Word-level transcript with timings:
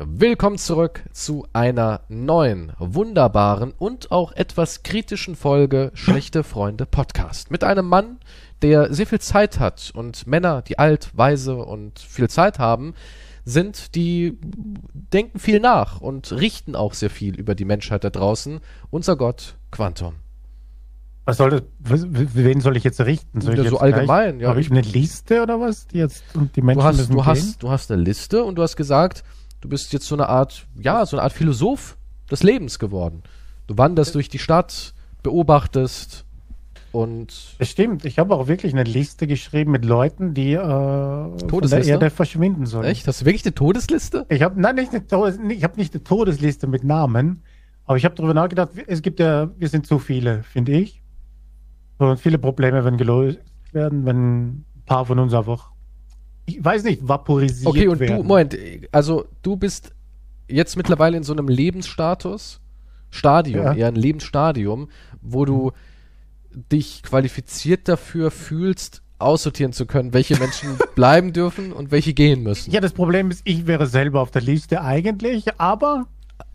Willkommen 0.00 0.58
zurück 0.58 1.02
zu 1.10 1.48
einer 1.52 2.02
neuen, 2.08 2.72
wunderbaren 2.78 3.72
und 3.76 4.12
auch 4.12 4.30
etwas 4.30 4.84
kritischen 4.84 5.34
Folge 5.34 5.90
Schlechte 5.92 6.44
Freunde 6.44 6.86
Podcast. 6.86 7.50
Mit 7.50 7.64
einem 7.64 7.86
Mann, 7.86 8.18
der 8.62 8.94
sehr 8.94 9.08
viel 9.08 9.18
Zeit 9.18 9.58
hat 9.58 9.90
und 9.92 10.24
Männer, 10.28 10.62
die 10.62 10.78
alt, 10.78 11.10
weise 11.14 11.56
und 11.56 11.98
viel 11.98 12.30
Zeit 12.30 12.60
haben, 12.60 12.94
sind, 13.44 13.96
die 13.96 14.38
denken 14.92 15.40
viel 15.40 15.58
nach 15.58 16.00
und 16.00 16.30
richten 16.30 16.76
auch 16.76 16.94
sehr 16.94 17.10
viel 17.10 17.34
über 17.34 17.56
die 17.56 17.64
Menschheit 17.64 18.04
da 18.04 18.10
draußen. 18.10 18.60
Unser 18.90 19.16
Gott 19.16 19.56
Quantum. 19.72 20.14
Was 21.24 21.38
soll 21.38 21.50
das, 21.50 21.62
wen 21.80 22.60
soll 22.60 22.76
ich 22.76 22.84
jetzt 22.84 23.00
richten? 23.00 23.40
Soll 23.40 23.56
Ja, 23.56 23.64
ich 23.64 23.68
so 23.68 23.74
jetzt 23.74 23.82
allgemein, 23.82 24.34
gleich, 24.38 24.42
ja. 24.42 24.48
Habe 24.50 24.60
ich 24.60 24.70
eine 24.70 24.80
Liste 24.80 25.42
oder 25.42 25.58
was? 25.60 25.88
Die 25.88 25.98
jetzt, 25.98 26.22
und 26.36 26.54
die 26.54 26.62
Menschen 26.62 26.78
Du 26.78 26.86
hast, 26.86 27.00
du 27.00 27.14
gehen? 27.16 27.26
hast, 27.26 27.62
du 27.64 27.68
hast 27.68 27.90
eine 27.90 28.00
Liste 28.00 28.44
und 28.44 28.54
du 28.54 28.62
hast 28.62 28.76
gesagt, 28.76 29.24
du 29.60 29.68
bist 29.68 29.92
jetzt 29.92 30.06
so 30.06 30.14
eine 30.14 30.28
Art, 30.28 30.66
ja, 30.80 31.04
so 31.06 31.16
eine 31.16 31.24
Art 31.24 31.32
Philosoph 31.32 31.96
des 32.30 32.42
Lebens 32.42 32.78
geworden. 32.78 33.22
Du 33.66 33.76
wanderst 33.76 34.14
durch 34.14 34.28
die 34.28 34.38
Stadt, 34.38 34.94
beobachtest 35.22 36.24
und 36.90 37.56
Das 37.58 37.68
stimmt. 37.68 38.04
Ich 38.04 38.18
habe 38.18 38.34
auch 38.34 38.48
wirklich 38.48 38.72
eine 38.72 38.84
Liste 38.84 39.26
geschrieben 39.26 39.72
mit 39.72 39.84
Leuten, 39.84 40.32
die 40.32 40.54
äh, 40.54 40.58
von 40.58 41.60
der? 41.62 41.84
Erde 41.84 42.10
verschwinden 42.10 42.66
sollen. 42.66 42.84
echt? 42.84 43.06
Hast 43.06 43.20
du 43.20 43.24
wirklich 43.26 43.44
eine 43.44 43.54
Todesliste? 43.54 44.24
Ich 44.28 44.42
habe 44.42 44.60
nein, 44.60 44.76
nicht 44.76 44.92
eine 44.92 45.06
Todes, 45.06 45.38
ich 45.48 45.64
habe 45.64 45.76
nicht 45.76 45.94
eine 45.94 46.02
Todesliste 46.02 46.66
mit 46.66 46.84
Namen, 46.84 47.42
aber 47.84 47.98
ich 47.98 48.04
habe 48.04 48.14
darüber 48.14 48.34
nachgedacht. 48.34 48.70
Es 48.86 49.02
gibt 49.02 49.20
ja, 49.20 49.50
wir 49.58 49.68
sind 49.68 49.86
zu 49.86 49.98
viele, 49.98 50.42
finde 50.44 50.72
ich. 50.72 51.02
Und 51.98 52.18
viele 52.20 52.38
Probleme 52.38 52.84
werden 52.84 52.96
gelöst 52.96 53.40
werden, 53.72 54.06
wenn 54.06 54.46
ein 54.46 54.64
paar 54.86 55.04
von 55.04 55.18
uns 55.18 55.34
einfach, 55.34 55.72
ich 56.48 56.64
weiß 56.64 56.82
nicht, 56.84 57.06
vaporisiert 57.06 57.66
Okay, 57.68 57.88
und 57.88 58.00
werden. 58.00 58.16
du, 58.18 58.22
Moment, 58.22 58.56
also 58.92 59.26
du 59.42 59.56
bist 59.56 59.92
jetzt 60.48 60.76
mittlerweile 60.76 61.16
in 61.16 61.22
so 61.22 61.32
einem 61.32 61.48
Lebensstatus, 61.48 62.60
Stadium, 63.10 63.64
Ja. 63.64 63.74
eher 63.74 63.88
ein 63.88 63.94
Lebensstadium, 63.96 64.88
wo 65.20 65.44
du 65.44 65.72
dich 66.72 67.02
qualifiziert 67.02 67.88
dafür 67.88 68.30
fühlst, 68.30 69.02
aussortieren 69.18 69.72
zu 69.72 69.84
können, 69.86 70.12
welche 70.14 70.38
Menschen 70.38 70.78
bleiben 70.94 71.32
dürfen 71.32 71.72
und 71.72 71.90
welche 71.90 72.14
gehen 72.14 72.42
müssen. 72.42 72.70
Ja, 72.70 72.80
das 72.80 72.92
Problem 72.92 73.30
ist, 73.30 73.42
ich 73.44 73.66
wäre 73.66 73.86
selber 73.86 74.20
auf 74.20 74.30
der 74.30 74.42
Liste 74.42 74.80
eigentlich, 74.82 75.44
aber 75.58 76.06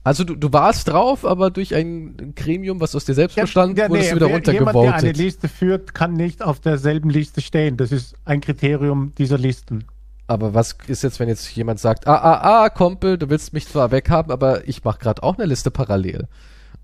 Also 0.05 0.23
du, 0.23 0.35
du 0.35 0.51
warst 0.53 0.87
drauf, 0.87 1.25
aber 1.25 1.49
durch 1.51 1.75
ein 1.75 2.33
Gremium, 2.35 2.79
was 2.79 2.95
aus 2.95 3.05
dir 3.05 3.13
selbst 3.13 3.35
bestand, 3.35 3.77
Ja, 3.77 3.89
wurdest 3.89 4.05
nee, 4.13 4.19
du 4.19 4.25
wieder 4.25 4.27
wer- 4.27 4.53
Jemand, 4.53 4.75
der 4.75 4.81
eine 4.81 4.81
runtergevotet. 4.91 5.17
Liste 5.17 5.47
führt, 5.49 5.93
kann 5.93 6.13
nicht 6.13 6.41
auf 6.41 6.59
derselben 6.59 7.09
Liste 7.09 7.41
stehen. 7.41 7.77
Das 7.77 7.91
ist 7.91 8.15
ein 8.25 8.39
Kriterium 8.41 9.11
dieser 9.17 9.37
Listen. 9.37 9.83
Aber 10.27 10.53
was 10.53 10.75
ist 10.87 11.03
jetzt, 11.03 11.19
wenn 11.19 11.27
jetzt 11.29 11.53
jemand 11.55 11.79
sagt, 11.79 12.07
ah, 12.07 12.15
ah, 12.15 12.63
ah, 12.63 12.69
Kumpel, 12.69 13.17
du 13.17 13.29
willst 13.29 13.53
mich 13.53 13.67
zwar 13.67 13.91
weghaben, 13.91 14.31
aber 14.31 14.67
ich 14.67 14.83
mache 14.83 14.99
gerade 14.99 15.21
auch 15.21 15.37
eine 15.37 15.45
Liste 15.45 15.69
parallel. 15.69 16.27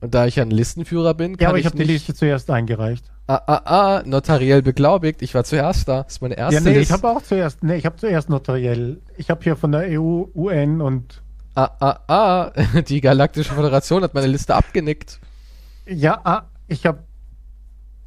Und 0.01 0.13
da 0.13 0.25
ich 0.25 0.39
ein 0.39 0.49
Listenführer 0.51 1.13
bin, 1.13 1.37
kann 1.37 1.43
Ja, 1.43 1.49
aber 1.49 1.57
ich, 1.57 1.65
ich 1.65 1.71
habe 1.71 1.77
die 1.77 1.83
Liste 1.91 2.13
zuerst 2.13 2.49
eingereicht. 2.49 3.05
ah, 3.27 3.41
ah, 3.47 3.61
ah, 3.65 4.03
notariell 4.05 4.61
beglaubigt, 4.61 5.21
ich 5.21 5.33
war 5.35 5.43
zuerst 5.43 5.87
da. 5.87 6.03
Das 6.03 6.13
ist 6.13 6.21
meine 6.21 6.37
erste 6.37 6.55
Ja, 6.55 6.61
nee, 6.61 6.71
ich 6.71 6.77
Liste. 6.89 6.93
habe 6.93 7.09
auch 7.09 7.21
zuerst, 7.21 7.63
nee, 7.63 7.75
ich 7.75 7.85
habe 7.85 7.95
zuerst 7.97 8.29
notariell. 8.29 9.01
Ich 9.17 9.29
habe 9.29 9.41
hier 9.43 9.55
von 9.55 9.71
der 9.71 9.81
EU, 9.99 10.25
UN 10.35 10.81
und 10.81 11.21
ah, 11.55 11.69
ah, 11.79 11.99
ah, 12.07 12.51
die 12.87 13.01
Galaktische 13.01 13.53
Föderation 13.53 14.03
hat 14.03 14.13
meine 14.13 14.27
Liste 14.27 14.55
abgenickt. 14.55 15.19
ja, 15.85 16.19
ah, 16.23 16.43
ich 16.67 16.85
habe, 16.85 16.99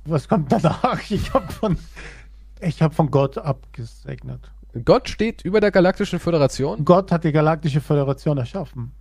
was 0.05 0.29
kommt 0.29 0.53
danach? 0.53 1.01
Ich 1.11 1.33
habe 1.35 1.51
von, 1.53 1.77
ich 2.61 2.81
habe 2.83 2.95
von 2.95 3.11
Gott 3.11 3.39
abgesegnet. 3.39 4.41
Gott 4.84 5.09
steht 5.09 5.45
über 5.45 5.61
der 5.61 5.70
Galaktischen 5.70 6.19
Föderation. 6.19 6.84
Gott 6.84 7.12
hat 7.12 7.25
die 7.25 7.33
Galaktische 7.33 7.81
Föderation 7.81 8.39
erschaffen. 8.39 8.92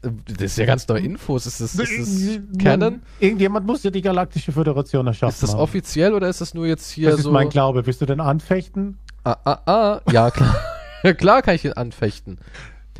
Das 0.00 0.42
ist 0.42 0.58
ja 0.58 0.64
ganz 0.64 0.86
neue 0.86 1.00
Infos. 1.00 1.46
Ist 1.46 1.60
das, 1.60 1.74
ist 1.74 1.80
das 2.00 2.62
Canon? 2.62 3.02
Irgendjemand 3.18 3.66
muss 3.66 3.82
ja 3.82 3.90
die 3.90 4.00
Galaktische 4.00 4.52
Föderation 4.52 5.06
erschaffen. 5.06 5.34
Ist 5.34 5.42
das 5.42 5.52
haben. 5.52 5.60
offiziell 5.60 6.14
oder 6.14 6.28
ist 6.28 6.40
das 6.40 6.54
nur 6.54 6.66
jetzt 6.66 6.90
hier 6.90 7.10
Das 7.10 7.18
ist 7.18 7.24
so? 7.24 7.32
mein 7.32 7.48
Glaube. 7.48 7.84
Willst 7.84 8.00
du 8.00 8.06
denn 8.06 8.20
anfechten? 8.20 8.98
Ah, 9.24 9.36
ah, 9.44 9.58
ah. 9.66 10.00
Ja, 10.12 10.30
klar. 10.30 10.56
klar 11.18 11.42
kann 11.42 11.56
ich 11.56 11.64
ihn 11.64 11.72
anfechten. 11.72 12.38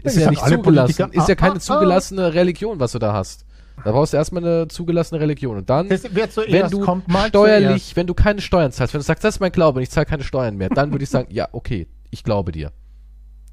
Ist 0.03 0.16
Ich 0.16 0.22
ja 0.22 0.30
nicht 0.30 0.44
zugelassen. 0.44 0.62
Politiker, 0.62 1.08
ist 1.12 1.28
ja 1.28 1.34
ah, 1.34 1.36
keine 1.36 1.54
ah, 1.54 1.56
ah. 1.56 1.60
zugelassene 1.60 2.34
Religion, 2.34 2.80
was 2.80 2.92
du 2.92 2.98
da 2.98 3.12
hast. 3.12 3.44
Da 3.84 3.92
brauchst 3.92 4.12
du 4.12 4.16
erstmal 4.16 4.44
eine 4.44 4.69
zugelassene 4.69 5.20
Religion. 5.20 5.56
Und 5.56 5.70
dann, 5.70 5.88
Das, 5.88 6.03
wenn 6.03 6.69
du 6.69 6.80
kommt, 6.80 7.04
steuerlich, 7.28 7.94
wenn 7.94 8.08
du 8.08 8.14
keine 8.14 8.41
Steuern 8.41 8.72
zahlst, 8.72 8.92
wenn 8.92 9.00
du 9.00 9.04
sagst, 9.04 9.22
das 9.22 9.36
ist 9.36 9.41
mein 9.41 9.53
Glaube 9.53 9.78
und 9.78 9.82
ich 9.84 9.91
zahle 9.91 10.06
keine 10.06 10.24
Steuern 10.24 10.56
mehr, 10.56 10.69
dann 10.69 10.91
würde 10.91 11.04
ich 11.04 11.10
sagen, 11.10 11.28
ja, 11.30 11.48
okay, 11.53 11.86
ich 12.10 12.24
glaube 12.24 12.52
dir. 12.52 12.72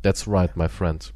That's 0.01 0.27
right, 0.27 0.55
my 0.55 0.69
friend. 0.69 1.13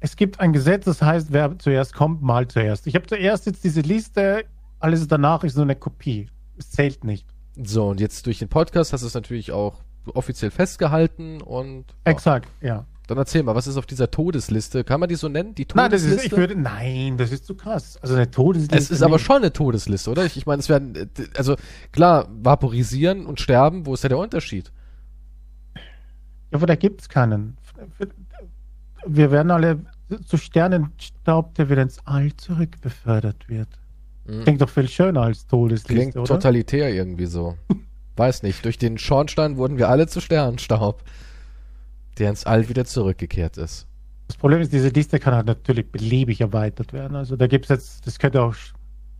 Es 0.00 0.16
gibt 0.16 0.40
ein 0.40 0.52
Gesetz, 0.52 0.84
das 0.84 1.00
heißt, 1.00 1.32
wer 1.32 1.58
zuerst 1.58 1.94
kommt, 1.94 2.22
mal 2.22 2.48
zuerst. 2.48 2.86
Ich 2.86 2.94
habe 2.94 3.06
zuerst 3.06 3.46
jetzt 3.46 3.62
diese 3.62 3.82
Liste, 3.82 4.44
alles 4.80 5.06
danach 5.06 5.44
ist 5.44 5.54
nur 5.54 5.64
eine 5.64 5.76
Kopie. 5.76 6.28
Es 6.58 6.70
zählt 6.70 7.04
nicht. 7.04 7.26
So, 7.62 7.88
und 7.88 8.00
jetzt 8.00 8.26
durch 8.26 8.38
den 8.38 8.48
Podcast 8.48 8.92
hast 8.92 9.02
du 9.02 9.06
es 9.06 9.14
natürlich 9.14 9.52
auch 9.52 9.80
offiziell 10.14 10.50
festgehalten 10.50 11.40
und 11.40 11.84
ja. 12.04 12.12
Exakt, 12.12 12.48
ja. 12.60 12.86
dann 13.06 13.18
erzähl 13.18 13.42
mal, 13.42 13.54
was 13.54 13.66
ist 13.66 13.76
auf 13.76 13.86
dieser 13.86 14.10
Todesliste? 14.10 14.82
Kann 14.82 14.98
man 14.98 15.08
die 15.08 15.14
so 15.14 15.28
nennen? 15.28 15.54
Die 15.54 15.66
Nein, 15.74 15.90
das 15.90 16.02
Todesliste? 16.02 16.26
ist, 16.26 16.32
ich 16.32 16.36
würde, 16.36 16.56
nein, 16.56 17.16
das 17.18 17.30
ist 17.30 17.46
zu 17.46 17.54
krass. 17.54 17.98
Also 18.02 18.14
eine 18.14 18.30
Todesliste. 18.30 18.76
Es 18.76 18.90
ist 18.90 19.02
aber 19.02 19.16
nicht. 19.16 19.26
schon 19.26 19.36
eine 19.36 19.52
Todesliste, 19.52 20.10
oder? 20.10 20.24
Ich, 20.24 20.36
ich 20.36 20.46
meine, 20.46 20.60
es 20.60 20.68
werden, 20.68 20.96
äh, 20.96 21.06
also 21.36 21.56
klar, 21.92 22.28
vaporisieren 22.42 23.26
und 23.26 23.40
sterben, 23.40 23.86
wo 23.86 23.94
ist 23.94 24.02
da 24.02 24.08
der 24.08 24.18
Unterschied? 24.18 24.72
Ja, 26.52 26.58
aber 26.58 26.66
da 26.66 26.74
gibt 26.74 27.00
es 27.00 27.08
keinen. 27.08 27.56
Wir 29.06 29.30
werden 29.30 29.50
alle 29.50 29.80
zu 30.26 30.36
Sternenstaub, 30.36 31.54
der 31.54 31.70
wieder 31.70 31.82
ins 31.82 31.98
All 32.04 32.34
zurückbefördert 32.36 33.48
wird. 33.48 33.68
Mhm. 34.26 34.42
Klingt 34.42 34.60
doch 34.60 34.68
viel 34.68 34.88
schöner 34.88 35.22
als 35.22 35.46
Todesliste, 35.46 35.94
Klingt 35.94 36.16
oder? 36.16 36.26
totalitär 36.26 36.92
irgendwie 36.92 37.26
so. 37.26 37.56
Weiß 38.16 38.42
nicht, 38.42 38.64
durch 38.64 38.78
den 38.78 38.98
Schornstein 38.98 39.56
wurden 39.56 39.78
wir 39.78 39.88
alle 39.88 40.06
zu 40.06 40.20
Sternenstaub, 40.20 41.02
der 42.18 42.28
ins 42.28 42.44
All 42.44 42.68
wieder 42.68 42.84
zurückgekehrt 42.84 43.56
ist. 43.56 43.86
Das 44.28 44.36
Problem 44.36 44.60
ist, 44.60 44.72
diese 44.72 44.88
Liste 44.88 45.18
kann 45.18 45.34
halt 45.34 45.46
natürlich 45.46 45.90
beliebig 45.90 46.42
erweitert 46.42 46.92
werden. 46.92 47.16
Also 47.16 47.36
da 47.36 47.46
gibt 47.46 47.64
es 47.64 47.68
jetzt, 47.70 48.06
das 48.06 48.18
könnte 48.18 48.42
auch, 48.42 48.54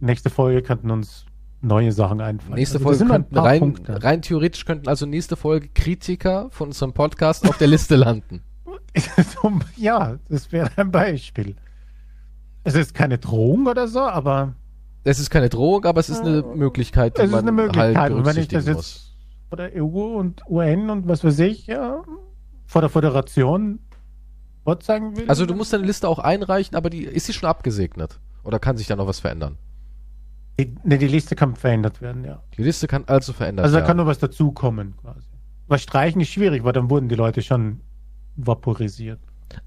nächste 0.00 0.30
Folge 0.30 0.62
könnten 0.62 0.90
uns 0.90 1.24
neue 1.62 1.92
Sachen 1.92 2.20
einfallen. 2.20 2.54
Nächste 2.54 2.78
also, 2.78 2.88
Folge 2.88 3.04
könnten 3.06 3.34
paar 3.34 3.44
rein, 3.44 3.60
Punkte. 3.60 4.02
rein 4.02 4.22
theoretisch 4.22 4.64
könnten 4.64 4.88
also 4.88 5.06
nächste 5.06 5.36
Folge 5.36 5.68
Kritiker 5.68 6.48
von 6.50 6.68
unserem 6.68 6.92
Podcast 6.92 7.48
auf 7.48 7.58
der 7.58 7.68
Liste 7.68 7.96
landen. 7.96 8.42
Ja, 9.76 10.18
das 10.28 10.52
wäre 10.52 10.70
ein 10.76 10.90
Beispiel. 10.90 11.56
Es 12.62 12.74
ist 12.74 12.94
keine 12.94 13.16
Drohung 13.18 13.66
oder 13.66 13.88
so, 13.88 14.00
aber 14.00 14.54
Es 15.04 15.18
ist 15.18 15.30
keine 15.30 15.48
Drohung, 15.48 15.86
aber 15.86 15.98
es 15.98 16.10
ist 16.10 16.20
eine 16.20 16.42
Möglichkeit, 16.42 17.16
die 17.16 17.22
es 17.22 17.26
ist 17.28 17.32
man 17.32 17.40
eine 17.40 17.52
Möglichkeit. 17.52 17.96
halt 17.96 18.12
und 18.12 18.26
wenn 18.26 18.36
ich 18.36 18.48
das 18.48 18.66
jetzt 18.66 18.76
muss. 18.76 19.16
vor 19.48 19.56
der 19.56 19.72
EU 19.82 20.18
und 20.18 20.42
UN 20.46 20.90
und 20.90 21.08
was 21.08 21.24
weiß 21.24 21.38
ich, 21.38 21.66
ja, 21.66 22.02
vor 22.66 22.82
der 22.82 22.90
Föderation 22.90 23.80
Gott 24.64 24.84
sagen 24.84 25.16
will. 25.16 25.24
Also 25.28 25.46
du 25.46 25.54
musst 25.54 25.72
deine 25.72 25.84
Liste 25.84 26.08
auch 26.08 26.18
einreichen, 26.18 26.76
aber 26.76 26.90
die 26.90 27.04
ist 27.04 27.26
sie 27.26 27.32
schon 27.32 27.48
abgesegnet? 27.48 28.20
Oder 28.44 28.58
kann 28.58 28.76
sich 28.76 28.86
da 28.86 28.96
noch 28.96 29.06
was 29.06 29.20
verändern? 29.20 29.58
Die, 30.60 30.74
ne, 30.84 30.98
die 30.98 31.06
Liste 31.08 31.34
kann 31.34 31.56
verändert 31.56 32.00
werden, 32.02 32.24
ja. 32.24 32.42
Die 32.56 32.62
Liste 32.62 32.86
kann 32.86 33.04
also 33.06 33.32
verändert 33.32 33.64
Also 33.64 33.74
da 33.74 33.80
werden. 33.80 33.86
kann 33.88 33.96
nur 33.96 34.06
was 34.06 34.18
dazukommen, 34.18 34.94
quasi. 34.98 35.26
Was 35.68 35.82
streichen 35.82 36.20
ist 36.20 36.28
schwierig, 36.28 36.62
weil 36.64 36.72
dann 36.72 36.90
wurden 36.90 37.08
die 37.08 37.14
Leute 37.14 37.40
schon 37.42 37.80
vaporisiert. 38.36 39.18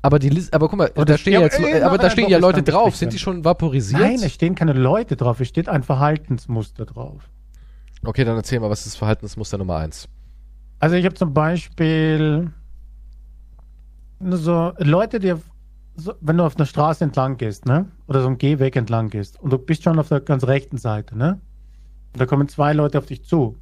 aber 0.01 0.19
die 0.19 0.29
Liste, 0.29 0.53
aber 0.55 0.67
guck 0.69 0.77
mal, 0.77 0.91
Und 0.95 1.09
da 1.09 1.17
stehen 1.17 1.33
ja, 1.33 1.41
jetzt, 1.41 1.57
aber, 1.59 1.69
äh, 1.69 1.81
aber 1.81 1.97
da 1.97 2.09
stehen 2.09 2.29
ja 2.29 2.37
Leute 2.37 2.61
drauf. 2.63 2.95
Sind 2.95 3.13
die 3.13 3.19
schon 3.19 3.43
vaporisiert? 3.43 4.01
Nein, 4.01 4.19
es 4.23 4.33
stehen 4.33 4.53
keine 4.55 4.73
Leute 4.73 5.15
drauf, 5.15 5.39
es 5.39 5.47
steht 5.47 5.69
ein 5.69 5.83
Verhaltensmuster 5.83 6.85
drauf. 6.85 7.29
okay, 8.03 8.23
dann 8.23 8.35
erzähl 8.37 8.59
mal, 8.59 8.69
was 8.69 8.85
ist 8.85 8.95
Verhaltensmuster 8.95 9.57
Nummer 9.57 9.77
eins? 9.77 10.07
Also 10.79 10.95
ich 10.95 11.05
habe 11.05 11.15
zum 11.15 11.33
Beispiel 11.33 12.51
so 14.19 14.73
Leute, 14.79 15.19
die, 15.19 15.33
auf- 15.33 15.41
so, 15.95 16.13
wenn 16.21 16.37
du 16.37 16.43
auf 16.43 16.55
einer 16.57 16.65
Straße 16.65 17.03
entlang 17.03 17.37
gehst, 17.37 17.65
ne? 17.65 17.87
Oder 18.07 18.21
so 18.21 18.27
ein 18.27 18.37
Gehweg 18.37 18.75
entlang 18.75 19.09
gehst 19.09 19.39
und 19.41 19.51
du 19.51 19.57
bist 19.57 19.83
schon 19.83 19.97
auf 19.99 20.09
der 20.09 20.19
ganz 20.19 20.45
rechten 20.45 20.77
Seite, 20.77 21.17
ne? 21.17 21.39
Und 22.13 22.19
da 22.21 22.25
kommen 22.25 22.47
zwei 22.47 22.73
Leute 22.73 22.97
auf 22.97 23.05
dich 23.05 23.23
zu. 23.25 23.57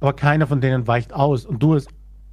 Aber 0.00 0.12
keiner 0.14 0.46
von 0.46 0.60
denen 0.60 0.86
weicht 0.86 1.12
aus. 1.12 1.44
Und 1.44 1.62
du 1.62 1.74
als 1.74 1.86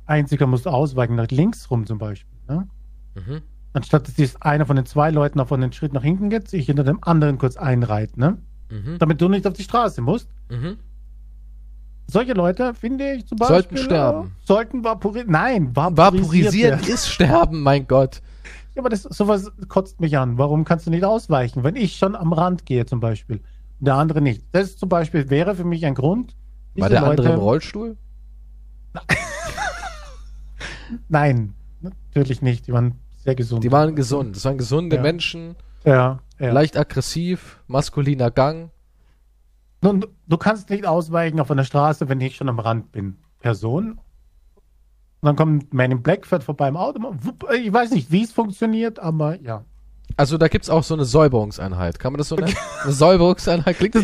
einziger 0.05 0.47
musst 0.47 0.67
ausweichen, 0.67 1.15
nach 1.15 1.27
links 1.29 1.69
rum 1.69 1.85
zum 1.85 1.97
Beispiel, 1.97 2.39
ne? 2.47 2.67
Mhm. 3.15 3.41
Anstatt 3.73 4.07
dass 4.07 4.15
dies 4.15 4.35
einer 4.37 4.65
von 4.65 4.75
den 4.75 4.85
zwei 4.85 5.11
Leuten 5.11 5.39
auf 5.39 5.51
einen 5.51 5.71
Schritt 5.73 5.93
nach 5.93 6.03
hinten 6.03 6.29
geht, 6.29 6.47
sich 6.47 6.65
hinter 6.65 6.83
dem 6.83 7.03
anderen 7.03 7.37
kurz 7.37 7.57
einreiht, 7.57 8.17
ne? 8.17 8.37
Mhm. 8.71 8.97
Damit 8.99 9.21
du 9.21 9.27
nicht 9.29 9.45
auf 9.45 9.53
die 9.53 9.63
Straße 9.63 10.01
musst. 10.01 10.29
Mhm. 10.49 10.77
Solche 12.09 12.33
Leute, 12.33 12.73
finde 12.73 13.13
ich 13.13 13.27
zum 13.27 13.37
Beispiel, 13.37 13.55
Sollten 13.55 13.77
sterben. 13.77 14.31
sollten 14.45 14.83
vaporisieren. 14.83 15.29
Nein, 15.31 15.75
vaporisiert 15.75 15.97
Vaporisieren 15.97 16.79
werden. 16.79 16.93
ist 16.93 17.09
Sterben, 17.09 17.61
mein 17.61 17.85
Gott. 17.85 18.21
Ja, 18.77 18.81
aber 18.83 18.89
das, 18.89 19.01
sowas 19.01 19.51
kotzt 19.69 19.99
mich 20.01 20.19
an. 20.19 20.37
Warum 20.37 20.63
kannst 20.63 20.85
du 20.85 20.91
nicht 20.91 21.03
ausweichen? 21.03 21.63
Wenn 21.63 21.75
ich 21.75 21.97
schon 21.97 22.15
am 22.15 22.31
Rand 22.31 22.63
gehe 22.67 22.85
zum 22.85 22.99
Beispiel, 22.99 23.37
und 23.79 23.87
der 23.87 23.95
andere 23.95 24.21
nicht. 24.21 24.43
Das 24.51 24.77
zum 24.77 24.87
Beispiel 24.87 25.31
wäre 25.31 25.55
für 25.55 25.63
mich 25.63 25.83
ein 25.83 25.95
Grund. 25.95 26.35
War 26.75 26.87
der 26.87 27.03
andere 27.03 27.23
Leute- 27.29 27.33
im 27.33 27.39
Rollstuhl? 27.39 27.97
Nein, 31.09 31.55
natürlich 31.81 32.43
nicht. 32.43 32.67
Die 32.67 32.71
waren 32.71 32.99
sehr 33.23 33.33
gesund. 33.33 33.63
Die 33.63 33.71
waren 33.71 33.95
gesund. 33.95 34.35
Das 34.35 34.45
waren 34.45 34.59
gesunde 34.59 34.97
Ja. 34.97 35.01
Menschen, 35.01 35.55
ja, 35.83 36.19
ja. 36.37 36.51
leicht 36.51 36.77
aggressiv, 36.77 37.63
maskuliner 37.65 38.29
Gang. 38.29 38.69
Nun, 39.81 40.05
du 40.27 40.37
kannst 40.37 40.69
nicht 40.69 40.85
ausweichen 40.85 41.39
auf 41.39 41.49
einer 41.49 41.63
Straße, 41.63 42.09
wenn 42.09 42.21
ich 42.21 42.35
schon 42.35 42.47
am 42.47 42.59
Rand 42.59 42.91
bin. 42.91 43.17
Person. 43.39 43.99
Und 45.21 45.25
dann 45.27 45.35
kommt 45.35 45.73
Man 45.73 45.91
in 45.91 46.01
Black, 46.03 46.27
fährt 46.27 46.43
vorbei 46.43 46.67
im 46.67 46.77
Auto. 46.77 46.99
wupp, 47.01 47.45
Ich 47.53 47.71
weiß 47.73 47.91
nicht, 47.91 48.11
wie 48.11 48.23
es 48.23 48.31
funktioniert, 48.31 48.99
aber 48.99 49.39
ja. 49.41 49.63
Also 50.15 50.37
da 50.37 50.47
gibt's 50.47 50.69
auch 50.69 50.83
so 50.83 50.93
eine 50.93 51.05
Säuberungseinheit. 51.05 51.99
Kann 51.99 52.13
man 52.13 52.17
das 52.17 52.29
so 52.29 52.35
nennen? 52.35 52.55
Eine 52.83 52.93
Säuberungseinheit 52.93 53.77
klingt 53.77 53.95
du, 53.95 54.01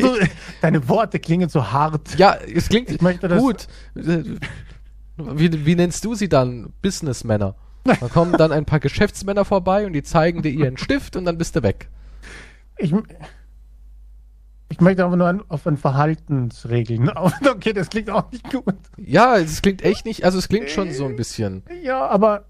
deine 0.61 0.87
Worte 0.89 1.19
klingen 1.19 1.49
so 1.49 1.71
hart. 1.71 2.17
Ja, 2.19 2.35
es 2.35 2.67
klingt 2.69 2.89
Ich 2.91 3.01
möchte 3.01 3.27
das- 3.27 3.39
gut. 3.39 3.67
Wie, 5.17 5.65
wie 5.65 5.75
nennst 5.75 6.03
du 6.05 6.15
sie 6.15 6.27
dann? 6.29 6.73
Businessmänner. 6.81 7.55
Da 7.83 7.95
kommen 8.07 8.33
dann 8.33 8.51
ein 8.51 8.65
paar 8.65 8.79
Geschäftsmänner 8.79 9.45
vorbei 9.45 9.85
und 9.85 9.93
die 9.93 10.03
zeigen 10.03 10.41
dir 10.41 10.49
ihren 10.51 10.77
Stift 10.77 11.15
und 11.15 11.25
dann 11.25 11.37
bist 11.37 11.55
du 11.55 11.63
weg. 11.63 11.89
Ich, 12.77 12.93
ich 14.73 14.81
möchte 14.81 15.05
aber 15.05 15.15
nur 15.15 15.27
an, 15.27 15.43
auf 15.49 15.67
ein 15.67 15.77
Verhaltensregeln. 15.77 17.11
Okay, 17.47 17.73
das 17.73 17.89
klingt 17.89 18.09
auch 18.09 18.31
nicht 18.31 18.49
gut. 18.49 18.73
Ja, 18.97 19.37
es 19.37 19.61
klingt 19.61 19.83
echt 19.83 20.03
nicht, 20.03 20.25
also 20.25 20.39
es 20.39 20.49
klingt 20.49 20.71
schon 20.71 20.91
so 20.91 21.05
ein 21.05 21.15
bisschen 21.15 21.61
Ja, 21.83 22.07
aber 22.07 22.45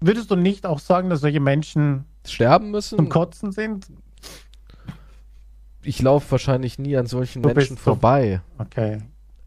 würdest 0.00 0.30
du 0.30 0.36
nicht 0.36 0.64
auch 0.64 0.78
sagen, 0.78 1.10
dass 1.10 1.22
solche 1.22 1.40
Menschen 1.40 2.04
sterben 2.24 2.66
zum 2.66 2.70
müssen. 2.70 3.08
Kotzen 3.08 3.50
sind? 3.50 3.88
Ich 5.82 6.00
laufe 6.00 6.30
wahrscheinlich 6.30 6.78
nie 6.78 6.96
an 6.96 7.06
solchen 7.06 7.42
Du 7.42 7.48
Menschen 7.48 7.76
vorbei. 7.76 8.42
Okay. 8.58 8.98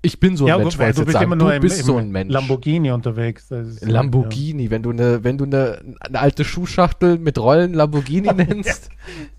Ich 0.02 0.20
bin 0.20 0.38
so 0.38 0.46
ein 0.46 0.48
ja, 0.48 0.58
Mensch, 0.58 0.78
wollte 0.78 1.00
du 1.00 1.06
bist 1.06 1.14
sagen. 1.14 1.26
immer 1.26 1.36
nur 1.36 1.52
du 1.52 1.60
bist 1.60 1.80
im 1.82 1.86
so 1.86 1.98
ein 1.98 2.10
Mensch. 2.10 2.32
Lamborghini 2.32 2.92
unterwegs. 2.92 3.48
Lamborghini, 3.82 4.70
wenn 4.70 4.82
du 4.82 4.92
eine, 4.92 5.24
wenn 5.26 5.38
du 5.38 5.44
eine, 5.44 5.82
eine 6.00 6.20
alte 6.20 6.46
Schuhschachtel 6.46 7.18
mit 7.18 7.38
Rollen 7.38 7.74
Lamborghini 7.74 8.34
nennst. 8.36 8.90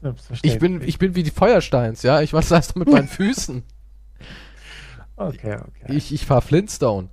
Ja, 0.03 0.15
Ich 0.43 0.59
bin, 0.59 0.83
ich 0.83 0.99
bin 0.99 1.15
wie 1.15 1.23
die 1.23 1.31
Feuersteins, 1.31 2.03
ja. 2.03 2.21
Ich 2.21 2.35
was 2.35 2.51
heißt 2.51 2.77
mit 2.77 2.89
meinen 2.91 3.09
Füßen. 3.09 3.63
Okay, 5.17 5.57
okay. 5.57 5.97
Ich, 5.97 6.13
ich 6.13 6.27
fahr 6.27 6.43
Flintstone. 6.43 7.09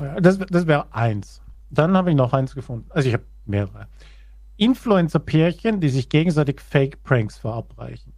Ja, 0.00 0.20
Das, 0.20 0.38
das 0.38 0.66
wäre 0.66 0.86
eins. 0.92 1.40
Dann 1.70 1.96
habe 1.96 2.10
ich 2.10 2.16
noch 2.16 2.32
eins 2.32 2.54
gefunden. 2.54 2.86
Also 2.90 3.08
ich 3.08 3.14
habe 3.14 3.24
mehrere. 3.46 3.88
Influencer-Pärchen, 4.58 5.80
die 5.80 5.88
sich 5.88 6.08
gegenseitig 6.08 6.60
Fake-Pranks 6.60 7.38
verabreichen. 7.38 8.12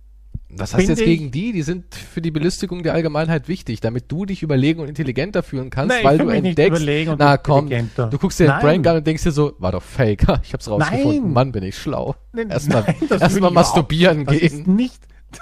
Was 0.51 0.73
hast 0.73 0.85
du 0.85 0.89
jetzt 0.89 1.05
gegen 1.05 1.31
die? 1.31 1.53
Die 1.53 1.61
sind 1.63 1.95
für 1.95 2.23
die 2.23 2.31
Belustigung 2.31 2.83
der 2.83 2.95
Allgemeinheit 2.95 3.49
wichtig, 3.49 3.81
damit 3.81 4.11
du 4.11 4.25
dich 4.25 4.43
überlegen 4.43 4.81
und 4.81 4.89
intelligenter 4.89 5.43
fühlen 5.43 5.69
kannst, 5.69 5.95
Nein, 5.95 6.05
weil 6.05 6.17
du 6.19 6.29
entdeckst, 6.31 6.83
na 7.19 7.37
komm, 7.37 7.69
du 7.69 8.19
guckst 8.19 8.41
dir 8.41 8.47
den. 8.47 8.59
Prank 8.61 8.87
an 8.87 8.97
und 8.97 9.07
denkst 9.07 9.25
dir 9.25 9.31
so, 9.33 9.53
war 9.59 9.73
doch 9.73 9.83
fake, 9.83 10.23
ich 10.43 10.55
hab's 10.55 10.69
rausgefunden, 10.69 11.23
Nein. 11.25 11.33
Mann, 11.33 11.53
bin 11.53 11.65
ich 11.65 11.77
schlau. 11.77 12.15
Nein, 12.33 12.49
Erstmal 12.49 12.83
nein, 12.83 12.97
das 13.11 13.21
erst 13.21 13.35
will 13.35 13.43
mal 13.43 13.49
ich 13.49 13.55
masturbieren 13.55 14.23
überhaupt- 14.23 14.43
Das 14.43 14.51
ist 14.53 14.65
gehen. 14.65 14.77
nicht, 14.77 15.01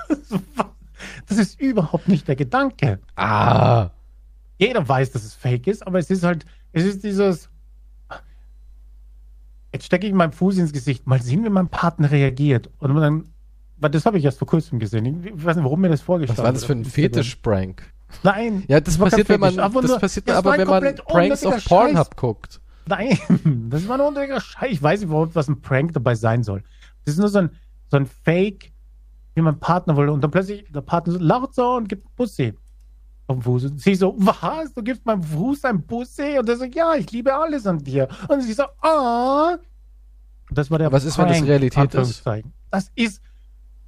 das, 0.08 0.18
war- 0.56 0.74
das 1.28 1.38
ist 1.38 1.60
überhaupt 1.60 2.08
nicht 2.08 2.26
der 2.26 2.34
Gedanke. 2.36 2.98
Ah, 3.14 3.90
Jeder 4.58 4.88
weiß, 4.88 5.12
dass 5.12 5.22
es 5.24 5.34
fake 5.34 5.68
ist, 5.68 5.86
aber 5.86 6.00
es 6.00 6.10
ist 6.10 6.24
halt, 6.24 6.44
es 6.72 6.82
ist 6.84 7.04
dieses, 7.04 7.48
jetzt 9.72 9.84
stecke 9.86 10.06
ich 10.06 10.12
meinen 10.14 10.32
Fuß 10.32 10.58
ins 10.58 10.72
Gesicht, 10.72 11.06
mal 11.06 11.22
sehen, 11.22 11.44
wie 11.44 11.48
mein 11.50 11.68
Partner 11.68 12.10
reagiert. 12.10 12.70
Und 12.78 12.94
dann, 12.96 13.24
das 13.78 14.06
habe 14.06 14.18
ich 14.18 14.24
erst 14.24 14.38
vor 14.38 14.48
kurzem 14.48 14.78
gesehen. 14.78 15.24
Ich 15.24 15.44
weiß 15.44 15.56
nicht, 15.56 15.64
warum 15.64 15.80
mir 15.80 15.88
das 15.88 16.00
vorgeschlagen 16.00 16.38
was 16.38 16.44
war 16.44 16.52
das 16.52 16.64
für 16.64 16.72
ein. 16.72 16.84
Fetisch-Prank? 16.84 17.82
Nein. 18.22 18.64
Ja, 18.68 18.80
das 18.80 18.96
passiert, 18.98 19.28
wenn 19.28 19.40
man, 19.40 19.58
einfach 19.58 19.82
das 19.82 19.98
passiert 19.98 20.28
das 20.28 20.36
aber, 20.36 20.56
wenn 20.56 20.68
man 20.68 20.94
Pranks 20.96 21.44
auf 21.44 21.64
Pornhub 21.64 22.06
Scheiß. 22.06 22.16
guckt. 22.16 22.60
Nein, 22.88 23.18
das 23.70 23.86
war 23.88 23.98
nur 23.98 24.08
unnötiger 24.08 24.40
Scheiß. 24.40 24.70
Ich 24.70 24.82
weiß 24.82 25.02
überhaupt, 25.02 25.34
was 25.34 25.48
ein 25.48 25.60
Prank 25.60 25.92
dabei 25.92 26.14
sein 26.14 26.42
soll. 26.42 26.62
Das 27.04 27.14
ist 27.14 27.20
nur 27.20 27.28
so 27.28 27.40
ein, 27.40 27.50
so 27.90 27.96
ein 27.96 28.06
Fake, 28.06 28.72
wie 29.34 29.42
mein 29.42 29.58
Partner 29.58 29.96
wollte. 29.96 30.12
Und 30.12 30.22
dann 30.22 30.30
plötzlich 30.30 30.64
der 30.72 30.80
Partner 30.82 31.14
so 31.14 31.18
lacht 31.18 31.54
so 31.54 31.74
und 31.74 31.88
gibt 31.88 32.14
Bussi 32.16 32.54
auf 33.26 33.36
den 33.36 33.42
Fuß. 33.42 33.64
Und 33.64 33.80
sie 33.80 33.94
so, 33.94 34.14
was? 34.18 34.72
Du 34.74 34.82
gibst 34.82 35.04
meinem 35.04 35.22
Fuß 35.22 35.64
ein 35.64 35.82
Bussi? 35.82 36.38
Und 36.38 36.48
er 36.48 36.56
sagt, 36.56 36.74
ja, 36.74 36.94
ich 36.94 37.10
liebe 37.10 37.34
alles 37.34 37.66
an 37.66 37.78
dir. 37.78 38.08
Und 38.28 38.42
sie 38.42 38.52
so, 38.52 38.64
ah. 38.82 39.56
Das 40.50 40.70
war 40.70 40.78
der 40.78 40.92
Was 40.92 41.04
ist, 41.04 41.18
wenn 41.18 41.28
das 41.28 41.42
Realität 41.42 41.94
ist? 41.94 42.24
Das 42.70 42.90
ist, 42.94 43.20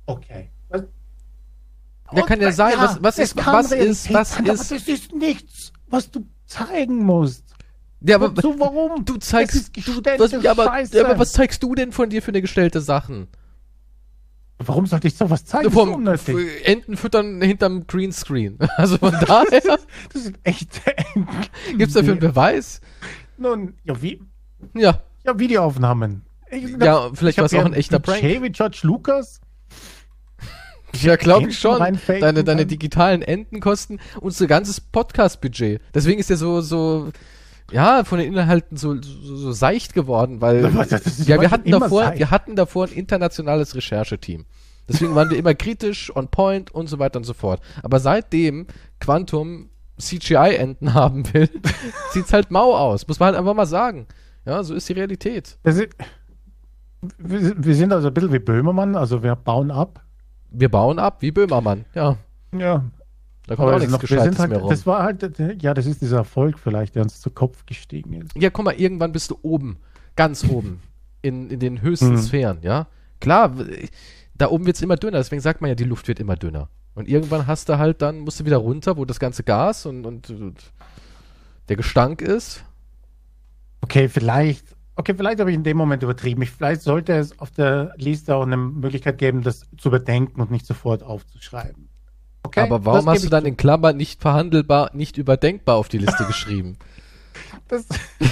okay. 0.08 0.50
Was- 0.68 0.82
Ja, 2.12 2.22
kann 2.22 2.40
ja 2.40 2.52
sein. 2.52 2.74
Was- 2.78 3.02
was 3.02 3.18
es 3.18 3.30
ist- 3.32 3.36
was 3.36 3.72
ist- 3.72 4.12
was 4.14 4.30
sein, 4.34 4.44
aber 4.44 4.52
ist- 4.54 4.70
Das 4.70 4.88
ist 4.88 5.14
nichts, 5.14 5.72
was 5.88 6.10
du 6.10 6.26
zeigen 6.46 7.04
musst. 7.04 7.44
Ja, 8.00 8.16
aber 8.16 8.36
Wozu, 8.36 8.58
warum? 8.60 9.04
du 9.04 9.14
Es 9.16 9.24
ist 9.24 9.28
zeigst, 9.30 9.76
du, 9.86 10.00
was, 10.18 10.30
ja, 10.32 10.50
aber, 10.52 10.80
ja, 10.82 11.04
aber 11.04 11.18
was 11.18 11.32
zeigst 11.32 11.62
du 11.62 11.74
denn 11.74 11.90
von 11.92 12.08
dir 12.10 12.22
für 12.22 12.28
eine 12.30 12.40
gestellte 12.40 12.80
Sachen? 12.80 13.26
Warum 14.60 14.86
sollte 14.86 15.06
ich 15.08 15.16
sowas 15.16 15.44
zeigen? 15.44 15.68
Ist 15.68 15.74
Vom. 15.74 16.06
F- 16.08 16.28
Enten 16.64 16.96
füttern 16.96 17.40
hinterm 17.42 17.86
Greenscreen. 17.86 18.58
Also 18.76 18.98
von 18.98 19.12
daher 19.12 19.60
Das 20.12 20.24
ist 20.24 20.34
echt. 20.44 20.80
gibt's 21.78 21.94
dafür 21.94 22.12
einen 22.12 22.20
Beweis. 22.20 22.80
Nun, 23.36 23.74
ja, 23.84 24.00
wie, 24.02 24.20
Ja, 24.74 25.00
ja 25.24 25.38
Videoaufnahmen. 25.38 26.22
Ich, 26.50 26.64
Ja, 26.80 27.10
vielleicht 27.14 27.36
ich 27.36 27.38
hab 27.38 27.42
war's 27.44 27.52
auch 27.54 27.58
ja 27.58 27.64
ein 27.66 27.72
echter 27.74 27.98
Prank. 28.00 28.22
wie 28.22 28.50
George 28.50 28.80
Lucas. 28.82 29.40
Ja, 30.94 31.16
glaube 31.16 31.50
ich 31.50 31.58
schon. 31.58 31.78
Deine, 32.06 32.44
deine 32.44 32.66
digitalen 32.66 33.22
Enten 33.22 33.60
kosten 33.60 33.98
unser 34.20 34.46
ganzes 34.46 34.80
Podcast-Budget. 34.80 35.80
Deswegen 35.94 36.18
ist 36.18 36.30
der 36.30 36.36
so, 36.36 36.60
so, 36.60 37.10
ja, 37.70 38.04
von 38.04 38.18
den 38.18 38.32
Inhalten 38.32 38.76
so, 38.76 39.00
so, 39.00 39.36
so 39.36 39.52
seicht 39.52 39.94
geworden, 39.94 40.40
weil, 40.40 40.62
ja, 41.26 41.40
wir 41.40 41.50
hatten 41.50 41.70
davor, 41.70 42.04
seicht. 42.04 42.18
wir 42.18 42.30
hatten 42.30 42.56
davor 42.56 42.86
ein 42.86 42.92
internationales 42.92 43.74
Rechercheteam. 43.74 44.46
Deswegen 44.88 45.14
waren 45.14 45.30
wir 45.30 45.36
immer 45.36 45.54
kritisch, 45.54 46.14
on 46.16 46.28
point 46.28 46.70
und 46.70 46.86
so 46.88 46.98
weiter 46.98 47.18
und 47.18 47.24
so 47.24 47.34
fort. 47.34 47.60
Aber 47.82 48.00
seitdem 48.00 48.66
Quantum 49.00 49.68
CGI-Enten 49.98 50.94
haben 50.94 51.32
will, 51.34 51.50
sieht's 52.12 52.32
halt 52.32 52.50
mau 52.50 52.74
aus. 52.74 53.06
Muss 53.06 53.20
man 53.20 53.28
halt 53.28 53.36
einfach 53.36 53.54
mal 53.54 53.66
sagen. 53.66 54.06
Ja, 54.46 54.62
so 54.62 54.74
ist 54.74 54.88
die 54.88 54.94
Realität. 54.94 55.58
Ist, 55.62 55.88
wir, 57.18 57.64
wir 57.64 57.74
sind 57.74 57.92
also 57.92 58.08
ein 58.08 58.14
bisschen 58.14 58.32
wie 58.32 58.38
Böhmermann, 58.38 58.96
also 58.96 59.22
wir 59.22 59.36
bauen 59.36 59.70
ab. 59.70 60.02
Wir 60.50 60.68
bauen 60.70 60.98
ab, 60.98 61.18
wie 61.20 61.30
Böhmermann. 61.30 61.84
Ja, 61.94 62.16
Ja. 62.56 62.84
da 63.46 63.56
kommt 63.56 63.68
auch 63.68 63.72
es 63.74 63.78
nichts 63.80 63.92
noch- 63.92 64.02
wir 64.02 64.08
Gescheites 64.08 64.24
sind 64.24 64.38
halt, 64.38 64.50
mehr 64.50 64.60
rum. 64.60 64.70
das 64.70 64.86
war 64.86 65.02
halt, 65.02 65.38
ja, 65.62 65.74
das 65.74 65.86
ist 65.86 66.00
dieser 66.02 66.18
Erfolg 66.18 66.58
vielleicht, 66.58 66.94
der 66.94 67.02
uns 67.02 67.20
zu 67.20 67.30
Kopf 67.30 67.64
gestiegen 67.66 68.12
ist. 68.14 68.30
Ja, 68.36 68.50
guck 68.50 68.64
mal, 68.64 68.74
irgendwann 68.74 69.12
bist 69.12 69.30
du 69.30 69.38
oben, 69.42 69.76
ganz 70.16 70.44
oben, 70.44 70.80
in, 71.22 71.50
in 71.50 71.60
den 71.60 71.82
höchsten 71.82 72.12
Mhm. 72.12 72.18
Sphären, 72.18 72.58
ja. 72.62 72.86
Klar, 73.20 73.52
da 74.36 74.48
oben 74.48 74.66
wird's 74.66 74.80
immer 74.82 74.96
dünner, 74.96 75.18
deswegen 75.18 75.42
sagt 75.42 75.60
man 75.60 75.68
ja, 75.68 75.74
die 75.74 75.84
Luft 75.84 76.08
wird 76.08 76.20
immer 76.20 76.36
dünner. 76.36 76.68
Und 76.94 77.08
irgendwann 77.08 77.46
hast 77.46 77.68
du 77.68 77.78
halt 77.78 78.02
dann, 78.02 78.20
musst 78.20 78.40
du 78.40 78.44
wieder 78.44 78.56
runter, 78.56 78.96
wo 78.96 79.04
das 79.04 79.20
ganze 79.20 79.42
Gas 79.44 79.86
und, 79.86 80.04
und, 80.06 80.30
und 80.30 80.72
der 81.68 81.76
Gestank 81.76 82.22
ist. 82.22 82.64
Okay, 83.80 84.08
vielleicht, 84.08 84.64
okay, 84.98 85.14
vielleicht 85.14 85.40
habe 85.40 85.50
ich 85.50 85.56
in 85.56 85.62
dem 85.62 85.76
Moment 85.76 86.02
übertrieben. 86.02 86.42
Ich, 86.42 86.50
vielleicht 86.50 86.82
sollte 86.82 87.14
es 87.14 87.38
auf 87.38 87.50
der 87.52 87.94
Liste 87.96 88.34
auch 88.34 88.42
eine 88.42 88.56
Möglichkeit 88.56 89.16
geben, 89.16 89.42
das 89.42 89.64
zu 89.78 89.88
überdenken 89.88 90.40
und 90.40 90.50
nicht 90.50 90.66
sofort 90.66 91.02
aufzuschreiben. 91.02 91.88
Okay, 92.42 92.60
Aber 92.60 92.84
warum 92.84 93.08
hast 93.08 93.24
du 93.24 93.28
dann 93.28 93.46
in 93.46 93.56
Klammern 93.56 93.96
nicht 93.96 94.20
verhandelbar, 94.20 94.90
nicht 94.94 95.16
überdenkbar 95.16 95.76
auf 95.76 95.88
die 95.88 95.98
Liste 95.98 96.24
geschrieben? 96.26 96.76
Das 97.68 97.86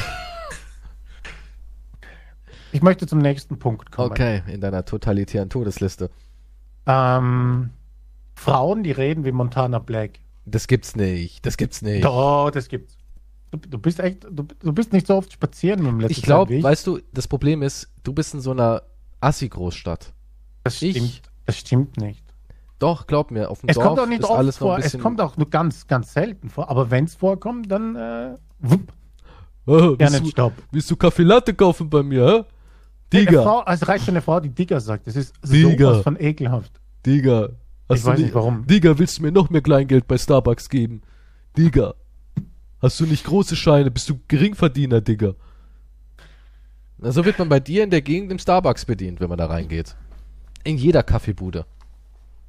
ich 2.73 2.83
möchte 2.83 3.07
zum 3.07 3.21
nächsten 3.21 3.59
Punkt 3.59 3.93
kommen. 3.93 4.11
Okay, 4.11 4.43
in 4.49 4.61
deiner 4.61 4.85
totalitären 4.85 5.49
Todesliste. 5.49 6.11
Ähm, 6.87 7.71
Frauen, 8.35 8.83
die 8.83 8.93
reden 8.93 9.25
wie 9.25 9.33
Montana 9.33 9.79
Black. 9.79 10.19
Das 10.45 10.67
gibt's 10.67 10.97
nicht, 10.97 11.47
das 11.47 11.57
gibt's 11.57 11.83
nicht. 11.83 12.05
Doch, 12.05 12.51
das 12.51 12.69
gibt's. 12.69 12.96
Du, 13.51 13.59
du 13.59 13.79
bist 13.79 14.01
echt, 14.01 14.25
du, 14.25 14.43
du 14.43 14.73
bist 14.73 14.93
nicht 14.93 15.07
so 15.07 15.15
oft 15.17 15.33
spazieren 15.33 15.87
im 15.87 16.01
letzten 16.01 16.13
Ich 16.13 16.23
glaube, 16.23 16.63
weißt 16.63 16.87
du, 16.87 16.99
das 17.13 17.29
Problem 17.29 17.63
ist, 17.63 17.89
du 18.03 18.13
bist 18.13 18.35
in 18.35 18.41
so 18.41 18.51
einer 18.51 18.83
Assi-Großstadt. 19.21 20.13
das 20.65 20.83
ich- 20.83 20.97
stimmt, 20.97 21.23
das 21.45 21.57
stimmt 21.59 21.97
nicht. 21.97 22.23
Doch, 22.79 23.07
glaub 23.07 23.31
mir, 23.31 23.49
auf 23.51 23.61
dem 23.61 23.71
Es 23.71 23.77
Dorf 23.77 23.87
kommt 23.87 24.01
auch 24.01 24.07
nicht 24.07 24.21
ist 24.21 24.29
oft 24.29 24.39
alles 24.39 24.59
vor, 24.59 24.79
es 24.79 24.99
kommt 24.99 25.21
auch 25.21 25.37
nur 25.39 25.49
ganz, 25.49 25.87
ganz 25.87 26.13
selten 26.13 26.51
vor. 26.51 26.69
Aber 26.69 26.91
wenn 26.91 27.05
es 27.05 27.15
vorkommt, 27.15 27.71
dann 27.73 27.97
äh, 27.97 28.35
wupp, 28.61 28.93
Oh, 29.69 29.79
ja, 29.79 29.99
willst, 29.99 30.13
nicht 30.13 30.25
du, 30.27 30.31
Stopp. 30.31 30.53
willst 30.71 30.91
du 30.91 30.97
Kaffee 30.97 31.23
Latte 31.25 31.55
kaufen 31.55 31.89
bei 31.89 32.03
mir, 32.03 32.27
hä? 32.27 32.45
Digga, 33.13 33.43
Frau, 33.43 33.65
es 33.67 33.87
reicht 33.89 34.05
schon 34.05 34.13
eine 34.15 34.21
Frau, 34.23 34.41
die 34.41 34.51
Digger 34.51 34.81
sagt. 34.81 35.07
Das 35.07 35.17
ist 35.17 35.33
Digger. 35.45 35.91
sowas 35.93 36.03
von 36.03 36.17
ekelhaft. 36.21 36.73
Digga. 37.07 37.49
Hast 37.89 38.01
Ich 38.01 38.05
weiß 38.05 38.19
nicht 38.19 38.35
warum. 38.35 38.67
Digga, 38.67 38.99
willst 38.99 39.19
du 39.19 39.23
mir 39.23 39.31
noch 39.33 39.49
mehr 39.49 39.63
Kleingeld 39.63 40.07
bei 40.09 40.19
Starbucks 40.19 40.69
geben? 40.69 41.03
Digga. 41.57 41.95
Hast 42.81 43.01
du 43.01 43.07
nicht 43.07 43.25
große 43.25 43.57
Scheine? 43.57 43.91
Bist 43.91 44.09
du 44.11 44.21
Geringverdiener, 44.29 45.01
Digga? 45.01 45.35
Na, 46.99 47.11
so 47.13 47.25
wird 47.25 47.39
man 47.39 47.49
bei 47.49 47.61
dir 47.61 47.85
in 47.85 47.91
der 47.91 48.03
Gegend 48.03 48.31
im 48.33 48.39
Starbucks 48.39 48.85
bedient, 48.85 49.21
wenn 49.21 49.29
man 49.29 49.39
da 49.39 49.47
reingeht. 49.47 49.97
In 50.65 50.79
jeder 50.79 51.03
Kaffeebude. 51.03 51.67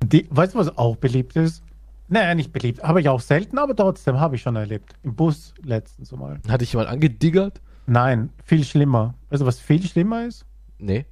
Die, 0.03 0.27
weißt 0.29 0.53
du, 0.53 0.59
was 0.59 0.77
auch 0.77 0.95
beliebt 0.95 1.35
ist? 1.35 1.63
Naja, 2.07 2.33
nicht 2.35 2.53
beliebt. 2.53 2.83
Habe 2.83 3.01
ich 3.01 3.09
auch 3.09 3.19
selten, 3.19 3.57
aber 3.57 3.75
trotzdem 3.75 4.19
habe 4.19 4.35
ich 4.35 4.41
schon 4.41 4.55
erlebt. 4.55 4.93
Im 5.03 5.15
Bus 5.15 5.53
letztens 5.63 6.11
mal. 6.11 6.39
Hatte 6.47 6.63
ich 6.63 6.71
jemand 6.71 6.89
angediggert? 6.89 7.61
Nein, 7.85 8.29
viel 8.45 8.63
schlimmer. 8.63 9.15
Weißt 9.29 9.41
du, 9.41 9.45
was 9.45 9.59
viel 9.59 9.85
schlimmer 9.85 10.25
ist? 10.25 10.45
Nee. 10.77 11.05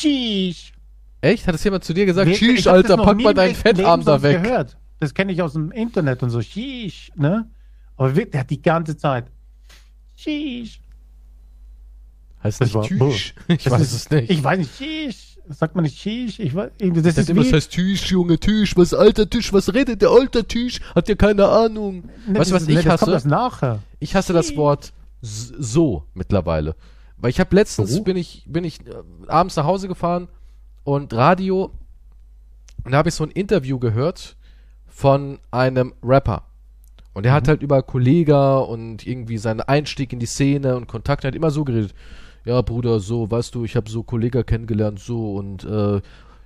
Sheesh. 0.00 0.72
Echt? 1.20 1.46
Hat 1.46 1.54
das 1.54 1.64
jemand 1.64 1.84
zu 1.84 1.92
dir 1.94 2.06
gesagt? 2.06 2.30
Tschüss, 2.32 2.66
Alter, 2.66 2.96
pack 2.96 3.20
mal 3.20 3.34
deinen 3.34 3.54
Fettarm 3.54 4.04
da 4.04 4.22
weg. 4.22 4.42
Gehört. 4.42 4.76
Das 5.00 5.14
kenne 5.14 5.32
ich 5.32 5.42
aus 5.42 5.54
dem 5.54 5.72
Internet 5.72 6.22
und 6.22 6.30
so. 6.30 6.40
Sheesh, 6.40 7.12
ne? 7.16 7.48
Aber 7.96 8.14
wirklich, 8.14 8.30
der 8.32 8.40
hat 8.40 8.50
die 8.50 8.60
ganze 8.62 8.96
Zeit. 8.96 9.26
Sheesh. 10.16 10.80
Heißt 12.42 12.60
Das 12.60 12.74
nicht 12.74 12.88
Tschüss? 12.88 13.34
Ich 13.48 13.64
Das 13.64 13.72
weiß 13.72 13.80
ist- 13.82 13.92
es 13.92 14.10
nicht. 14.10 14.30
Ich 14.30 14.42
weiß 14.42 14.58
nicht, 14.58 14.76
Sheesh. 14.76 15.28
Sagt 15.48 15.74
man 15.74 15.82
nicht 15.84 15.98
Sheesh? 15.98 16.38
Ich 16.38 16.54
weiß, 16.54 16.70
das 16.78 17.02
Das 17.02 17.18
ist 17.18 17.30
immer, 17.30 17.40
wie, 17.42 17.44
das 17.46 17.52
heißt 17.54 17.70
Tschüss, 17.72 18.08
Junge, 18.10 18.38
Tschüss, 18.38 18.76
was 18.76 18.94
alter 18.94 19.28
Tisch, 19.28 19.52
was 19.52 19.74
redet 19.74 20.00
der 20.00 20.10
alter 20.10 20.46
Tisch? 20.46 20.80
Hat 20.94 21.08
ja 21.08 21.14
keine 21.16 21.48
Ahnung. 21.48 22.04
Ne, 22.26 22.38
weißt 22.38 22.50
du, 22.52 22.54
was 22.54 22.62
ich 22.62 22.68
ne, 22.68 22.74
das 22.76 22.84
kommt 22.84 23.00
hasse? 23.02 23.10
das 23.10 23.24
nachher. 23.24 23.78
Ich 23.98 24.14
hasse 24.14 24.32
das 24.32 24.54
Wort 24.56 24.92
so 25.20 26.04
mittlerweile. 26.14 26.76
Weil 27.16 27.30
ich 27.30 27.40
habe 27.40 27.54
letztens 27.56 27.90
So? 27.90 28.02
bin 28.02 28.16
ich 28.16 28.44
bin 28.46 28.64
ich 28.64 28.86
äh, 28.86 28.92
abends 29.28 29.56
nach 29.56 29.64
Hause 29.64 29.88
gefahren 29.88 30.28
und 30.84 31.12
Radio 31.12 31.70
und 32.84 32.92
da 32.92 32.98
habe 32.98 33.08
ich 33.08 33.14
so 33.14 33.24
ein 33.24 33.30
Interview 33.30 33.78
gehört 33.78 34.36
von 34.86 35.38
einem 35.50 35.92
Rapper. 36.02 36.44
Und 37.14 37.24
der 37.24 37.32
hat 37.32 37.48
halt 37.48 37.62
über 37.62 37.82
Kollega 37.82 38.58
und 38.58 39.06
irgendwie 39.06 39.36
seinen 39.38 39.60
Einstieg 39.60 40.12
in 40.12 40.18
die 40.18 40.26
Szene 40.26 40.76
und 40.76 40.86
Kontakt 40.86 41.24
hat 41.24 41.34
immer 41.34 41.50
so 41.50 41.64
geredet. 41.64 41.94
Ja, 42.44 42.60
Bruder, 42.62 43.00
so, 43.00 43.30
weißt 43.30 43.54
du, 43.54 43.64
ich 43.64 43.76
habe 43.76 43.88
so 43.90 44.02
Kollega 44.02 44.42
kennengelernt, 44.42 44.98
so 44.98 45.34
und 45.34 45.64
äh, 45.64 46.00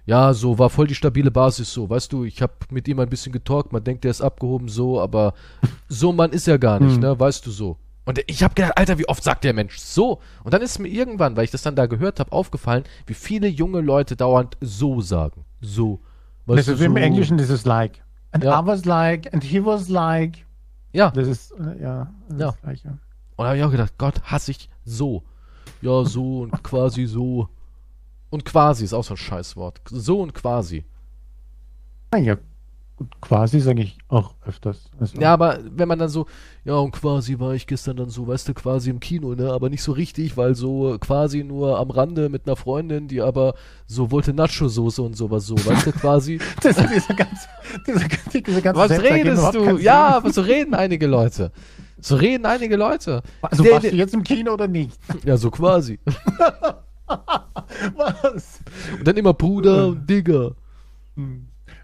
ja, 0.04 0.34
so 0.34 0.58
war 0.58 0.68
voll 0.70 0.86
die 0.86 0.94
stabile 0.94 1.30
Basis, 1.30 1.72
so, 1.72 1.88
weißt 1.88 2.12
du, 2.12 2.24
ich 2.24 2.42
habe 2.42 2.52
mit 2.70 2.86
ihm 2.86 3.00
ein 3.00 3.08
bisschen 3.08 3.32
getalkt, 3.32 3.72
man 3.72 3.82
denkt, 3.82 4.04
der 4.04 4.10
ist 4.10 4.20
abgehoben, 4.20 4.68
so, 4.68 5.00
aber 5.00 5.34
so 5.88 6.12
Mann 6.12 6.32
ist 6.32 6.46
er 6.48 6.58
gar 6.58 6.80
nicht, 6.80 6.94
Hm. 6.94 7.00
ne, 7.00 7.18
weißt 7.18 7.46
du 7.46 7.50
so. 7.50 7.76
Und 8.04 8.20
ich 8.28 8.42
habe 8.44 8.54
gedacht, 8.54 8.76
Alter, 8.78 8.98
wie 8.98 9.08
oft 9.08 9.24
sagt 9.24 9.42
der 9.42 9.52
Mensch 9.52 9.78
so? 9.78 10.20
Und 10.44 10.54
dann 10.54 10.62
ist 10.62 10.78
mir 10.78 10.86
irgendwann, 10.88 11.36
weil 11.36 11.44
ich 11.44 11.50
das 11.50 11.62
dann 11.62 11.74
da 11.74 11.86
gehört 11.86 12.20
habe, 12.20 12.30
aufgefallen, 12.30 12.84
wie 13.06 13.14
viele 13.14 13.48
junge 13.48 13.80
Leute 13.80 14.14
dauernd 14.14 14.56
so 14.60 15.00
sagen. 15.00 15.44
So. 15.60 15.98
Das 16.46 16.58
Weißt 16.58 16.68
ist 16.68 16.80
du, 16.80 16.84
im 16.84 16.92
so. 16.92 16.98
Englischen 16.98 17.36
dieses 17.36 17.64
like. 17.64 18.04
And 18.30 18.44
Ja. 18.44 18.60
I 18.62 18.64
was 18.66 18.84
like, 18.84 19.32
and 19.34 19.42
he 19.42 19.64
was 19.64 19.88
like. 19.88 20.45
Ja. 20.96 21.10
Das 21.10 21.28
ist, 21.28 21.52
äh, 21.52 21.82
ja, 21.82 22.12
das, 22.28 22.40
Ja. 22.40 22.48
ist 22.50 22.62
Gleiche. 22.62 22.88
Und 23.36 23.44
da 23.44 23.46
habe 23.48 23.58
ich 23.58 23.64
auch 23.64 23.70
gedacht, 23.70 23.94
Gott, 23.98 24.22
hasse 24.24 24.50
ich 24.50 24.68
so. 24.84 25.22
Ja, 25.82 26.04
so 26.04 26.40
und 26.42 26.62
quasi 26.62 27.04
so. 27.06 27.48
Und 28.30 28.44
quasi 28.44 28.84
ist 28.84 28.94
auch 28.94 29.04
so 29.04 29.14
ein 29.14 29.18
Scheißwort. 29.18 29.80
So 29.90 30.20
und 30.22 30.32
quasi. 30.34 30.84
Ah, 32.10 32.16
ja, 32.16 32.36
gut, 32.96 33.08
quasi 33.20 33.60
sage 33.60 33.82
ich 33.82 33.98
auch 34.08 34.34
öfters. 34.46 34.90
Also, 34.98 35.20
Ja, 35.20 35.32
aber 35.34 35.58
wenn 35.70 35.86
man 35.88 35.98
dann 35.98 36.08
so, 36.08 36.26
ja, 36.64 36.74
und 36.74 36.92
quasi 36.92 37.38
war 37.38 37.52
ich 37.54 37.66
gestern 37.66 37.96
dann 37.96 38.08
so, 38.08 38.26
weißt 38.26 38.48
du, 38.48 38.54
quasi 38.54 38.90
im 38.90 39.00
Kino, 39.00 39.34
ne, 39.34 39.52
aber 39.52 39.68
nicht 39.70 39.82
so 39.82 39.92
richtig, 39.92 40.36
weil 40.36 40.54
so 40.54 40.96
quasi 40.98 41.44
nur 41.44 41.78
am 41.78 41.90
Rande 41.90 42.28
mit 42.28 42.46
einer 42.46 42.56
Freundin, 42.56 43.06
die 43.08 43.20
aber 43.20 43.54
so 43.86 44.10
wollte 44.10 44.32
Nacho-Soße 44.32 45.02
und 45.02 45.16
sowas 45.16 45.46
so, 45.46 45.54
weißt 45.56 45.86
du, 45.86 45.92
quasi. 45.92 46.38
Das 46.62 46.78
ist 46.78 46.90
dieser 46.90 47.14
ganze, 47.14 47.48
dieser, 47.86 48.08
diese 48.42 48.62
ganze 48.62 48.80
Was 48.80 48.90
redest 48.90 49.54
du? 49.54 49.78
Ja, 49.78 50.16
aber 50.16 50.32
so 50.32 50.40
reden 50.42 50.74
einige 50.74 51.06
Leute. 51.06 51.52
So 52.00 52.16
reden 52.16 52.44
einige 52.46 52.76
Leute. 52.76 53.22
Also 53.42 53.62
Der- 53.62 53.72
warst 53.72 53.84
der- 53.84 53.90
du 53.92 53.96
jetzt 53.96 54.14
im 54.14 54.22
Kino 54.22 54.52
oder 54.52 54.68
nicht? 54.68 54.98
Ja, 55.24 55.36
so 55.36 55.50
quasi. 55.50 55.98
Was? 57.96 58.60
Und 58.98 59.06
dann 59.06 59.16
immer 59.16 59.32
Bruder 59.34 59.88
und 59.88 60.08
Digger. 60.08 60.52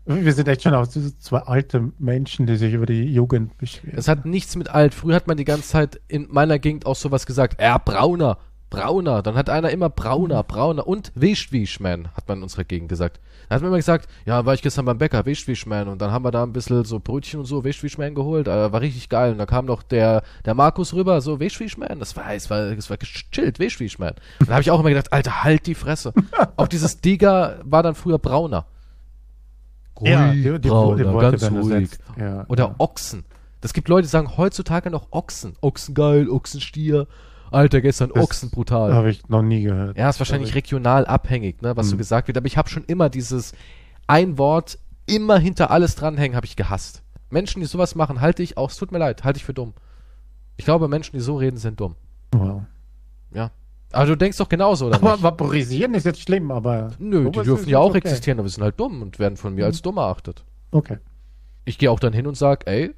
Wir 0.05 0.33
sind 0.33 0.49
echt 0.49 0.63
schon 0.63 0.75
auch 0.75 0.87
zwei 0.87 1.39
alte 1.39 1.93
Menschen, 1.99 2.47
die 2.47 2.57
sich 2.57 2.75
über 2.75 2.87
die 2.87 3.05
Jugend 3.05 3.57
beschweren. 3.59 3.97
Es 3.97 4.09
hat 4.09 4.27
nichts 4.27 4.57
mit 4.57 4.69
alt. 4.69 4.95
Früher 4.95 5.15
hat 5.15 5.29
man 5.29 5.37
die 5.37 5.45
ganze 5.45 5.69
Zeit 5.69 6.01
in 6.09 6.27
meiner 6.29 6.59
Gegend 6.59 6.87
auch 6.87 6.97
sowas 6.97 7.25
gesagt. 7.25 7.61
Ja, 7.61 7.79
brauner, 7.79 8.39
brauner. 8.69 9.23
Dann 9.23 9.37
hat 9.37 9.49
einer 9.49 9.71
immer 9.71 9.91
brauner, 9.91 10.43
brauner 10.43 10.89
und 10.89 11.13
Wischwischman, 11.15 12.09
hat 12.15 12.27
man 12.27 12.39
in 12.39 12.43
unserer 12.43 12.65
Gegend 12.65 12.89
gesagt. 12.89 13.21
Dann 13.49 13.57
hat 13.57 13.63
man 13.63 13.69
immer 13.69 13.77
gesagt, 13.77 14.09
ja, 14.25 14.45
war 14.45 14.55
ich 14.55 14.63
gestern 14.63 14.87
beim 14.87 14.99
Bäcker, 14.99 15.25
Wischwischman. 15.25 15.87
Und 15.87 16.03
dann 16.03 16.11
haben 16.11 16.25
wir 16.25 16.33
da 16.33 16.43
ein 16.43 16.53
bisschen 16.53 16.85
so 16.85 16.99
Brötchen 16.99 17.39
und 17.39 17.47
so, 17.47 17.63
Wischwischman 17.63 18.17
geholt. 18.17 18.49
Äh, 18.49 18.73
war 18.73 18.81
richtig 18.81 19.09
geil. 19.09 19.33
Und 19.33 19.39
da 19.39 19.47
kam 19.47 19.67
noch 19.67 19.85
der, 19.85 20.25
der 20.45 20.55
Markus 20.55 20.95
rüber, 20.95 21.21
so 21.21 21.39
Wischwischman. 21.39 22.01
Das 22.01 22.17
war, 22.17 22.35
es 22.35 22.51
war, 22.51 22.73
es 22.73 22.91
war 22.91 22.97
gechillt, 22.97 23.61
Wischwischman. 23.61 24.15
Und 24.41 24.49
da 24.49 24.55
habe 24.55 24.63
ich 24.63 24.71
auch 24.73 24.81
immer 24.81 24.89
gedacht, 24.89 25.13
Alter, 25.13 25.45
halt 25.45 25.67
die 25.67 25.77
Fresse. 25.77 26.13
auch 26.57 26.67
dieses 26.67 27.01
Digger 27.01 27.61
war 27.63 27.85
dann 27.85 27.95
früher 27.95 28.19
brauner. 28.19 28.67
Ja, 30.01 30.31
Ruhig, 30.31 30.43
die- 30.43 30.59
die- 30.61 30.69
brauner, 30.69 30.97
die 30.97 31.05
Worte 31.13 31.37
ganz 31.39 31.53
ruhig. 31.65 31.91
Ja, 32.19 32.45
Oder 32.49 32.65
ja. 32.65 32.75
Ochsen. 32.79 33.25
Das 33.61 33.73
gibt 33.73 33.89
Leute, 33.89 34.03
die 34.03 34.09
sagen 34.11 34.37
heutzutage 34.37 34.91
noch 34.91 35.09
Ochsen. 35.13 35.55
Ochsen 35.61 35.95
geil, 35.95 36.29
Ochsenstier. 36.29 37.07
Alter, 37.51 37.81
gestern 37.83 38.11
Das 38.15 38.25
Ochsen 38.25 38.51
brutal. 38.51 38.95
Habe 38.95 39.11
ich 39.11 39.29
noch 39.29 39.43
nie 39.43 39.63
gehört. 39.63 39.97
Ja, 39.99 40.09
ist 40.09 40.19
wahrscheinlich 40.19 40.55
regional 40.55 41.05
abhängig, 41.07 41.61
ne, 41.63 41.77
was 41.77 41.89
so 41.89 41.95
Mhm. 41.97 41.99
gesagt 41.99 42.27
wird. 42.29 42.37
Aber 42.39 42.47
ich 42.47 42.57
habe 42.57 42.69
schon 42.71 42.85
immer 42.85 43.11
dieses 43.11 43.53
ein 44.07 44.39
Wort 44.39 44.79
immer 45.07 45.39
hinter 45.39 45.71
alles 45.71 45.95
dranhängen, 45.95 46.35
habe 46.35 46.47
ich 46.47 46.57
gehasst. 46.57 47.03
Menschen, 47.31 47.61
die 47.61 47.67
sowas 47.67 47.95
machen, 47.95 48.21
halte 48.21 48.43
ich 48.43 48.57
auch, 48.57 48.71
es 48.71 48.77
tut 48.77 48.91
mir 48.91 48.99
leid, 48.99 49.23
halte 49.25 49.37
ich 49.37 49.45
für 49.45 49.55
dumm. 49.55 49.75
Ich 50.57 50.65
glaube, 50.65 50.89
Menschen, 50.89 51.13
die 51.17 51.21
so 51.21 51.37
reden, 51.37 51.57
sind 51.59 51.79
dumm. 51.81 51.95
Wow. 52.33 52.63
Ja. 53.35 53.51
Aber 53.93 54.07
du 54.07 54.17
denkst 54.17 54.39
doch 54.39 54.49
genauso, 54.49 54.87
oder 54.87 54.97
Aber 54.97 55.13
nicht? 55.13 55.23
vaporisieren 55.23 55.95
ist 55.95 56.05
jetzt 56.07 56.21
schlimm, 56.21 56.51
aber. 56.51 56.93
Nö, 56.99 57.31
die 57.31 57.43
dürfen 57.43 57.69
ja 57.69 57.79
auch 57.79 57.91
okay. 57.91 57.99
existieren, 57.99 58.39
aber 58.39 58.49
sie 58.49 58.55
sind 58.55 58.65
halt 58.65 58.81
dumm 58.81 59.03
und 59.03 59.19
werden 59.19 59.37
von 59.37 59.55
mir 59.55 59.67
als 59.67 59.83
dumm 59.83 59.99
erachtet. 59.99 60.45
Okay. 60.71 60.99
Ich 61.65 61.79
gehe 61.79 61.91
auch 61.91 62.01
dann 62.01 62.13
hin 62.13 62.27
und 62.27 62.37
sag, 62.37 62.67
ey, 62.67 62.95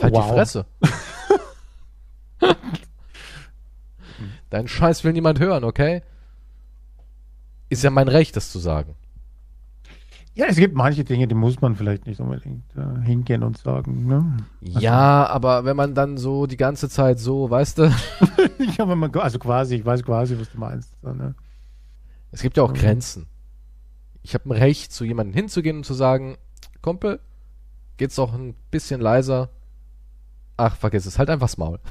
halt 0.00 0.14
Wow. 0.14 0.26
die 0.26 0.32
Fresse. 0.32 0.66
Deinen 4.50 4.68
Scheiß 4.68 5.04
will 5.04 5.12
niemand 5.12 5.40
hören, 5.40 5.64
okay? 5.64 6.02
Ist 7.68 7.82
ja 7.82 7.90
mein 7.90 8.08
Recht, 8.08 8.36
das 8.36 8.52
zu 8.52 8.58
sagen. 8.58 8.94
Ja, 10.34 10.46
es 10.48 10.56
gibt 10.56 10.74
manche 10.74 11.02
Dinge, 11.02 11.26
die 11.26 11.34
muss 11.34 11.60
man 11.62 11.76
vielleicht 11.76 12.06
nicht 12.06 12.20
unbedingt 12.20 12.62
äh, 12.76 13.00
hingehen 13.04 13.42
und 13.42 13.56
sagen. 13.56 14.06
Ne? 14.06 14.36
Ja, 14.60 15.26
aber 15.26 15.64
wenn 15.64 15.76
man 15.76 15.94
dann 15.94 16.18
so 16.18 16.46
die 16.46 16.58
ganze 16.58 16.90
Zeit 16.90 17.18
so, 17.18 17.48
weißt 17.48 17.78
du, 17.78 17.84
ja, 18.78 18.88
wenn 18.88 18.98
man, 18.98 19.14
also 19.16 19.38
quasi, 19.38 19.76
ich 19.76 19.84
weiß 19.84 20.02
quasi, 20.02 20.38
was 20.38 20.50
du 20.50 20.58
meinst. 20.58 20.92
So, 21.02 21.12
ne? 21.12 21.34
es 22.32 22.42
gibt 22.42 22.56
ja 22.56 22.62
auch 22.62 22.70
Mhm. 22.72 22.76
Grenzen. 22.76 23.26
Ich 24.22 24.34
habe 24.34 24.48
ein 24.48 24.52
Recht, 24.52 24.92
zu 24.92 25.04
jemandem 25.04 25.34
hinzugehen 25.34 25.78
und 25.78 25.84
zu 25.84 25.94
sagen, 25.94 26.36
Kumpel, 26.82 27.20
geht's 27.96 28.16
doch 28.16 28.34
ein 28.34 28.54
bisschen 28.70 29.00
leiser. 29.00 29.50
Ach, 30.56 30.74
vergiss 30.76 31.06
es, 31.06 31.18
halt 31.18 31.30
einfach 31.30 31.46
das 31.46 31.58
Maul. 31.58 31.78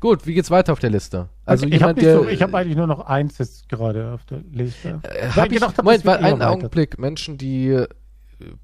Gut, 0.00 0.26
wie 0.26 0.34
geht's 0.34 0.50
weiter 0.50 0.72
auf 0.72 0.78
der 0.78 0.90
Liste? 0.90 1.28
Also 1.44 1.66
ich 1.66 1.82
habe 1.82 2.00
so, 2.00 2.28
ich 2.28 2.40
hab 2.42 2.54
eigentlich 2.54 2.76
nur 2.76 2.86
noch 2.86 3.00
eins 3.06 3.38
jetzt 3.38 3.68
gerade 3.68 4.12
auf 4.12 4.24
der 4.26 4.38
Liste. 4.52 5.00
Äh, 5.02 5.28
hab 5.28 5.46
ich 5.46 5.52
ich, 5.52 5.58
gedacht 5.60 5.76
hab, 5.76 5.84
Moment, 5.84 6.04
weil 6.04 6.18
einen. 6.18 6.42
Augenblick. 6.42 6.98
Menschen, 6.98 7.36
die 7.36 7.68
äh, 7.68 7.88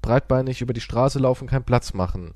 breitbeinig 0.01 0.61
über 0.61 0.73
die 0.73 0.81
Straße 0.81 1.19
laufen, 1.19 1.47
keinen 1.47 1.63
Platz 1.65 1.93
machen. 1.93 2.33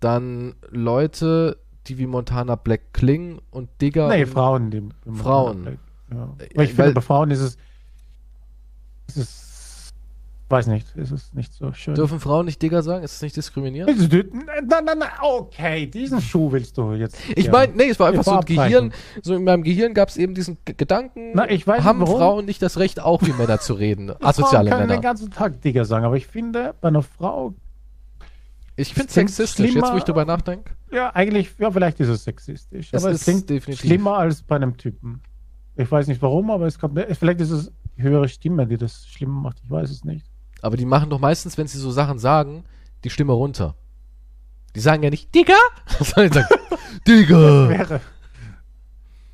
Dann 0.00 0.56
Leute, 0.70 1.58
die 1.88 1.98
wie 1.98 2.06
Montana 2.06 2.54
Black 2.56 2.92
klingen 2.92 3.40
und 3.50 3.68
Digger. 3.80 4.08
Nee, 4.08 4.26
Frauen. 4.26 4.70
Die, 4.70 4.80
die 4.80 5.16
Frauen. 5.16 5.78
Ja. 6.10 6.14
Äh, 6.14 6.16
Weil 6.16 6.46
ich 6.46 6.56
weil- 6.56 6.66
finde, 6.86 6.92
bei 6.94 7.00
Frauen 7.00 7.30
ist 7.30 7.40
es, 7.40 7.56
ist 9.08 9.16
es, 9.16 9.90
weiß 10.50 10.66
nicht, 10.68 10.86
ist 10.96 11.10
es 11.10 11.34
nicht 11.34 11.52
so 11.52 11.72
schön. 11.72 11.94
Dürfen 11.94 12.20
Frauen 12.20 12.46
nicht 12.46 12.60
Digger 12.62 12.82
sagen? 12.82 13.04
Ist 13.04 13.14
das 13.16 13.22
nicht 13.22 13.36
diskriminierend? 13.36 13.90
Es- 13.98 14.08
Nein, 14.10 14.66
nein, 14.68 14.84
nein, 14.98 15.08
okay, 15.22 15.86
diesen 15.86 16.20
Schuh 16.20 16.50
willst 16.52 16.76
du 16.78 16.92
jetzt. 16.94 17.16
Ich 17.36 17.46
ja. 17.46 17.52
meine, 17.52 17.72
nee, 17.74 17.88
es 17.90 17.98
war 18.00 18.08
einfach 18.08 18.24
so 18.24 18.32
ein. 18.32 18.44
Gehirn. 18.44 18.92
So 19.22 19.34
in 19.34 19.44
meinem 19.44 19.62
Gehirn 19.62 19.92
gab 19.94 20.08
es 20.08 20.16
eben 20.16 20.34
diesen 20.34 20.56
Gedanken. 20.64 21.32
Na, 21.34 21.50
ich 21.50 21.66
weiß 21.66 21.84
haben 21.84 22.00
nicht. 22.00 22.10
Frauen 22.10 22.44
nicht 22.46 22.62
das 22.62 22.78
Recht, 22.78 23.00
auch 23.00 23.22
wie 23.22 23.32
Männer 23.32 23.60
zu 23.60 23.74
reden? 23.74 24.08
Frauen 24.12 24.24
Asoziale 24.24 24.70
können 24.70 24.82
den 24.82 24.88
Männer. 24.88 25.00
ganzen 25.02 25.30
Tag 25.30 25.60
Digger 25.62 25.84
sagen, 25.84 26.04
aber 26.06 26.16
ich 26.16 26.26
finde, 26.26 26.74
bei 26.80 26.88
einer 26.88 27.02
Frau, 27.02 27.54
Ich 28.80 28.94
finde 28.94 29.08
Es 29.08 29.14
sexistisch, 29.14 29.74
jetzt 29.74 29.92
wo 29.92 29.96
ich 29.96 30.04
drüber 30.04 30.24
nachdenke. 30.24 30.72
ja, 30.92 31.10
eigentlich, 31.14 31.50
ja, 31.58 31.70
vielleicht 31.70 31.98
ist 32.00 32.08
es 32.08 32.22
sexistisch, 32.24 32.90
Es 32.92 33.02
aber 33.04 33.12
es 33.12 33.24
klingt 33.24 33.50
definitiv. 33.50 33.84
schlimmer 33.84 34.18
als 34.18 34.42
bei 34.42 34.54
einem 34.56 34.76
Typen. 34.76 35.20
Ich 35.74 35.90
weiß 35.90 36.06
nicht 36.06 36.22
warum, 36.22 36.50
aber 36.52 36.66
es 36.66 36.78
kommt, 36.78 36.98
vielleicht 37.18 37.40
ist 37.40 37.50
es 37.50 37.72
die 37.96 38.02
höhere 38.02 38.28
Stimme, 38.28 38.66
die 38.68 38.76
das 38.76 39.06
schlimmer 39.08 39.40
macht, 39.40 39.58
ich 39.64 39.70
weiß 39.70 39.90
es 39.90 40.04
nicht. 40.04 40.26
Aber 40.62 40.76
die 40.76 40.84
machen 40.86 41.10
doch 41.10 41.18
meistens, 41.18 41.58
wenn 41.58 41.66
sie 41.66 41.78
so 41.78 41.90
Sachen 41.90 42.18
sagen, 42.20 42.64
die 43.04 43.10
Stimme 43.10 43.32
runter. 43.32 43.74
Die 44.76 44.80
sagen 44.80 45.02
ja 45.02 45.10
nicht, 45.10 45.34
Digga, 45.34 45.54
sondern 46.00 46.32
sagen, 46.32 46.48
Digga, 47.06 48.00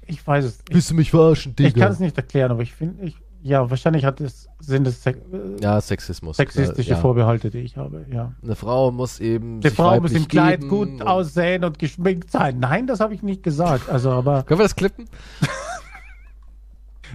ich 0.06 0.26
weiß 0.26 0.44
es 0.44 0.58
nicht. 0.58 0.74
willst 0.74 0.90
du 0.90 0.94
mich 0.94 1.10
verarschen, 1.10 1.54
Digga? 1.56 1.68
Ich 1.68 1.74
kann 1.76 1.92
es 1.92 1.98
nicht 2.00 2.16
erklären, 2.16 2.50
aber 2.50 2.62
ich 2.62 2.72
finde, 2.74 3.04
ich, 3.04 3.16
ja, 3.44 3.68
wahrscheinlich 3.68 4.06
hat 4.06 4.22
es, 4.22 4.48
sind 4.58 4.86
es 4.86 5.04
äh, 5.04 5.14
ja, 5.60 5.78
Sexismus. 5.78 6.38
sexistische 6.38 6.92
ja. 6.92 6.96
Vorbehalte, 6.96 7.50
die 7.50 7.58
ich 7.58 7.76
habe, 7.76 8.06
ja. 8.10 8.32
Eine 8.42 8.56
Frau 8.56 8.90
muss 8.90 9.20
eben 9.20 9.60
Die 9.60 9.68
Frau 9.68 10.00
muss 10.00 10.12
im 10.12 10.26
Kleid 10.26 10.66
gut 10.66 11.02
aussehen 11.02 11.62
und 11.62 11.78
geschminkt 11.78 12.30
sein. 12.30 12.58
Nein, 12.58 12.86
das 12.86 13.00
habe 13.00 13.12
ich 13.12 13.22
nicht 13.22 13.42
gesagt. 13.42 13.90
Also, 13.90 14.12
aber 14.12 14.42
Können 14.46 14.60
wir 14.60 14.64
das 14.64 14.74
klippen? 14.74 15.10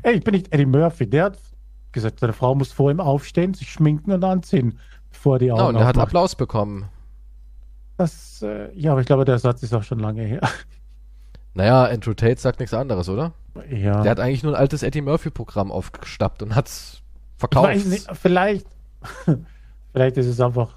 ey, 0.03 0.17
ich 0.17 0.23
bin 0.23 0.35
nicht 0.35 0.53
Eddie 0.53 0.67
Murphy. 0.67 1.09
Der 1.09 1.25
hat 1.25 1.39
gesagt, 1.93 2.19
seine 2.19 2.33
Frau 2.33 2.53
muss 2.53 2.71
vor 2.71 2.91
ihm 2.91 2.99
aufstehen, 2.99 3.55
sich 3.55 3.71
schminken 3.71 4.11
und 4.11 4.23
anziehen, 4.23 4.77
bevor 5.09 5.39
die 5.39 5.51
Augen 5.51 5.61
Ja, 5.61 5.67
und 5.69 5.75
er 5.77 5.87
hat. 5.87 5.97
Applaus 5.97 6.35
bekommen. 6.35 6.85
Das, 7.97 8.43
äh, 8.43 8.71
ja, 8.75 8.91
aber 8.91 9.01
ich 9.01 9.07
glaube, 9.07 9.25
der 9.25 9.39
Satz 9.39 9.63
ist 9.63 9.73
auch 9.73 9.83
schon 9.83 9.97
lange 9.97 10.21
her. 10.21 10.41
Naja, 11.53 11.85
Andrew 11.85 12.13
Tate 12.13 12.39
sagt 12.39 12.59
nichts 12.59 12.73
anderes, 12.73 13.09
oder? 13.09 13.33
Ja. 13.69 14.01
Der 14.01 14.11
hat 14.11 14.19
eigentlich 14.19 14.43
nur 14.43 14.53
ein 14.53 14.59
altes 14.59 14.83
Eddie 14.83 15.01
Murphy-Programm 15.01 15.71
aufgestappt 15.71 16.43
und 16.43 16.55
hat's 16.55 17.01
verkauft. 17.37 17.85
nicht, 17.85 18.07
vielleicht, 18.13 18.67
vielleicht 19.91 20.17
ist 20.17 20.27
es 20.27 20.39
einfach, 20.39 20.75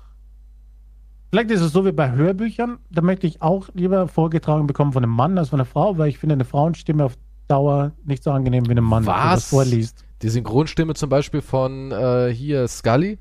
vielleicht 1.31 1.51
ist 1.51 1.61
es 1.61 1.73
so 1.73 1.85
wie 1.85 1.93
bei 1.93 2.13
Hörbüchern, 2.13 2.79
da 2.91 3.03
möchte 3.03 3.27
ich 3.27 3.43
auch 3.43 3.69
lieber 3.75 4.09
vorgetragen 4.09 4.67
bekommen 4.67 4.93
von 4.93 5.03
einem 5.03 5.13
Mann 5.13 5.39
als 5.39 5.51
von 5.51 5.61
einer 5.61 5.67
Frau, 5.67 5.99
weil 5.99 6.09
ich 6.09 6.19
finde 6.19 6.35
eine 6.35 6.45
Frauenstimme 6.45 7.05
auf 7.05 7.17
Dauer 7.49 7.93
nicht 8.05 8.23
so 8.23 8.31
angenehm 8.31 8.67
wie 8.69 8.73
ein 8.73 8.83
Mann, 8.83 9.05
der 9.05 9.15
Was? 9.15 9.35
das 9.35 9.51
vorliest. 9.51 10.05
Die 10.23 10.29
Synchronstimme 10.29 10.95
zum 10.95 11.11
Beispiel 11.11 11.43
von 11.43 11.91
äh, 11.91 12.33
hier 12.33 12.69
Scully. 12.69 13.19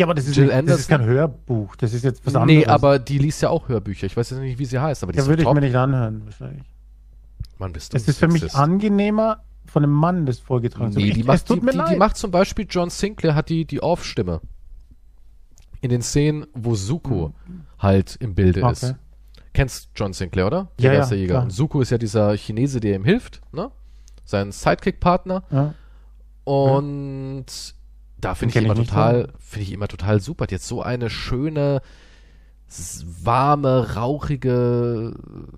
Ja, 0.00 0.06
aber 0.06 0.14
das 0.14 0.26
ist, 0.26 0.38
nicht, 0.38 0.50
das 0.50 0.80
ist 0.80 0.88
kein 0.88 1.04
Hörbuch, 1.04 1.76
das 1.76 1.92
ist 1.92 2.04
jetzt 2.04 2.24
was 2.24 2.34
anderes. 2.34 2.60
Nee, 2.60 2.66
aber 2.66 2.98
die 2.98 3.18
liest 3.18 3.42
ja 3.42 3.50
auch 3.50 3.68
Hörbücher. 3.68 4.06
Ich 4.06 4.16
weiß 4.16 4.30
jetzt 4.30 4.38
nicht, 4.38 4.58
wie 4.58 4.64
sie 4.64 4.78
heißt, 4.78 5.02
aber 5.02 5.12
die 5.12 5.18
Da 5.18 5.24
ist 5.24 5.28
würde 5.28 5.42
ich 5.42 5.52
mir 5.52 5.60
nicht 5.60 5.76
anhören, 5.76 6.22
wahrscheinlich. 6.24 6.64
Mann, 7.58 7.74
bist 7.74 7.92
du 7.92 7.98
Es 7.98 8.08
ist 8.08 8.18
für 8.18 8.28
mich 8.28 8.54
angenehmer, 8.54 9.42
von 9.66 9.84
einem 9.84 9.92
Mann 9.92 10.24
das 10.24 10.38
vorgetragen 10.38 10.92
zu 10.92 11.00
Nee, 11.00 11.10
die 11.10 11.22
macht, 11.22 11.46
die, 11.50 11.60
die, 11.60 11.96
macht 11.96 12.16
zum 12.16 12.30
Beispiel 12.30 12.66
John 12.66 12.88
Sinclair 12.88 13.34
hat 13.34 13.50
die, 13.50 13.66
die 13.66 13.82
Off-Stimme. 13.82 14.40
In 15.82 15.90
den 15.90 16.00
Szenen, 16.00 16.46
wo 16.54 16.74
Zuko 16.74 17.34
halt 17.78 18.16
im 18.20 18.34
Bilde. 18.34 18.62
Okay. 18.64 18.72
ist. 18.72 18.94
Kennst 19.52 19.90
John 19.94 20.14
Sinclair, 20.14 20.46
oder? 20.46 20.68
Ja, 20.80 20.94
ja, 20.94 21.00
Geisterjäger. 21.00 21.34
klar. 21.34 21.42
Und 21.42 21.50
Zuko 21.50 21.82
ist 21.82 21.90
ja 21.90 21.98
dieser 21.98 22.34
Chinese, 22.38 22.80
der 22.80 22.96
ihm 22.96 23.04
hilft, 23.04 23.42
ne? 23.52 23.70
Sein 24.24 24.50
Sidekick-Partner. 24.50 25.42
ja. 25.50 25.74
Und 26.44 27.74
da 28.20 28.34
finde 28.34 28.58
ich 28.58 28.64
immer 28.64 28.74
nicht 28.74 28.88
total, 28.90 29.28
finde 29.38 29.62
ich 29.66 29.72
immer 29.72 29.88
total 29.88 30.20
super. 30.20 30.46
Hat 30.50 30.60
so 30.62 30.82
eine 30.82 31.10
schöne, 31.10 31.80
warme, 33.24 33.94
rauchige 33.96 35.14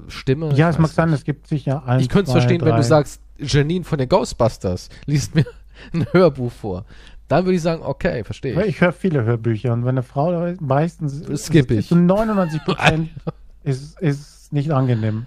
Stimme. 0.09 0.53
ja, 0.55 0.71
es 0.71 0.79
mag 0.79 0.91
sein, 0.91 1.13
es 1.13 1.25
gibt 1.25 1.47
sicher 1.47 1.85
ein, 1.87 2.01
Ich 2.01 2.09
könnte 2.09 2.29
es 2.29 2.33
verstehen, 2.33 2.61
wenn 2.63 2.71
drei. 2.71 2.77
du 2.79 2.83
sagst, 2.85 3.21
Janine 3.39 3.85
von 3.85 3.99
den 3.99 4.09
Ghostbusters 4.09 4.89
liest 5.07 5.35
mir 5.35 5.45
ein 5.93 6.07
Hörbuch 6.13 6.51
vor. 6.53 6.85
Dann 7.29 7.45
würde 7.45 7.57
ich 7.57 7.63
sagen, 7.63 7.83
okay, 7.83 8.25
verstehe 8.25 8.61
ich. 8.63 8.69
ich 8.69 8.81
höre 8.81 8.93
viele 8.93 9.25
Hörbücher 9.25 9.73
und 9.73 9.83
wenn 9.85 9.91
eine 9.91 10.03
Frau 10.03 10.33
da 10.33 10.49
ist, 10.49 10.61
meistens 10.61 11.23
Skipp 11.45 11.71
ist- 11.71 11.79
ich. 11.81 11.89
Zu 11.89 11.97
99 11.97 12.65
Prozent 12.65 13.11
ist, 13.63 13.99
ist 14.01 14.53
nicht 14.53 14.71
angenehm. 14.71 15.27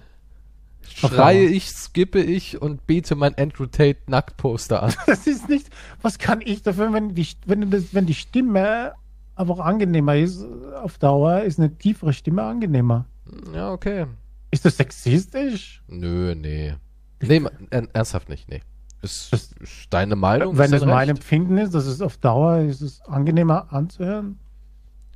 Schreie 0.98 1.46
ich, 1.46 1.70
skippe 1.70 2.22
ich 2.22 2.62
und 2.62 2.88
bete 2.88 3.16
mein 3.16 3.36
Andrew 3.36 3.66
Tate 3.66 4.00
Nacktposter 4.08 4.82
an. 4.84 4.94
Das 5.08 5.28
ist 5.28 5.50
nicht, 5.50 5.70
was 6.02 6.18
kann 6.20 6.42
ich 6.42 6.62
dafür, 6.64 6.94
wenn 6.94 7.14
die, 7.16 7.28
wenn 7.46 7.70
das, 7.70 7.94
wenn 7.94 8.06
die 8.06 8.14
Stimme 8.14 8.94
einfach 9.36 9.60
angenehmer 9.60 10.16
ist, 10.16 10.46
auf 10.82 10.98
Dauer 10.98 11.42
ist 11.42 11.60
eine 11.60 11.76
tiefere 11.78 12.14
Stimme 12.14 12.44
angenehmer. 12.44 13.06
Ja, 13.54 13.72
okay. 13.72 14.06
Ist 14.52 14.64
das 14.64 14.78
sexistisch? 14.78 15.82
Nö, 15.88 16.34
nee. 16.36 16.76
Nee, 17.22 17.42
er- 17.72 17.88
ernsthaft 17.94 18.30
nicht, 18.30 18.48
nee. 18.48 18.62
Ist, 19.02 19.34
Das- 19.34 19.52
ist 19.60 19.88
deine 19.90 20.16
Meinung. 20.16 20.58
wenn 20.58 20.72
das 20.72 20.80
dein 20.82 20.90
mein. 20.90 21.10
Empfinden 21.10 21.58
ist, 21.58 21.74
dass 21.74 21.86
es 21.86 22.02
auf 22.02 22.18
Dauer 22.18 22.60
ist 22.60 22.82
es 22.82 23.02
angenehmer 23.02 23.68
anzuhören. 23.74 24.40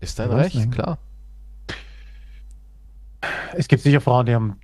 Ist 0.01 0.19
dein 0.19 0.29
Recht, 0.31 0.55
nicht. 0.55 0.71
klar. 0.71 0.97
Es 3.55 3.67
gibt 3.67 3.83
sicher 3.83 4.01
Frauen, 4.01 4.25
die 4.25 4.33
haben 4.35 4.55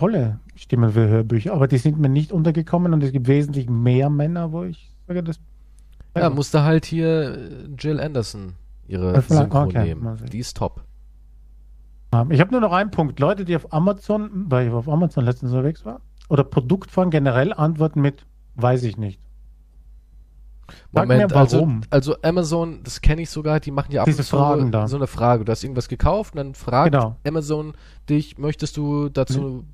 tolle 0.00 0.40
Stimmen 0.56 0.90
für 0.92 1.06
Hörbücher, 1.08 1.52
aber 1.52 1.68
die 1.68 1.78
sind 1.78 1.98
mir 1.98 2.08
nicht 2.08 2.32
untergekommen 2.32 2.92
und 2.94 3.02
es 3.02 3.12
gibt 3.12 3.28
wesentlich 3.28 3.68
mehr 3.68 4.08
Männer, 4.10 4.50
wo 4.52 4.64
ich 4.64 4.90
sage, 5.06 5.22
das. 5.22 5.38
Ja, 6.16 6.28
musste 6.30 6.62
halt 6.64 6.86
hier 6.86 7.06
äh, 7.36 7.68
Jill 7.78 8.00
Anderson 8.00 8.54
ihre 8.88 9.20
vielleicht- 9.22 9.42
Synchro 9.42 9.62
okay, 9.64 9.84
nehmen. 9.84 10.18
Die 10.32 10.38
ist 10.38 10.56
top. 10.56 10.82
Ich 12.30 12.40
habe 12.40 12.50
nur 12.50 12.60
noch 12.60 12.72
einen 12.72 12.90
Punkt. 12.90 13.20
Leute, 13.20 13.44
die 13.44 13.54
auf 13.54 13.72
Amazon, 13.72 14.46
weil 14.50 14.66
ich 14.66 14.72
auf 14.72 14.88
Amazon 14.88 15.24
letztens 15.24 15.52
unterwegs 15.52 15.84
war, 15.84 16.00
oder 16.28 16.42
Produktfragen 16.42 17.10
generell 17.12 17.52
antworten 17.52 18.00
mit, 18.00 18.26
weiß 18.56 18.82
ich 18.82 18.96
nicht. 18.96 19.20
Sag 20.92 21.08
Moment, 21.08 21.30
mir, 21.30 21.34
warum. 21.36 21.82
also, 21.90 22.14
also 22.14 22.22
Amazon, 22.22 22.80
das 22.82 23.00
kenne 23.00 23.22
ich 23.22 23.30
sogar, 23.30 23.60
die 23.60 23.70
machen 23.70 23.92
ja 23.92 24.00
ab 24.02 24.06
Diese 24.06 24.22
und 24.22 24.24
zu 24.24 24.36
Fragen 24.36 24.72
da. 24.72 24.88
so 24.88 24.96
eine 24.96 25.06
Frage. 25.06 25.44
Du 25.44 25.52
hast 25.52 25.62
irgendwas 25.62 25.88
gekauft 25.88 26.34
und 26.34 26.38
dann 26.38 26.54
fragt 26.54 26.92
Genau. 26.92 27.16
Amazon 27.26 27.74
dich, 28.08 28.38
möchtest 28.38 28.76
du 28.76 29.08
dazu. 29.08 29.64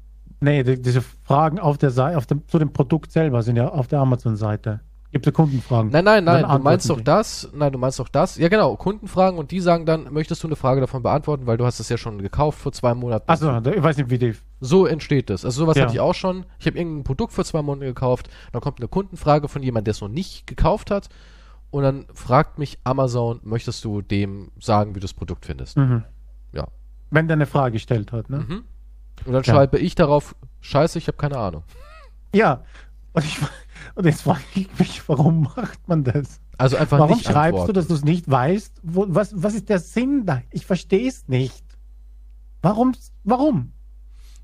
Nee, 0.40 0.62
die, 0.62 0.80
diese 0.80 1.00
Fragen 1.00 1.58
auf 1.58 1.78
der 1.78 1.90
Seite, 1.90 2.18
auf 2.18 2.26
dem, 2.26 2.46
zu 2.48 2.58
dem 2.58 2.72
Produkt 2.72 3.10
selber 3.12 3.42
sind 3.42 3.56
ja 3.56 3.68
auf 3.68 3.86
der 3.88 4.00
Amazon-Seite. 4.00 4.80
Gibt 5.12 5.26
es 5.26 5.32
Kundenfragen? 5.32 5.90
Nein, 5.92 6.04
nein, 6.04 6.24
nein, 6.24 6.42
du 6.46 6.58
meinst 6.58 6.90
doch 6.90 7.00
das. 7.00 7.48
Nein, 7.54 7.72
du 7.72 7.78
meinst 7.78 7.98
doch 7.98 8.08
das. 8.08 8.36
Ja, 8.36 8.48
genau, 8.48 8.76
Kunden 8.76 9.08
fragen 9.08 9.38
und 9.38 9.50
die 9.50 9.60
sagen 9.60 9.86
dann, 9.86 10.12
möchtest 10.12 10.42
du 10.42 10.48
eine 10.48 10.56
Frage 10.56 10.80
davon 10.82 11.02
beantworten, 11.02 11.46
weil 11.46 11.56
du 11.56 11.64
hast 11.64 11.80
es 11.80 11.88
ja 11.88 11.96
schon 11.96 12.20
gekauft 12.20 12.58
vor 12.58 12.72
zwei 12.72 12.92
Monaten. 12.92 13.24
Achso, 13.30 13.56
ich 13.56 13.82
weiß 13.82 13.96
nicht, 13.96 14.10
wie 14.10 14.18
die. 14.18 14.34
So 14.60 14.84
entsteht 14.84 15.30
es. 15.30 15.44
Also 15.44 15.62
sowas 15.64 15.76
Ja. 15.76 15.84
hatte 15.84 15.94
ich 15.94 16.00
auch 16.00 16.14
schon. 16.14 16.44
Ich 16.58 16.66
habe 16.66 16.76
irgendein 16.76 17.04
Produkt 17.04 17.32
vor 17.32 17.44
zwei 17.44 17.62
Monaten 17.62 17.86
gekauft, 17.86 18.28
dann 18.52 18.60
kommt 18.60 18.80
eine 18.80 18.88
Kundenfrage 18.88 19.48
von 19.48 19.62
jemandem, 19.62 19.84
der 19.84 19.92
es 19.92 20.00
noch 20.02 20.08
nicht 20.08 20.46
gekauft 20.46 20.90
hat. 20.90 21.08
Und 21.70 21.82
dann 21.82 22.06
fragt 22.12 22.58
mich 22.58 22.78
Amazon, 22.84 23.40
möchtest 23.42 23.84
du 23.84 24.02
dem 24.02 24.50
sagen, 24.60 24.90
wie 24.90 25.00
du 25.00 25.04
das 25.04 25.14
Produkt 25.14 25.46
findest? 25.46 25.76
Mhm. 25.78 26.02
Ja. 26.52 26.68
Wenn 27.10 27.28
der 27.28 27.36
eine 27.36 27.46
Frage 27.46 27.72
gestellt 27.72 28.12
hat, 28.12 28.28
ne? 28.28 28.44
Mhm. 28.46 28.64
Und 29.24 29.32
dann 29.32 29.42
Ja. 29.42 29.54
schreibe 29.54 29.78
ich 29.78 29.94
darauf, 29.94 30.36
scheiße, 30.60 30.98
ich 30.98 31.06
habe 31.08 31.16
keine 31.16 31.38
Ahnung. 31.38 31.62
Ja. 32.34 32.62
Und, 33.12 33.24
ich, 33.24 33.38
und 33.94 34.04
jetzt 34.04 34.22
frage 34.22 34.40
ich 34.54 34.68
mich, 34.78 35.08
warum 35.08 35.42
macht 35.56 35.86
man 35.88 36.04
das? 36.04 36.40
Also 36.58 36.76
einfach 36.76 36.98
Warum 36.98 37.18
schreibst 37.18 37.36
antworten. 37.36 37.66
du, 37.66 37.72
dass 37.74 37.88
du 37.88 37.94
es 37.94 38.04
nicht 38.04 38.30
weißt? 38.30 38.80
Wo, 38.82 39.06
was, 39.08 39.30
was 39.34 39.54
ist 39.54 39.68
der 39.68 39.78
Sinn 39.78 40.24
da? 40.24 40.42
Ich 40.50 40.64
verstehe 40.66 41.06
es 41.08 41.28
nicht. 41.28 41.64
Warum? 42.62 42.94
Warum? 43.24 43.72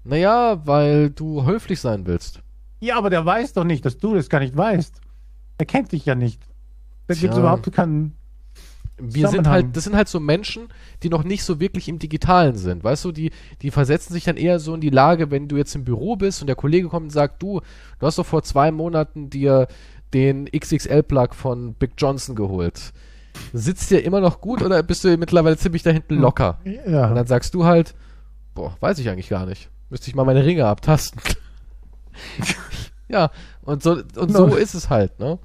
Naja, 0.05 0.61
weil 0.67 1.11
du 1.11 1.45
höflich 1.47 1.81
sein 1.81 2.07
willst. 2.07 2.41
Ja, 2.81 2.97
aber 2.99 3.09
der 3.11 3.25
weiß 3.25 3.53
doch 3.55 3.65
nicht, 3.65 3.85
dass 3.87 3.97
du 3.99 4.15
das 4.15 4.29
gar 4.29 4.41
nicht 4.41 4.57
weißt. 4.57 5.01
Er 5.59 5.67
kennt 5.67 5.93
dich 5.93 6.05
ja 6.05 6.15
nicht. 6.15 6.43
Da 7.07 7.15
gibt 7.15 7.33
es 7.33 7.39
überhaupt 7.39 7.71
keinen. 7.73 8.17
Wir 9.05 9.29
sind 9.29 9.49
halt, 9.49 9.77
das 9.77 9.85
sind 9.85 9.97
halt 9.97 10.09
so 10.09 10.21
Menschen, 10.21 10.69
die 11.03 11.09
noch 11.09 11.25
nicht 11.25 11.43
so 11.45 11.59
wirklich 11.61 11.88
im 11.88 11.99
Digitalen 11.99 12.57
sind. 12.57 12.85
Weißt 12.85 13.05
du, 13.05 13.12
die, 13.12 13.31
die 13.62 13.71
versetzen 13.71 14.12
sich 14.12 14.25
dann 14.25 14.37
eher 14.37 14.59
so 14.61 14.75
in 14.75 14.81
die 14.81 14.91
Lage, 14.91 15.31
wenn 15.31 15.49
du 15.49 15.57
jetzt 15.57 15.75
im 15.75 15.85
Büro 15.85 16.17
bist 16.17 16.41
und 16.41 16.47
der 16.47 16.57
Kollege 16.57 16.88
kommt 16.88 17.05
und 17.05 17.11
sagt, 17.11 17.43
du, 17.43 17.61
du 17.99 18.07
hast 18.07 18.19
doch 18.19 18.27
vor 18.27 18.43
zwei 18.43 18.71
Monaten 18.71 19.29
dir 19.31 19.67
den 20.15 20.47
XXL-Plug 20.47 21.29
von 21.35 21.75
Big 21.75 21.93
Johnson 21.99 22.35
geholt. 22.37 22.93
Sitzt 23.53 23.91
dir 23.91 24.05
immer 24.05 24.21
noch 24.21 24.41
gut 24.41 24.62
oder 24.62 24.83
bist 24.83 25.05
du 25.05 25.17
mittlerweile 25.17 25.57
ziemlich 25.57 25.83
da 25.83 25.91
hinten 25.91 26.17
locker? 26.17 26.59
Und 26.65 26.73
Ja. 26.87 27.12
dann 27.15 27.27
sagst 27.27 27.55
du 27.55 27.65
halt, 27.65 27.95
boah, 28.55 28.77
weiß 28.81 28.99
ich 28.99 29.09
eigentlich 29.09 29.31
gar 29.31 29.47
nicht. 29.47 29.71
Müsste 29.91 30.09
ich 30.11 30.15
mal 30.15 30.25
meine 30.25 30.45
Ringe 30.45 30.67
abtasten. 30.67 31.21
ja, 33.09 33.31
und 33.62 33.83
so, 33.83 34.03
und 34.17 34.33
so 34.33 34.47
No. 34.49 34.55
ist 34.57 34.75
es 34.75 34.91
halt, 34.91 35.19
ne? 35.19 35.38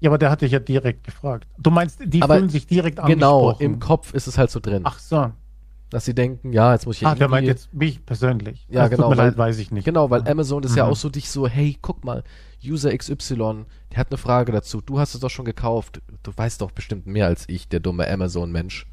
Ja, 0.00 0.10
aber 0.10 0.18
der 0.18 0.30
hat 0.30 0.40
dich 0.42 0.52
ja 0.52 0.58
direkt 0.58 1.04
gefragt. 1.04 1.46
Du 1.58 1.70
meinst, 1.70 1.98
die 2.04 2.22
Aber 2.22 2.36
fühlen 2.36 2.48
sich 2.48 2.66
direkt 2.66 2.98
Genau, 3.04 3.48
angesprochen. 3.50 3.62
im 3.64 3.80
Kopf 3.80 4.14
ist 4.14 4.26
es 4.26 4.38
halt 4.38 4.50
so 4.50 4.60
drin. 4.60 4.82
Ach 4.84 4.98
so. 4.98 5.32
Dass 5.90 6.04
sie 6.04 6.14
denken, 6.14 6.52
ja, 6.52 6.74
jetzt 6.74 6.84
muss 6.86 6.98
ich 6.98 7.06
Ah, 7.06 7.14
der 7.14 7.28
meint 7.28 7.46
jetzt 7.46 7.72
mich 7.72 8.04
persönlich. 8.04 8.66
Ja, 8.68 8.82
das 8.82 8.90
genau, 8.90 9.04
Tut 9.04 9.12
mir 9.12 9.16
weil- 9.22 9.28
leid, 9.28 9.38
weiß 9.38 9.58
ich 9.58 9.70
nicht. 9.70 9.84
Genau, 9.86 10.10
weil 10.10 10.28
Amazon 10.28 10.62
ist 10.62 10.76
ja 10.76 10.84
Mhm. 10.84 10.92
auch 10.92 10.96
so 10.96 11.08
dich 11.08 11.30
so, 11.30 11.48
hey, 11.48 11.78
guck 11.80 12.04
mal, 12.04 12.22
User 12.62 12.92
XY, 12.96 13.64
der 13.92 13.96
hat 13.98 14.10
eine 14.10 14.18
Frage 14.18 14.52
dazu, 14.52 14.80
du 14.82 14.98
hast 14.98 15.14
es 15.14 15.20
doch 15.20 15.30
schon 15.30 15.46
gekauft, 15.46 16.02
du 16.22 16.32
weißt 16.36 16.60
doch 16.60 16.72
bestimmt 16.72 17.06
mehr 17.06 17.26
als 17.26 17.48
ich, 17.48 17.68
der 17.68 17.80
dumme 17.80 18.06
Amazon-Mensch. 18.10 18.86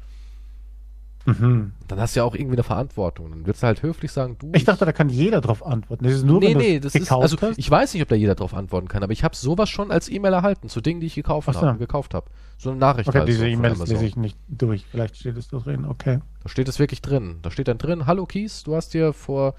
Mhm. 1.26 1.72
Dann 1.88 2.00
hast 2.00 2.14
du 2.14 2.20
ja 2.20 2.24
auch 2.24 2.34
irgendwie 2.34 2.54
eine 2.54 2.62
Verantwortung. 2.62 3.30
Dann 3.30 3.46
willst 3.46 3.62
du 3.62 3.66
halt 3.66 3.82
höflich 3.82 4.12
sagen, 4.12 4.36
du. 4.38 4.50
Ich 4.54 4.64
dachte, 4.64 4.84
da 4.84 4.92
kann 4.92 5.08
jeder 5.08 5.40
drauf 5.40 5.66
antworten. 5.66 6.04
Das 6.04 6.14
ist 6.14 6.24
nur, 6.24 6.40
nee, 6.40 6.50
wenn 6.50 6.58
nee, 6.58 6.80
das 6.80 6.94
ist, 6.94 7.10
also 7.10 7.36
hast. 7.40 7.58
ich 7.58 7.70
weiß 7.70 7.94
nicht, 7.94 8.02
ob 8.02 8.08
da 8.08 8.14
jeder 8.14 8.36
drauf 8.36 8.54
antworten 8.54 8.88
kann, 8.88 9.02
aber 9.02 9.12
ich 9.12 9.24
habe 9.24 9.34
sowas 9.34 9.68
schon 9.68 9.90
als 9.90 10.08
E-Mail 10.08 10.32
erhalten, 10.32 10.68
zu 10.68 10.80
Dingen, 10.80 11.00
die 11.00 11.06
ich 11.06 11.16
gekauft 11.16 11.52
so. 11.52 11.60
habe, 11.60 11.78
gekauft 11.78 12.14
habe. 12.14 12.26
So 12.58 12.70
eine 12.70 12.78
Nachricht 12.78 13.08
Okay, 13.08 13.18
halt 13.18 13.28
diese 13.28 13.40
so 13.40 13.44
E-Mails 13.44 13.86
lese 13.86 14.04
ich 14.04 14.16
nicht 14.16 14.38
durch. 14.48 14.86
Vielleicht 14.86 15.16
steht 15.16 15.36
es 15.36 15.48
da 15.48 15.58
drin. 15.58 15.84
Okay. 15.84 16.20
Da 16.42 16.48
steht 16.48 16.68
es 16.68 16.78
wirklich 16.78 17.02
drin. 17.02 17.40
Da 17.42 17.50
steht 17.50 17.68
dann 17.68 17.78
drin, 17.78 18.06
hallo 18.06 18.24
Kies, 18.24 18.62
du 18.62 18.76
hast 18.76 18.94
dir 18.94 19.12
vor 19.12 19.54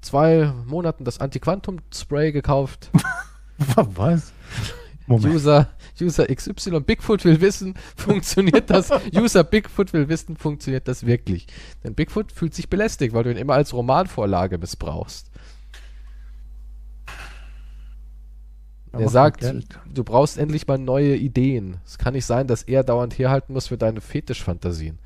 zwei 0.00 0.52
Monaten 0.66 1.04
das 1.04 1.20
Anti-Quantum-Spray 1.20 2.32
gekauft. 2.32 2.90
Was? 3.76 4.32
Moment. 5.06 5.34
User, 5.34 5.68
User 6.00 6.26
XY 6.26 6.80
Bigfoot 6.80 7.24
will 7.24 7.40
wissen, 7.40 7.74
funktioniert 7.96 8.70
das? 8.70 8.90
User 9.14 9.44
Bigfoot 9.44 9.92
will 9.92 10.08
wissen, 10.08 10.36
funktioniert 10.36 10.88
das 10.88 11.06
wirklich? 11.06 11.46
Denn 11.84 11.94
Bigfoot 11.94 12.32
fühlt 12.32 12.54
sich 12.54 12.68
belästigt, 12.68 13.14
weil 13.14 13.24
du 13.24 13.30
ihn 13.30 13.36
immer 13.36 13.54
als 13.54 13.72
Romanvorlage 13.72 14.58
missbrauchst. 14.58 15.30
Da 18.92 19.00
er 19.00 19.08
sagt, 19.08 19.54
du 19.92 20.04
brauchst 20.04 20.38
endlich 20.38 20.66
mal 20.66 20.78
neue 20.78 21.14
Ideen. 21.16 21.76
Es 21.84 21.98
kann 21.98 22.14
nicht 22.14 22.24
sein, 22.24 22.46
dass 22.46 22.62
er 22.62 22.84
dauernd 22.84 23.18
herhalten 23.18 23.52
muss 23.52 23.68
für 23.68 23.76
deine 23.76 24.00
Fetischfantasien. 24.00 24.98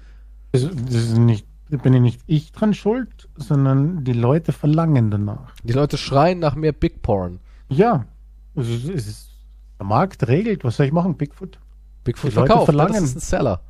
Das, 0.52 0.62
das 0.62 0.94
ist 0.94 1.18
nicht, 1.18 1.46
da 1.70 1.78
bin 1.78 1.94
ich 1.94 2.00
nicht 2.00 2.20
ich 2.26 2.52
dran 2.52 2.74
schuld, 2.74 3.28
sondern 3.36 4.04
die 4.04 4.12
Leute 4.12 4.52
verlangen 4.52 5.10
danach. 5.10 5.54
Die 5.64 5.72
Leute 5.72 5.98
schreien 5.98 6.38
nach 6.38 6.54
mehr 6.54 6.72
Big 6.72 7.02
Porn. 7.02 7.40
Ja. 7.68 8.06
Es 8.54 8.68
ist, 8.68 8.88
es 8.88 9.06
ist, 9.06 9.30
der 9.78 9.86
Markt 9.86 10.26
regelt. 10.28 10.64
Was 10.64 10.76
soll 10.76 10.86
ich 10.86 10.92
machen? 10.92 11.16
Bigfoot? 11.16 11.58
Bigfoot 12.04 12.32
Die 12.32 12.36
Leute 12.36 12.46
verkauft, 12.48 12.68
ne? 12.68 12.76
das 12.76 12.86
verlangen. 12.86 13.04
ist 13.04 13.16
ein 13.16 13.20
Seller. 13.20 13.62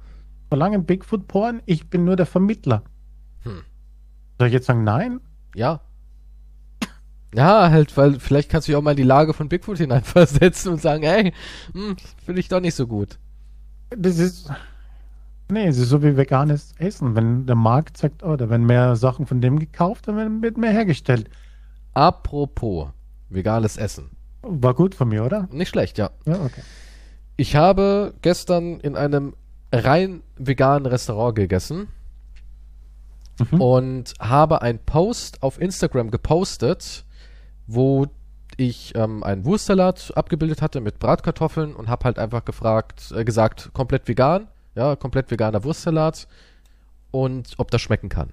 Verlangen 0.48 0.84
Bigfoot-Porn? 0.84 1.62
Ich 1.66 1.88
bin 1.88 2.04
nur 2.04 2.16
der 2.16 2.26
Vermittler. 2.26 2.82
Hm. 3.42 3.62
Soll 4.38 4.48
ich 4.48 4.52
jetzt 4.52 4.66
sagen, 4.66 4.84
nein? 4.84 5.20
Ja. 5.54 5.80
Ja, 7.34 7.70
halt, 7.70 7.96
weil 7.96 8.20
vielleicht 8.20 8.50
kannst 8.50 8.68
du 8.68 8.72
dich 8.72 8.76
auch 8.76 8.82
mal 8.82 8.90
in 8.90 8.98
die 8.98 9.02
Lage 9.02 9.32
von 9.32 9.48
Bigfoot 9.48 9.78
hineinversetzen 9.78 10.72
und 10.72 10.82
sagen, 10.82 11.02
ey, 11.04 11.32
hm, 11.72 11.96
finde 12.24 12.40
ich 12.40 12.48
doch 12.48 12.60
nicht 12.60 12.74
so 12.74 12.86
gut. 12.86 13.18
Das 13.96 14.18
ist. 14.18 14.50
Nee, 15.50 15.66
es 15.66 15.78
ist 15.78 15.88
so 15.88 16.02
wie 16.02 16.16
veganes 16.16 16.74
Essen. 16.78 17.14
Wenn 17.14 17.46
der 17.46 17.56
Markt 17.56 17.96
sagt, 17.96 18.22
oh, 18.22 18.36
da 18.36 18.48
werden 18.48 18.66
mehr 18.66 18.96
Sachen 18.96 19.26
von 19.26 19.40
dem 19.40 19.58
gekauft, 19.58 20.08
dann 20.08 20.42
wird 20.42 20.56
mehr 20.56 20.72
hergestellt. 20.72 21.28
Apropos 21.94 22.88
veganes 23.28 23.76
Essen. 23.76 24.10
War 24.42 24.74
gut 24.74 24.94
von 24.94 25.08
mir, 25.08 25.24
oder? 25.24 25.48
Nicht 25.52 25.68
schlecht, 25.70 25.98
ja. 25.98 26.10
Ja, 26.26 26.34
okay. 26.44 26.62
Ich 27.36 27.56
habe 27.56 28.14
gestern 28.22 28.80
in 28.80 28.96
einem 28.96 29.34
rein 29.72 30.22
veganen 30.36 30.86
Restaurant 30.86 31.34
gegessen 31.34 31.88
Mhm. 33.50 33.60
und 33.60 34.14
habe 34.20 34.60
einen 34.62 34.78
Post 34.78 35.42
auf 35.42 35.60
Instagram 35.60 36.10
gepostet, 36.10 37.04
wo 37.66 38.06
ich 38.58 38.92
ähm, 38.94 39.22
einen 39.22 39.44
Wurstsalat 39.46 40.12
abgebildet 40.14 40.60
hatte 40.60 40.82
mit 40.82 40.98
Bratkartoffeln 40.98 41.74
und 41.74 41.88
habe 41.88 42.04
halt 42.04 42.18
einfach 42.18 42.44
gefragt, 42.44 43.10
äh, 43.16 43.24
gesagt, 43.24 43.70
komplett 43.72 44.06
vegan, 44.06 44.48
ja, 44.74 44.96
komplett 44.96 45.30
veganer 45.30 45.64
Wurstsalat 45.64 46.28
und 47.10 47.54
ob 47.56 47.70
das 47.70 47.80
schmecken 47.80 48.10
kann. 48.10 48.30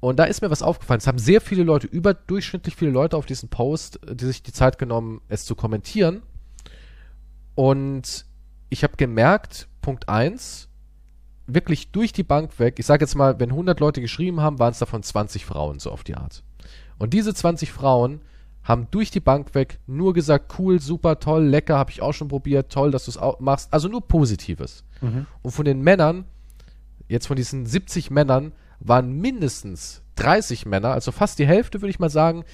Und 0.00 0.18
da 0.18 0.24
ist 0.24 0.42
mir 0.42 0.50
was 0.50 0.62
aufgefallen. 0.62 0.98
Es 0.98 1.06
haben 1.06 1.18
sehr 1.18 1.40
viele 1.40 1.64
Leute, 1.64 1.86
überdurchschnittlich 1.86 2.76
viele 2.76 2.92
Leute 2.92 3.16
auf 3.16 3.26
diesen 3.26 3.48
Post, 3.48 4.00
äh, 4.06 4.14
die 4.14 4.26
sich 4.26 4.42
die 4.42 4.52
Zeit 4.52 4.78
genommen, 4.78 5.20
es 5.28 5.44
zu 5.44 5.54
kommentieren. 5.54 6.22
Und 7.54 8.24
ich 8.70 8.84
habe 8.84 8.96
gemerkt, 8.96 9.68
Punkt 9.80 10.08
eins 10.08 10.68
wirklich 11.48 11.90
durch 11.90 12.12
die 12.12 12.22
Bank 12.22 12.58
weg, 12.58 12.78
ich 12.78 12.86
sage 12.86 13.04
jetzt 13.04 13.14
mal, 13.14 13.40
wenn 13.40 13.50
100 13.50 13.80
Leute 13.80 14.00
geschrieben 14.00 14.40
haben, 14.40 14.58
waren 14.58 14.72
es 14.72 14.78
davon 14.78 15.02
20 15.02 15.46
Frauen, 15.46 15.78
so 15.78 15.90
auf 15.90 16.04
die 16.04 16.14
Art. 16.14 16.44
Und 16.98 17.14
diese 17.14 17.32
20 17.34 17.72
Frauen 17.72 18.20
haben 18.62 18.86
durch 18.90 19.10
die 19.10 19.20
Bank 19.20 19.54
weg 19.54 19.80
nur 19.86 20.12
gesagt, 20.12 20.58
cool, 20.58 20.78
super, 20.78 21.18
toll, 21.20 21.44
lecker, 21.44 21.78
habe 21.78 21.90
ich 21.90 22.02
auch 22.02 22.12
schon 22.12 22.28
probiert, 22.28 22.70
toll, 22.70 22.90
dass 22.90 23.06
du 23.06 23.12
es 23.12 23.18
machst. 23.40 23.72
Also 23.72 23.88
nur 23.88 24.06
Positives. 24.06 24.84
Mhm. 25.00 25.26
Und 25.40 25.52
von 25.52 25.64
den 25.64 25.80
Männern, 25.80 26.26
jetzt 27.08 27.26
von 27.26 27.36
diesen 27.36 27.64
70 27.64 28.10
Männern, 28.10 28.52
waren 28.80 29.12
mindestens 29.12 30.02
30 30.16 30.66
Männer, 30.66 30.90
also 30.92 31.12
fast 31.12 31.38
die 31.38 31.46
Hälfte, 31.46 31.80
würde 31.80 31.90
ich 31.90 31.98
mal 32.00 32.10
sagen, 32.10 32.44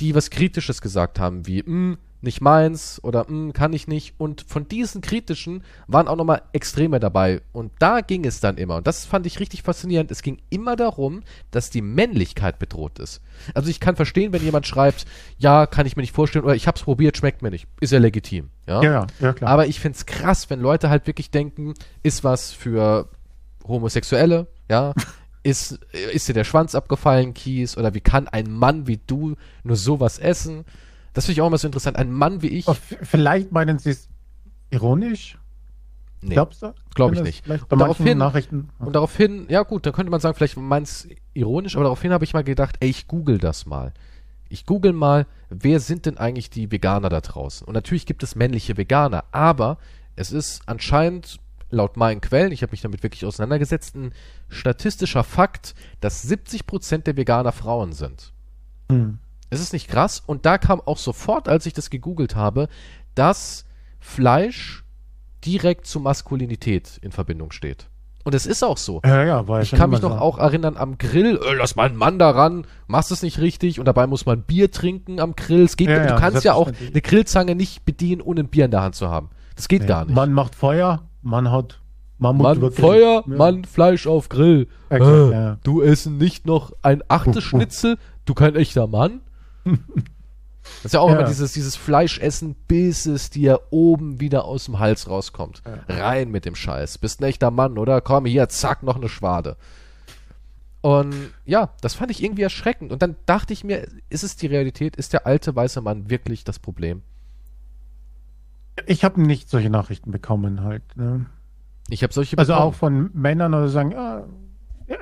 die 0.00 0.14
was 0.14 0.30
Kritisches 0.30 0.80
gesagt 0.82 1.18
haben, 1.18 1.46
wie, 1.46 1.62
"Mm, 1.62 1.96
nicht 2.22 2.40
meins 2.40 2.98
oder 3.04 3.30
"Mm, 3.30 3.52
kann 3.52 3.72
ich 3.72 3.86
nicht. 3.88 4.14
Und 4.18 4.44
von 4.48 4.66
diesen 4.68 5.00
kritischen 5.00 5.62
waren 5.86 6.08
auch 6.08 6.16
nochmal 6.16 6.42
Extreme 6.52 6.98
dabei. 6.98 7.40
Und 7.52 7.72
da 7.78 8.00
ging 8.00 8.24
es 8.24 8.40
dann 8.40 8.56
immer. 8.56 8.76
Und 8.76 8.86
das 8.86 9.04
fand 9.04 9.26
ich 9.26 9.38
richtig 9.38 9.62
faszinierend. 9.62 10.10
Es 10.10 10.22
ging 10.22 10.38
immer 10.50 10.76
darum, 10.76 11.22
dass 11.50 11.70
die 11.70 11.82
Männlichkeit 11.82 12.58
bedroht 12.58 12.98
ist. 12.98 13.20
Also 13.54 13.70
ich 13.70 13.80
kann 13.80 13.96
verstehen, 13.96 14.32
wenn 14.32 14.42
jemand 14.42 14.66
schreibt, 14.66 15.04
ja, 15.38 15.66
kann 15.66 15.86
ich 15.86 15.94
mir 15.96 16.02
nicht 16.02 16.14
vorstellen, 16.14 16.44
oder 16.44 16.54
ich 16.56 16.66
hab's 16.66 16.82
probiert, 16.82 17.16
schmeckt 17.16 17.42
mir 17.42 17.50
nicht. 17.50 17.66
Ist 17.80 17.92
ja 17.92 17.98
legitim. 17.98 18.50
Ja, 18.66 18.82
Ja, 18.82 18.92
ja, 18.92 19.06
ja, 19.20 19.32
klar. 19.32 19.50
aber 19.50 19.66
ich 19.68 19.78
find's 19.78 20.04
krass, 20.06 20.50
wenn 20.50 20.60
Leute 20.60 20.90
halt 20.90 21.06
wirklich 21.06 21.30
denken, 21.30 21.74
ist 22.02 22.24
was 22.24 22.50
für 22.50 23.08
Homosexuelle, 23.66 24.46
ja, 24.70 24.92
ist, 25.46 25.78
ist 26.12 26.28
dir 26.28 26.32
der 26.34 26.44
Schwanz 26.44 26.74
abgefallen, 26.74 27.34
Kies, 27.34 27.76
oder 27.78 27.94
wie 27.94 28.00
kann 28.00 28.28
ein 28.28 28.50
Mann 28.50 28.86
wie 28.86 28.98
du 29.06 29.36
nur 29.62 29.76
sowas 29.76 30.18
essen? 30.18 30.64
Das 31.14 31.24
finde 31.26 31.32
ich 31.34 31.40
auch 31.42 31.46
immer 31.46 31.58
so 31.58 31.66
interessant. 31.68 31.96
Ein 31.96 32.12
Mann 32.12 32.42
wie 32.42 32.48
ich, 32.48 32.68
f- 32.68 32.96
vielleicht 33.02 33.52
meinen 33.52 33.78
sie 33.78 33.90
es 33.90 34.08
ironisch? 34.70 35.38
nee. 36.22 36.34
Glaubst 36.34 36.62
du? 36.62 36.74
glaub 36.94 37.12
ich 37.12 37.22
nicht. 37.22 37.48
Und 37.48 37.80
daraufhin- 37.80 38.18
Nachrichten. 38.18 38.70
Und 38.78 38.94
daraufhin, 38.94 39.46
ja 39.48 39.62
gut, 39.62 39.86
dann 39.86 39.92
könnte 39.92 40.10
man 40.10 40.20
sagen, 40.20 40.34
vielleicht 40.34 40.56
meint's 40.56 41.06
ironisch, 41.34 41.76
aber 41.76 41.84
daraufhin 41.84 42.12
habe 42.12 42.24
ich 42.24 42.32
mal 42.34 42.42
gedacht, 42.44 42.76
ey, 42.80 42.88
ich 42.88 43.06
google 43.06 43.38
das 43.38 43.66
mal. 43.66 43.92
Ich 44.48 44.64
google 44.66 44.92
mal, 44.92 45.26
wer 45.50 45.80
sind 45.80 46.06
denn 46.06 46.18
eigentlich 46.18 46.50
die 46.50 46.70
Veganer 46.72 47.08
da 47.08 47.20
draußen? 47.20 47.66
Und 47.66 47.74
natürlich 47.74 48.06
gibt 48.06 48.22
es 48.22 48.34
männliche 48.34 48.76
Veganer, 48.76 49.24
aber 49.32 49.78
es 50.16 50.32
ist 50.32 50.62
anscheinend 50.66 51.38
laut 51.76 51.96
meinen 51.96 52.20
Quellen, 52.20 52.52
ich 52.52 52.62
habe 52.62 52.72
mich 52.72 52.80
damit 52.80 53.02
wirklich 53.02 53.24
auseinandergesetzt, 53.24 53.94
ein 53.94 54.12
statistischer 54.48 55.22
Fakt, 55.24 55.74
dass 56.00 56.28
70% 56.28 56.98
der 57.04 57.16
Veganer 57.16 57.52
Frauen 57.52 57.92
sind. 57.92 58.32
Hm. 58.90 59.18
Es 59.50 59.60
ist 59.60 59.72
nicht 59.72 59.88
krass 59.88 60.22
und 60.26 60.44
da 60.46 60.58
kam 60.58 60.80
auch 60.80 60.98
sofort, 60.98 61.48
als 61.48 61.66
ich 61.66 61.72
das 61.72 61.90
gegoogelt 61.90 62.34
habe, 62.34 62.68
dass 63.14 63.64
Fleisch 64.00 64.84
direkt 65.44 65.86
zu 65.86 66.00
Maskulinität 66.00 66.98
in 67.02 67.12
Verbindung 67.12 67.52
steht. 67.52 67.88
Und 68.24 68.34
es 68.34 68.44
ist 68.44 68.64
auch 68.64 68.76
so. 68.76 69.00
Ja, 69.04 69.22
ja, 69.22 69.60
Ich 69.60 69.70
kann 69.70 69.90
mich 69.90 70.02
noch 70.02 70.10
so. 70.10 70.18
auch 70.18 70.38
erinnern 70.38 70.76
am 70.76 70.98
Grill, 70.98 71.36
äh, 71.36 71.54
lass 71.54 71.76
mal 71.76 71.86
einen 71.86 71.94
Mann 71.96 72.18
daran, 72.18 72.66
machst 72.88 73.12
es 73.12 73.22
nicht 73.22 73.38
richtig 73.38 73.78
und 73.78 73.84
dabei 73.84 74.08
muss 74.08 74.26
man 74.26 74.42
Bier 74.42 74.72
trinken 74.72 75.20
am 75.20 75.36
Grill. 75.36 75.62
Es 75.62 75.76
geht, 75.76 75.88
Ja, 75.88 76.04
du 76.04 76.16
kannst 76.16 76.42
ja 76.42 76.54
auch 76.54 76.66
eine 76.90 77.00
Grillzange 77.00 77.54
nicht 77.54 77.84
bedienen, 77.84 78.20
ohne 78.20 78.40
ein 78.40 78.48
Bier 78.48 78.64
in 78.64 78.72
der 78.72 78.82
Hand 78.82 78.96
zu 78.96 79.08
haben. 79.10 79.30
Das 79.54 79.68
geht 79.68 79.82
Ja. 79.82 79.86
gar 79.86 80.04
nicht. 80.06 80.14
Man 80.16 80.32
macht 80.32 80.56
Feuer, 80.56 81.04
man 81.26 81.50
hat 81.50 81.80
Mammut 82.18 82.42
Mann, 82.44 82.56
über 82.58 82.70
Grill. 82.70 82.80
Feuer, 82.80 83.24
Ja. 83.26 83.36
Mann, 83.36 83.64
Fleisch 83.64 84.06
auf 84.06 84.28
Grill. 84.30 84.68
Exakt, 84.88 85.10
äh, 85.10 85.30
ja. 85.32 85.58
Du 85.64 85.82
essen 85.82 86.16
nicht 86.16 86.46
noch 86.46 86.72
ein 86.82 87.02
achtes 87.08 87.44
Schnitzel, 87.44 87.98
du 88.24 88.32
kein 88.34 88.56
echter 88.56 88.86
Mann. 88.86 89.20
Das 90.82 90.86
ist 90.86 90.94
ja 90.94 91.00
auch 91.00 91.10
Ja. 91.10 91.18
immer 91.20 91.28
dieses, 91.28 91.52
dieses 91.52 91.76
Fleischessen, 91.76 92.56
bis 92.66 93.06
es 93.06 93.30
dir 93.30 93.60
oben 93.70 94.18
wieder 94.20 94.44
aus 94.46 94.64
dem 94.64 94.80
Hals 94.80 95.08
rauskommt. 95.08 95.62
Rein 95.88 96.32
mit 96.32 96.44
dem 96.44 96.56
Scheiß. 96.56 96.98
Bist 96.98 97.20
ein 97.20 97.24
echter 97.24 97.52
Mann, 97.52 97.78
oder? 97.78 98.00
Komm 98.00 98.26
hier, 98.26 98.48
zack, 98.48 98.82
noch 98.82 98.96
eine 98.96 99.08
Schwade. 99.08 99.56
Und 100.80 101.14
ja, 101.44 101.70
das 101.82 101.94
fand 101.94 102.10
ich 102.10 102.22
irgendwie 102.22 102.42
erschreckend. 102.42 102.90
Und 102.90 103.00
dann 103.00 103.14
dachte 103.26 103.52
ich 103.52 103.62
mir, 103.62 103.86
ist 104.08 104.24
es 104.24 104.34
die 104.36 104.48
Realität? 104.48 104.96
Ist 104.96 105.12
der 105.12 105.24
alte 105.24 105.54
weiße 105.54 105.80
Mann 105.82 106.10
wirklich 106.10 106.42
das 106.42 106.58
Problem? 106.58 107.02
Ich 108.84 109.04
habe 109.04 109.20
nicht 109.22 109.48
solche 109.48 109.70
Nachrichten 109.70 110.10
bekommen 110.10 110.62
halt. 110.62 110.82
Ne? 110.96 111.26
Ich 111.88 112.02
habe 112.02 112.12
solche 112.12 112.36
Also 112.36 112.52
bekommen. 112.52 112.68
auch 112.68 112.74
von 112.74 113.10
Männern 113.14 113.54
oder 113.54 113.68
sagen, 113.68 113.94
ah, 113.94 114.24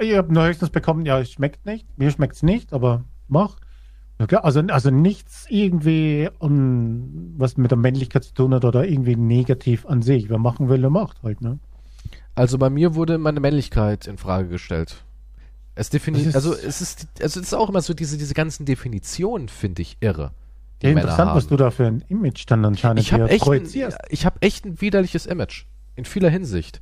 ich 0.01 0.17
habe 0.17 0.33
nur 0.33 0.47
höchstens 0.47 0.71
bekommen, 0.71 1.05
ja, 1.05 1.19
es 1.19 1.33
schmeckt 1.33 1.67
nicht, 1.67 1.87
mir 1.99 2.11
schmeckt 2.11 2.37
es 2.37 2.43
nicht, 2.43 2.73
aber 2.73 3.05
mach. 3.29 3.57
Also, 4.19 4.61
also 4.61 4.91
nichts 4.91 5.47
irgendwie, 5.49 6.31
um, 6.39 7.35
was 7.37 7.57
mit 7.57 7.73
der 7.73 7.79
Männlichkeit 7.79 8.23
zu 8.25 8.33
tun 8.33 8.55
hat 8.55 8.65
oder 8.65 8.87
irgendwie 8.87 9.17
negativ 9.17 9.85
an 9.87 10.03
sich. 10.03 10.29
Wer 10.31 10.39
machen 10.39 10.69
will, 10.69 10.81
der 10.81 10.91
macht 10.91 11.23
halt, 11.25 11.41
ne? 11.41 11.59
Also 12.37 12.57
bei 12.59 12.71
mir 12.71 12.95
wurde 12.95 13.19
meine 13.19 13.41
Männlichkeit 13.41 14.07
in 14.07 14.17
Frage 14.17 14.49
gestellt. 14.49 15.05
Es 15.75 15.91
definiert, 15.91 16.35
also 16.37 16.55
es 16.55 16.81
ist, 16.81 17.09
also 17.21 17.41
es 17.41 17.47
ist 17.49 17.55
auch 17.55 17.69
immer 17.69 17.83
so 17.83 17.93
diese, 17.93 18.17
diese 18.17 18.35
ganzen 18.35 18.65
Definitionen 18.65 19.49
finde 19.49 19.83
ich 19.83 19.97
irre. 20.01 20.31
Die 20.85 20.89
Ja, 20.89 20.95
Männer 20.95 21.03
interessant, 21.07 21.31
haben. 21.31 21.37
was 21.37 21.47
du 21.49 21.57
da 21.57 21.71
für 21.71 21.87
ein 21.87 22.05
Image 22.09 22.45
dann 22.47 22.65
anscheinend 22.65 23.01
ich 23.01 23.13
habe 23.13 23.25
hier 23.25 23.33
echt, 23.33 23.43
ein, 23.43 23.47
projizierst. 23.47 23.99
ich 24.11 24.27
habe 24.27 24.37
echt 24.43 24.65
ein 24.67 24.81
widerliches 24.81 25.27
Image 25.27 25.65
in 25.97 26.05
vieler 26.05 26.29
Hinsicht. 26.31 26.81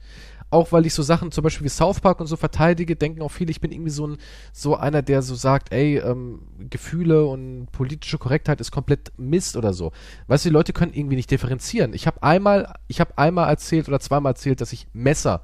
Auch 0.51 0.71
weil 0.71 0.85
ich 0.85 0.93
so 0.93 1.03
Sachen 1.03 1.31
zum 1.33 1.45
Beispiel 1.45 1.65
wie 1.65 1.71
South 1.71 2.01
Park 2.01 2.21
und 2.21 2.27
so 2.27 2.37
verteidige, 2.37 2.95
denken 2.95 3.23
auch 3.23 3.31
viele, 3.31 3.51
ich 3.51 3.63
bin 3.63 3.73
irgendwie 3.73 3.91
so 3.91 4.07
ein 4.07 4.19
so 4.53 4.77
einer, 4.77 5.01
der 5.01 5.23
so 5.23 5.35
sagt, 5.35 5.73
ey, 5.73 5.97
ähm, 5.99 6.41
Gefühle 6.69 7.25
und 7.25 7.69
politische 7.73 8.19
Korrektheit 8.19 8.61
ist 8.61 8.71
komplett 8.71 9.13
Mist 9.17 9.57
oder 9.57 9.73
so. 9.73 9.93
Weißt 10.27 10.45
du, 10.45 10.51
die 10.51 10.53
Leute 10.53 10.75
können 10.75 10.93
irgendwie 10.93 11.17
nicht 11.17 11.31
differenzieren. 11.31 11.95
Ich 11.95 12.07
habe 12.07 12.23
einmal, 12.23 12.75
ich 12.87 13.01
habe 13.01 13.17
einmal 13.17 13.49
erzählt 13.49 13.89
oder 13.89 13.99
zweimal 14.01 14.33
erzählt, 14.33 14.61
dass 14.61 14.75
ich 14.75 14.89
Messer 14.93 15.41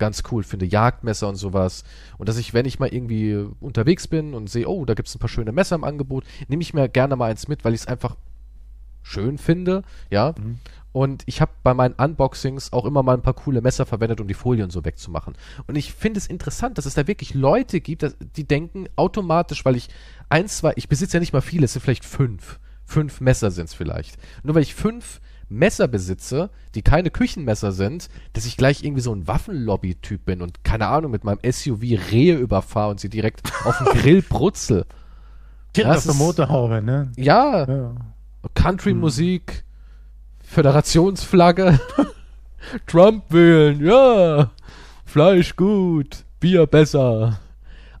ganz 0.00 0.24
cool 0.32 0.42
finde, 0.42 0.66
Jagdmesser 0.66 1.28
und 1.28 1.36
sowas. 1.36 1.84
Und 2.18 2.28
dass 2.28 2.36
ich, 2.38 2.52
wenn 2.52 2.66
ich 2.66 2.80
mal 2.80 2.88
irgendwie 2.92 3.46
unterwegs 3.60 4.08
bin 4.08 4.34
und 4.34 4.50
sehe, 4.50 4.66
oh, 4.68 4.84
da 4.84 4.94
gibt's 4.94 5.14
ein 5.14 5.20
paar 5.20 5.28
schöne 5.28 5.52
Messer 5.52 5.76
im 5.76 5.84
Angebot, 5.84 6.24
nehme 6.48 6.62
ich 6.62 6.74
mir 6.74 6.88
gerne 6.88 7.14
mal 7.14 7.30
eins 7.30 7.46
mit, 7.46 7.64
weil 7.64 7.74
ich 7.74 7.82
es 7.82 7.86
einfach 7.86 8.16
schön 9.02 9.38
finde, 9.38 9.82
ja. 10.10 10.34
Und 10.92 11.22
ich 11.26 11.40
habe 11.40 11.52
bei 11.62 11.72
meinen 11.72 11.94
Unboxings 11.94 12.72
auch 12.72 12.84
immer 12.84 13.04
mal 13.04 13.14
ein 13.14 13.22
paar 13.22 13.34
coole 13.34 13.60
Messer 13.60 13.86
verwendet, 13.86 14.20
um 14.20 14.26
die 14.26 14.34
Folien 14.34 14.70
so 14.70 14.84
wegzumachen. 14.84 15.34
Und 15.68 15.76
ich 15.76 15.92
finde 15.94 16.18
es 16.18 16.26
interessant, 16.26 16.78
dass 16.78 16.86
es 16.86 16.94
da 16.94 17.06
wirklich 17.06 17.32
Leute 17.34 17.80
gibt, 17.80 18.02
dass- 18.02 18.16
die 18.36 18.42
denken 18.42 18.88
automatisch, 18.96 19.64
weil 19.64 19.76
ich 19.76 19.88
eins, 20.28 20.58
zwei, 20.58 20.72
ich 20.74 20.88
besitze 20.88 21.16
ja 21.18 21.20
nicht 21.20 21.32
mal 21.32 21.42
viele, 21.42 21.66
es 21.66 21.74
sind 21.74 21.82
vielleicht 21.82 22.04
fünf. 22.04 22.58
Fünf 22.84 23.20
Messer 23.20 23.52
sind 23.52 23.66
es 23.66 23.74
vielleicht. 23.74 24.18
Nur 24.42 24.56
weil 24.56 24.62
ich 24.62 24.74
fünf 24.74 25.20
Messer 25.50 25.88
besitze, 25.88 26.50
die 26.74 26.82
keine 26.82 27.10
Küchenmesser 27.10 27.72
sind, 27.72 28.08
dass 28.32 28.46
ich 28.46 28.56
gleich 28.56 28.82
irgendwie 28.82 29.02
so 29.02 29.12
ein 29.14 29.26
Waffenlobby-Typ 29.26 30.24
bin 30.24 30.42
und 30.42 30.64
keine 30.64 30.86
Ahnung, 30.86 31.10
mit 31.10 31.24
meinem 31.24 31.40
SUV 31.44 31.82
Rehe 32.10 32.36
überfahre 32.36 32.90
und 32.90 33.00
sie 33.00 33.08
direkt 33.08 33.42
auf 33.64 33.76
den 33.78 33.86
Grill 34.00 34.22
brutzel. 34.22 34.86
Direkt 35.76 35.96
das 35.96 36.08
auf 36.08 36.16
der 36.16 36.26
Motorhaube, 36.26 36.82
ne? 36.82 37.12
Ja, 37.16 37.68
Ja. 37.68 37.94
Country-Musik, 38.54 39.64
Föderationsflagge, 40.42 41.78
Trump 42.86 43.24
wählen, 43.30 43.84
ja, 43.84 44.50
Fleisch 45.04 45.56
gut, 45.56 46.24
Bier 46.38 46.66
besser. 46.66 47.38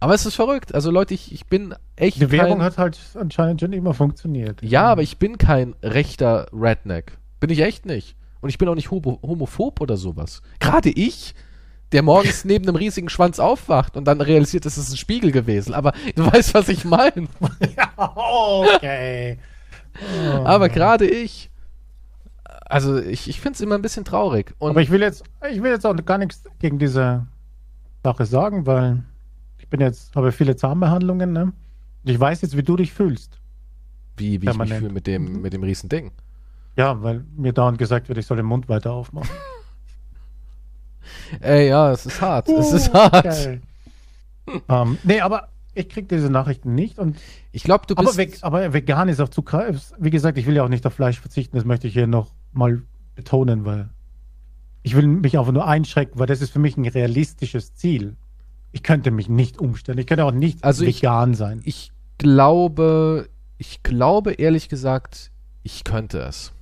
Aber 0.00 0.14
es 0.14 0.24
ist 0.24 0.34
verrückt. 0.34 0.74
Also 0.74 0.90
Leute, 0.90 1.12
ich, 1.12 1.32
ich 1.32 1.46
bin 1.46 1.74
echt 1.96 2.20
Die 2.20 2.30
Werbung 2.30 2.58
kein, 2.58 2.62
hat 2.66 2.78
halt 2.78 2.98
anscheinend 3.14 3.60
schon 3.60 3.72
immer 3.74 3.92
funktioniert. 3.92 4.62
Ja, 4.62 4.84
aber 4.84 5.02
ich 5.02 5.18
bin 5.18 5.36
kein 5.36 5.74
rechter 5.82 6.46
Redneck. 6.52 7.18
Bin 7.40 7.50
ich 7.50 7.60
echt 7.60 7.86
nicht. 7.86 8.16
Und 8.40 8.48
ich 8.48 8.58
bin 8.58 8.68
auch 8.68 8.74
nicht 8.74 8.90
homo 8.90 9.18
homophob 9.22 9.80
oder 9.80 9.96
sowas. 9.96 10.42
Gerade 10.60 10.90
ich 10.90 11.34
der 11.92 12.02
morgens 12.02 12.44
neben 12.44 12.66
einem 12.66 12.76
riesigen 12.76 13.08
Schwanz 13.08 13.38
aufwacht 13.38 13.96
und 13.96 14.04
dann 14.04 14.20
realisiert, 14.20 14.64
es 14.64 14.78
ist 14.78 14.92
ein 14.92 14.96
Spiegel 14.96 15.32
gewesen. 15.32 15.74
Aber 15.74 15.92
du 16.14 16.24
weißt, 16.24 16.54
was 16.54 16.68
ich 16.68 16.84
meine. 16.84 17.26
ja, 17.76 17.92
okay. 17.96 19.38
Aber 20.44 20.68
gerade 20.68 21.06
ich, 21.08 21.50
also 22.64 22.98
ich, 22.98 23.28
ich 23.28 23.40
finde 23.40 23.56
es 23.56 23.60
immer 23.60 23.74
ein 23.74 23.82
bisschen 23.82 24.04
traurig. 24.04 24.54
Und 24.58 24.70
Aber 24.70 24.82
ich 24.82 24.90
will 24.90 25.02
jetzt, 25.02 25.24
ich 25.50 25.62
will 25.62 25.72
jetzt 25.72 25.84
auch 25.84 25.96
gar 26.04 26.18
nichts 26.18 26.44
gegen 26.60 26.78
diese 26.78 27.26
Sache 28.04 28.24
sagen, 28.24 28.66
weil 28.66 29.02
ich 29.58 29.68
bin 29.68 29.80
jetzt, 29.80 30.14
habe 30.14 30.32
viele 30.32 30.56
Zahnbehandlungen, 30.56 31.32
ne? 31.32 31.52
Ich 32.04 32.18
weiß 32.18 32.40
jetzt, 32.42 32.56
wie 32.56 32.62
du 32.62 32.76
dich 32.76 32.92
fühlst. 32.92 33.38
wie, 34.16 34.40
wie 34.40 34.48
ich 34.48 34.56
mich 34.56 34.72
fühle 34.74 34.92
mit 34.92 35.06
dem, 35.06 35.42
mit 35.42 35.52
dem 35.52 35.62
riesen 35.62 35.88
Ding. 35.88 36.12
Ja, 36.76 37.02
weil 37.02 37.24
mir 37.36 37.52
dauernd 37.52 37.78
gesagt 37.78 38.08
wird, 38.08 38.18
ich 38.18 38.26
soll 38.26 38.36
den 38.38 38.46
Mund 38.46 38.68
weiter 38.68 38.92
aufmachen. 38.92 39.30
Ey, 41.40 41.68
ja, 41.68 41.92
es 41.92 42.06
ist 42.06 42.20
hart. 42.20 42.48
es 42.48 42.72
ist 42.72 42.92
hart. 42.92 43.26
Okay. 43.26 43.60
ähm, 44.68 44.98
nee, 45.04 45.20
aber 45.20 45.48
ich 45.74 45.88
krieg 45.88 46.08
diese 46.08 46.30
Nachrichten 46.30 46.74
nicht 46.74 46.98
und 46.98 47.16
Ich 47.52 47.62
glaube, 47.62 47.86
du 47.86 47.94
bist. 47.94 48.08
aber, 48.08 48.16
weg, 48.16 48.38
aber 48.42 48.72
vegan 48.72 49.08
ist 49.08 49.20
auch 49.20 49.28
zu 49.28 49.42
krass. 49.42 49.92
Wie 49.98 50.10
gesagt, 50.10 50.38
ich 50.38 50.46
will 50.46 50.56
ja 50.56 50.64
auch 50.64 50.68
nicht 50.68 50.86
auf 50.86 50.94
Fleisch 50.94 51.20
verzichten, 51.20 51.56
das 51.56 51.64
möchte 51.64 51.86
ich 51.86 51.92
hier 51.94 52.06
noch 52.06 52.30
mal 52.52 52.82
betonen, 53.14 53.64
weil 53.64 53.90
ich 54.82 54.96
will 54.96 55.06
mich 55.06 55.38
einfach 55.38 55.52
nur 55.52 55.66
einschränken, 55.66 56.18
weil 56.18 56.26
das 56.26 56.40
ist 56.40 56.50
für 56.50 56.58
mich 56.58 56.76
ein 56.76 56.86
realistisches 56.86 57.74
Ziel. 57.74 58.16
Ich 58.72 58.82
könnte 58.82 59.10
mich 59.10 59.28
nicht 59.28 59.58
umstellen. 59.58 59.98
Ich 59.98 60.06
könnte 60.06 60.24
auch 60.24 60.32
nicht 60.32 60.64
Also 60.64 60.84
ich- 60.84 61.02
vegan 61.02 61.34
sein. 61.34 61.60
ich 61.64 61.92
glaube, 62.18 63.28
ich 63.58 63.82
glaube 63.82 64.32
ehrlich 64.32 64.68
gesagt, 64.68 65.30
ich 65.62 65.84
könnte 65.84 66.20
es. 66.20 66.52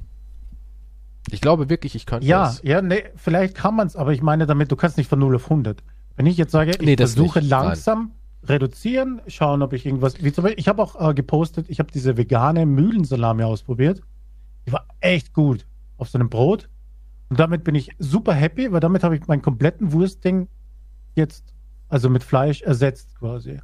Ich 1.32 1.40
glaube 1.40 1.68
wirklich, 1.68 1.94
ich 1.94 2.06
könnte 2.06 2.26
Ja, 2.26 2.48
es. 2.50 2.60
ja, 2.64 2.80
nee, 2.82 3.04
vielleicht 3.16 3.54
kann 3.54 3.74
man 3.76 3.86
es, 3.86 3.96
aber 3.96 4.12
ich 4.12 4.22
meine 4.22 4.46
damit, 4.46 4.70
du 4.72 4.76
kannst 4.76 4.96
nicht 4.96 5.08
von 5.08 5.18
0 5.18 5.36
auf 5.36 5.44
100. 5.44 5.82
Wenn 6.16 6.26
ich 6.26 6.36
jetzt 6.36 6.52
sage, 6.52 6.72
ich 6.72 6.78
Nee, 6.80 6.96
das 6.96 7.14
versuche 7.14 7.40
nicht, 7.40 7.50
nein. 7.50 7.64
langsam 7.66 8.10
reduzieren, 8.44 9.20
schauen, 9.26 9.62
ob 9.62 9.72
ich 9.72 9.84
irgendwas, 9.86 10.22
wie 10.22 10.32
zum 10.32 10.44
Beispiel, 10.44 10.60
ich 10.60 10.68
habe 10.68 10.82
auch 10.82 11.10
äh, 11.10 11.14
gepostet, 11.14 11.66
ich 11.68 11.78
habe 11.80 11.90
diese 11.92 12.16
vegane 12.16 12.66
Mühlensalami 12.66 13.42
ausprobiert. 13.42 14.02
Die 14.66 14.72
war 14.72 14.86
echt 15.00 15.32
gut 15.32 15.66
auf 15.96 16.08
so 16.08 16.18
einem 16.18 16.28
Brot. 16.30 16.68
Und 17.30 17.38
damit 17.38 17.64
bin 17.64 17.74
ich 17.74 17.90
super 17.98 18.32
happy, 18.32 18.72
weil 18.72 18.80
damit 18.80 19.02
habe 19.04 19.16
ich 19.16 19.26
meinen 19.26 19.42
kompletten 19.42 19.92
Wurstding 19.92 20.48
jetzt, 21.14 21.44
also 21.88 22.08
mit 22.08 22.22
Fleisch 22.22 22.62
ersetzt 22.62 23.14
quasi. 23.18 23.60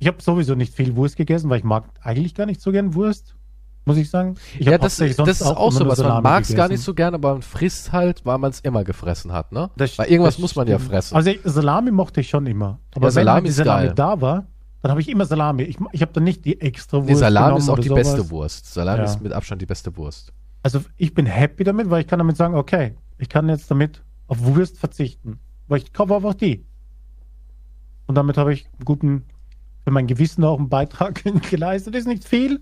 Ich 0.00 0.08
habe 0.08 0.20
sowieso 0.20 0.54
nicht 0.54 0.74
viel 0.74 0.96
Wurst 0.96 1.16
gegessen, 1.16 1.50
weil 1.50 1.58
ich 1.58 1.64
mag 1.64 1.84
eigentlich 2.02 2.34
gar 2.34 2.46
nicht 2.46 2.60
so 2.60 2.72
gern 2.72 2.94
Wurst, 2.94 3.36
muss 3.84 3.96
ich 3.96 4.08
sagen. 4.10 4.36
Ich 4.58 4.66
Ja, 4.66 4.78
das, 4.78 4.96
das 4.96 5.10
ist 5.18 5.42
auch 5.42 5.60
immer 5.70 5.70
so 5.72 5.86
was. 5.86 5.98
Man 5.98 6.22
mag 6.22 6.42
es 6.44 6.54
gar 6.54 6.68
nicht 6.68 6.80
so 6.82 6.94
gerne, 6.94 7.16
aber 7.16 7.32
man 7.34 7.42
frisst 7.42 7.92
halt, 7.92 8.24
weil 8.24 8.38
man 8.38 8.50
es 8.50 8.60
immer 8.60 8.84
gefressen 8.84 9.32
hat, 9.32 9.52
ne? 9.52 9.70
Das- 9.76 9.98
weil 9.98 10.08
irgendwas 10.08 10.38
muss 10.38 10.56
man 10.56 10.66
ja 10.68 10.78
fressen. 10.78 11.14
Also 11.16 11.30
ich, 11.30 11.40
Salami 11.44 11.90
mochte 11.90 12.20
ich 12.20 12.28
schon 12.30 12.46
immer. 12.46 12.78
Aber 12.94 13.00
Ja, 13.00 13.02
wenn 13.02 13.10
Salami 13.12 13.34
halt 13.40 13.46
die 13.46 13.50
Salami 13.52 13.86
geil. 13.86 13.94
da 13.94 14.20
war, 14.20 14.46
dann 14.82 14.90
habe 14.90 15.00
ich 15.00 15.08
immer 15.08 15.24
Salami. 15.26 15.62
Ich, 15.64 15.76
ich 15.92 16.02
habe 16.02 16.12
dann 16.12 16.24
nicht 16.24 16.44
die 16.44 16.60
extra 16.60 16.98
Wurst 16.98 17.08
nee, 17.08 17.14
Salami 17.14 17.58
ist 17.58 17.68
auch 17.68 17.78
die 17.78 17.88
sowas. 17.88 18.12
beste 18.14 18.30
Wurst. 18.30 18.72
Salami 18.72 18.98
Ja. 18.98 19.04
ist 19.04 19.20
mit 19.22 19.32
Abstand 19.32 19.60
die 19.62 19.66
beste 19.66 19.96
Wurst. 19.96 20.32
Also 20.62 20.80
ich 20.96 21.12
bin 21.14 21.26
happy 21.26 21.64
damit, 21.64 21.90
weil 21.90 22.00
ich 22.02 22.06
kann 22.06 22.18
damit 22.18 22.36
sagen, 22.36 22.54
okay, 22.54 22.94
ich 23.18 23.28
kann 23.28 23.48
jetzt 23.48 23.70
damit 23.70 24.02
auf 24.28 24.42
Wurst 24.42 24.78
verzichten. 24.78 25.38
Weil 25.68 25.78
ich 25.78 25.92
kaufe 25.92 26.14
einfach 26.14 26.34
die. 26.34 26.64
Und 28.06 28.14
damit 28.16 28.36
habe 28.36 28.52
ich 28.52 28.66
einen 28.66 28.84
guten, 28.84 29.24
für 29.84 29.90
mein 29.90 30.06
Gewissen 30.06 30.44
auch 30.44 30.58
einen 30.58 30.68
Beitrag 30.68 31.22
geleistet. 31.50 31.94
Ist 31.94 32.06
nicht 32.06 32.24
viel, 32.24 32.60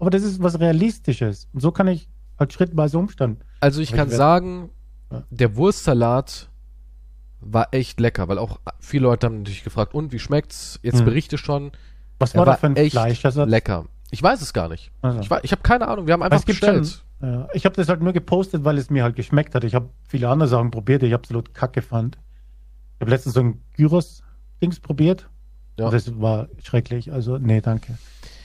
aber 0.00 0.10
das 0.10 0.22
ist 0.22 0.42
was 0.42 0.58
Realistisches. 0.58 1.48
Und 1.52 1.60
so 1.60 1.70
kann 1.70 1.86
ich 1.88 2.08
halt 2.38 2.52
schrittweise 2.52 2.98
umstellen. 2.98 3.38
Also 3.60 3.80
ich 3.80 3.90
Aber 3.90 3.98
kann 3.98 4.08
ich 4.08 4.14
sagen, 4.16 4.70
Ja. 5.12 5.22
der 5.30 5.56
Wurstsalat 5.56 6.48
war 7.40 7.68
echt 7.72 8.00
lecker, 8.00 8.28
weil 8.28 8.38
auch 8.38 8.60
viele 8.80 9.04
Leute 9.04 9.26
haben 9.26 9.38
natürlich 9.38 9.64
gefragt, 9.64 9.94
und 9.94 10.12
wie 10.12 10.18
schmeckt's? 10.18 10.78
Jetzt 10.82 10.98
Hm. 10.98 11.04
berichte 11.06 11.38
schon. 11.38 11.72
Was 12.18 12.34
war 12.34 12.40
war 12.46 12.54
da 12.54 12.58
für 12.58 12.66
ein 12.66 12.76
echt 12.76 12.92
Fleischersatz? 12.92 13.48
Lecker. 13.48 13.86
Ich 14.10 14.22
weiß 14.22 14.42
es 14.42 14.52
gar 14.52 14.68
nicht. 14.68 14.90
Also. 15.02 15.20
Ich, 15.20 15.30
wei- 15.30 15.40
ich 15.42 15.52
habe 15.52 15.62
keine 15.62 15.88
Ahnung. 15.88 16.06
Wir 16.06 16.14
haben 16.14 16.22
einfach 16.22 16.44
bestellt. 16.44 17.02
ja, 17.22 17.48
ich 17.54 17.64
habe 17.64 17.76
das 17.76 17.88
halt 17.88 18.02
nur 18.02 18.12
gepostet, 18.12 18.64
weil 18.64 18.76
es 18.76 18.90
mir 18.90 19.04
halt 19.04 19.16
geschmeckt 19.16 19.54
hat. 19.54 19.64
Ich 19.64 19.74
habe 19.74 19.88
viele 20.08 20.28
andere 20.28 20.48
Sachen 20.48 20.70
probiert, 20.70 21.02
die 21.02 21.06
ich 21.06 21.14
absolut 21.14 21.54
kacke 21.54 21.80
fand. 21.82 22.18
Ich 22.96 23.00
habe 23.02 23.10
letztens 23.10 23.34
so 23.34 23.40
ein 23.40 23.62
Gyros-Dings 23.76 24.80
probiert. 24.80 25.28
Ja. 25.78 25.88
Das 25.90 26.20
war 26.20 26.48
schrecklich. 26.62 27.12
Also, 27.12 27.38
nee, 27.38 27.60
danke. 27.62 27.96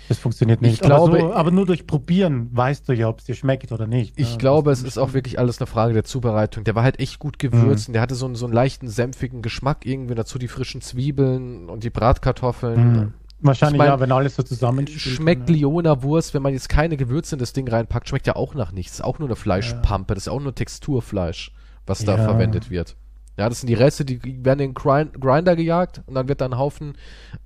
Das 0.09 0.19
funktioniert 0.19 0.61
nicht. 0.61 0.73
Ich 0.73 0.79
glaube- 0.81 1.17
aber, 1.17 1.19
so, 1.19 1.33
aber 1.33 1.51
nur 1.51 1.65
durch 1.65 1.87
Probieren 1.87 2.49
weißt 2.51 2.87
du 2.87 2.93
ja, 2.93 3.07
ob 3.09 3.19
es 3.19 3.25
dir 3.25 3.35
schmeckt 3.35 3.71
oder 3.71 3.87
nicht. 3.87 4.13
Ich 4.19 4.31
Ja, 4.33 4.37
glaube, 4.37 4.71
es 4.71 4.83
ist 4.83 4.97
auch 4.97 5.13
wirklich 5.13 5.39
alles 5.39 5.59
eine 5.59 5.67
Frage 5.67 5.93
der 5.93 6.03
Zubereitung. 6.03 6.63
Der 6.63 6.75
war 6.75 6.83
halt 6.83 6.99
echt 6.99 7.19
gut 7.19 7.35
Mhm. 7.35 7.49
gewürzt 7.49 7.87
und 7.89 7.93
der 7.93 8.01
hatte 8.01 8.15
so 8.15 8.25
einen, 8.25 8.35
so 8.35 8.45
einen 8.45 8.53
leichten, 8.53 8.87
senfigen 8.87 9.41
Geschmack 9.41 9.85
irgendwie. 9.85 10.15
Dazu 10.15 10.37
die 10.37 10.47
frischen 10.47 10.81
Zwiebeln 10.81 11.69
und 11.69 11.83
die 11.83 11.89
Bratkartoffeln. 11.89 12.91
Mhm. 12.93 13.13
Wahrscheinlich 13.41 13.75
Ich 13.75 13.77
mein, 13.79 13.87
ja, 13.87 13.99
wenn 13.99 14.11
alles 14.11 14.35
so 14.35 14.43
zusammenspielt. 14.43 15.01
Schmeckt 15.01 15.49
ja. 15.49 15.55
Lioner 15.55 16.03
Wurst, 16.03 16.33
wenn 16.33 16.41
man 16.41 16.53
jetzt 16.53 16.69
keine 16.69 16.97
Gewürze 16.97 17.35
in 17.35 17.39
das 17.39 17.53
Ding 17.53 17.67
reinpackt, 17.67 18.07
schmeckt 18.09 18.27
ja 18.27 18.35
auch 18.35 18.55
nach 18.55 18.71
nichts. 18.71 18.93
Ist 18.95 19.03
auch 19.03 19.19
nur 19.19 19.27
eine 19.27 19.35
Fleischpampe. 19.35 20.13
Das 20.13 20.23
ist 20.23 20.27
ja 20.27 20.33
auch 20.33 20.39
nur 20.41 20.55
Texturfleisch, 20.55 21.51
was 21.85 22.03
da 22.05 22.17
Ja. 22.17 22.23
verwendet 22.23 22.69
wird. 22.69 22.95
Ja, 23.37 23.49
das 23.49 23.59
sind 23.61 23.67
die 23.67 23.73
Reste, 23.73 24.05
die 24.05 24.21
werden 24.45 24.59
in 24.61 24.69
den 24.69 24.73
Grind 24.73 25.19
Grinder 25.19 25.55
gejagt 25.55 26.01
und 26.05 26.15
dann 26.15 26.27
wird 26.29 26.39
da 26.41 26.45
ein 26.45 26.57
Haufen 26.57 26.93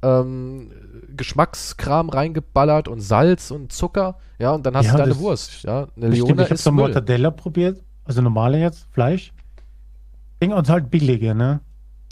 ähm, 0.03 0.71
Geschmackskram 1.15 2.09
reingeballert 2.09 2.87
und 2.87 2.99
Salz 3.01 3.49
und 3.51 3.71
Zucker. 3.71 4.17
Ja, 4.37 4.51
und 4.51 4.65
dann 4.65 4.75
hast 4.75 4.85
Ja, 4.85 4.91
du 4.93 4.97
deine 4.99 5.17
Wurst. 5.17 5.63
Ja, 5.63 5.87
eine 5.95 6.09
Leona 6.09 6.43
ich 6.43 6.51
ist 6.51 6.63
so. 6.63 6.71
Mortadella 6.71 7.31
probiert, 7.31 7.83
also 8.05 8.21
normale 8.21 8.59
jetzt, 8.59 8.87
Fleisch. 8.91 9.33
Ding 10.41 10.53
und 10.53 10.69
halt 10.69 10.89
billige, 10.89 11.33
ne? 11.35 11.61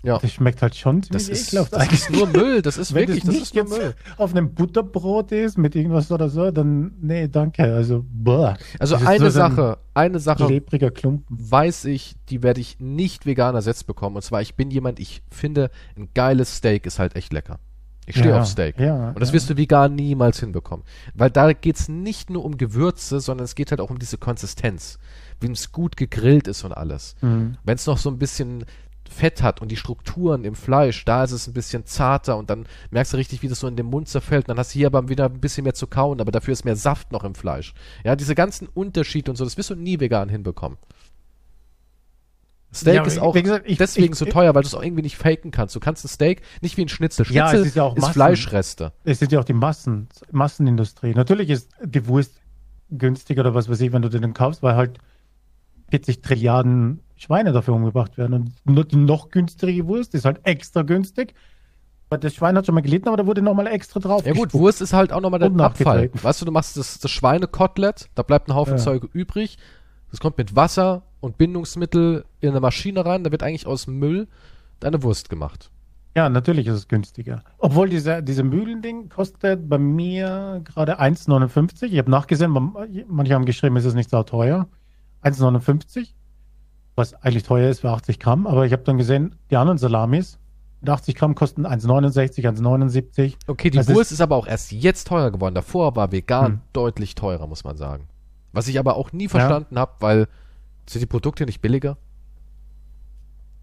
Ja. 0.03 0.19
Das 0.19 0.31
schmeckt 0.31 0.61
halt 0.61 0.75
schon 0.75 1.01
Das 1.01 1.23
ziemlich 1.25 1.41
ist, 1.41 1.47
ekelhaft 1.53 1.73
das 1.73 1.91
ist 1.91 2.11
nur 2.11 2.27
Müll. 2.27 2.61
Das 2.61 2.77
ist 2.77 2.93
Wenn 2.93 3.07
wirklich, 3.07 3.23
das 3.25 3.33
das 3.33 3.33
nicht 3.35 3.43
ist 3.43 3.55
nur 3.55 3.63
jetzt 3.79 3.83
Müll. 3.83 3.95
auf 4.17 4.31
einem 4.31 4.53
Butterbrot 4.53 5.31
ist 5.31 5.57
mit 5.57 5.75
irgendwas 5.75 6.11
oder 6.11 6.29
so, 6.29 6.51
dann 6.51 6.93
nee, 7.01 7.27
danke. 7.27 7.63
Also, 7.63 8.05
boah. 8.07 8.57
Also 8.79 8.93
Das 8.95 9.01
ist 9.01 9.07
eine 9.07 9.19
so 9.31 9.41
ein 9.41 9.51
Sache, 9.55 9.77
eine 9.95 10.19
Sache 10.19 10.45
Klebriger 10.45 10.91
Klumpen. 10.91 11.25
weiß 11.29 11.85
ich, 11.85 12.15
die 12.29 12.43
werde 12.43 12.61
ich 12.61 12.79
nicht 12.79 13.25
vegan 13.25 13.55
ersetzt 13.55 13.87
bekommen. 13.87 14.15
Und 14.17 14.21
zwar, 14.21 14.41
ich 14.41 14.53
bin 14.55 14.69
jemand, 14.69 14.99
ich 14.99 15.23
finde, 15.31 15.71
ein 15.97 16.09
geiles 16.13 16.57
Steak 16.57 16.85
ist 16.85 16.99
halt 16.99 17.15
echt 17.15 17.33
lecker. 17.33 17.57
Ich 18.05 18.15
stehe 18.15 18.29
Ja, 18.35 18.39
auf 18.41 18.47
Steak. 18.47 18.79
ja, 18.79 19.09
und 19.09 19.19
das 19.19 19.29
ja. 19.29 19.33
wirst 19.33 19.49
du 19.49 19.57
vegan 19.57 19.93
niemals 19.95 20.39
hinbekommen. 20.39 20.85
Weil 21.15 21.29
da 21.29 21.51
geht's 21.51 21.89
nicht 21.89 22.29
nur 22.29 22.45
um 22.45 22.55
Gewürze, 22.57 23.19
sondern 23.19 23.43
es 23.43 23.55
geht 23.55 23.71
halt 23.71 23.81
auch 23.81 23.89
um 23.89 23.99
diese 23.99 24.17
Konsistenz. 24.17 24.97
Wie 25.41 25.51
es 25.51 25.71
gut 25.73 25.97
gegrillt 25.97 26.47
ist 26.47 26.63
und 26.63 26.71
alles. 26.71 27.15
Mhm. 27.21 27.57
Wenn 27.65 27.75
es 27.75 27.85
noch 27.85 27.97
so 27.97 28.09
ein 28.09 28.17
bisschen 28.17 28.63
Fett 29.07 29.41
hat 29.43 29.61
und 29.61 29.69
die 29.69 29.77
Strukturen 29.77 30.43
im 30.43 30.55
Fleisch, 30.55 31.03
da 31.05 31.23
ist 31.23 31.31
es 31.31 31.47
ein 31.47 31.53
bisschen 31.53 31.85
zarter 31.85 32.37
und 32.37 32.49
dann 32.49 32.65
merkst 32.91 33.13
du 33.13 33.17
richtig, 33.17 33.41
wie 33.41 33.47
das 33.47 33.59
so 33.59 33.67
in 33.67 33.75
den 33.75 33.85
Mund 33.87 34.07
zerfällt. 34.07 34.45
Und 34.45 34.49
dann 34.49 34.57
hast 34.59 34.73
du 34.73 34.79
hier 34.79 34.87
aber 34.87 35.09
wieder 35.09 35.25
ein 35.25 35.39
bisschen 35.39 35.63
mehr 35.63 35.73
zu 35.73 35.87
kauen, 35.87 36.21
aber 36.21 36.31
dafür 36.31 36.51
ist 36.53 36.65
mehr 36.65 36.75
Saft 36.75 37.11
noch 37.11 37.23
im 37.23 37.35
Fleisch. 37.35 37.73
Ja, 38.03 38.15
diese 38.15 38.35
ganzen 38.35 38.67
Unterschiede 38.67 39.31
und 39.31 39.37
so, 39.37 39.43
das 39.43 39.57
wirst 39.57 39.69
du 39.69 39.75
nie 39.75 39.99
vegan 39.99 40.29
hinbekommen. 40.29 40.77
Steak 42.73 42.95
Ja, 42.95 43.03
ist 43.03 43.17
auch 43.19 43.33
gesagt, 43.33 43.65
ich- 43.67 43.77
deswegen 43.77 44.13
ich- 44.13 44.19
so 44.19 44.25
teuer, 44.25 44.53
weil 44.53 44.61
du 44.61 44.67
es 44.67 44.75
auch 44.75 44.83
irgendwie 44.83 45.01
nicht 45.01 45.17
faken 45.17 45.51
kannst. 45.51 45.75
Du 45.75 45.79
kannst 45.79 46.03
ein 46.03 46.09
Steak 46.09 46.41
nicht 46.61 46.75
wie 46.77 46.81
ein 46.83 46.89
Schnitzel. 46.89 47.25
Ja, 47.31 47.47
Schnitzel 47.47 47.61
es 47.61 47.67
ist 47.69 47.75
ja 47.75 47.83
auch 47.83 47.95
Massen. 47.95 48.13
Fleischreste. 48.13 48.91
Es 49.05 49.19
sind 49.19 49.31
ja 49.31 49.39
auch 49.39 49.45
die 49.45 49.53
Massen, 49.53 50.09
Massenindustrie. 50.31 51.13
Natürlich 51.13 51.49
ist 51.49 51.69
die 51.83 52.05
Wurst 52.07 52.33
günstiger 52.89 53.41
oder 53.41 53.53
was 53.55 53.69
weiß 53.69 53.79
ich, 53.81 53.93
wenn 53.93 54.01
du 54.01 54.09
den 54.09 54.33
kaufst, 54.33 54.61
weil 54.63 54.75
halt 54.75 54.99
40 55.89 56.21
Trilliarden 56.21 56.99
Schweine 57.17 57.51
dafür 57.51 57.73
umgebracht 57.75 58.17
werden. 58.17 58.33
Und 58.33 58.53
nur 58.65 58.83
die 58.85 58.95
noch 58.95 59.29
günstigere 59.29 59.87
Wurst 59.87 60.13
ist 60.15 60.25
halt 60.25 60.39
extra 60.43 60.81
günstig. 60.83 61.33
Weil 62.09 62.19
das 62.19 62.35
Schwein 62.35 62.55
hat 62.55 62.65
schon 62.65 62.75
mal 62.75 62.81
gelitten, 62.81 63.09
aber 63.09 63.17
da 63.17 63.25
wurde 63.25 63.41
nochmal 63.41 63.67
extra 63.67 63.99
drauf. 63.99 64.25
Ja 64.25 64.31
gut. 64.33 64.53
Wurst 64.53 64.81
ist 64.81 64.93
halt 64.93 65.11
auch 65.11 65.19
nochmal 65.19 65.39
der 65.39 65.51
Abfall. 65.59 66.09
Weißt 66.13 66.39
du, 66.41 66.45
du 66.45 66.51
machst 66.53 66.77
das, 66.77 66.99
das 66.99 67.11
Schweinekotelett, 67.11 68.09
da 68.15 68.23
bleibt 68.23 68.47
ein 68.49 68.55
Haufen 68.55 68.75
Ja. 68.77 68.83
Zeug 68.83 69.03
übrig. 69.11 69.57
Das 70.09 70.21
kommt 70.21 70.37
mit 70.37 70.55
Wasser 70.55 71.03
und 71.19 71.37
Bindungsmittel 71.37 72.23
in 72.39 72.51
eine 72.51 72.61
Maschine 72.61 73.05
rein. 73.05 73.25
Da 73.25 73.31
wird 73.31 73.43
eigentlich 73.43 73.67
aus 73.67 73.87
Müll 73.87 74.29
deine 74.79 75.03
Wurst 75.03 75.29
gemacht. 75.29 75.69
Ja, 76.15 76.29
natürlich 76.29 76.65
ist 76.67 76.75
es 76.75 76.87
günstiger. 76.87 77.43
Obwohl 77.57 77.89
diese, 77.89 78.23
diese 78.23 78.43
Mühlending 78.43 79.09
kostet 79.09 79.67
bei 79.67 79.77
mir 79.77 80.61
gerade 80.63 81.01
1,59. 81.01 81.83
Ich 81.91 81.97
habe 81.99 82.09
nachgesehen, 82.09 82.51
man- 82.51 82.73
manche 83.09 83.33
haben 83.33 83.45
geschrieben, 83.45 83.75
es 83.75 83.83
ist 83.85 83.95
nicht 83.95 84.09
so 84.09 84.23
teuer. 84.23 84.67
1,59. 85.23 86.13
Was 86.97 87.13
eigentlich 87.23 87.43
teuer 87.43 87.69
ist 87.69 87.81
für 87.81 87.91
80 87.91 88.19
Gramm. 88.19 88.47
Aber 88.47 88.65
ich 88.65 88.73
habe 88.73 88.83
dann 88.83 88.97
gesehen, 88.97 89.35
die 89.51 89.55
anderen 89.55 89.77
Salamis 89.77 90.39
mit 90.81 90.89
80 90.89 91.15
Gramm 91.15 91.35
kosten 91.35 91.65
1,69, 91.65 92.43
1,79. 92.43 93.35
Okay, 93.47 93.69
die 93.69 93.77
Das 93.77 93.87
Wurst 93.89 94.11
ist, 94.11 94.19
aber 94.19 94.35
auch 94.35 94.47
erst 94.47 94.71
jetzt 94.71 95.07
teurer 95.07 95.31
geworden. 95.31 95.55
Davor 95.55 95.95
war 95.95 96.11
vegan 96.11 96.45
Hm. 96.53 96.59
deutlich 96.73 97.15
teurer, 97.15 97.47
muss 97.47 97.63
man 97.63 97.77
sagen. 97.77 98.07
Was 98.51 98.67
ich 98.67 98.79
aber 98.79 98.95
auch 98.95 99.11
nie 99.13 99.27
verstanden 99.27 99.77
habe, 99.77 99.91
weil 99.99 100.27
sind 100.87 101.01
die 101.01 101.05
Produkte 101.05 101.45
nicht 101.45 101.61
billiger? 101.61 101.97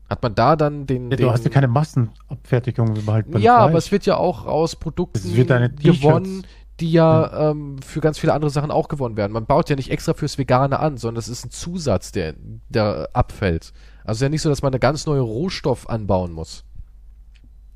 Hat 0.09 0.23
man 0.23 0.35
da 0.35 0.55
dann 0.55 0.87
den. 0.87 1.11
Ja, 1.11 1.17
den 1.17 1.27
du 1.27 1.33
hast 1.33 1.45
ja 1.45 1.51
keine 1.51 1.67
Massenabfertigung 1.67 2.95
wie 2.95 3.11
halt 3.11 3.31
beim 3.31 3.41
ja, 3.41 3.57
aber 3.57 3.71
Fleisch. 3.73 3.85
es 3.87 3.93
wird 3.93 4.07
ja 4.07 4.17
auch 4.17 4.47
aus 4.47 4.77
Produkten 4.77 5.19
Es 5.19 5.35
wird 5.35 5.49
gewonnen, 5.83 6.45
die 6.81 6.91
ja 6.91 7.51
ähm, 7.51 7.81
für 7.83 8.01
ganz 8.01 8.19
viele 8.19 8.33
andere 8.33 8.51
Sachen 8.51 8.71
auch 8.71 8.89
gewonnen 8.89 9.17
werden. 9.17 9.33
Man 9.33 9.47
baut 9.47 9.71
ja 9.71 9.77
nicht 9.77 9.91
extra 9.91 10.15
fürs 10.15 10.39
Vegane 10.39 10.81
an, 10.81 10.97
sondern 10.97 11.21
es 11.21 11.29
ist 11.29 11.45
ein 11.45 11.51
Zusatz, 11.51 12.11
der, 12.13 12.35
der 12.69 13.11
abfällt. 13.13 13.73
Also 14.05 14.25
ja 14.25 14.29
nicht 14.29 14.43
so, 14.43 14.49
dass 14.49 14.63
man 14.63 14.73
eine 14.73 14.81
ganz 14.81 15.07
neue 15.07 15.21
Rohstoff 15.21 15.89
anbauen 15.89 16.33
muss. 16.33 16.65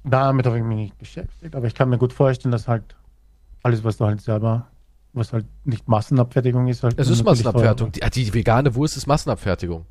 Damit 0.04 0.46
habe 0.46 0.58
ich 0.58 0.64
mich 0.64 0.76
nicht 0.76 0.98
beschäftigt, 0.98 1.54
aber 1.54 1.66
ich 1.66 1.74
kann 1.74 1.88
mir 1.88 1.98
gut 1.98 2.12
vorstellen, 2.12 2.52
dass 2.52 2.66
halt 2.66 2.96
alles, 3.62 3.84
was 3.84 3.98
du 3.98 4.06
halt 4.06 4.20
selber, 4.20 4.66
was 5.12 5.32
halt 5.32 5.46
nicht 5.64 5.88
Massenabfertigung 5.88 6.66
ist, 6.68 6.82
halt. 6.82 6.98
Es 6.98 7.08
ist 7.08 7.24
Massenabfertigung. 7.24 7.92
Die, 7.92 8.00
die 8.00 8.34
vegane 8.34 8.74
Wurst 8.74 8.96
ist 8.96 9.06
Massenabfertigung. 9.06 9.86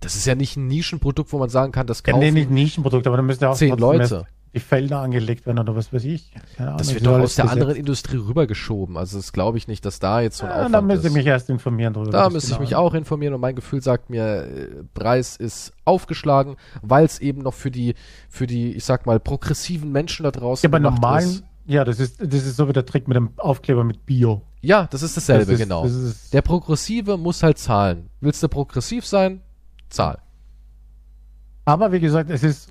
Das 0.00 0.14
ist 0.14 0.26
ja 0.26 0.34
nicht 0.34 0.56
ein 0.56 0.66
Nischenprodukt, 0.66 1.32
wo 1.32 1.38
man 1.38 1.48
sagen 1.48 1.72
kann, 1.72 1.86
das 1.86 2.02
Ja, 2.06 2.12
kaufen 2.12 2.20
nee, 2.20 2.30
nicht 2.30 2.50
Nischenprodukt, 2.50 3.06
aber 3.06 3.16
dann 3.16 3.26
müsste 3.26 3.48
auch 3.48 3.56
zehn 3.56 3.76
Leute. 3.76 4.26
Die 4.56 4.60
Felder 4.60 5.00
angelegt 5.00 5.46
werden 5.46 5.58
oder 5.58 5.76
was 5.76 5.92
weiß 5.92 6.04
ich. 6.04 6.32
Ahnung, 6.58 6.78
Das 6.78 6.92
wird 6.92 7.06
doch 7.06 7.12
aus 7.18 7.34
der 7.36 7.44
gesetzt. 7.44 7.52
anderen 7.52 7.76
Industrie 7.76 8.16
rübergeschoben. 8.16 8.96
Also 8.96 9.18
das 9.18 9.32
glaube 9.32 9.58
ich 9.58 9.68
nicht, 9.68 9.84
dass 9.84 9.98
da 10.00 10.20
jetzt 10.20 10.38
so 10.38 10.46
ein 10.46 10.50
Ja, 10.50 10.56
da 10.56 10.66
Aufwand 10.66 10.86
müsste 10.88 11.08
ich 11.08 11.14
mich 11.14 11.26
erst 11.26 11.48
informieren 11.50 11.92
drüber. 11.94 12.10
Da 12.10 12.28
müsste 12.30 12.48
ich 12.50 12.56
genau 12.56 12.60
mich 12.62 12.74
auch 12.74 12.94
informieren 12.94 13.34
und 13.34 13.40
mein 13.40 13.54
Gefühl 13.54 13.80
sagt 13.82 14.10
mir, 14.10 14.24
äh, 14.44 14.68
Preis 14.94 15.36
ist 15.36 15.72
aufgeschlagen, 15.84 16.56
weil 16.82 17.04
es 17.04 17.18
eben 17.20 17.42
noch 17.42 17.54
für 17.54 17.70
die, 17.70 17.94
für 18.28 18.46
die, 18.46 18.72
ich 18.72 18.84
sag 18.84 19.06
mal, 19.06 19.20
progressiven 19.20 19.92
Menschen 19.92 20.24
da 20.24 20.30
draußen 20.32 20.66
Ja, 20.66 20.70
bei 20.70 20.78
normalen, 20.80 21.26
ist. 21.28 21.44
ja, 21.66 21.84
das 21.84 22.00
ist, 22.00 22.20
das 22.20 22.44
ist 22.46 22.56
so 22.56 22.66
wie 22.68 22.72
der 22.72 22.86
Trick 22.86 23.06
mit 23.08 23.16
dem 23.16 23.30
Aufkleber 23.36 23.84
mit 23.84 24.04
Bio. 24.06 24.42
Ja, 24.62 24.88
das 24.90 25.02
ist 25.02 25.16
dasselbe, 25.16 25.44
das 25.44 25.54
ist, 25.54 25.60
genau. 25.60 25.84
Das 25.84 25.92
ist, 25.92 26.32
Der 26.34 26.42
Progressive 26.42 27.16
muss 27.18 27.42
halt 27.42 27.58
zahlen. 27.58 28.08
Willst 28.20 28.42
du 28.42 28.48
progressiv 28.48 29.06
sein? 29.06 29.42
Zahl. 29.90 30.18
aber 31.64 31.92
wie 31.92 32.00
gesagt, 32.00 32.30
es 32.30 32.42
ist 32.42 32.70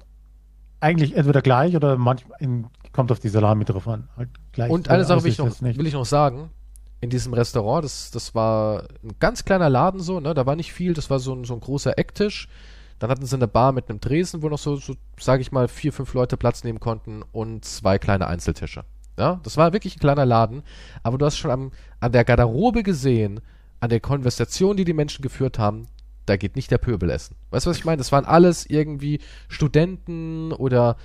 eigentlich 0.86 1.16
entweder 1.16 1.42
gleich 1.42 1.76
oder 1.76 1.98
manchmal 1.98 2.38
in, 2.40 2.68
kommt 2.92 3.12
auf 3.12 3.20
die 3.20 3.30
Salami 3.30 3.66
drauf 3.66 3.88
an. 3.88 4.08
Halt 4.16 4.30
gleich 4.52 4.70
Und 4.70 4.90
eine 4.90 5.04
Sache 5.04 5.24
will 5.24 5.32
ich, 5.32 5.40
noch, 5.40 5.62
will 5.62 5.88
ich 5.88 5.94
noch 5.94 6.06
sagen. 6.06 6.52
In 7.02 7.10
diesem 7.10 7.34
Restaurant, 7.34 7.84
das, 7.84 8.12
das 8.12 8.36
war 8.36 8.84
ein 9.04 9.16
ganz 9.20 9.46
kleiner 9.46 9.70
Laden 9.70 10.00
so, 10.00 10.20
ne? 10.20 10.34
Da 10.34 10.46
war 10.46 10.56
nicht 10.56 10.74
viel, 10.74 10.94
das 10.94 11.10
war 11.10 11.20
so 11.20 11.34
ein, 11.34 11.44
so 11.44 11.56
ein 11.56 11.60
großer 11.60 11.98
Ecktisch. 11.98 12.48
Dann 13.00 13.10
hatten 13.10 13.26
sie 13.26 13.36
eine 13.36 13.48
Bar 13.48 13.74
mit 13.74 13.90
einem 13.90 14.00
Tresen, 14.00 14.42
wo 14.42 14.48
noch 14.48 14.60
so, 14.60 14.78
so 14.78 14.96
sage 15.20 15.42
ich 15.42 15.52
mal, 15.52 15.68
vier, 15.68 15.92
fünf 15.92 16.14
Leute 16.14 16.38
Platz 16.38 16.64
nehmen 16.64 16.80
konnten 16.80 17.24
und 17.32 17.66
zwei 17.66 17.98
kleine 17.98 18.28
Einzeltische. 18.28 18.86
Ja, 19.18 19.40
das 19.44 19.58
war 19.58 19.74
wirklich 19.74 19.98
ein 19.98 20.00
kleiner 20.00 20.26
Laden. 20.26 20.64
Aber 21.04 21.18
du 21.18 21.26
hast 21.26 21.38
schon 21.38 21.52
am, 21.52 21.72
an 22.00 22.12
der 22.12 22.24
Garderobe 22.24 22.84
gesehen, 22.84 23.42
an 23.80 23.90
der 23.90 24.00
Konversation, 24.00 24.78
die 24.78 24.86
die 24.86 24.94
Menschen 24.94 25.22
geführt 25.22 25.60
haben, 25.60 25.88
da 26.26 26.38
geht 26.38 26.56
nicht 26.56 26.72
der 26.72 26.78
Pöbel 26.78 27.10
essen. 27.10 27.36
Weißt 27.52 27.66
du, 27.66 27.70
was 27.70 27.78
ich 27.78 27.86
meine? 27.86 27.98
Das 27.98 28.12
waren 28.12 28.26
alles 28.26 28.66
irgendwie 28.66 29.20
Studenten 29.48 30.52
oder 30.52 30.98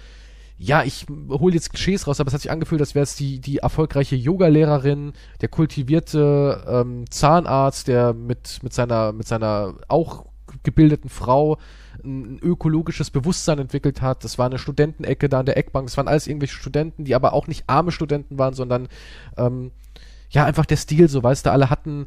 ja, 0.62 0.83
ich 0.85 1.06
hole 1.09 1.54
jetzt 1.54 1.72
Klischees 1.72 2.06
raus, 2.06 2.20
aber 2.20 2.28
es 2.28 2.35
hat 2.35 2.42
sich 2.42 2.50
angefühlt, 2.50 2.83
als 2.83 2.94
wäre 2.94 3.04
es 3.04 3.16
die, 3.16 3.40
die 3.40 3.59
erfolgreiche 3.59 4.14
Yoga-Lehrerin, 4.14 5.14
der 5.40 5.48
kultivierte 5.48 6.62
ähm, 6.68 7.04
Zahnarzt, 7.11 7.88
der 7.88 8.12
mit, 8.12 8.62
mit 8.62 8.74
seiner, 8.74 9.12
mit 9.12 9.26
seiner 9.26 9.76
auch 9.88 10.26
gebildeten 10.62 11.09
Frau 11.09 11.56
ein 12.04 12.38
ökologisches 12.40 13.11
Bewusstsein 13.11 13.59
entwickelt 13.59 14.02
hat. 14.02 14.22
Das 14.22 14.38
war 14.38 14.46
eine 14.46 14.59
Studentenecke 14.59 15.30
da 15.30 15.40
an 15.40 15.46
der 15.46 15.56
Eckbank. 15.56 15.87
Das 15.87 15.96
waren 15.96 16.09
alles 16.09 16.26
irgendwelche 16.26 16.56
Studenten, 16.56 17.04
die 17.04 17.14
aber 17.14 17.33
auch 17.33 17.46
nicht 17.46 17.64
arme 17.66 17.90
Studenten 17.90 18.38
waren, 18.38 18.52
sondern 18.52 18.88
ähm, 19.38 19.70
ja, 20.28 20.44
einfach 20.44 20.66
der 20.66 20.76
Stil, 20.76 21.09
so 21.09 21.22
weißt 21.22 21.46
du, 21.46 21.52
alle 21.52 21.70
hatten 21.70 22.06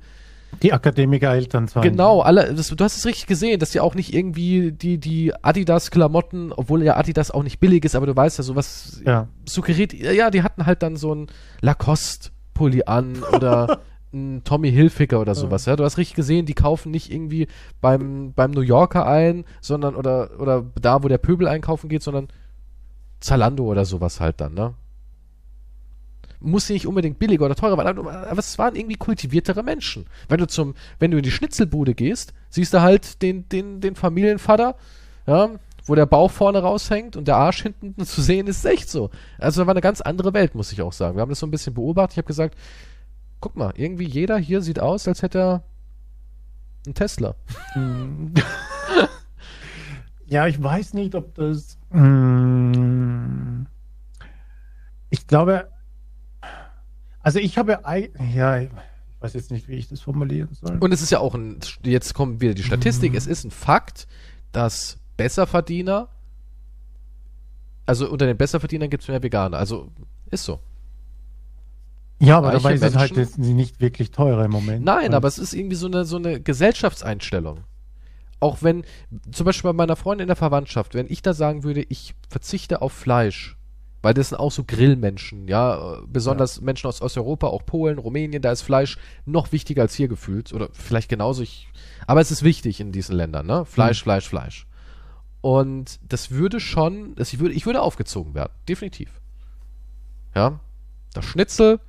Die 0.62 0.72
Akademiker-Eltern 0.74 1.68
zwar. 1.68 1.84
Genau, 1.84 2.22
alle, 2.22 2.54
das, 2.54 2.68
du 2.68 2.84
hast 2.84 2.98
es 2.98 3.06
richtig 3.06 3.28
gesehen, 3.28 3.60
dass 3.60 3.72
die 3.72 3.80
auch 3.80 3.96
nicht 3.96 4.14
irgendwie 4.14 4.72
die, 4.72 4.98
die 4.98 5.34
Adidas-Klamotten, 5.44 6.52
obwohl 6.54 6.84
ja 6.84 6.96
Adidas 6.98 7.32
auch 7.32 7.44
nicht 7.44 7.60
billig 7.60 7.84
ist, 7.86 7.96
aber 7.96 8.06
du 8.06 8.16
weißt 8.16 8.38
ja, 8.38 8.44
sowas 8.44 9.02
Ja. 9.06 9.28
suggeriert, 9.46 9.94
ja, 9.94 10.30
die 10.30 10.44
hatten 10.44 10.66
halt 10.66 10.84
dann 10.84 10.96
so 10.96 11.14
ein 11.14 11.28
Lacoste-Pulli 11.62 12.84
an 12.86 13.24
oder 13.36 13.80
ein 14.14 14.44
Tommy 14.44 14.72
Hilfiger 14.72 15.20
oder 15.20 15.34
sowas, 15.36 15.66
ja. 15.66 15.76
Du 15.76 15.84
hast 15.84 15.98
richtig 15.98 16.16
gesehen, 16.16 16.46
die 16.46 16.54
kaufen 16.54 16.92
nicht 16.92 17.12
irgendwie 17.12 17.48
beim, 17.82 18.32
beim 18.34 18.52
New 18.52 18.62
Yorker 18.62 19.06
ein, 19.08 19.44
sondern, 19.60 19.96
oder, 19.96 20.30
oder 20.40 20.64
da, 20.80 21.04
wo 21.04 21.08
der 21.08 21.18
Pöbel 21.18 21.48
einkaufen 21.48 21.90
geht, 21.90 22.04
sondern 22.04 22.28
Zalando 23.20 23.66
oder 23.66 23.86
sowas 23.86 24.20
halt 24.20 24.40
dann, 24.40 24.54
ne? 24.54 24.74
Muss 26.44 26.70
nicht 26.70 26.88
unbedingt 26.88 27.20
billiger 27.20 27.46
oder 27.46 27.56
teurer, 27.56 27.78
sein, 27.78 27.88
aber 27.88 28.28
aber 28.28 28.40
es 28.40 28.58
waren 28.58 28.76
irgendwie 28.76 28.96
kultiviertere 28.96 29.64
Menschen. 29.64 30.06
Wenn 30.28 30.38
du 30.38 30.48
zum, 30.48 30.76
wenn 31.00 31.12
du 31.12 31.18
in 31.18 31.24
die 31.24 31.32
Schnitzelbude 31.32 31.96
gehst, 31.96 32.34
siehst 32.50 32.74
du 32.74 32.82
halt 32.82 33.22
den, 33.22 33.48
den, 33.50 33.82
den 33.82 33.96
Familienvater, 33.96 34.76
ja, 35.26 35.50
wo 35.86 35.96
der 35.96 36.06
Bauch 36.06 36.32
vorne 36.32 36.60
raushängt 36.60 37.16
und 37.16 37.28
der 37.28 37.38
Arsch 37.38 37.64
hinten 37.64 37.96
zu 38.06 38.22
sehen 38.22 38.48
ist, 38.48 38.58
ist 38.58 38.72
echt 38.72 38.90
so. 38.90 39.10
Also 39.40 39.62
da 39.62 39.68
war 39.68 39.74
eine 39.74 39.82
ganz 39.82 40.02
andere 40.02 40.34
Welt, 40.34 40.56
muss 40.56 40.72
ich 40.72 40.82
auch 40.82 40.94
sagen. 40.94 41.18
Wir 41.18 41.22
haben 41.22 41.30
das 41.30 41.40
so 41.40 41.48
ein 41.48 41.52
bisschen 41.52 41.74
beobachtet. 41.74 42.14
Ich 42.14 42.18
habe 42.18 42.28
gesagt, 42.28 42.58
guck 43.40 43.56
mal, 43.56 43.74
irgendwie 43.76 44.08
jeder 44.08 44.38
hier 44.38 44.62
sieht 44.62 44.80
aus, 44.80 45.08
als 45.08 45.22
hätte 45.22 45.40
er 45.40 45.64
einen 46.86 46.96
Tesla. 46.96 47.36
Ja, 50.34 50.48
ich 50.48 50.62
weiß 50.62 50.96
nicht, 50.96 51.14
ob 51.14 51.36
das. 51.36 51.78
Mm, 51.92 53.66
ich 55.12 55.28
glaube, 55.28 55.68
also 57.24 57.40
ich 57.40 57.58
habe, 57.58 57.80
ja, 58.36 58.60
ich 58.60 58.70
weiß 59.22 59.34
jetzt 59.34 59.50
nicht, 59.50 59.68
wie 59.70 59.76
ich 59.76 59.88
das 59.88 60.02
formulieren 60.02 60.50
soll. 60.52 60.78
Und 60.78 60.92
es 60.92 61.02
ist 61.02 61.10
ja 61.10 61.20
auch 61.20 61.34
ein, 61.34 61.60
jetzt 61.84 62.14
kommt 62.14 62.42
wieder 62.42 62.54
die 62.54 62.64
Statistik, 62.64 63.16
es 63.16 63.26
ist 63.26 63.46
ein 63.46 63.52
Fakt, 63.52 64.08
dass 64.52 64.98
Besserverdiener, 65.16 66.10
also 67.86 68.10
unter 68.10 68.26
den 68.26 68.38
Besserverdienern 68.38 68.90
gibt 68.90 69.04
es 69.04 69.10
mehr 69.10 69.24
Veganer. 69.24 69.58
Also 69.58 69.92
ist 70.30 70.44
so. 70.44 70.60
ja, 72.20 72.38
aber 72.38 72.52
dabei 72.52 72.74
ist 72.74 72.84
es 72.84 72.96
halt 72.96 73.16
jetzt 73.16 73.38
nicht 73.38 73.80
wirklich 73.80 74.12
teurer 74.12 74.46
im 74.46 74.52
Moment. 74.52 74.84
Nein, 74.84 75.14
aber 75.14 75.28
es 75.28 75.38
ist 75.40 75.54
irgendwie 75.54 75.76
so 75.76 75.88
eine, 75.88 76.06
so 76.06 76.18
eine 76.18 76.42
Gesellschaftseinstellung. 76.42 77.62
Auch 78.40 78.62
wenn, 78.62 78.84
zum 79.32 79.46
Beispiel 79.46 79.70
bei 79.70 79.74
meiner 79.74 79.96
Freundin 79.96 80.26
in 80.26 80.28
der 80.28 80.36
Verwandtschaft, 80.36 80.96
wenn 80.96 81.08
ich 81.10 81.22
da 81.22 81.34
sagen 81.34 81.64
würde, 81.64 81.86
ich 81.88 82.14
verzichte 82.28 82.82
auf 82.82 82.92
Fleisch, 82.92 83.56
weil 84.04 84.14
das 84.14 84.30
sind 84.30 84.38
auch 84.38 84.52
so 84.52 84.66
Grillmenschen, 84.66 85.48
ja, 85.48 86.02
besonders 86.08 86.62
Menschen 86.62 86.88
aus 86.88 87.02
Osteuropa, 87.02 87.48
auch 87.48 87.66
Polen, 87.66 87.98
Rumänien, 87.98 88.42
da 88.42 88.52
ist 88.52 88.62
Fleisch 88.62 88.98
noch 89.26 89.52
wichtiger 89.54 89.84
als 89.84 89.96
hier 89.96 90.10
gefühlt, 90.10 90.54
oder 90.54 90.68
vielleicht 90.74 91.10
genauso, 91.10 91.42
ich, 91.42 91.70
aber 92.06 92.20
es 92.20 92.30
ist 92.30 92.44
wichtig 92.44 92.82
in 92.82 92.92
diesen 92.92 93.16
Ländern, 93.16 93.48
ne? 93.48 93.66
Fleisch, 93.66 94.02
Mhm. 94.02 94.04
Fleisch, 94.04 94.28
Fleisch. 94.28 94.68
Und 95.40 96.00
das 96.08 96.32
würde 96.32 96.60
schon, 96.60 97.16
das, 97.16 97.32
ich, 97.34 97.40
würde, 97.40 97.56
ich 97.56 97.66
würde 97.66 97.82
aufgezogen 97.82 98.36
werden, 98.36 98.52
definitiv. 98.68 99.22
Ja, 100.36 100.60
das 101.14 101.26
Schnitzel, 101.26 101.80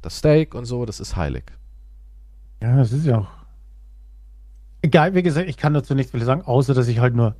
das 0.00 0.18
Steak 0.18 0.54
und 0.54 0.64
so, 0.64 0.86
das 0.86 0.98
ist 0.98 1.14
heilig. 1.16 1.44
Ja, 2.62 2.76
das 2.76 2.92
ist 2.92 3.04
ja 3.04 3.18
auch. 3.18 3.28
Egal, 4.80 5.14
wie 5.14 5.22
gesagt, 5.22 5.48
ich 5.48 5.56
kann 5.58 5.74
dazu 5.74 5.94
nichts 5.94 6.12
viel 6.12 6.24
sagen, 6.24 6.42
außer 6.42 6.72
dass 6.72 6.88
ich 6.88 7.00
halt 7.00 7.14
nur 7.14 7.36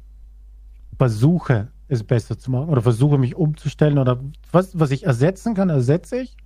versuche, 0.98 1.68
es 1.88 2.04
besser 2.04 2.38
zu 2.38 2.50
machen 2.50 2.68
oder 2.68 2.82
versuche, 2.82 3.18
mich 3.18 3.34
umzustellen 3.34 3.98
oder 3.98 4.20
was, 4.52 4.78
was 4.78 4.90
ich 4.90 5.04
ersetzen 5.04 5.54
kann, 5.54 5.70
ersetze 5.70 6.20
ich. 6.20 6.36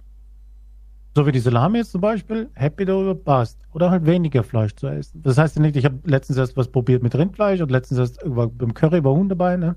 So 1.15 1.27
wie 1.27 1.33
die 1.33 1.41
Salami 1.41 1.79
jetzt 1.79 1.93
zum 1.93 2.01
Beispiel, 2.01 2.49
happy 2.55 2.87
darüber, 2.87 3.15
passt. 3.15 3.67
Oder 3.73 3.91
halt 3.91 4.07
weniger 4.07 4.43
Fleisch 4.43 4.75
zu 4.77 4.87
essen. 4.87 5.21
Das 5.23 5.37
heißt 5.37 5.57
ja 5.57 5.63
nicht, 5.63 5.77
ich 5.77 5.85
habe 5.85 5.99
letztens 6.05 6.39
erst 6.39 6.57
was 6.57 6.69
probiert 6.69 7.03
mit 7.03 7.15
Rindfleisch 7.15 7.61
und 7.61 7.71
letztens 7.71 7.99
erst 7.99 8.21
beim 8.25 8.73
Curry 8.73 9.05
war 9.05 9.13
Huhn 9.13 9.29
dabei, 9.29 9.57
ne? 9.57 9.77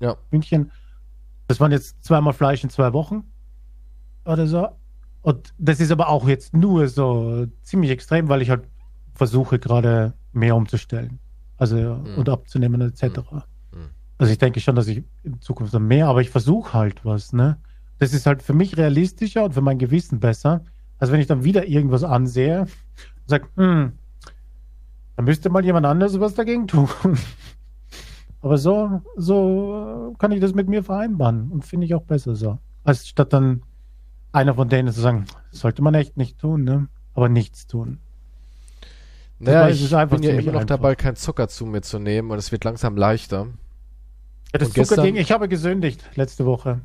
Ja. 0.00 0.16
München. 0.30 0.70
Das 1.48 1.60
waren 1.60 1.72
jetzt 1.72 2.02
zweimal 2.02 2.32
Fleisch 2.32 2.64
in 2.64 2.70
zwei 2.70 2.92
Wochen 2.94 3.24
oder 4.24 4.46
so. 4.46 4.68
Und 5.20 5.52
das 5.58 5.80
ist 5.80 5.92
aber 5.92 6.08
auch 6.08 6.26
jetzt 6.26 6.56
nur 6.56 6.88
so 6.88 7.46
ziemlich 7.62 7.90
extrem, 7.90 8.28
weil 8.28 8.40
ich 8.40 8.48
halt 8.48 8.66
versuche 9.14 9.58
gerade 9.58 10.14
mehr 10.32 10.56
umzustellen. 10.56 11.18
Also 11.58 11.76
und 12.16 12.28
abzunehmen 12.28 12.80
etc. 12.80 13.20
Also 14.22 14.30
ich 14.30 14.38
denke 14.38 14.60
schon, 14.60 14.76
dass 14.76 14.86
ich 14.86 15.02
in 15.24 15.40
Zukunft 15.40 15.74
dann 15.74 15.88
mehr, 15.88 16.06
aber 16.06 16.20
ich 16.20 16.30
versuche 16.30 16.74
halt 16.74 17.04
was, 17.04 17.32
ne? 17.32 17.58
Das 17.98 18.14
ist 18.14 18.24
halt 18.24 18.40
für 18.40 18.52
mich 18.52 18.76
realistischer 18.76 19.42
und 19.42 19.52
für 19.52 19.62
mein 19.62 19.78
Gewissen 19.78 20.20
besser, 20.20 20.64
als 21.00 21.10
wenn 21.10 21.18
ich 21.18 21.26
dann 21.26 21.42
wieder 21.42 21.66
irgendwas 21.66 22.04
ansehe 22.04 22.60
und 22.60 22.68
sage, 23.26 23.48
hm, 23.56 23.94
da 25.16 25.22
müsste 25.24 25.50
mal 25.50 25.64
jemand 25.64 25.86
anders 25.86 26.20
was 26.20 26.34
dagegen 26.34 26.68
tun. 26.68 26.88
Aber 28.42 28.58
so, 28.58 29.02
so 29.16 30.14
kann 30.20 30.30
ich 30.30 30.38
das 30.38 30.54
mit 30.54 30.68
mir 30.68 30.84
vereinbaren 30.84 31.50
und 31.50 31.64
finde 31.64 31.86
ich 31.86 31.94
auch 31.96 32.04
besser 32.04 32.36
so. 32.36 32.60
Als 32.84 33.08
statt 33.08 33.32
dann 33.32 33.62
einer 34.30 34.54
von 34.54 34.68
denen 34.68 34.92
zu 34.92 35.00
sagen, 35.00 35.24
das 35.50 35.62
sollte 35.62 35.82
man 35.82 35.94
echt 35.94 36.16
nicht 36.16 36.38
tun, 36.38 36.62
ne? 36.62 36.86
Aber 37.14 37.28
nichts 37.28 37.66
tun. 37.66 37.98
Naja, 39.40 39.68
ich 39.68 39.90
bin 39.90 40.22
ja 40.22 40.30
immer 40.30 40.42
noch 40.42 40.60
einfach. 40.60 40.66
dabei, 40.66 40.94
kein 40.94 41.16
Zucker 41.16 41.48
zu 41.48 41.66
mir 41.66 41.82
zu 41.82 41.98
nehmen 41.98 42.30
und 42.30 42.38
es 42.38 42.52
wird 42.52 42.62
langsam 42.62 42.96
leichter. 42.96 43.48
Ja, 44.52 44.58
das 44.58 44.72
Zuckerding, 44.72 45.16
ich 45.16 45.32
habe 45.32 45.48
gesündigt 45.48 46.02
letzte 46.14 46.44
Woche. 46.44 46.80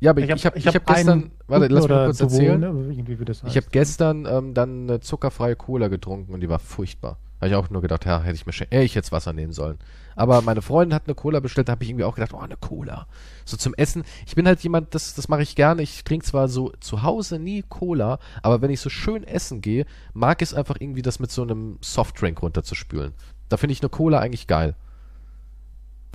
Ja, 0.00 0.10
aber 0.10 0.20
ich, 0.20 0.30
ich 0.30 0.46
habe 0.46 0.58
ich 0.58 0.66
hab 0.66 0.84
gestern, 0.84 1.30
warte, 1.46 1.68
lass 1.68 1.84
mich 1.84 1.90
mal 1.90 2.04
kurz 2.06 2.20
erzählen. 2.20 2.58
ne? 2.60 2.66
Irgendwie, 2.66 3.20
wie 3.20 3.24
das 3.24 3.42
Ich 3.44 3.56
habe 3.56 3.66
gestern 3.70 4.26
ähm, 4.26 4.52
dann 4.52 4.90
eine 4.90 5.00
zuckerfreie 5.00 5.54
Cola 5.54 5.86
getrunken 5.86 6.34
und 6.34 6.40
die 6.40 6.48
war 6.48 6.58
furchtbar. 6.58 7.18
Habe 7.40 7.50
ich 7.50 7.54
auch 7.54 7.70
nur 7.70 7.82
gedacht, 7.82 8.04
ja, 8.04 8.20
hätte 8.20 8.34
ich 8.34 8.46
mir 8.46 8.52
äh, 8.72 8.82
ich 8.82 8.94
jetzt 8.94 9.12
Wasser 9.12 9.32
nehmen 9.32 9.52
sollen. 9.52 9.78
Aber 10.16 10.42
meine 10.42 10.62
Freundin 10.62 10.94
hat 10.94 11.04
eine 11.06 11.14
Cola 11.14 11.40
bestellt, 11.40 11.68
da 11.68 11.72
habe 11.72 11.84
ich 11.84 11.90
irgendwie 11.90 12.04
auch 12.04 12.14
gedacht, 12.14 12.32
oh, 12.34 12.38
eine 12.38 12.56
Cola. 12.56 13.06
So 13.44 13.56
zum 13.56 13.74
Essen. 13.74 14.04
Ich 14.26 14.34
bin 14.34 14.46
halt 14.46 14.60
jemand, 14.60 14.94
das, 14.94 15.14
das 15.14 15.28
mache 15.28 15.42
ich 15.42 15.54
gerne. 15.54 15.82
Ich 15.82 16.04
trinke 16.04 16.24
zwar 16.26 16.48
so 16.48 16.72
zu 16.80 17.02
Hause 17.02 17.38
nie 17.38 17.62
Cola, 17.68 18.18
aber 18.42 18.60
wenn 18.60 18.70
ich 18.70 18.80
so 18.80 18.90
schön 18.90 19.24
essen 19.24 19.60
gehe, 19.60 19.86
mag 20.14 20.42
ich 20.42 20.50
es 20.50 20.54
einfach 20.54 20.76
irgendwie, 20.80 21.02
das 21.02 21.20
mit 21.20 21.30
so 21.30 21.42
einem 21.42 21.78
Softdrink 21.80 22.42
runterzuspülen. 22.42 23.12
Da 23.48 23.56
finde 23.56 23.72
ich 23.72 23.82
eine 23.82 23.88
Cola 23.88 24.18
eigentlich 24.18 24.46
geil. 24.46 24.74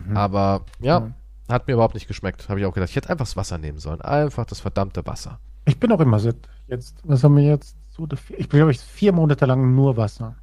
Mhm. 0.05 0.17
Aber 0.17 0.61
ja, 0.79 1.01
mhm. 1.01 1.13
hat 1.49 1.67
mir 1.67 1.73
überhaupt 1.73 1.93
nicht 1.93 2.07
geschmeckt. 2.07 2.49
Habe 2.49 2.59
ich 2.59 2.65
auch 2.65 2.73
gedacht, 2.73 2.89
ich 2.89 2.95
hätte 2.95 3.09
einfach 3.09 3.25
das 3.25 3.37
Wasser 3.37 3.57
nehmen 3.57 3.79
sollen. 3.79 4.01
Einfach 4.01 4.45
das 4.45 4.59
verdammte 4.59 5.05
Wasser. 5.05 5.39
Ich 5.65 5.79
bin 5.79 5.91
auch 5.91 5.99
immer 5.99 6.19
so. 6.19 6.31
Jetzt, 6.67 6.97
was 7.03 7.23
haben 7.23 7.35
wir 7.35 7.43
jetzt? 7.43 7.75
Ich 8.37 8.47
bin, 8.49 8.59
glaube 8.59 8.71
ich, 8.71 8.79
vier 8.79 9.11
Monate 9.11 9.45
lang 9.45 9.73
nur 9.73 9.97
Wasser. 9.97 10.35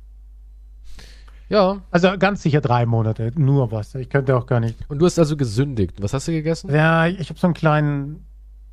Ja. 1.48 1.82
Also 1.90 2.16
ganz 2.18 2.42
sicher 2.42 2.60
drei 2.60 2.86
Monate, 2.86 3.32
nur 3.36 3.70
Wasser. 3.70 4.00
Ich 4.00 4.08
könnte 4.08 4.36
auch 4.36 4.46
gar 4.46 4.60
nicht. 4.60 4.78
Und 4.88 4.98
du 4.98 5.06
hast 5.06 5.18
also 5.18 5.36
gesündigt. 5.36 6.02
Was 6.02 6.12
hast 6.12 6.26
du 6.28 6.32
gegessen? 6.32 6.74
Ja, 6.74 7.06
ich 7.06 7.28
habe 7.28 7.38
so 7.38 7.46
einen 7.46 7.54
kleinen 7.54 8.26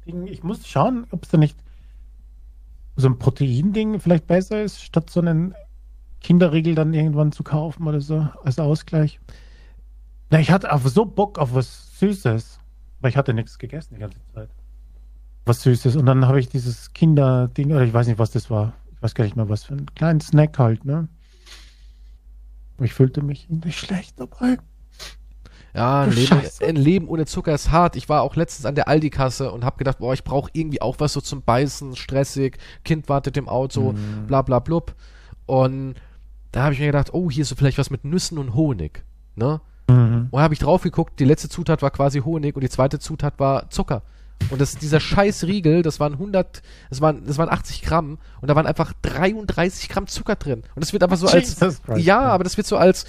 Ding. 0.05 0.27
Ich 0.27 0.43
muss 0.43 0.67
schauen, 0.67 1.05
ob 1.11 1.23
es 1.23 1.29
da 1.29 1.37
nicht 1.37 1.57
so 2.95 3.07
ein 3.07 3.19
Protein-Ding 3.19 3.99
vielleicht 3.99 4.27
besser 4.27 4.63
ist, 4.63 4.81
statt 4.83 5.09
so 5.09 5.19
einen 5.19 5.53
Kinderriegel 6.21 6.75
dann 6.75 6.93
irgendwann 6.93 7.31
zu 7.31 7.43
kaufen 7.43 7.87
oder 7.87 8.01
so 8.01 8.27
als 8.43 8.59
Ausgleich. 8.59 9.19
Na, 10.31 10.39
ich 10.39 10.49
hatte 10.49 10.71
auf 10.71 10.87
so 10.87 11.05
Bock 11.05 11.37
auf 11.37 11.53
was 11.53 11.99
Süßes, 11.99 12.59
weil 13.01 13.09
ich 13.09 13.17
hatte 13.17 13.33
nichts 13.33 13.59
gegessen 13.59 13.95
die 13.95 13.99
ganze 13.99 14.17
Zeit. 14.33 14.49
Was 15.45 15.61
Süßes. 15.61 15.97
Und 15.97 16.05
dann 16.05 16.25
habe 16.25 16.39
ich 16.39 16.47
dieses 16.47 16.93
Kinderding, 16.93 17.71
oder 17.71 17.83
ich 17.83 17.93
weiß 17.93 18.07
nicht, 18.07 18.17
was 18.17 18.31
das 18.31 18.49
war. 18.49 18.73
Ich 18.93 19.03
weiß 19.03 19.13
gar 19.13 19.25
nicht 19.25 19.35
mehr, 19.35 19.49
was 19.49 19.65
für 19.65 19.73
ein 19.73 19.93
kleinen 19.93 20.21
Snack 20.21 20.57
halt, 20.57 20.85
ne? 20.85 21.09
Ich 22.79 22.93
fühlte 22.93 23.21
mich 23.21 23.49
nicht 23.49 23.77
schlecht 23.77 24.19
dabei. 24.19 24.57
Ja, 25.73 26.03
ein 26.03 26.11
Leben, 26.11 26.41
ein 26.61 26.75
Leben, 26.75 27.07
ohne 27.09 27.25
Zucker 27.25 27.53
ist 27.53 27.71
hart. 27.71 27.97
Ich 27.97 28.07
war 28.07 28.21
auch 28.21 28.35
letztens 28.35 28.65
an 28.65 28.75
der 28.75 28.87
Aldi-Kasse 28.87 29.51
und 29.51 29.65
habe 29.65 29.77
gedacht, 29.77 29.99
boah, 29.99 30.13
ich 30.13 30.23
brauche 30.23 30.49
irgendwie 30.53 30.81
auch 30.81 30.99
was 30.99 31.13
so 31.13 31.21
zum 31.21 31.43
Beißen, 31.43 31.95
stressig, 31.97 32.57
Kind 32.83 33.09
wartet 33.09 33.35
im 33.35 33.49
Auto, 33.49 33.93
mm. 33.93 34.27
bla 34.27 34.41
bla 34.41 34.59
blub. 34.59 34.95
Und 35.45 35.95
da 36.51 36.63
habe 36.63 36.73
ich 36.73 36.79
mir 36.79 36.87
gedacht, 36.87 37.13
oh, 37.13 37.29
hier 37.29 37.41
ist 37.41 37.49
so 37.49 37.55
vielleicht 37.55 37.77
was 37.77 37.89
mit 37.89 38.05
Nüssen 38.05 38.37
und 38.37 38.53
Honig. 38.53 39.03
Ne? 39.35 39.61
Mhm. 39.91 40.27
Und 40.31 40.41
habe 40.41 40.53
ich 40.53 40.59
drauf 40.59 40.83
geguckt, 40.83 41.19
die 41.19 41.25
letzte 41.25 41.49
Zutat 41.49 41.81
war 41.81 41.91
quasi 41.91 42.19
Honig 42.19 42.55
und 42.55 42.61
die 42.61 42.69
zweite 42.69 42.99
Zutat 42.99 43.39
war 43.39 43.69
Zucker. 43.69 44.03
Und 44.49 44.59
das, 44.59 44.75
dieser 44.75 44.99
scheiß 44.99 45.43
Riegel, 45.43 45.83
das 45.83 45.99
waren 45.99 46.13
100, 46.13 46.61
das 46.89 47.01
waren, 47.01 47.25
das 47.25 47.37
waren 47.37 47.49
80 47.49 47.83
Gramm 47.83 48.17
und 48.41 48.49
da 48.49 48.55
waren 48.55 48.65
einfach 48.65 48.93
33 49.03 49.89
Gramm 49.89 50.07
Zucker 50.07 50.35
drin. 50.35 50.63
Und 50.75 50.83
das 50.83 50.93
wird 50.93 51.03
einfach 51.03 51.17
so 51.17 51.27
als, 51.27 51.57
ja, 51.95 52.21
aber 52.21 52.43
das 52.43 52.57
wird 52.57 52.67
so 52.67 52.77
als, 52.77 53.05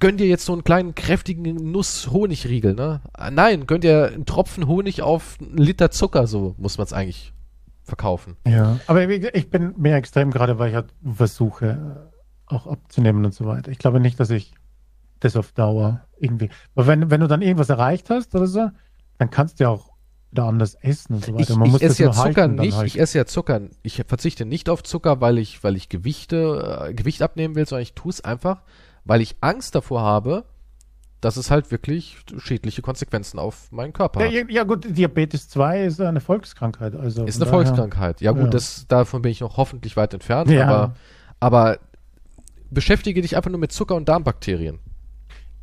gönn 0.00 0.16
dir 0.16 0.26
jetzt 0.26 0.44
so 0.44 0.52
einen 0.52 0.64
kleinen, 0.64 0.94
kräftigen 0.94 1.70
Nuss-Honigriegel, 1.70 2.74
ne? 2.74 3.00
Ah, 3.12 3.30
nein, 3.30 3.66
gönn 3.66 3.80
dir 3.80 4.10
einen 4.12 4.26
Tropfen 4.26 4.66
Honig 4.66 5.02
auf 5.02 5.38
einen 5.40 5.58
Liter 5.58 5.90
Zucker, 5.90 6.26
so 6.26 6.54
muss 6.58 6.78
man 6.78 6.86
es 6.86 6.92
eigentlich 6.92 7.32
verkaufen. 7.84 8.36
Ja, 8.46 8.80
aber 8.86 9.08
ich 9.08 9.50
bin 9.50 9.74
mehr 9.76 9.96
extrem 9.96 10.30
gerade, 10.30 10.58
weil 10.58 10.70
ich 10.70 10.74
halt 10.74 10.92
versuche, 11.04 12.10
auch 12.46 12.66
abzunehmen 12.66 13.24
und 13.24 13.34
so 13.34 13.46
weiter. 13.46 13.70
Ich 13.70 13.78
glaube 13.78 14.00
nicht, 14.00 14.18
dass 14.18 14.30
ich 14.30 14.52
das 15.20 15.36
auf 15.36 15.52
Dauer 15.52 16.03
irgendwie. 16.18 16.50
Aber 16.74 16.86
wenn, 16.86 17.10
wenn 17.10 17.20
du 17.20 17.28
dann 17.28 17.42
irgendwas 17.42 17.68
erreicht 17.68 18.10
hast 18.10 18.34
oder 18.34 18.46
so, 18.46 18.70
dann 19.18 19.30
kannst 19.30 19.60
du 19.60 19.64
ja 19.64 19.70
auch 19.70 19.94
wieder 20.30 20.44
anders 20.44 20.74
essen 20.74 21.14
und 21.14 21.24
so 21.24 21.34
weiter. 21.34 21.56
Man 21.56 21.68
ich, 21.68 21.76
ich 21.76 21.82
esse 21.82 22.02
ja 22.04 22.12
Zucker 22.12 22.48
nicht, 22.48 22.76
halt. 22.76 22.86
ich 22.88 22.98
esse 22.98 23.18
ja 23.18 23.24
Zucker, 23.24 23.60
ich 23.82 24.02
verzichte 24.06 24.44
nicht 24.44 24.68
auf 24.68 24.82
Zucker, 24.82 25.20
weil 25.20 25.38
ich, 25.38 25.62
weil 25.62 25.76
ich 25.76 25.88
Gewichte, 25.88 26.88
äh, 26.88 26.94
Gewicht 26.94 27.22
abnehmen 27.22 27.54
will, 27.54 27.66
sondern 27.66 27.82
ich 27.82 27.94
tue 27.94 28.10
es 28.10 28.22
einfach, 28.22 28.62
weil 29.04 29.20
ich 29.20 29.36
Angst 29.40 29.74
davor 29.74 30.02
habe, 30.02 30.44
dass 31.20 31.36
es 31.36 31.50
halt 31.50 31.70
wirklich 31.70 32.18
schädliche 32.36 32.82
Konsequenzen 32.82 33.38
auf 33.38 33.70
meinen 33.72 33.92
Körper 33.92 34.24
hat. 34.24 34.32
Ja, 34.32 34.42
ja 34.48 34.64
gut, 34.64 34.84
Diabetes 34.84 35.48
2 35.48 35.84
ist 35.84 36.00
eine 36.00 36.20
Volkskrankheit. 36.20 36.94
Also 36.96 37.24
ist 37.24 37.40
eine 37.40 37.50
Volkskrankheit. 37.50 38.20
Ja 38.20 38.32
gut, 38.32 38.44
ja. 38.44 38.50
Das, 38.50 38.86
davon 38.88 39.22
bin 39.22 39.32
ich 39.32 39.40
noch 39.40 39.56
hoffentlich 39.56 39.96
weit 39.96 40.12
entfernt, 40.12 40.50
ja. 40.50 40.66
aber, 40.66 40.94
aber 41.40 41.78
beschäftige 42.70 43.22
dich 43.22 43.36
einfach 43.36 43.50
nur 43.50 43.60
mit 43.60 43.72
Zucker 43.72 43.94
und 43.94 44.08
Darmbakterien. 44.08 44.80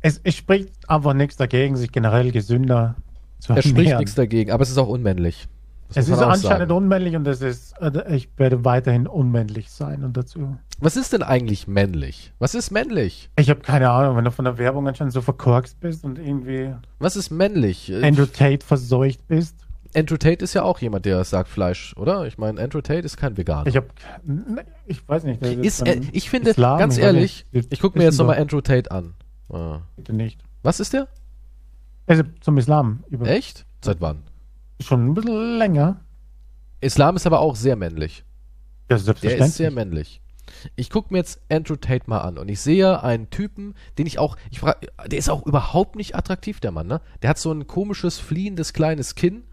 Es, 0.02 0.20
es 0.24 0.34
spricht 0.34 0.70
einfach 0.88 1.14
nichts 1.14 1.36
dagegen, 1.36 1.76
sich 1.76 1.92
generell 1.92 2.32
gesünder 2.32 2.96
zu 3.38 3.52
ernähren. 3.52 3.64
Es 3.64 3.70
spricht 3.70 3.98
nichts 3.98 4.14
dagegen, 4.14 4.50
aber 4.50 4.62
es 4.62 4.70
ist 4.70 4.78
auch 4.78 4.88
unmännlich. 4.88 5.48
Das 5.94 6.04
es 6.04 6.08
ist 6.10 6.22
anscheinend 6.22 6.68
sagen. 6.68 6.72
unmännlich 6.72 7.16
und 7.16 7.26
es 7.26 7.42
ist, 7.42 7.74
äh, 7.80 8.14
ich 8.16 8.28
werde 8.36 8.64
weiterhin 8.64 9.06
unmännlich 9.06 9.70
sein 9.70 10.04
und 10.04 10.16
dazu. 10.16 10.56
Was 10.80 10.96
ist 10.96 11.12
denn 11.12 11.22
eigentlich 11.22 11.68
männlich? 11.68 12.32
Was 12.38 12.54
ist 12.54 12.70
männlich? 12.70 13.30
Ich 13.38 13.50
habe 13.50 13.60
keine 13.60 13.90
Ahnung, 13.90 14.16
wenn 14.16 14.24
du 14.24 14.30
von 14.30 14.44
der 14.46 14.58
Werbung 14.58 14.88
anscheinend 14.88 15.12
so 15.12 15.20
verkorkst 15.20 15.80
bist 15.80 16.04
und 16.04 16.18
irgendwie. 16.18 16.74
Was 16.98 17.16
ist 17.16 17.30
männlich? 17.30 17.92
Andrew 18.02 18.26
Tate 18.26 18.64
verseucht 18.64 19.28
bist. 19.28 19.56
Andrew 19.94 20.16
Tate 20.16 20.42
ist 20.42 20.54
ja 20.54 20.62
auch 20.62 20.78
jemand, 20.78 21.04
der 21.04 21.22
sagt 21.24 21.48
Fleisch, 21.48 21.94
oder? 21.98 22.26
Ich 22.26 22.38
meine, 22.38 22.60
Andrew 22.60 22.80
Tate 22.80 23.04
ist 23.04 23.18
kein 23.18 23.36
Veganer. 23.36 23.66
Ich 23.66 23.76
habe, 23.76 23.88
ich 24.86 25.06
weiß 25.06 25.24
nicht. 25.24 25.42
Ist, 25.42 25.86
äh, 25.86 26.00
ich 26.12 26.30
finde, 26.30 26.50
Islam, 26.50 26.78
ganz 26.78 26.96
ehrlich, 26.96 27.44
ich, 27.52 27.70
ich 27.70 27.80
gucke 27.80 27.98
mir 27.98 28.04
jetzt 28.04 28.16
nochmal 28.16 28.38
Andrew 28.38 28.62
Tate 28.62 28.90
an. 28.90 29.12
Ah. 29.52 29.80
Bitte 29.96 30.12
nicht. 30.12 30.42
Was 30.62 30.80
ist 30.80 30.92
der? 30.92 31.08
Also 32.06 32.22
zum 32.40 32.58
Islam. 32.58 33.04
Über 33.08 33.26
Echt? 33.26 33.66
Seit 33.84 34.00
wann? 34.00 34.22
Schon 34.80 35.08
ein 35.08 35.14
bisschen 35.14 35.58
länger. 35.58 36.00
Islam 36.80 37.16
ist 37.16 37.26
aber 37.26 37.40
auch 37.40 37.54
sehr 37.54 37.76
männlich. 37.76 38.24
Ja, 38.90 38.98
selbstverständlich. 38.98 39.38
Der 39.38 39.46
ist 39.46 39.56
sehr 39.56 39.70
männlich. 39.70 40.20
Ich 40.74 40.90
gucke 40.90 41.12
mir 41.12 41.18
jetzt 41.18 41.40
Andrew 41.48 41.76
Tate 41.76 42.10
mal 42.10 42.18
an 42.18 42.36
und 42.36 42.48
ich 42.48 42.60
sehe 42.60 43.02
einen 43.02 43.30
Typen, 43.30 43.74
den 43.96 44.06
ich 44.06 44.18
auch, 44.18 44.36
ich 44.50 44.60
frage, 44.60 44.88
der 45.06 45.18
ist 45.18 45.30
auch 45.30 45.46
überhaupt 45.46 45.94
nicht 45.94 46.16
attraktiv, 46.16 46.58
der 46.58 46.72
Mann, 46.72 46.88
ne? 46.88 47.00
Der 47.22 47.30
hat 47.30 47.38
so 47.38 47.52
ein 47.52 47.68
komisches, 47.68 48.18
fliehendes 48.18 48.72
kleines 48.72 49.14
Kinn 49.14 49.44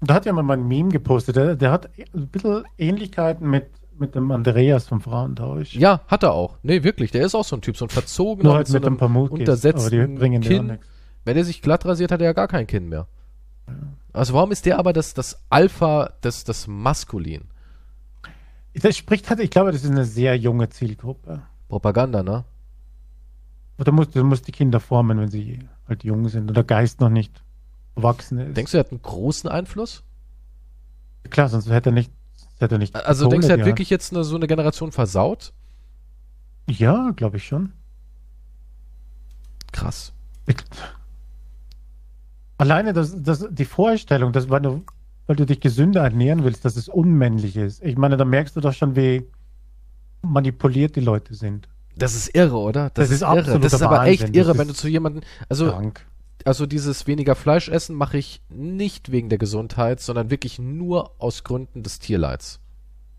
da 0.00 0.14
hat 0.14 0.26
ja 0.26 0.32
mal 0.32 0.50
ein 0.50 0.66
Meme 0.66 0.90
gepostet, 0.90 1.36
der, 1.36 1.56
der 1.56 1.72
hat 1.72 1.90
ein 2.14 2.28
bisschen 2.28 2.64
Ähnlichkeiten 2.76 3.48
mit, 3.48 3.66
mit 4.00 4.14
dem 4.14 4.30
Andreas 4.30 4.86
vom 4.86 5.00
Frauentausch. 5.00 5.74
Ja, 5.74 6.00
hat 6.08 6.22
er 6.22 6.32
auch. 6.32 6.58
Nee, 6.62 6.82
wirklich, 6.82 7.10
der 7.10 7.24
ist 7.24 7.34
auch 7.34 7.44
so 7.44 7.56
ein 7.56 7.62
Typ, 7.62 7.76
so 7.76 7.86
ein 7.86 7.90
verzogener, 7.90 8.50
Nur 8.50 8.56
halt 8.56 8.68
mit, 8.70 8.82
so 8.82 8.86
einem 8.86 8.94
ein 8.94 8.98
paar 8.98 9.14
untersetzten 9.14 10.40
Kinn. 10.40 10.78
Wenn 11.24 11.36
er 11.36 11.44
sich 11.44 11.62
glatt 11.62 11.84
rasiert, 11.84 12.12
hat 12.12 12.20
er 12.20 12.26
ja 12.26 12.32
gar 12.32 12.48
kein 12.48 12.66
Kinn 12.66 12.88
mehr. 12.88 13.06
Ja. 13.66 13.74
Also 14.12 14.34
warum 14.34 14.50
ist 14.50 14.66
der 14.66 14.78
aber 14.78 14.92
das, 14.92 15.14
das 15.14 15.42
Alpha, 15.50 16.12
das, 16.20 16.44
das 16.44 16.66
Maskulin? 16.66 17.44
Das 18.74 18.96
spricht 18.96 19.28
halt, 19.28 19.40
ich 19.40 19.50
glaube, 19.50 19.72
das 19.72 19.84
ist 19.84 19.90
eine 19.90 20.04
sehr 20.04 20.36
junge 20.36 20.68
Zielgruppe. 20.68 21.42
Propaganda, 21.68 22.22
ne? 22.22 22.44
Du 23.78 23.92
musst, 23.92 24.16
du 24.16 24.24
musst 24.24 24.48
die 24.48 24.52
Kinder 24.52 24.80
formen, 24.80 25.20
wenn 25.20 25.28
sie 25.28 25.60
halt 25.86 26.02
jung 26.02 26.28
sind 26.28 26.50
oder 26.50 26.64
Geist 26.64 27.00
noch 27.00 27.10
nicht 27.10 27.44
erwachsen 27.94 28.38
ist. 28.38 28.56
Denkst 28.56 28.72
du, 28.72 28.78
er 28.78 28.80
hat 28.80 28.90
einen 28.90 29.02
großen 29.02 29.48
Einfluss? 29.48 30.02
Klar, 31.30 31.48
sonst 31.48 31.70
hätte 31.70 31.90
er 31.90 31.92
nicht. 31.92 32.12
Hätte 32.60 32.78
nicht 32.78 32.94
also 32.94 33.28
denkst 33.28 33.46
du, 33.46 33.52
er 33.52 33.60
hat 33.60 33.66
wirklich 33.66 33.90
jetzt 33.90 34.12
eine, 34.12 34.24
so 34.24 34.36
eine 34.36 34.46
Generation 34.46 34.90
versaut? 34.90 35.52
Ja, 36.68 37.12
glaube 37.14 37.36
ich 37.36 37.46
schon. 37.46 37.72
Krass. 39.72 40.12
Ich, 40.46 40.56
alleine 42.56 42.92
das, 42.92 43.22
das, 43.22 43.46
die 43.50 43.64
Vorstellung, 43.64 44.32
dass 44.32 44.50
weil 44.50 44.60
du, 44.60 44.82
weil 45.26 45.36
du 45.36 45.46
dich 45.46 45.60
gesünder 45.60 46.02
ernähren 46.02 46.42
willst, 46.42 46.64
dass 46.64 46.76
es 46.76 46.88
unmännlich 46.88 47.56
ist. 47.56 47.82
Ich 47.82 47.96
meine, 47.96 48.16
da 48.16 48.24
merkst 48.24 48.56
du 48.56 48.60
doch 48.60 48.72
schon, 48.72 48.96
wie 48.96 49.24
manipuliert 50.22 50.96
die 50.96 51.00
Leute 51.00 51.34
sind. 51.34 51.68
Das 51.96 52.14
ist 52.14 52.34
irre, 52.34 52.56
oder? 52.56 52.90
Das, 52.90 53.08
das 53.08 53.10
ist, 53.10 53.22
ist 53.22 53.28
irre. 53.28 53.60
Das 53.60 53.72
ist 53.72 53.82
aber 53.82 53.98
Wahnsinn. 53.98 54.26
echt 54.26 54.36
irre, 54.36 54.58
wenn 54.58 54.68
du 54.68 54.74
zu 54.74 54.88
jemandem, 54.88 55.22
also 55.48 55.70
krank 55.70 56.07
also 56.44 56.66
dieses 56.66 57.06
weniger 57.06 57.34
Fleisch 57.34 57.68
essen 57.68 57.96
mache 57.96 58.18
ich 58.18 58.40
nicht 58.48 59.10
wegen 59.10 59.28
der 59.28 59.38
Gesundheit, 59.38 60.00
sondern 60.00 60.30
wirklich 60.30 60.58
nur 60.58 61.12
aus 61.20 61.44
Gründen 61.44 61.82
des 61.82 61.98
Tierleids. 61.98 62.60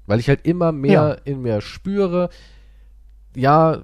Weil 0.06 0.20
ich 0.20 0.30
halt 0.30 0.46
immer 0.46 0.72
mehr 0.72 0.92
ja. 0.92 1.12
in 1.32 1.42
mir 1.42 1.62
spüre, 1.62 2.30
ja, 3.36 3.84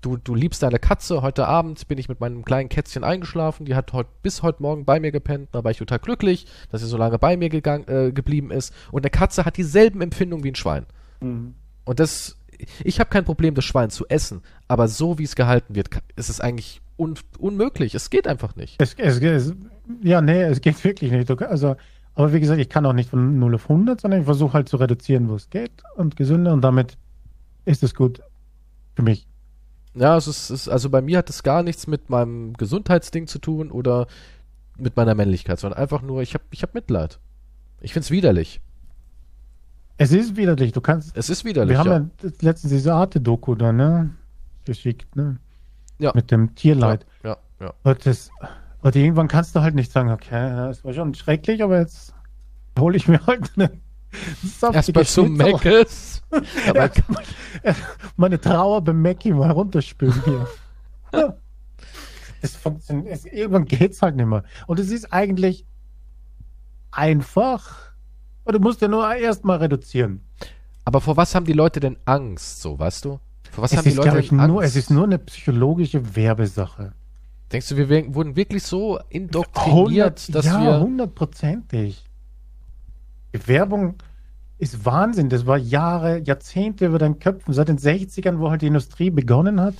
du, 0.00 0.16
du 0.16 0.34
liebst 0.34 0.62
deine 0.62 0.78
Katze. 0.78 1.22
Heute 1.22 1.46
Abend 1.46 1.88
bin 1.88 1.98
ich 1.98 2.08
mit 2.08 2.20
meinem 2.20 2.44
kleinen 2.44 2.68
Kätzchen 2.68 3.04
eingeschlafen. 3.04 3.64
Die 3.64 3.74
hat 3.74 3.92
heute 3.92 4.10
bis 4.22 4.42
heute 4.42 4.62
Morgen 4.62 4.84
bei 4.84 5.00
mir 5.00 5.12
gepennt. 5.12 5.48
Da 5.52 5.64
war 5.64 5.70
ich 5.70 5.78
total 5.78 5.98
glücklich, 5.98 6.46
dass 6.70 6.80
sie 6.80 6.86
so 6.86 6.96
lange 6.96 7.18
bei 7.18 7.36
mir 7.36 7.48
gegangen, 7.48 7.88
äh, 7.88 8.12
geblieben 8.12 8.50
ist. 8.50 8.72
Und 8.92 9.02
eine 9.02 9.10
Katze 9.10 9.44
hat 9.44 9.56
dieselben 9.56 10.00
Empfindungen 10.00 10.44
wie 10.44 10.52
ein 10.52 10.56
Schwein. 10.56 10.86
Mhm. 11.20 11.54
Und 11.84 12.00
das, 12.00 12.38
ich 12.82 13.00
habe 13.00 13.10
kein 13.10 13.24
Problem, 13.24 13.54
das 13.54 13.64
Schwein 13.64 13.90
zu 13.90 14.06
essen. 14.08 14.42
Aber 14.68 14.88
so 14.88 15.18
wie 15.18 15.24
es 15.24 15.36
gehalten 15.36 15.74
wird, 15.74 15.90
ist 16.16 16.28
es 16.28 16.40
eigentlich 16.40 16.80
un 16.96 17.14
unmöglich. 17.38 17.94
Es 17.94 18.10
geht 18.10 18.26
einfach 18.26 18.56
nicht. 18.56 18.80
Es, 18.80 18.94
es, 18.94 19.20
es, 19.20 19.54
ja, 20.02 20.20
nee, 20.20 20.42
es 20.42 20.60
geht 20.60 20.82
wirklich 20.84 21.10
nicht. 21.10 21.30
Also, 21.42 21.76
aber 22.14 22.32
wie 22.32 22.40
gesagt, 22.40 22.60
ich 22.60 22.68
kann 22.68 22.86
auch 22.86 22.92
nicht 22.92 23.10
von 23.10 23.38
0 23.38 23.54
auf 23.56 23.68
100, 23.70 24.00
sondern 24.00 24.20
ich 24.20 24.26
versuche 24.26 24.52
halt 24.54 24.68
zu 24.68 24.76
reduzieren, 24.76 25.28
wo 25.28 25.34
es 25.34 25.50
geht 25.50 25.82
und 25.96 26.16
gesünder 26.16 26.52
und 26.52 26.62
damit 26.62 26.96
ist 27.64 27.82
es 27.82 27.94
gut 27.94 28.20
für 28.94 29.02
mich. 29.02 29.26
Ja, 29.94 30.16
es 30.16 30.26
ist, 30.26 30.50
ist, 30.50 30.68
also 30.68 30.90
bei 30.90 31.02
mir 31.02 31.18
hat 31.18 31.30
es 31.30 31.42
gar 31.42 31.62
nichts 31.62 31.86
mit 31.86 32.10
meinem 32.10 32.52
Gesundheitsding 32.54 33.26
zu 33.26 33.38
tun 33.38 33.70
oder 33.70 34.06
mit 34.76 34.96
meiner 34.96 35.14
Männlichkeit, 35.14 35.60
sondern 35.60 35.78
einfach 35.78 36.02
nur, 36.02 36.22
ich 36.22 36.34
habe 36.34 36.44
ich 36.50 36.62
hab 36.62 36.74
Mitleid. 36.74 37.20
Ich 37.80 37.92
finde 37.92 38.04
es 38.04 38.10
widerlich. 38.10 38.60
Es 39.96 40.10
ist 40.10 40.36
widerlich, 40.36 40.72
du 40.72 40.80
kannst. 40.80 41.16
Es 41.16 41.30
ist 41.30 41.44
widerlich. 41.44 41.74
Wir 41.74 41.78
haben 41.78 42.10
ja, 42.22 42.28
ja 42.28 42.30
letztens 42.40 42.72
diese 42.72 42.92
Arte-Doku 42.94 43.54
da, 43.54 43.72
ne? 43.72 44.10
geschickt, 44.64 45.14
ne? 45.16 45.38
Ja. 46.04 46.12
Mit 46.14 46.30
dem 46.30 46.54
Tierleid. 46.54 47.06
Ja, 47.22 47.38
ja. 47.60 47.72
Und, 47.82 48.04
das, 48.04 48.30
und 48.82 48.94
irgendwann 48.94 49.26
kannst 49.26 49.56
du 49.56 49.62
halt 49.62 49.74
nicht 49.74 49.90
sagen, 49.90 50.10
okay, 50.10 50.50
das 50.54 50.84
war 50.84 50.92
schon 50.92 51.14
schrecklich, 51.14 51.62
aber 51.62 51.78
jetzt 51.78 52.12
hole 52.78 52.96
ich 52.96 53.08
mir 53.08 53.26
halt 53.26 53.50
eine 53.56 53.70
Erstmal 54.72 55.06
zum. 55.06 55.32
Meckes. 55.32 56.22
Aber 56.68 56.90
Meine 58.16 58.40
Trauer 58.40 58.82
beim 58.82 59.00
Mackie 59.02 59.32
mal 59.32 59.50
runterspülen 59.50 60.22
hier. 60.24 60.46
Ja. 61.12 61.36
Das 62.42 62.54
funktioniert, 62.56 63.14
es, 63.14 63.24
irgendwann 63.24 63.64
geht's 63.64 64.02
halt 64.02 64.16
nicht 64.16 64.26
mehr. 64.26 64.44
Und 64.66 64.78
es 64.78 64.90
ist 64.90 65.12
eigentlich 65.12 65.64
einfach. 66.90 67.92
Und 68.44 68.54
du 68.54 68.60
musst 68.60 68.82
ja 68.82 68.88
nur 68.88 69.14
erstmal 69.14 69.56
reduzieren. 69.56 70.22
Aber 70.84 71.00
vor 71.00 71.16
was 71.16 71.34
haben 71.34 71.46
die 71.46 71.54
Leute 71.54 71.80
denn 71.80 71.96
Angst, 72.04 72.60
so, 72.60 72.78
weißt 72.78 73.06
du? 73.06 73.18
Was 73.56 73.72
Es 73.72 73.78
haben 73.78 73.84
die 73.84 73.90
ist, 73.90 73.96
Leute 73.96 74.18
ich, 74.20 74.28
denn 74.28 74.38
nur, 74.38 74.60
Angst? 74.62 74.68
es 74.70 74.76
ist 74.76 74.90
nur 74.90 75.04
eine 75.04 75.18
psychologische 75.18 76.16
Werbesache. 76.16 76.92
Denkst 77.52 77.68
du, 77.68 77.76
wir 77.76 77.88
werden- 77.88 78.14
wurden 78.14 78.36
wirklich 78.36 78.62
so 78.62 78.98
indoktriniert, 79.10 80.34
dass 80.34 80.46
ja, 80.46 80.60
wir. 80.62 80.80
hundertprozentig. 80.80 82.04
Die 83.34 83.48
Werbung 83.48 83.96
ist 84.58 84.84
Wahnsinn. 84.84 85.28
Das 85.28 85.46
war 85.46 85.58
Jahre, 85.58 86.18
Jahrzehnte 86.24 86.86
über 86.86 86.98
deinen 86.98 87.18
Köpfen. 87.18 87.52
Seit 87.54 87.68
den 87.68 87.78
60ern, 87.78 88.38
wo 88.38 88.50
halt 88.50 88.62
die 88.62 88.66
Industrie 88.68 89.10
begonnen 89.10 89.60
hat. 89.60 89.74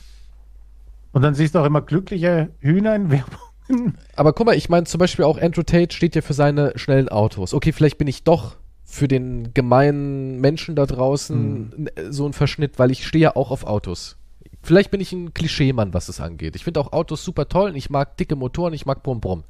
Und 1.13 1.23
dann 1.23 1.35
siehst 1.35 1.55
du 1.55 1.61
auch 1.61 1.65
immer 1.65 1.81
glückliche 1.81 2.51
Hühner 2.59 2.95
in 2.97 3.11
Werbung. 3.11 3.95
Aber 4.17 4.33
guck 4.33 4.47
mal, 4.47 4.57
ich 4.57 4.69
meine 4.69 4.85
zum 4.85 4.99
Beispiel 4.99 5.25
auch 5.25 5.41
Andrew 5.41 5.63
Tate 5.63 5.95
steht 5.95 6.15
ja 6.17 6.23
für 6.23 6.35
seine 6.35 6.73
schnellen 6.77 7.09
Autos. 7.09 7.55
Okay, 7.55 7.73
vielleicht 7.73 7.99
bin 7.99 8.09
ich 8.09 8.25
doch 8.25 8.57
für 8.95 9.09
den 9.09 9.53
gemeinen 9.55 10.41
Menschen 10.41 10.77
da 10.77 10.87
draußen 10.87 11.89
äh, 11.97 12.13
so 12.13 12.27
ein 12.27 12.33
Verschnitt, 12.33 12.79
weil 12.79 12.93
ich 12.93 13.05
stehe 13.05 13.25
ja 13.25 13.35
auch 13.35 13.51
auf 13.51 13.65
Autos. 13.65 14.19
Vielleicht 14.63 14.93
bin 14.93 15.01
ich 15.01 15.13
ein 15.13 15.35
Klischeemann, 15.35 15.93
was 15.93 16.09
es 16.09 16.21
angeht. 16.21 16.55
Ich 16.55 16.63
finde 16.63 16.79
auch 16.79 16.93
Autos 16.93 17.25
super 17.25 17.49
toll 17.49 17.71
und 17.71 17.77
ich 17.77 17.91
mag 17.91 18.17
dicke 18.19 18.37
Motoren, 18.37 18.73
ich 18.73 18.87
mag 18.87 19.03
Brumm 19.03 19.21
Brumm. 19.21 19.43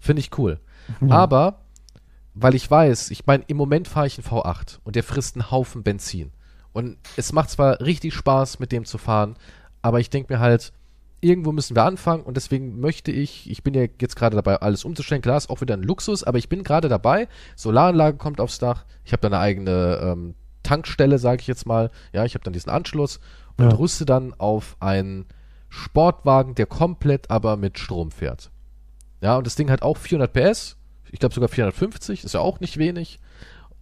Finde 0.00 0.20
ich 0.20 0.36
cool. 0.36 0.60
Aber, 1.08 1.60
weil 2.34 2.54
ich 2.54 2.70
weiß, 2.70 3.10
ich 3.10 3.24
meine, 3.24 3.42
im 3.46 3.56
Moment 3.56 3.88
fahre 3.88 4.06
ich 4.06 4.18
einen 4.18 4.28
V8 4.28 4.80
und 4.84 4.96
der 4.96 5.02
frisst 5.02 5.34
einen 5.34 5.50
Haufen 5.50 5.82
Benzin. 5.82 6.32
Und 6.74 6.98
es 7.16 7.32
macht 7.32 7.48
zwar 7.48 7.80
richtig 7.80 8.12
Spaß, 8.12 8.58
mit 8.58 8.70
dem 8.70 8.84
zu 8.84 8.98
fahren, 8.98 9.36
aber 9.80 10.00
ich 10.00 10.10
denke 10.10 10.34
mir 10.34 10.40
halt, 10.40 10.74
irgendwo 11.20 11.52
müssen 11.52 11.76
wir 11.76 11.84
anfangen 11.84 12.22
und 12.22 12.36
deswegen 12.36 12.80
möchte 12.80 13.12
ich, 13.12 13.50
ich 13.50 13.62
bin 13.62 13.74
ja 13.74 13.82
jetzt 14.00 14.16
gerade 14.16 14.36
dabei, 14.36 14.56
alles 14.56 14.84
umzustellen. 14.84 15.22
Klar, 15.22 15.36
ist 15.36 15.50
auch 15.50 15.60
wieder 15.60 15.74
ein 15.76 15.82
Luxus, 15.82 16.24
aber 16.24 16.38
ich 16.38 16.48
bin 16.48 16.62
gerade 16.64 16.88
dabei. 16.88 17.28
Solaranlage 17.56 18.16
kommt 18.16 18.40
aufs 18.40 18.58
Dach. 18.58 18.84
Ich 19.04 19.12
habe 19.12 19.20
da 19.22 19.28
eine 19.28 19.38
eigene 19.38 20.00
ähm, 20.02 20.34
Tankstelle, 20.62 21.18
sage 21.18 21.40
ich 21.42 21.46
jetzt 21.46 21.66
mal. 21.66 21.90
Ja, 22.12 22.24
ich 22.24 22.34
habe 22.34 22.44
dann 22.44 22.52
diesen 22.52 22.70
Anschluss 22.70 23.20
und 23.56 23.70
Ja. 23.70 23.76
rüste 23.76 24.04
dann 24.06 24.34
auf 24.38 24.76
einen 24.80 25.26
Sportwagen, 25.68 26.54
der 26.54 26.66
komplett 26.66 27.30
aber 27.30 27.56
mit 27.56 27.78
Strom 27.78 28.10
fährt. 28.10 28.50
Ja, 29.20 29.36
und 29.36 29.46
das 29.46 29.54
Ding 29.56 29.70
hat 29.70 29.82
auch 29.82 29.96
400 29.96 30.32
PS. 30.32 30.76
Ich 31.12 31.18
glaube 31.18 31.34
sogar 31.34 31.48
450, 31.48 32.24
ist 32.24 32.34
ja 32.34 32.40
auch 32.40 32.60
nicht 32.60 32.76
wenig. 32.78 33.18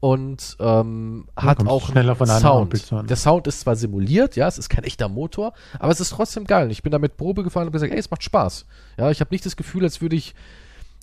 Und 0.00 0.56
ähm, 0.60 1.26
hat 1.34 1.66
auch 1.66 1.88
schneller 1.88 2.14
von 2.14 2.28
Sound. 2.28 3.10
Der 3.10 3.16
Sound 3.16 3.48
ist 3.48 3.60
zwar 3.60 3.74
simuliert, 3.74 4.36
ja, 4.36 4.46
es 4.46 4.56
ist 4.56 4.68
kein 4.68 4.84
echter 4.84 5.08
Motor, 5.08 5.54
aber 5.80 5.90
es 5.90 6.00
ist 6.00 6.10
trotzdem 6.10 6.44
geil. 6.44 6.70
Ich 6.70 6.84
bin 6.84 6.92
damit 6.92 7.16
Probe 7.16 7.42
gefahren 7.42 7.66
und 7.66 7.72
gesagt, 7.72 7.92
ey, 7.92 7.98
es 7.98 8.10
macht 8.10 8.22
Spaß. 8.22 8.66
Ja, 8.96 9.10
ich 9.10 9.20
habe 9.20 9.34
nicht 9.34 9.44
das 9.44 9.56
Gefühl, 9.56 9.82
als 9.82 10.00
würde 10.00 10.14
ich 10.14 10.36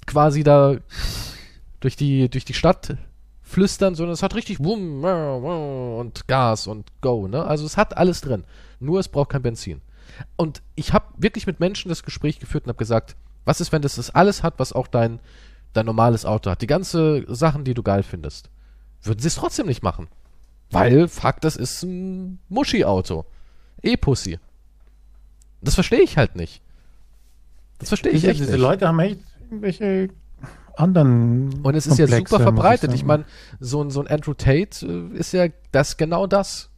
quasi 0.06 0.44
da 0.44 0.78
durch 1.82 1.98
die, 1.98 2.30
durch 2.30 2.46
die 2.46 2.54
Stadt 2.54 2.96
flüstern, 3.42 3.96
sondern 3.96 4.14
es 4.14 4.24
hat 4.24 4.34
richtig 4.34 4.64
Wumm 4.64 5.04
und 5.04 6.28
Gas 6.28 6.68
und 6.68 6.90
Go, 7.02 7.28
ne? 7.28 7.44
Also 7.46 7.66
es 7.66 7.76
hat 7.76 7.98
alles 7.98 8.22
drin. 8.22 8.46
Nur 8.80 9.00
es 9.00 9.10
braucht 9.10 9.30
kein 9.30 9.42
Benzin. 9.42 9.82
Und 10.38 10.62
ich 10.76 10.94
habe 10.94 11.06
wirklich 11.18 11.48
mit 11.48 11.60
Menschen 11.60 11.90
das 11.90 12.04
Gespräch 12.04 12.40
geführt 12.40 12.64
und 12.64 12.70
habe 12.70 12.78
gesagt, 12.78 13.16
was 13.44 13.62
ist, 13.62 13.72
wenn 13.72 13.82
das 13.82 13.96
das 13.96 14.10
alles 14.10 14.42
hat, 14.42 14.56
was 14.58 14.74
auch 14.74 14.88
dein, 14.88 15.20
dein 15.74 15.86
normales 15.86 16.26
Auto 16.26 16.50
hat? 16.50 16.62
Die 16.62 16.68
ganze 16.68 17.26
Sachen, 17.28 17.66
die 17.66 17.74
du 17.74 17.84
geil 17.84 18.04
findest. 18.04 18.50
Würden 19.06 19.20
sie 19.20 19.28
es 19.28 19.36
trotzdem 19.36 19.68
nicht 19.68 19.84
machen. 19.84 20.08
Weil, 20.72 21.08
fuck, 21.08 21.42
das 21.42 21.56
ist 21.56 21.84
ein 21.84 22.40
Muschi-Auto. 22.50 23.26
E-Pussy. 23.82 24.40
Das 25.62 25.76
verstehe 25.76 26.02
ich 26.02 26.18
halt 26.18 26.36
nicht. 26.36 26.62
Das 27.80 27.90
verstehe 27.90 28.12
ich 28.12 28.22
Diese, 28.22 28.32
echt 28.32 28.40
diese 28.40 28.52
nicht. 28.54 28.62
Leute 28.62 28.88
haben 28.88 29.00
echt 29.00 29.20
irgendwelche 29.44 30.10
anderen. 30.76 31.62
Und 31.62 31.76
es 31.76 31.88
ist 31.88 31.98
ja 31.98 32.06
Komplexe, 32.06 32.30
super 32.30 32.44
muss 32.44 32.54
verbreitet. 32.54 32.94
Ich, 32.94 33.02
sagen. 33.02 33.08
meine, 33.08 33.26
so 33.60 33.84
ein, 33.84 33.90
so 33.90 34.02
ein 34.02 34.08
Andrew 34.08 34.34
Tate 34.34 34.86
äh, 34.86 35.18
ist 35.18 35.34
ja 35.34 35.48
das 35.72 35.98
genau 35.98 36.28
das. 36.28 36.70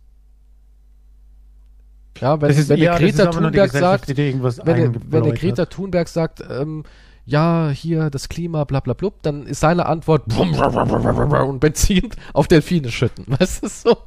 Ja, 2.19 2.41
wenn, 2.41 2.49
ist, 2.49 2.69
wenn 2.69 2.79
ja, 2.79 2.97
der 2.97 3.11
Greta 3.11 3.25
Thunberg 3.27 3.71
sagt, 3.71 4.07
wenn 4.09 4.15
der, 4.15 4.91
wenn 5.11 5.23
der 5.23 5.33
Greta. 5.33 5.65
Thunberg 5.67 6.07
sagt, 6.07 6.43
ähm, 6.49 6.83
ja, 7.27 7.69
hier 7.69 8.09
das 8.09 8.29
Klima, 8.29 8.63
bla 8.63 8.79
bla 8.79 8.93
blub, 8.93 9.21
dann 9.21 9.45
ist 9.45 9.59
seine 9.59 9.85
Antwort 9.85 10.23
und 10.37 11.59
Benzin 11.59 12.09
auf 12.33 12.47
Delfine 12.47 12.89
schütten. 12.89 13.25
Weißt 13.39 13.63
du 13.63 13.67
so? 13.67 13.97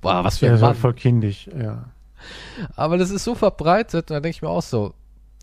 Boah, 0.00 0.24
was 0.24 0.38
für 0.38 0.46
Ja, 0.46 0.54
ein 0.54 0.60
war 0.60 0.70
Mann. 0.70 0.76
voll 0.78 0.94
kindisch, 0.94 1.48
ja. 1.58 1.90
Aber 2.74 2.98
das 2.98 3.10
ist 3.10 3.24
so 3.24 3.34
verbreitet 3.34 4.10
und 4.10 4.16
da 4.16 4.20
denke 4.20 4.36
ich 4.36 4.42
mir 4.42 4.48
auch 4.48 4.62
so, 4.62 4.94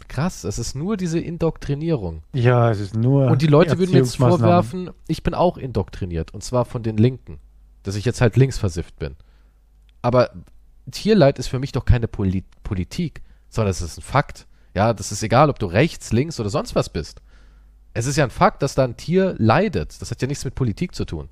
krass, 0.10 0.44
es 0.44 0.60
ist 0.60 0.76
nur 0.76 0.98
diese 0.98 1.20
Indoktrinierung. 1.20 2.24
Ja, 2.34 2.70
es 2.70 2.80
ist 2.80 2.96
nur. 2.96 3.28
Und 3.28 3.42
die 3.42 3.48
Leute 3.48 3.80
würden 3.80 3.92
mir 3.92 4.00
jetzt 4.00 4.18
vorwerfen, 4.18 4.90
ich 5.08 5.24
bin 5.24 5.34
auch 5.34 5.58
indoktriniert. 5.58 6.34
Und 6.34 6.44
zwar 6.44 6.66
von 6.66 6.84
den 6.84 6.98
Linken. 6.98 7.40
Dass 7.84 7.96
ich 7.96 8.06
jetzt 8.06 8.22
halt 8.22 8.36
linksversifft 8.38 8.98
bin. 8.98 9.16
Aber 10.02 10.32
Tierleid 10.92 11.38
ist 11.40 11.48
für 11.48 11.60
mich 11.60 11.72
doch 11.74 11.86
keine 11.86 12.08
Poli 12.08 12.44
Politik, 12.64 13.22
sondern 13.50 13.72
es 13.72 13.82
ist 13.82 13.98
ein 13.98 14.02
Fakt. 14.02 14.48
Ja, 14.74 14.94
das 14.94 15.12
ist 15.12 15.24
egal, 15.24 15.50
ob 15.50 15.60
du 15.60 15.66
rechts, 15.68 16.12
links 16.12 16.40
oder 16.40 16.50
sonst 16.50 16.76
was 16.76 16.90
bist. 16.90 17.22
Es 17.94 18.08
ist 18.08 18.16
ja 18.16 18.24
ein 18.24 18.32
Fakt, 18.32 18.62
dass 18.62 18.76
da 18.76 18.84
ein 18.84 18.98
Tier 18.98 19.36
leidet. 19.38 20.02
Das 20.02 20.10
hat 20.10 20.22
ja 20.22 20.28
nichts 20.28 20.46
mit 20.46 20.56
Politik 20.56 20.96
zu 20.96 21.06
tun. 21.06 21.30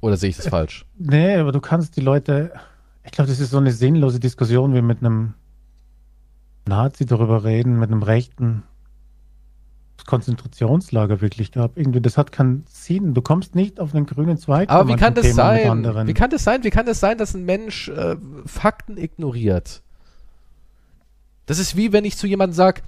Oder 0.00 0.16
sehe 0.16 0.30
ich 0.30 0.36
das 0.36 0.48
falsch? 0.48 0.84
Nee, 0.98 1.36
aber 1.36 1.52
du 1.52 1.60
kannst 1.60 1.96
die 1.96 2.00
Leute. 2.00 2.52
Ich 3.04 3.12
glaube, 3.12 3.28
das 3.28 3.38
ist 3.38 3.50
so 3.50 3.58
eine 3.58 3.72
sinnlose 3.72 4.18
Diskussion 4.18 4.74
wie 4.74 4.82
mit 4.82 4.98
einem 4.98 5.34
Nazi 6.66 7.06
darüber 7.06 7.44
reden, 7.44 7.78
mit 7.78 7.90
einem 7.90 8.02
rechten 8.02 8.64
Konzentrationslager 10.04 11.20
wirklich 11.20 11.52
gab. 11.52 11.76
Irgendwie, 11.76 12.00
das 12.00 12.18
hat 12.18 12.32
keinen 12.32 12.64
Sinn. 12.68 13.14
Du 13.14 13.22
kommst 13.22 13.54
nicht 13.54 13.80
auf 13.80 13.94
einen 13.94 14.06
grünen 14.06 14.36
Zweig. 14.36 14.68
Aber 14.68 14.88
wie 14.88 14.96
kann 14.96 15.14
das 15.14 15.24
mit 15.24 15.34
sein? 15.34 16.06
Wie 16.06 16.14
kann 16.14 16.30
das 16.30 16.44
sein? 16.44 16.64
Wie 16.64 16.70
kann 16.70 16.86
das 16.86 17.00
sein, 17.00 17.18
dass 17.18 17.34
ein 17.34 17.44
Mensch 17.44 17.88
äh, 17.88 18.16
Fakten 18.44 18.98
ignoriert? 18.98 19.82
Das 21.46 21.58
ist 21.58 21.76
wie 21.76 21.92
wenn 21.92 22.04
ich 22.04 22.16
zu 22.16 22.26
jemandem 22.26 22.54
sage, 22.54 22.82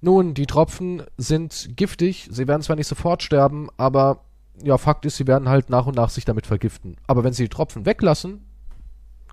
nun, 0.00 0.34
die 0.34 0.46
Tropfen 0.46 1.02
sind 1.16 1.70
giftig, 1.76 2.28
sie 2.30 2.46
werden 2.46 2.60
zwar 2.62 2.76
nicht 2.76 2.86
sofort 2.86 3.22
sterben, 3.22 3.68
aber 3.78 4.20
ja, 4.62 4.76
Fakt 4.78 5.06
ist, 5.06 5.16
sie 5.16 5.26
werden 5.26 5.48
halt 5.48 5.70
nach 5.70 5.86
und 5.86 5.96
nach 5.96 6.10
sich 6.10 6.24
damit 6.24 6.46
vergiften. 6.46 6.96
Aber 7.06 7.24
wenn 7.24 7.32
sie 7.32 7.44
die 7.44 7.48
Tropfen 7.48 7.86
weglassen, 7.86 8.44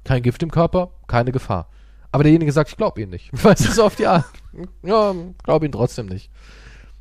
kein 0.04 0.24
Gift 0.24 0.42
im 0.42 0.50
Körper, 0.50 0.92
keine 1.08 1.32
Gefahr. 1.32 1.68
Aber 2.12 2.24
derjenige 2.24 2.52
sagt, 2.52 2.70
ich 2.70 2.78
glaube 2.78 3.02
ihn 3.02 3.10
nicht. 3.10 3.32
Weißt 3.44 3.68
du, 3.68 3.72
so 3.72 3.84
auf 3.84 3.96
die 3.96 4.08
Art. 4.08 4.26
Ja, 4.84 5.14
glaube 5.44 5.66
ihn 5.66 5.72
trotzdem 5.72 6.08
nicht. 6.08 6.30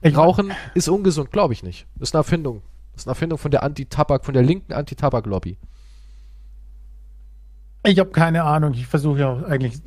Ich- 0.02 0.16
Rauchen 0.16 0.52
ist 0.74 0.88
ungesund, 0.88 1.30
glaube 1.30 1.52
ich 1.52 1.62
nicht. 1.62 1.86
Ist 1.98 2.14
eine 2.14 2.20
Erfindung. 2.20 2.62
Ist 2.96 3.06
eine 3.06 3.12
Erfindung 3.12 3.38
von 3.38 3.50
der 3.50 3.62
Anti-Tabak, 3.62 4.24
von 4.24 4.34
der 4.34 4.42
linken 4.42 4.72
Anti-Tabak-Lobby. 4.72 5.56
Ich 7.86 7.98
habe 7.98 8.10
keine 8.10 8.44
Ahnung. 8.44 8.74
Ich 8.74 8.86
versuche 8.86 9.20
ja 9.20 9.28
auch 9.32 9.42
eigentlich. 9.42 9.80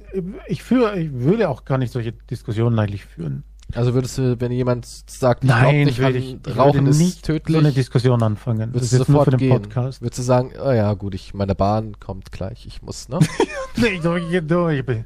Ich 0.48 0.64
führe, 0.64 1.00
ich 1.00 1.12
würde 1.14 1.50
auch 1.50 1.64
gar 1.66 1.78
nicht 1.78 1.94
solche 1.94 2.12
Diskussionen 2.12 2.78
eigentlich 2.80 3.06
führen. 3.06 3.44
Also 3.76 3.94
würdest 3.94 4.18
du, 4.18 4.40
wenn 4.42 4.52
jemand 4.52 4.86
sagt, 4.86 5.44
ich 5.44 5.50
Nein, 5.50 5.86
nicht 5.86 5.98
würde 6.00 6.18
an 6.18 6.24
ich, 6.24 6.38
ich 6.48 6.58
Rauchen 6.58 6.74
würde 6.82 6.90
ist 6.90 6.98
nicht 7.00 7.24
tödlich, 7.26 7.56
so 7.56 7.60
eine 7.60 7.72
Diskussion 7.72 8.22
anfangen. 8.22 8.72
Das 8.74 8.82
würdest 8.82 8.94
du 8.94 8.98
für 8.98 9.06
sofort 9.06 9.32
den 9.32 9.38
gehen. 9.38 9.62
Podcast. 9.62 10.02
Würdest 10.02 10.20
du 10.20 10.24
sagen, 10.24 10.52
oh 10.64 10.72
ja, 10.72 10.94
gut, 10.94 11.16
ich, 11.16 11.34
meine 11.34 11.56
Bahn 11.56 12.00
kommt 12.00 12.32
gleich, 12.32 12.66
ich 12.66 12.82
muss, 12.82 13.10
ne? 13.10 13.20
Nee, 13.78 13.88
ich 13.88 14.02
drücke 14.02 14.28
hier 14.28 14.42
durch. 14.42 14.80
Ich 14.80 14.86
bin- 14.86 15.06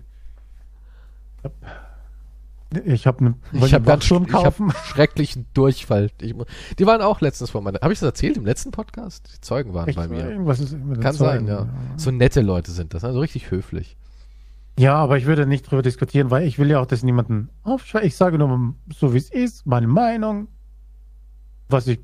Ich 2.86 3.08
habe 3.08 3.20
einen 3.20 3.36
Ich 3.52 3.74
habe 3.74 3.86
ganz 3.86 4.04
Wachsturm 4.04 4.26
ich 4.28 4.34
hab 4.34 4.44
kaufen. 4.44 4.72
schrecklichen 4.86 5.48
Durchfall. 5.54 6.10
Ich, 6.22 6.36
die 6.80 6.86
waren 6.86 7.02
auch 7.02 7.22
letztens 7.22 7.50
vor 7.50 7.62
meiner. 7.62 7.80
Habe 7.82 7.94
ich 7.94 8.00
das 8.00 8.08
erzählt 8.08 8.38
im 8.38 8.46
letzten 8.46 8.72
Podcast? 8.72 9.30
Die 9.36 9.42
Zeugen 9.42 9.74
waren 9.74 9.88
Echt, 9.88 9.98
bei 9.98 10.08
mir. 10.08 10.30
Irgendwas 10.30 10.60
ist 10.60 10.74
mit 10.74 11.02
Kann 11.02 11.14
sein, 11.14 11.46
Zeugen, 11.46 11.48
ja. 11.48 11.68
So 11.96 12.12
nette 12.12 12.42
Leute 12.42 12.72
sind 12.72 12.94
das, 12.94 13.04
also 13.04 13.20
richtig 13.20 13.52
höflich. 13.52 13.98
Ja, 14.80 14.96
aber 14.96 15.18
ich 15.18 15.26
würde 15.26 15.48
nicht 15.48 15.70
drüber 15.70 15.82
diskutieren, 15.82 16.30
weil 16.30 16.46
ich 16.46 16.60
will 16.60 16.70
ja 16.70 16.80
auch, 16.80 16.86
dass 16.86 17.02
niemanden 17.02 17.50
aufschreibt. 17.64 18.06
Ich 18.06 18.16
sage 18.16 18.38
nur 18.38 18.76
so, 18.96 19.14
wie 19.14 19.18
es 19.18 19.32
ist, 19.32 19.66
meine 19.66 19.88
Meinung, 19.88 20.48
was 21.68 21.88
ich 21.88 22.00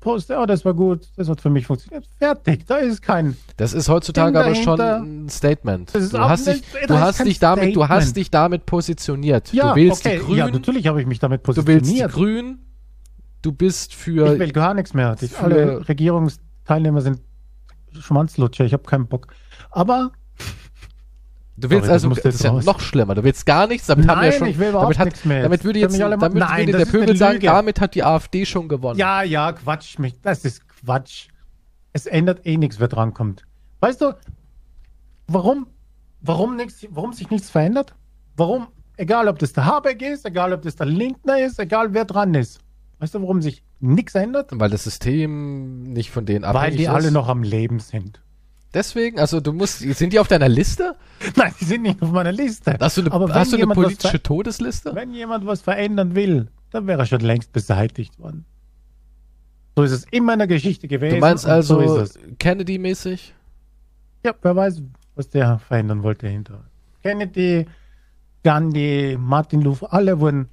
poste. 0.00 0.38
Oh, 0.38 0.46
das 0.46 0.64
war 0.64 0.74
gut, 0.74 1.08
das 1.16 1.28
hat 1.28 1.40
für 1.40 1.50
mich 1.50 1.66
funktioniert. 1.66 2.06
Fertig, 2.18 2.66
da 2.66 2.76
ist 2.76 3.02
kein. 3.02 3.36
Das 3.56 3.72
ist 3.72 3.88
heutzutage 3.88 4.38
aber 4.38 4.54
schon 4.54 4.80
ein 4.80 5.28
Statement. 5.28 5.92
Du 5.94 6.18
hast 6.18 6.46
dich, 6.46 6.62
du 6.86 6.98
hast 6.98 7.24
dich 7.24 7.38
damit, 7.38 7.76
du 7.76 7.82
hast 7.82 7.88
Statement. 7.88 8.16
dich 8.16 8.30
damit 8.30 8.66
positioniert. 8.66 9.52
Ja, 9.52 9.70
du 9.70 9.76
wählst 9.76 10.06
okay, 10.06 10.18
die 10.18 10.24
Grünen, 10.24 10.38
ja, 10.38 10.50
natürlich 10.50 10.86
habe 10.86 11.00
ich 11.00 11.06
mich 11.06 11.18
damit 11.18 11.46
du 11.46 11.48
wählst 11.48 11.66
die 11.66 11.72
positioniert. 11.74 12.12
Grünen, 12.12 12.58
du 13.42 13.52
bist 13.52 13.94
für 13.94 14.34
ich 14.34 14.38
will 14.38 14.52
gar 14.52 14.74
nichts 14.74 14.94
mehr. 14.94 15.16
Alle 15.40 15.88
Regierungsteilnehmer 15.88 17.00
sind 17.00 17.20
Schwanzlutscher. 17.98 18.64
Ich 18.64 18.72
habe 18.72 18.84
keinen 18.84 19.06
Bock. 19.06 19.28
Aber 19.70 20.12
Du 21.62 21.70
willst 21.70 21.84
Sorry, 21.84 21.94
das 21.94 22.02
also, 22.02 22.08
musste 22.08 22.22
das 22.24 22.34
ist 22.34 22.42
ja 22.42 22.50
raus. 22.50 22.64
noch 22.64 22.80
schlimmer. 22.80 23.14
Du 23.14 23.22
willst 23.22 23.46
gar 23.46 23.68
nichts, 23.68 23.86
damit 23.86 24.08
haben 24.08 24.20
wir 24.20 24.24
ja 24.24 24.30
Nein, 24.30 24.38
schon, 24.38 24.48
ich 24.48 24.58
will 24.58 24.68
überhaupt 24.70 24.84
damit 24.86 24.98
hat, 24.98 25.04
nichts 25.06 25.24
mehr. 25.24 25.42
damit 25.44 25.64
würde 25.64 25.78
jetzt, 25.78 25.98
damit 26.00 26.20
Nein, 26.34 26.66
würde 26.66 26.72
das 26.72 26.78
der 26.78 26.80
ist 26.80 26.90
Pöbel 26.92 27.16
sagen, 27.16 27.40
damit 27.40 27.80
hat 27.80 27.94
die 27.94 28.02
AfD 28.02 28.44
schon 28.44 28.68
gewonnen. 28.68 28.98
Ja, 28.98 29.22
ja, 29.22 29.52
Quatsch 29.52 29.98
mich. 30.00 30.20
Das 30.22 30.44
ist 30.44 30.66
Quatsch. 30.68 31.28
Es 31.92 32.06
ändert 32.06 32.44
eh 32.46 32.56
nichts, 32.56 32.80
wer 32.80 32.88
drankommt. 32.88 33.44
Weißt 33.78 34.00
du, 34.00 34.14
warum, 35.28 35.66
warum, 36.20 36.56
nichts, 36.56 36.84
warum 36.90 37.12
sich 37.12 37.30
nichts 37.30 37.50
verändert? 37.50 37.94
Warum, 38.36 38.66
egal 38.96 39.28
ob 39.28 39.38
das 39.38 39.52
der 39.52 39.64
Habeck 39.64 40.02
ist, 40.02 40.24
egal 40.26 40.52
ob 40.52 40.62
das 40.62 40.74
der 40.76 40.86
Lindner 40.86 41.38
ist, 41.44 41.58
egal 41.60 41.94
wer 41.94 42.04
dran 42.06 42.34
ist. 42.34 42.60
Weißt 42.98 43.14
du, 43.14 43.20
warum 43.20 43.42
sich 43.42 43.62
nichts 43.80 44.14
ändert? 44.14 44.50
Weil 44.52 44.70
das 44.70 44.84
System 44.84 45.82
nicht 45.92 46.10
von 46.10 46.24
denen 46.24 46.42
Weil 46.44 46.56
abhängig 46.56 46.76
die 46.78 46.82
ist. 46.84 46.88
alle 46.90 47.10
noch 47.10 47.28
am 47.28 47.42
Leben 47.42 47.78
sind. 47.80 48.21
Deswegen, 48.74 49.18
also 49.18 49.40
du 49.40 49.52
musst, 49.52 49.80
sind 49.80 50.12
die 50.12 50.18
auf 50.18 50.28
deiner 50.28 50.48
Liste? 50.48 50.96
Nein, 51.36 51.54
die 51.60 51.64
sind 51.66 51.82
nicht 51.82 52.00
auf 52.00 52.10
meiner 52.10 52.32
Liste. 52.32 52.76
Hast 52.80 52.96
du 52.96 53.02
eine, 53.02 53.12
Aber 53.12 53.32
hast 53.34 53.52
du 53.52 53.56
eine 53.56 53.66
politische 53.66 54.22
Todesliste? 54.22 54.94
Wenn 54.94 55.12
jemand 55.12 55.46
was 55.46 55.60
verändern 55.60 56.14
will, 56.14 56.48
dann 56.70 56.86
wäre 56.86 57.00
er 57.02 57.06
schon 57.06 57.20
längst 57.20 57.52
beseitigt 57.52 58.18
worden. 58.18 58.46
So 59.76 59.82
ist 59.84 59.92
es 59.92 60.04
immer 60.10 60.32
in 60.34 60.38
der 60.38 60.48
Geschichte 60.48 60.88
gewesen. 60.88 61.14
Du 61.16 61.20
meinst 61.20 61.46
also 61.46 62.04
So. 62.04 62.18
Kennedy-mäßig? 62.38 63.34
Ja, 64.24 64.34
wer 64.40 64.56
weiß, 64.56 64.82
was 65.16 65.28
der 65.28 65.58
verändern 65.58 66.02
wollte 66.02 66.28
hinter. 66.28 66.64
Kennedy, 67.02 67.66
Gandhi, 68.44 69.16
Martin 69.18 69.60
Luther, 69.62 69.92
alle 69.92 70.18
wurden 70.20 70.48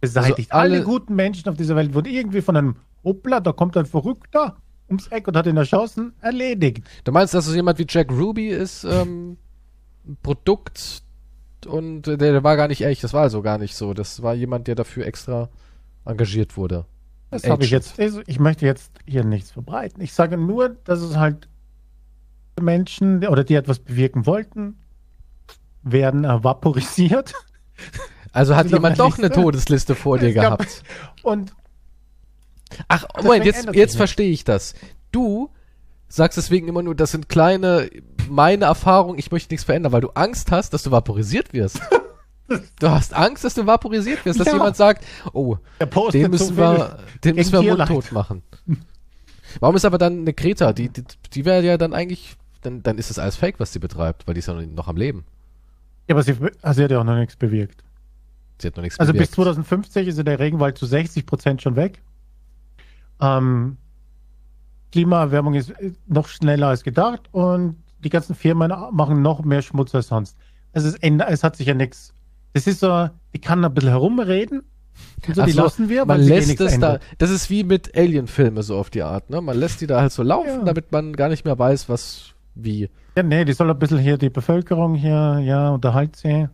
beseitigt. 0.00 0.50
Also 0.52 0.62
alle- 0.62 0.74
alle, 0.76 0.84
guten 0.84 1.14
Menschen 1.14 1.48
auf 1.48 1.56
dieser 1.56 1.76
Welt 1.76 1.94
wurden 1.94 2.08
irgendwie 2.08 2.40
von 2.40 2.56
einem 2.56 2.76
Hoppla, 3.04 3.40
da 3.40 3.52
kommt 3.52 3.76
ein 3.76 3.86
Verrückter 3.86 4.56
ums 4.90 5.08
Eck 5.08 5.28
und 5.28 5.36
hat 5.36 5.46
ihn 5.46 5.56
erschossen, 5.56 6.12
erledigt. 6.20 6.84
Du 7.04 7.12
meinst, 7.12 7.34
dass 7.34 7.46
so 7.46 7.54
jemand 7.54 7.78
wie 7.78 7.86
Jack 7.88 8.10
Ruby 8.10 8.48
ist 8.48 8.84
ähm, 8.84 9.36
ein 10.06 10.16
Produkt 10.22 11.02
und 11.66 12.02
der, 12.02 12.16
der 12.16 12.44
war 12.44 12.56
gar 12.56 12.68
nicht 12.68 12.82
echt, 12.82 13.04
das 13.04 13.12
war 13.12 13.22
also 13.22 13.42
gar 13.42 13.58
nicht 13.58 13.74
so. 13.74 13.94
Das 13.94 14.22
war 14.22 14.34
jemand, 14.34 14.66
der 14.66 14.74
dafür 14.74 15.06
extra 15.06 15.48
engagiert 16.04 16.56
wurde. 16.56 16.86
Das 17.30 17.48
habe 17.48 17.64
ich 17.64 17.70
jetzt. 17.70 17.98
Ich 17.98 18.40
möchte 18.40 18.66
jetzt 18.66 18.90
hier 19.06 19.24
nichts 19.24 19.52
verbreiten. 19.52 20.02
Ich 20.02 20.12
sage 20.12 20.36
nur, 20.36 20.70
dass 20.84 21.00
es 21.00 21.16
halt 21.16 21.48
Menschen 22.60 23.26
oder 23.26 23.44
die 23.44 23.54
etwas 23.54 23.78
bewirken 23.78 24.26
wollten, 24.26 24.78
werden 25.82 26.24
vaporisiert. 26.24 27.34
Also 28.32 28.54
hat 28.54 28.70
jemand 28.70 28.98
der 28.98 29.06
doch 29.06 29.18
eine 29.18 29.28
Liste? 29.28 29.42
Todsliste 29.42 29.94
vor 29.94 30.18
dir 30.18 30.28
Es 30.28 30.34
gehabt. 30.34 30.82
Und 31.22 31.52
Ach, 32.88 33.04
Deswegen 33.04 33.26
Moment, 33.26 33.44
jetzt, 33.46 33.74
jetzt 33.74 33.96
verstehe 33.96 34.30
ich 34.30 34.44
das. 34.44 34.74
Du 35.12 35.50
sagst 36.08 36.36
deswegen 36.36 36.68
immer 36.68 36.82
nur, 36.82 36.94
das 36.94 37.12
sind 37.12 37.28
kleine, 37.28 37.88
meine 38.28 38.64
Erfahrungen, 38.66 39.18
ich 39.18 39.30
möchte 39.30 39.52
nichts 39.52 39.64
verändern, 39.64 39.92
weil 39.92 40.00
du 40.00 40.10
Angst 40.10 40.50
hast, 40.50 40.72
dass 40.74 40.82
du 40.82 40.90
vaporisiert 40.90 41.52
wirst. 41.52 41.80
du 42.80 42.90
hast 42.90 43.14
Angst, 43.14 43.44
dass 43.44 43.54
du 43.54 43.66
vaporisiert 43.66 44.24
wirst, 44.24 44.40
dass 44.40 44.46
Ja. 44.48 44.54
jemand 44.54 44.76
sagt, 44.76 45.04
oh, 45.32 45.56
den 46.12 46.22
so 46.24 46.28
müssen 46.28 46.46
viel 46.48 46.56
wir, 46.56 46.98
den 47.24 47.36
müssen 47.36 47.52
wir 47.52 47.76
mundtot 47.76 48.12
machen. 48.12 48.42
Warum 49.60 49.76
ist 49.76 49.84
aber 49.84 49.98
dann 49.98 50.20
eine 50.20 50.32
Greta, 50.32 50.72
die, 50.72 50.88
die, 50.88 51.04
die 51.32 51.44
wäre 51.44 51.62
ja 51.64 51.76
dann 51.76 51.92
eigentlich, 51.92 52.36
dann, 52.62 52.82
dann 52.82 52.98
ist 52.98 53.10
das 53.10 53.18
alles 53.18 53.36
Fake, 53.36 53.58
was 53.58 53.72
sie 53.72 53.78
betreibt, 53.78 54.26
weil 54.26 54.34
die 54.34 54.40
ist 54.40 54.46
ja 54.46 54.54
noch, 54.54 54.88
am 54.88 54.96
Leben. 54.96 55.24
Ja, 56.08 56.14
aber 56.14 56.22
sie, 56.22 56.34
also 56.62 56.78
sie 56.78 56.84
hat 56.84 56.90
ja 56.90 57.00
auch 57.00 57.04
noch 57.04 57.16
nichts 57.16 57.36
bewirkt. 57.36 57.82
Sie 58.58 58.66
hat 58.66 58.76
noch 58.76 58.82
nichts 58.82 58.98
Also 58.98 59.12
bis 59.12 59.30
bewirkt. 59.30 59.34
2050 59.34 60.08
ist 60.08 60.18
ja 60.18 60.24
der 60.24 60.38
Regenwald 60.38 60.76
zu 60.78 60.86
60 60.86 61.26
Prozent 61.26 61.62
schon 61.62 61.76
weg. 61.76 62.02
Ähm, 63.20 63.76
Klimaerwärmung 64.92 65.54
ist 65.54 65.70
äh, 65.70 65.92
noch 66.06 66.28
schneller 66.28 66.68
als 66.68 66.82
gedacht 66.82 67.22
und 67.32 67.76
die 68.02 68.08
ganzen 68.10 68.34
Firmen 68.34 68.72
machen 68.92 69.22
noch 69.22 69.42
mehr 69.44 69.62
Schmutz 69.62 69.94
als 69.94 70.08
sonst. 70.08 70.36
Also 70.72 70.88
es, 70.88 70.94
ändert, 70.96 71.30
es 71.30 71.44
hat 71.44 71.56
sich 71.56 71.66
ja 71.66 71.74
nichts. 71.74 72.14
Das 72.54 72.66
ist 72.66 72.80
so, 72.80 73.08
die 73.34 73.38
kann 73.38 73.64
ein 73.64 73.72
bisschen 73.74 73.90
herumreden. 73.90 74.62
Und 75.26 75.34
so, 75.36 75.42
Ach 75.42 75.46
die 75.46 75.52
lassen 75.52 75.88
wir, 75.88 76.04
man 76.04 76.20
eh 76.20 76.24
lässt 76.28 76.50
es 76.50 76.56
da, 76.56 76.66
ändert. 76.74 77.02
das 77.18 77.30
ist 77.30 77.48
wie 77.50 77.62
mit 77.64 77.96
Alien-Filme 77.96 78.62
so 78.62 78.76
auf 78.76 78.90
die 78.90 79.02
Art, 79.02 79.30
ne? 79.30 79.40
Man 79.40 79.56
lässt 79.56 79.80
die 79.80 79.86
da 79.86 80.00
halt 80.00 80.12
so 80.12 80.22
laufen, 80.22 80.48
Ja. 80.60 80.64
damit 80.64 80.90
man 80.92 81.12
gar 81.14 81.28
nicht 81.28 81.44
mehr 81.44 81.58
weiß, 81.58 81.88
was, 81.88 82.34
wie. 82.54 82.90
Ja, 83.16 83.22
nee, 83.22 83.44
die 83.44 83.52
soll 83.52 83.70
ein 83.70 83.78
bisschen 83.78 83.98
hier 83.98 84.18
die 84.18 84.30
Bevölkerung 84.30 84.94
hier, 84.94 85.40
ja, 85.44 85.70
unterhalt 85.70 86.16
sie. 86.16 86.48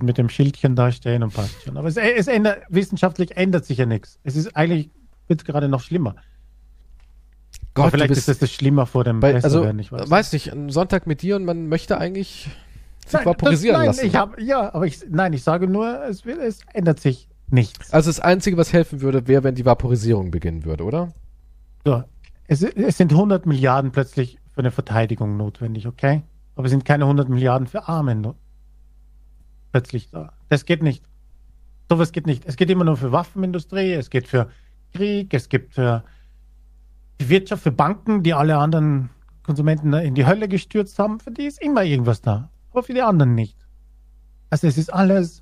Mit 0.00 0.16
dem 0.18 0.28
Schildchen 0.28 0.76
da 0.76 0.92
stehen 0.92 1.24
und 1.24 1.34
passt 1.34 1.62
schon. 1.64 1.76
Aber 1.76 1.88
es, 1.88 1.96
es 1.96 2.28
ändert, 2.28 2.62
wissenschaftlich 2.68 3.36
ändert 3.36 3.64
sich 3.64 3.78
ja 3.78 3.86
nichts. 3.86 4.20
Es 4.22 4.36
ist 4.36 4.54
eigentlich, 4.56 4.90
wird 5.28 5.44
gerade 5.44 5.68
noch 5.68 5.80
schlimmer. 5.80 6.16
Aber 7.74 7.84
Gott, 7.84 7.92
vielleicht 7.92 8.10
ist 8.10 8.28
das 8.28 8.38
das 8.38 8.52
Schlimmer 8.52 8.86
vor 8.86 9.04
dem 9.04 9.20
bei, 9.20 9.34
also, 9.34 9.62
werden, 9.62 9.78
ich 9.78 9.92
weiß. 9.92 10.10
weiß 10.10 10.32
nicht, 10.32 10.52
ein 10.52 10.70
Sonntag 10.70 11.06
mit 11.06 11.22
dir 11.22 11.36
und 11.36 11.44
man 11.44 11.68
möchte 11.68 11.98
eigentlich 11.98 12.50
sich 13.04 13.12
Nein, 13.12 13.24
vaporisieren 13.24 13.74
das, 13.74 13.78
nein, 13.78 13.86
lassen. 13.86 14.06
Ich 14.06 14.16
hab, 14.16 14.40
ja, 14.40 14.74
aber 14.74 14.86
ich, 14.86 15.00
nein, 15.08 15.32
ich 15.32 15.42
sage 15.42 15.68
nur, 15.68 16.04
es, 16.04 16.24
will, 16.24 16.40
es 16.40 16.60
ändert 16.72 17.00
sich 17.00 17.28
nichts. 17.50 17.92
also 17.92 18.10
das 18.10 18.20
Einzige, 18.20 18.56
was 18.56 18.72
helfen 18.72 19.00
würde, 19.00 19.26
wäre, 19.28 19.44
wenn 19.44 19.54
die 19.54 19.64
Vaporisierung 19.64 20.30
beginnen 20.30 20.64
würde, 20.64 20.84
oder? 20.84 21.12
So, 21.84 22.02
es, 22.48 22.62
es 22.62 22.96
sind 22.96 23.12
100 23.12 23.46
Milliarden 23.46 23.92
plötzlich 23.92 24.38
für 24.52 24.60
eine 24.60 24.70
Verteidigung 24.70 25.36
notwendig, 25.36 25.86
okay? 25.86 26.22
Aber 26.56 26.66
es 26.66 26.70
sind 26.70 26.84
keine 26.84 27.04
100 27.04 27.28
Milliarden 27.28 27.68
für 27.68 27.86
Arme 27.86 28.34
plötzlich 29.70 30.10
da. 30.10 30.32
Das 30.48 30.64
geht 30.64 30.82
nicht. 30.82 31.04
Sowas 31.88 32.12
geht 32.12 32.26
nicht. 32.26 32.44
Es 32.46 32.56
geht 32.56 32.68
immer 32.68 32.84
nur 32.84 32.96
für 32.96 33.12
Waffenindustrie, 33.12 33.92
es 33.92 34.10
geht 34.10 34.26
für 34.26 34.50
Krieg, 34.98 35.32
es 35.34 35.48
gibt 35.48 35.74
für 35.74 36.02
die 37.20 37.28
Wirtschaft, 37.28 37.62
für 37.62 37.72
Banken, 37.72 38.22
die 38.22 38.34
alle 38.34 38.58
anderen 38.58 39.10
Konsumenten 39.44 39.92
in 39.94 40.14
die 40.14 40.26
Hölle 40.26 40.48
gestürzt 40.48 40.98
haben. 40.98 41.20
Für 41.20 41.30
die 41.30 41.44
ist 41.46 41.62
immer 41.62 41.82
irgendwas 41.84 42.20
da. 42.20 42.50
Aber 42.72 42.82
für 42.82 42.94
die 42.94 43.02
anderen 43.02 43.34
nicht. 43.34 43.56
Also 44.50 44.66
es 44.66 44.76
ist 44.76 44.92
alles 44.92 45.40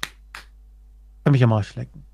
für 1.24 1.30
mich 1.32 1.42
am 1.42 1.52
Arsch 1.52 1.74
lecken. 1.74 2.04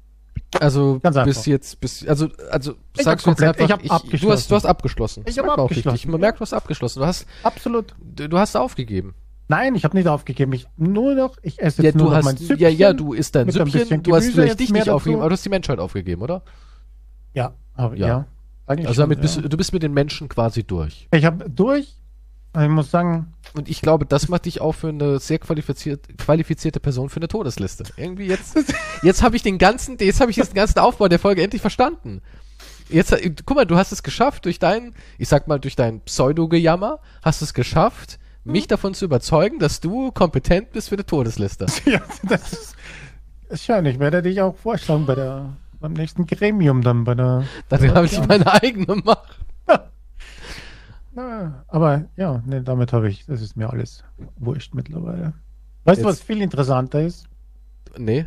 Also 0.61 1.01
Ganz 1.03 1.17
bis 1.25 1.39
einfach. 1.39 1.47
jetzt, 1.47 1.81
bis 1.81 2.07
also 2.07 2.29
also 2.51 2.75
Ich 2.97 3.03
sagst 3.05 3.27
du 3.27 3.31
jetzt 3.31 3.39
komplett- 3.41 3.57
ich 3.61 3.73
einfach, 3.73 3.75
hab 3.75 3.83
du 3.83 3.89
hast 3.91 4.03
abgeschlossen. 4.05 4.49
du 4.49 4.55
hast 4.57 4.67
abgeschlossen. 4.67 5.21
Ich 5.27 5.35
Das 5.35 5.39
hab 5.39 5.45
merkt 5.47 5.57
man 5.57 5.61
auch 5.65 5.69
abgeschlossen. 5.71 5.91
richtig. 5.95 6.11
Man 6.11 6.21
merkt, 6.21 6.39
du 6.39 6.43
hast 6.43 6.53
abgeschlossen. 6.53 7.01
Du 7.01 7.07
hast 7.07 7.27
Absolut. 7.43 7.95
du, 8.01 8.29
du 8.29 8.39
hast 8.39 8.57
aufgegeben. 8.57 9.15
Nein, 9.49 9.75
ich 9.75 9.85
habe 9.85 9.97
nicht 9.97 10.09
aufgegeben. 10.09 10.53
Ich 10.53 10.67
nur 10.77 11.15
noch, 11.15 11.37
ich 11.43 11.59
esse 11.61 11.83
Ja, 11.83 11.89
jetzt 11.89 11.97
nur 11.97 12.07
du 12.07 12.11
noch 12.11 12.17
hast 12.19 12.25
mein 12.25 12.37
Süppchen. 12.37 12.59
ja 12.59 12.69
ja, 12.69 12.93
du 12.93 13.13
isst 13.13 13.35
dein 13.35 13.51
Süppchen, 13.51 14.03
du 14.03 14.15
hast 14.15 14.31
vielleicht 14.31 14.61
dich 14.61 14.71
mehr 14.71 14.83
nicht 14.83 14.91
aufgegeben, 14.91 15.21
aber 15.21 15.31
du 15.31 15.35
hast 15.35 15.45
die 15.45 15.49
Menschheit 15.51 15.79
aufgegeben, 15.79 16.23
oder? 16.23 16.43
Ja, 17.35 17.55
aber 17.75 17.97
Ja. 17.97 18.07
ja. 18.07 18.27
eigentlich 18.67 18.89
Also 18.89 19.03
damit 19.03 19.19
schon, 19.19 19.23
bist 19.23 19.37
ja. 19.37 19.43
du, 19.43 19.49
du 19.49 19.57
bist 19.57 19.73
mit 19.73 19.83
den 19.83 19.93
Menschen 19.93 20.29
quasi 20.29 20.65
durch. 20.65 21.09
Ich 21.13 21.25
habe 21.25 21.49
durch. 21.49 21.97
Ich 22.55 22.69
muss 22.69 22.91
sagen, 22.91 23.33
Und 23.55 23.71
ich 23.71 23.81
glaube, 23.81 24.05
das 24.05 24.29
macht 24.29 24.45
dich 24.45 24.61
auch 24.61 24.73
für 24.73 24.91
eine 24.91 25.19
sehr 25.19 25.39
qualifiziert, 25.39 26.19
qualifizierte 26.19 26.81
Person 26.81 27.09
für 27.09 27.17
eine 27.17 27.29
Todesliste. 27.29 27.85
Irgendwie 27.97 28.27
jetzt, 28.27 28.57
jetzt 29.03 29.23
habe 29.23 29.37
ich 29.37 29.43
den 29.43 29.57
ganzen, 29.57 29.97
jetzt 29.99 30.21
habe 30.21 30.31
ich 30.31 30.37
den 30.37 30.53
ganzen 30.53 30.79
Aufbau 30.79 31.09
der 31.09 31.19
Folge 31.19 31.43
endlich 31.43 31.63
verstanden. 31.63 32.21
Jetzt, 32.91 33.13
äh, 33.13 33.35
guck 33.47 33.57
mal, 33.57 33.65
du 33.65 33.77
hast 33.77 33.91
es 33.93 34.03
geschafft 34.03 34.45
durch 34.45 34.59
dein, 34.59 34.95
ich 35.17 35.29
sag 35.29 35.49
mal, 35.49 35.59
durch 35.59 35.77
dein 35.77 36.01
Pseudo-Gejammer, 36.01 37.01
hast 37.23 37.41
es 37.41 37.55
geschafft, 37.55 38.19
mich 38.45 38.67
davon 38.67 38.93
zu 38.93 39.07
überzeugen, 39.07 39.59
dass 39.59 39.81
du 39.81 40.13
kompetent 40.13 40.73
bist 40.73 40.91
für 40.91 40.97
eine 40.97 41.07
Todesliste. 41.07 41.67
ja, 41.87 42.03
das 42.23 42.53
ist, 42.53 42.77
ist 43.49 43.65
schön. 43.65 43.87
Ich 43.87 43.99
werde 43.99 44.21
dich 44.21 44.41
auch 44.43 44.57
vorschlagen 44.57 45.07
bei 45.07 45.15
der, 45.15 45.57
beim 45.83 45.93
nächsten 45.93 46.27
Gremium 46.27 46.81
dann 46.81 47.05
bei 47.05 47.15
der. 47.15 47.45
Dann 47.69 47.95
habe 47.95 48.07
ich 48.07 48.19
meine 48.27 48.51
eigene 48.51 48.97
Macht. 48.97 49.39
Na, 51.15 51.65
aber 51.69 52.07
ja, 52.17 52.43
nee, 52.47 52.63
damit 52.63 52.95
habe 52.95 53.11
ich, 53.11 53.27
das 53.27 53.43
ist 53.43 53.55
mir 53.55 53.69
alles 53.69 54.03
wurscht 54.39 54.73
mittlerweile. 54.73 55.35
Weißt 55.85 56.01
du, 56.01 56.07
was 56.07 56.23
viel 56.23 56.41
interessanter 56.41 57.03
ist? 57.03 57.29
Nee. 57.99 58.27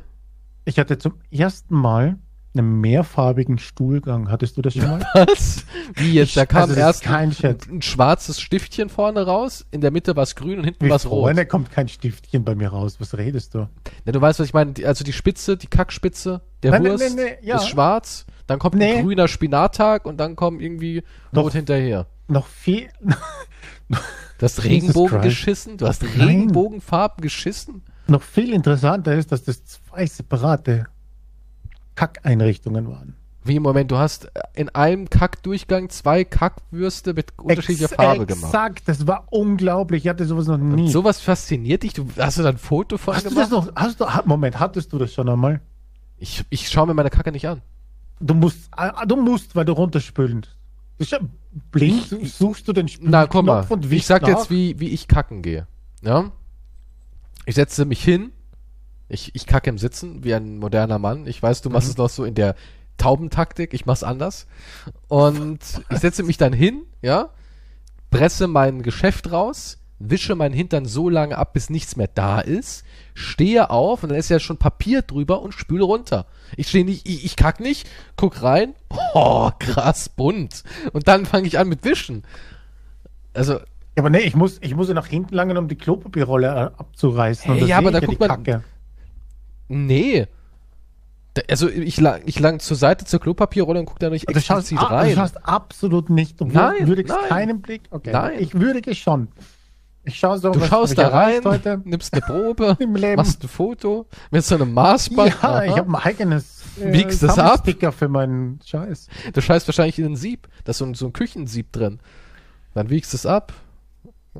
Ich 0.65 0.77
hatte 0.77 0.99
zum 0.99 1.15
ersten 1.31 1.73
Mal 1.73 2.19
einen 2.57 2.79
mehrfarbigen 2.81 3.57
Stuhlgang. 3.57 4.29
Hattest 4.29 4.57
du 4.57 4.61
das 4.61 4.73
schon 4.73 4.85
mal? 4.89 5.05
Was? 5.13 5.65
Wie 5.95 6.13
jetzt? 6.13 6.35
Da 6.37 6.45
kam 6.45 6.63
Also 6.63 6.75
das 6.75 7.01
erst 7.03 7.07
ein, 7.09 7.35
ein 7.69 7.81
schwarzes 7.81 8.39
Stiftchen 8.39 8.89
vorne 8.89 9.25
raus, 9.25 9.65
in 9.71 9.81
der 9.81 9.91
Mitte 9.91 10.15
war 10.15 10.23
es 10.23 10.35
grün 10.35 10.59
und 10.59 10.65
hinten 10.65 10.85
Wie 10.85 10.89
war 10.89 10.95
es 10.97 11.05
rot. 11.05 11.21
vorne 11.23 11.45
kommt 11.45 11.71
kein 11.71 11.87
Stiftchen 11.87 12.43
bei 12.43 12.55
mir 12.55 12.69
raus. 12.69 12.95
Was 12.99 13.17
redest 13.17 13.53
du? 13.55 13.67
Ja, 14.05 14.11
du 14.11 14.21
weißt, 14.21 14.39
was 14.39 14.47
ich 14.47 14.53
meine. 14.53 14.73
Also 14.85 15.03
die 15.03 15.13
Spitze, 15.13 15.57
die 15.57 15.67
Kackspitze 15.67 16.41
der 16.63 16.71
Nein, 16.71 16.85
Wurst 16.85 17.15
nein, 17.15 17.25
nein, 17.25 17.35
ja. 17.41 17.57
ist 17.57 17.67
schwarz, 17.69 18.25
dann 18.47 18.59
kommt 18.59 18.75
Nee. 18.75 18.95
ein 18.97 19.03
grüner 19.05 19.27
Spinattag 19.27 20.05
und 20.05 20.17
dann 20.17 20.35
kommt 20.35 20.61
irgendwie 20.61 21.03
Doch. 21.33 21.43
rot 21.43 21.53
hinterher. 21.53 22.07
Noch 22.27 22.47
viel. 22.47 22.89
Du 23.87 23.97
hast 24.41 24.57
Jesus 24.63 24.65
Regenbogen 24.89 25.21
geschissen, 25.21 25.77
du 25.77 25.87
hast. 25.87 26.03
Regenbogenfarben 26.03 27.21
geschissen. 27.21 27.83
Noch 28.07 28.21
viel 28.21 28.53
interessanter 28.53 29.13
ist, 29.15 29.31
dass 29.31 29.43
das 29.43 29.63
zwei 29.65 30.05
separate 30.05 30.87
Kackeinrichtungen 31.95 32.87
waren. 32.89 33.15
Wie 33.43 33.57
im 33.57 33.63
Moment, 33.63 33.91
du 33.91 33.97
hast 33.97 34.31
in 34.55 34.69
einem 34.69 35.07
Kackdurchgang 35.09 35.89
zwei 35.89 36.23
Kackwürste 36.23 37.13
mit 37.13 37.31
unterschiedlicher 37.37 37.85
Ex- 37.85 37.93
Farbe 37.95 38.25
gemacht. 38.25 38.45
Exakt, 38.45 38.87
das 38.87 39.05
war 39.05 39.27
unglaublich. 39.31 40.05
Ich 40.05 40.09
hatte 40.09 40.25
sowas 40.25 40.47
noch 40.47 40.57
nie. 40.57 40.89
Sowas 40.89 41.19
fasziniert 41.21 41.83
dich? 41.83 41.93
Du, 41.93 42.07
hast 42.17 42.39
du 42.39 42.43
da 42.43 42.49
ein 42.49 42.57
Foto 42.57 42.97
von 42.97 43.13
hast 43.15 43.25
du 43.25 43.29
gemacht? 43.29 43.43
das 43.43 43.51
noch? 43.51 43.75
Hast 43.75 43.99
du, 44.01 44.05
Moment, 44.25 44.59
hattest 44.59 44.91
du 44.93 44.97
das 44.97 45.13
schon 45.13 45.29
einmal? 45.29 45.61
Ich, 46.17 46.43
ich 46.49 46.69
schaue 46.69 46.87
mir 46.87 46.95
meine 46.95 47.11
Kacke 47.11 47.31
nicht 47.31 47.47
an. 47.47 47.61
Du 48.19 48.33
musst, 48.33 48.67
ah, 48.71 49.05
du 49.05 49.15
musst, 49.17 49.55
weil 49.55 49.65
du 49.65 49.73
runterspülst. 49.73 50.49
Du 50.97 51.03
scha- 51.05 51.19
blind 51.71 52.07
suchst 52.23 52.67
du 52.67 52.73
den 52.73 52.89
Na, 53.01 53.27
komm 53.27 53.45
mal. 53.45 53.63
Spülknopf 53.63 53.85
und 53.85 53.91
Ich 53.93 54.07
sag 54.07 54.23
nach. 54.23 54.29
jetzt, 54.29 54.49
wie, 54.49 54.79
wie 54.79 54.89
ich 54.89 55.07
kacken 55.07 55.43
gehe. 55.43 55.67
Ja? 56.01 56.31
Ich 57.45 57.53
setze 57.55 57.85
mich 57.85 58.03
hin. 58.03 58.31
Ich, 59.07 59.33
ich 59.35 59.45
kacke 59.45 59.69
im 59.69 59.77
Sitzen 59.77 60.23
wie 60.23 60.33
ein 60.33 60.57
moderner 60.57 60.99
Mann. 60.99 61.27
Ich 61.27 61.41
weiß, 61.41 61.61
du 61.61 61.69
machst 61.69 61.87
Mhm. 61.87 61.91
es 61.91 61.97
noch 61.97 62.09
so 62.09 62.23
in 62.25 62.35
der 62.35 62.55
Taubentaktik. 62.97 63.73
Ich 63.73 63.85
mach's 63.85 64.03
anders. 64.03 64.47
Und 65.07 65.59
ich 65.89 65.99
setze 65.99 66.23
mich 66.23 66.37
dann 66.37 66.53
hin, 66.53 66.83
ja, 67.01 67.29
presse 68.09 68.47
mein 68.47 68.81
Geschäft 68.81 69.31
raus, 69.31 69.77
wische 69.99 70.35
meinen 70.35 70.53
Hintern 70.53 70.85
so 70.85 71.09
lange 71.09 71.37
ab, 71.37 71.53
bis 71.53 71.69
nichts 71.69 71.95
mehr 71.95 72.09
da 72.13 72.39
ist, 72.39 72.83
stehe 73.13 73.69
auf 73.69 74.03
und 74.03 74.09
dann 74.09 74.17
ist 74.17 74.29
ja 74.29 74.39
schon 74.39 74.57
Papier 74.57 75.01
drüber 75.01 75.41
und 75.41 75.53
spüle 75.53 75.83
runter. 75.83 76.25
Ich 76.57 76.67
stehe 76.69 76.85
nicht, 76.85 77.07
ich, 77.07 77.25
ich 77.25 77.35
kack 77.35 77.59
nicht, 77.59 77.87
guck 78.15 78.41
rein, 78.41 78.73
oh, 79.13 79.51
krass 79.59 80.09
bunt. 80.09 80.63
Und 80.93 81.07
dann 81.07 81.25
fange 81.25 81.47
ich 81.47 81.59
an 81.59 81.69
mit 81.69 81.83
Wischen. 81.85 82.23
Also, 83.33 83.53
Ja, 83.53 83.59
aber 83.97 84.09
nee, 84.09 84.19
ich 84.19 84.35
muss, 84.35 84.57
ich 84.61 84.75
muss 84.75 84.87
ja 84.87 84.93
nach 84.93 85.07
hinten 85.07 85.35
langen, 85.35 85.57
um 85.57 85.67
die 85.67 85.75
Klopapierrolle 85.77 86.47
äh, 86.47 86.79
abzureißen. 86.79 87.51
Hey, 87.51 87.61
da 87.61 87.65
ja, 87.67 87.77
aber 87.77 87.91
da 87.91 87.99
guckt 87.99 88.19
man- 88.19 88.29
Kacke. 88.29 88.63
Nee. 89.67 90.27
Da, 91.33 91.41
also 91.49 91.67
ich 91.69 91.99
lang, 91.99 92.21
ich 92.25 92.39
lang 92.39 92.59
zur 92.59 92.77
Seite 92.77 93.03
zur 93.05 93.19
Klopapierrolle 93.19 93.79
und 93.81 93.85
guck 93.87 93.99
da 93.99 94.09
nicht 94.09 94.29
Du 94.29 94.33
schaust, 94.39 94.71
explizit 94.71 94.79
du 94.79 94.85
rein. 94.93 95.15
schaust 95.15 95.45
absolut 95.47 96.09
nicht. 96.09 96.39
Du 96.39 96.45
Nein, 96.45 96.83
wür- 96.83 96.87
würdigst 96.87 97.13
nein. 97.13 97.29
keinen 97.29 97.61
Blick. 97.61 97.83
Okay. 97.91 98.11
Nein. 98.11 98.39
Ich 98.39 98.53
würdige 98.53 98.95
schon. 98.95 99.27
Ich 100.07 100.17
schaue 100.19 100.37
so, 100.37 100.51
Du 100.51 100.63
schaust 100.63 100.97
da 100.97 101.07
rein, 101.07 101.41
heute. 101.43 101.81
nimmst 101.83 102.13
eine 102.13 102.21
Probe, 102.21 102.77
machst 103.17 103.43
ein 103.43 103.47
Foto 103.49 104.05
mit 104.31 104.45
so 104.45 104.53
einem 104.55 104.71
Maßband. 104.71 105.29
Ja, 105.41 105.49
Aha. 105.49 105.63
ich 105.65 105.75
habe 105.77 105.89
ein 105.89 105.95
eigenes 105.95 106.61
äh, 106.79 106.93
Wiegst 106.93 107.23
es 107.23 107.39
ab? 107.39 107.61
Sticker 107.61 107.91
für 107.91 108.07
meinen 108.07 108.59
Scheiß. 108.63 109.07
Du 109.33 109.41
scheißt 109.41 109.67
wahrscheinlich 109.67 109.97
in 109.97 110.05
ein 110.05 110.15
Sieb. 110.15 110.47
Da 110.63 110.71
ist 110.71 110.77
so 110.77 110.85
ein, 110.85 110.93
so 110.93 111.07
ein 111.07 111.13
Küchensieb 111.13 111.71
drin. 111.71 111.99
Dann 112.75 112.89
wiegst 112.91 113.13
du 113.13 113.17
es 113.17 113.25
ab. 113.25 113.51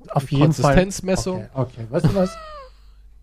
Auf 0.09 0.29
jeden 0.31 0.53
Fall. 0.53 0.75
Konsistenzmessung. 0.75 1.49
Okay, 1.53 1.71
okay. 1.81 1.87
Weißt 1.89 2.05
du 2.05 2.15
was? 2.15 2.29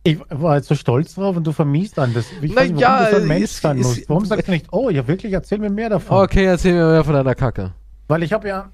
Ich 0.05 0.19
war 0.31 0.57
jetzt 0.57 0.69
so 0.69 0.75
stolz 0.75 1.15
drauf 1.15 1.37
und 1.37 1.47
du 1.47 1.53
vermiest 1.53 1.99
an 1.99 2.13
das. 2.13 2.27
Ich 2.43 2.53
Na 2.55 2.63
weiß 2.63 2.71
nicht, 2.73 2.83
warum 2.83 3.05
ja, 3.05 3.05
du 3.11 3.17
so 3.17 3.23
ein 3.23 3.29
Mensch 3.29 3.45
ist- 3.45 3.61
sein 3.61 3.79
ist- 3.79 3.87
musst. 3.87 4.09
Warum 4.09 4.25
sagst 4.25 4.49
du 4.49 4.53
nicht, 4.53 4.67
oh 4.73 4.91
ja 4.91 5.07
wirklich, 5.07 5.33
erzähl 5.33 5.59
mir 5.59 5.71
mehr 5.71 5.91
davon. 5.91 6.17
Okay, 6.25 6.45
erzähl 6.45 6.75
mir 6.75 6.87
mehr 6.87 7.05
von 7.05 7.15
deiner 7.15 7.35
Kacke. 7.37 7.73
Weil 8.09 8.23
ich 8.25 8.33
habe 8.33 8.49
ja 8.49 8.71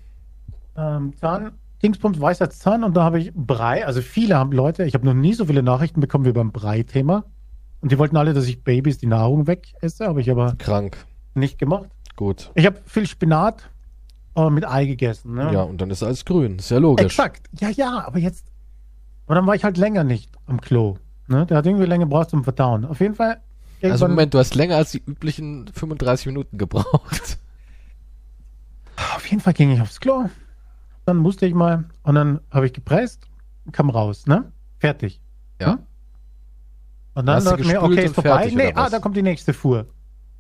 ähm, 0.77 1.13
Zahn, 1.21 1.53
Dingsbums 1.83 2.19
Weisheitszahn 2.21 2.83
und 2.83 2.97
da 2.97 3.05
habe 3.05 3.21
ich 3.21 3.33
Brei. 3.35 3.85
Also 3.87 4.01
viele 4.01 4.37
haben 4.37 4.53
Leute, 4.53 4.85
ich 4.85 4.95
habe 4.95 5.05
noch 5.05 5.15
nie 5.15 5.35
so 5.35 5.45
viele 5.45 5.63
Nachrichten 5.63 6.01
bekommen 6.01 6.25
wie 6.25 6.33
beim 6.33 6.51
Brei-Thema. 6.51 7.25
Und 7.81 7.93
die 7.93 7.99
wollten 7.99 8.17
alle, 8.17 8.33
dass 8.33 8.47
ich 8.47 8.65
Babys 8.65 8.99
die 8.99 9.07
Nahrung 9.07 9.47
wegesse, 9.47 10.07
habe 10.07 10.21
ich 10.21 10.31
aber 10.31 10.55
Krank. 10.59 10.97
nicht 11.35 11.59
gemacht. 11.59 11.91
Gut. 12.17 12.51
Ich 12.55 12.67
habe 12.67 12.79
viel 12.87 13.07
Spinat 13.07 13.69
äh, 14.35 14.51
mit 14.51 14.67
Ei 14.67 14.87
gegessen. 14.87 15.35
Ne? 15.35 15.51
Ja, 15.53 15.63
und 15.63 15.81
dann 15.81 15.91
ist 15.91 16.03
alles 16.03 16.25
grün. 16.25 16.57
Ist 16.59 16.71
ja 16.71 16.79
logisch. 16.79 17.05
Exakt. 17.05 17.49
Ja, 17.61 17.69
ja, 17.69 18.05
aber 18.07 18.19
jetzt. 18.19 18.47
Aber 19.27 19.35
dann 19.37 19.47
war 19.47 19.55
ich 19.55 19.63
halt 19.63 19.77
länger 19.77 20.03
nicht 20.05 20.31
am 20.47 20.61
Klo. 20.61 20.97
Ne? 21.29 21.47
Der 21.47 21.59
hat 21.59 21.67
irgendwie 21.67 21.87
länger 21.87 22.07
gebraucht 22.07 22.31
zum 22.31 22.45
Verdauen. 22.45 22.85
Auf 22.85 23.01
jeden 23.01 23.15
Fall. 23.15 23.41
Also 23.83 24.09
Moment, 24.09 24.35
du 24.35 24.39
hast 24.39 24.55
länger 24.55 24.77
als 24.77 24.91
die 24.91 25.03
üblichen 25.05 25.69
35 25.69 26.27
Minuten 26.27 26.59
gebraucht. 26.59 27.39
Auf 29.15 29.27
jeden 29.27 29.41
Fall 29.41 29.53
ging 29.53 29.71
ich 29.71 29.81
aufs 29.81 30.01
Klo. 30.01 30.29
Dann 31.05 31.19
musste 31.19 31.47
ich 31.47 31.55
mal. 31.55 31.85
Und 32.03 32.17
dann 32.17 32.41
habe 32.51 32.67
ich 32.67 32.73
gepresst, 32.73 33.29
kam 33.71 33.91
raus, 33.91 34.27
ne? 34.27 34.51
Fertig. 34.79 35.21
Ja. 35.61 35.75
Hm? 35.75 35.79
Und 37.15 37.27
dann 37.27 37.45
dachte 37.45 37.63
ich 37.63 37.69
mir, 37.69 37.83
okay, 37.83 38.05
ist 38.05 38.15
vorbei. 38.15 38.51
Nee, 38.55 38.73
ah, 38.75 38.91
da 38.91 38.99
kommt 38.99 39.17
die 39.17 39.23
nächste 39.23 39.53
Fuhr. 39.53 39.87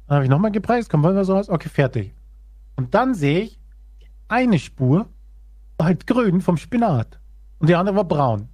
Dann 0.06 0.16
habe 0.16 0.24
ich 0.24 0.30
nochmal 0.30 0.50
gepresst, 0.50 0.90
kommt 0.90 1.04
was 1.04 1.28
raus, 1.28 1.48
okay, 1.48 1.68
fertig. 1.68 2.14
Und 2.76 2.94
dann 2.94 3.14
sehe 3.14 3.40
ich, 3.40 3.60
eine 4.28 4.58
Spur 4.58 5.06
war 5.76 5.86
halt 5.86 6.06
grün 6.06 6.40
vom 6.40 6.56
Spinat. 6.56 7.18
Und 7.58 7.68
die 7.68 7.74
andere 7.74 7.96
war 7.96 8.04
braun. 8.04 8.48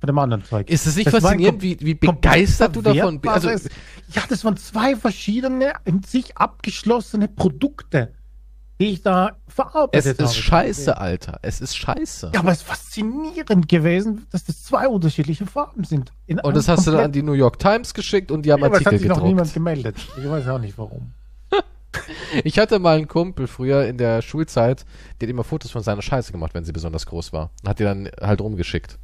Von 0.00 0.06
dem 0.06 0.18
anderen 0.18 0.44
Zeug. 0.44 0.70
Ist 0.70 0.86
es 0.86 0.96
nicht 0.96 1.06
Das 1.08 1.22
faszinierend, 1.22 1.60
wie, 1.62 1.76
wie 1.80 1.94
begeistert 1.94 2.76
du 2.76 2.82
davon 2.82 3.20
bist? 3.20 3.34
Also, 3.34 3.68
ja, 4.14 4.22
das 4.28 4.44
waren 4.44 4.56
zwei 4.56 4.94
verschiedene, 4.94 5.72
in 5.84 6.02
sich 6.04 6.36
abgeschlossene 6.36 7.26
Produkte, 7.26 8.12
die 8.80 8.92
ich 8.92 9.02
da 9.02 9.36
es 9.48 9.54
verarbeitet 9.54 10.18
habe. 10.18 10.22
ist 10.22 10.36
scheiße, 10.36 10.96
Alter. 10.98 11.40
Es 11.42 11.60
ist 11.60 11.76
scheiße. 11.76 12.30
Ja, 12.32 12.40
aber 12.40 12.52
es 12.52 12.58
ist 12.58 12.66
faszinierend 12.68 13.68
gewesen, 13.68 14.26
dass 14.30 14.44
das 14.44 14.62
zwei 14.62 14.86
unterschiedliche 14.86 15.46
Farben 15.46 15.82
sind. 15.82 16.12
In 16.26 16.38
Und 16.38 16.54
das 16.56 16.68
hast 16.68 16.86
du 16.86 16.92
dann 16.92 17.06
an 17.06 17.12
die 17.12 17.22
New 17.22 17.32
York 17.32 17.58
Times 17.58 17.92
geschickt 17.92 18.30
und 18.30 18.42
die 18.42 18.52
haben 18.52 18.60
ja, 18.60 18.66
aber 18.66 18.76
es 18.76 18.80
hat 18.82 18.86
Artikel 18.92 19.08
sich 19.08 19.08
noch 19.08 19.24
niemand 19.24 19.52
gedruckt. 19.52 19.54
gemeldet. 19.54 19.96
Ich 20.16 20.30
weiß 20.30 20.46
auch 20.48 20.60
nicht 20.60 20.78
warum. 20.78 21.12
Ich 22.44 22.58
hatte 22.58 22.78
mal 22.78 22.98
einen 22.98 23.08
Kumpel 23.08 23.46
früher 23.48 23.86
in 23.86 23.96
der 23.98 24.22
Schulzeit, 24.22 24.84
der 25.20 25.26
hat 25.26 25.30
immer 25.30 25.42
Fotos 25.42 25.70
von 25.70 25.82
seiner 25.82 26.02
Scheiße 26.02 26.30
gemacht, 26.32 26.52
wenn 26.54 26.64
sie 26.64 26.72
besonders 26.72 27.06
groß 27.06 27.32
war. 27.32 27.50
Hat 27.66 27.78
die 27.80 27.84
dann 27.84 28.08
halt 28.20 28.40
rumgeschickt. 28.40 28.98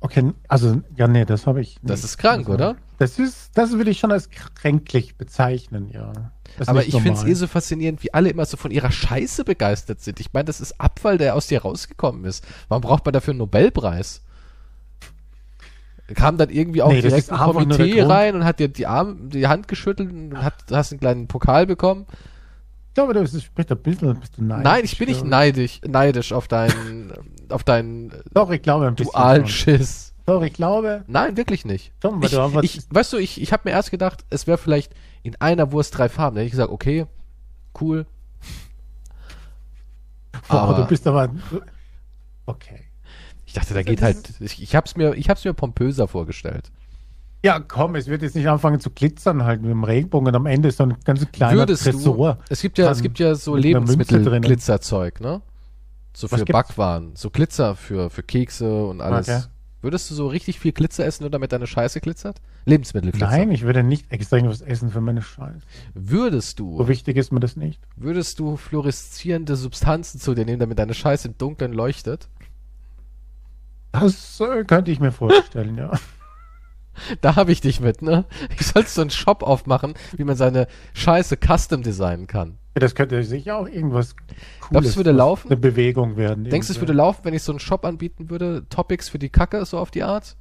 Okay, 0.00 0.32
also, 0.48 0.80
ja, 0.96 1.06
nee, 1.08 1.24
das 1.24 1.46
habe 1.46 1.60
ich. 1.60 1.78
Das 1.82 2.00
nicht. 2.00 2.10
ist 2.10 2.18
krank, 2.18 2.40
Also, 2.40 2.52
oder? 2.52 2.76
Das 2.98 3.18
ist, 3.18 3.50
das 3.54 3.72
würde 3.72 3.90
ich 3.90 3.98
schon 3.98 4.12
als 4.12 4.28
kränklich 4.30 5.16
bezeichnen, 5.16 5.90
ja. 5.90 6.12
Aber 6.66 6.84
ich 6.84 6.94
finde 6.94 7.12
es 7.18 7.24
eh 7.24 7.34
so 7.34 7.46
faszinierend, 7.46 8.02
wie 8.02 8.12
alle 8.12 8.28
immer 8.28 8.44
so 8.44 8.56
von 8.56 8.70
ihrer 8.70 8.90
Scheiße 8.90 9.44
begeistert 9.44 10.00
sind. 10.00 10.20
Ich 10.20 10.32
meine, 10.32 10.46
das 10.46 10.60
ist 10.60 10.80
Abfall, 10.80 11.16
der 11.16 11.34
aus 11.34 11.46
dir 11.46 11.62
rausgekommen 11.62 12.24
ist. 12.24 12.44
Warum 12.68 12.82
braucht 12.82 13.04
man 13.04 13.12
dafür 13.12 13.32
einen 13.32 13.38
Nobelpreis? 13.38 14.22
Kam 16.14 16.38
dann 16.38 16.50
irgendwie 16.50 16.82
auch 16.82 16.90
Nee, 16.90 17.02
direkt 17.02 17.30
ein 17.30 17.38
Komitee 17.38 18.02
rein 18.02 18.34
und 18.34 18.44
hat 18.44 18.58
dir 18.58 18.68
die 18.68 18.86
Arme, 18.86 19.16
die 19.28 19.46
Hand 19.46 19.68
geschüttelt 19.68 20.10
und 20.10 20.42
hat, 20.42 20.54
hast 20.70 20.92
einen 20.92 21.00
kleinen 21.00 21.28
Pokal 21.28 21.66
bekommen. 21.66 22.06
Ich 22.88 22.94
glaube, 22.94 23.14
das 23.14 23.40
spricht 23.42 23.70
ein 23.70 23.78
bisschen, 23.78 24.18
bist 24.18 24.36
du 24.36 24.42
neidisch. 24.42 24.64
Nein, 24.64 24.84
ich 24.84 24.98
bin 24.98 25.08
nicht 25.08 25.24
neidisch, 25.24 25.80
neidisch 25.86 26.32
auf 26.32 26.48
deinen, 26.48 27.12
auf 27.52 27.64
deinen 27.64 28.12
Doch, 28.32 28.50
ich 28.50 28.62
glaube 28.62 28.86
ein 28.88 28.96
schon. 28.96 29.06
Dualschiss. 29.06 30.12
Doch, 30.26 30.42
ich 30.42 30.52
glaube 30.52 31.02
Nein, 31.08 31.36
wirklich 31.36 31.64
nicht. 31.64 31.92
schon, 32.02 32.22
Ich, 32.22 32.30
du 32.30 32.60
ich, 32.62 32.80
weißt 32.90 33.12
du, 33.12 33.16
ich, 33.16 33.40
ich 33.40 33.52
habe 33.52 33.62
mir 33.64 33.70
erst 33.72 33.90
gedacht, 33.90 34.24
es 34.30 34.46
wäre 34.46 34.58
vielleicht 34.58 34.92
in 35.22 35.34
einer 35.40 35.72
Wurst 35.72 35.96
drei 35.98 36.08
Farben. 36.08 36.36
Da 36.36 36.40
hätte 36.40 36.46
ich 36.46 36.52
gesagt, 36.52 36.70
okay, 36.70 37.06
cool. 37.80 38.06
Boah, 40.48 40.60
aber- 40.62 40.82
du 40.82 40.86
bist 40.86 41.06
aber. 41.06 41.30
Okay. 42.46 42.80
Ich 43.46 43.52
dachte, 43.54 43.74
da 43.74 43.82
geht 43.82 44.00
halt. 44.02 44.34
Ich, 44.40 44.62
ich 44.62 44.76
hab's 44.76 44.96
mir, 44.96 45.14
ich 45.14 45.28
hab's 45.28 45.44
mir 45.44 45.52
pompöser 45.52 46.06
vorgestellt. 46.06 46.70
Ja, 47.42 47.58
komm, 47.58 47.96
es 47.96 48.06
wird 48.06 48.22
jetzt 48.22 48.36
nicht 48.36 48.48
anfangen 48.48 48.80
zu 48.80 48.90
glitzern 48.90 49.44
halt 49.44 49.62
mit 49.62 49.70
dem 49.70 49.82
Regenbogen 49.82 50.28
und 50.28 50.34
am 50.36 50.46
Ende 50.46 50.68
ist 50.68 50.76
so 50.76 50.84
ein 50.84 50.96
ganz 51.04 51.26
kleiner 51.32 51.56
Würdest 51.58 51.84
Tresor. 51.84 52.34
du? 52.34 52.42
Es 52.50 52.60
gibt 52.60 52.76
ja, 52.78 52.90
es 52.90 53.00
gibt 53.00 53.18
ja 53.18 53.34
so. 53.34 53.56
Lebensmittel-Glitzerzeug, 53.56 55.20
ne? 55.20 55.40
So 56.12 56.30
Was 56.30 56.40
für? 56.40 56.46
Backwaren, 56.46 57.14
so 57.14 57.30
Glitzer 57.30 57.76
für 57.76 58.10
für 58.10 58.22
Kekse 58.22 58.84
und 58.86 59.00
alles. 59.00 59.28
Okay. 59.28 59.42
Würdest 59.82 60.10
du 60.10 60.14
so 60.14 60.26
richtig 60.28 60.60
viel 60.60 60.72
Glitzer 60.72 61.06
essen, 61.06 61.22
nur 61.22 61.30
damit 61.30 61.52
deine 61.52 61.66
Scheiße 61.66 62.00
glitzert? 62.02 62.42
Lebensmittelglitzer. 62.66 63.30
Nein, 63.30 63.50
ich 63.50 63.62
würde 63.62 63.82
nicht 63.82 64.12
extra 64.12 64.36
irgendwas 64.36 64.60
essen 64.60 64.90
für 64.90 65.00
meine 65.00 65.22
Scheiße. 65.22 65.60
Würdest 65.94 66.58
So 66.58 66.84
du, 66.84 66.88
wichtig 66.88 67.16
ist 67.16 67.32
mir 67.32 67.40
das 67.40 67.56
nicht. 67.56 67.80
würdest 67.96 68.38
du 68.38 68.58
fluoreszierende 68.58 69.56
Substanzen 69.56 70.20
zu 70.20 70.34
dir 70.34 70.44
nehmen, 70.44 70.58
damit 70.58 70.78
deine 70.78 70.92
Scheiße 70.92 71.28
im 71.28 71.38
Dunkeln 71.38 71.72
leuchtet? 71.72 72.28
Das 73.92 74.38
äh, 74.40 74.64
könnte 74.64 74.90
ich 74.90 75.00
mir 75.00 75.12
vorstellen, 75.12 75.76
ja. 75.76 75.92
Da 77.22 77.36
habe 77.36 77.50
ich 77.52 77.62
dich 77.62 77.80
mit, 77.80 78.02
ne? 78.02 78.26
Ich 78.58 78.66
soll 78.66 78.84
so 78.86 79.00
einen 79.00 79.10
Shop 79.10 79.42
aufmachen, 79.42 79.94
wie 80.16 80.24
man 80.24 80.36
seine 80.36 80.66
Scheiße 80.92 81.38
custom 81.38 81.82
designen 81.82 82.26
kann. 82.26 82.58
Das 82.74 82.94
könnte 82.94 83.22
sicher 83.24 83.56
auch 83.56 83.66
irgendwas 83.66 84.14
Cooles, 84.16 84.70
Glaubst 84.70 84.86
du, 84.86 84.90
es 84.90 84.96
würde 84.96 85.12
laufen? 85.12 85.48
Eine 85.48 85.56
Bewegung 85.56 86.16
werden. 86.16 86.44
Denkst 86.44 86.68
du, 86.68 86.72
es 86.72 86.80
würde 86.80 86.92
laufen, 86.92 87.24
wenn 87.24 87.34
ich 87.34 87.42
so 87.42 87.52
einen 87.52 87.58
Shop 87.58 87.84
anbieten 87.84 88.30
würde? 88.30 88.64
Topics 88.68 89.08
für 89.08 89.18
die 89.18 89.28
Kacke, 89.28 89.64
so 89.64 89.78
auf 89.78 89.90
die 89.90 90.04
Art? 90.04 90.36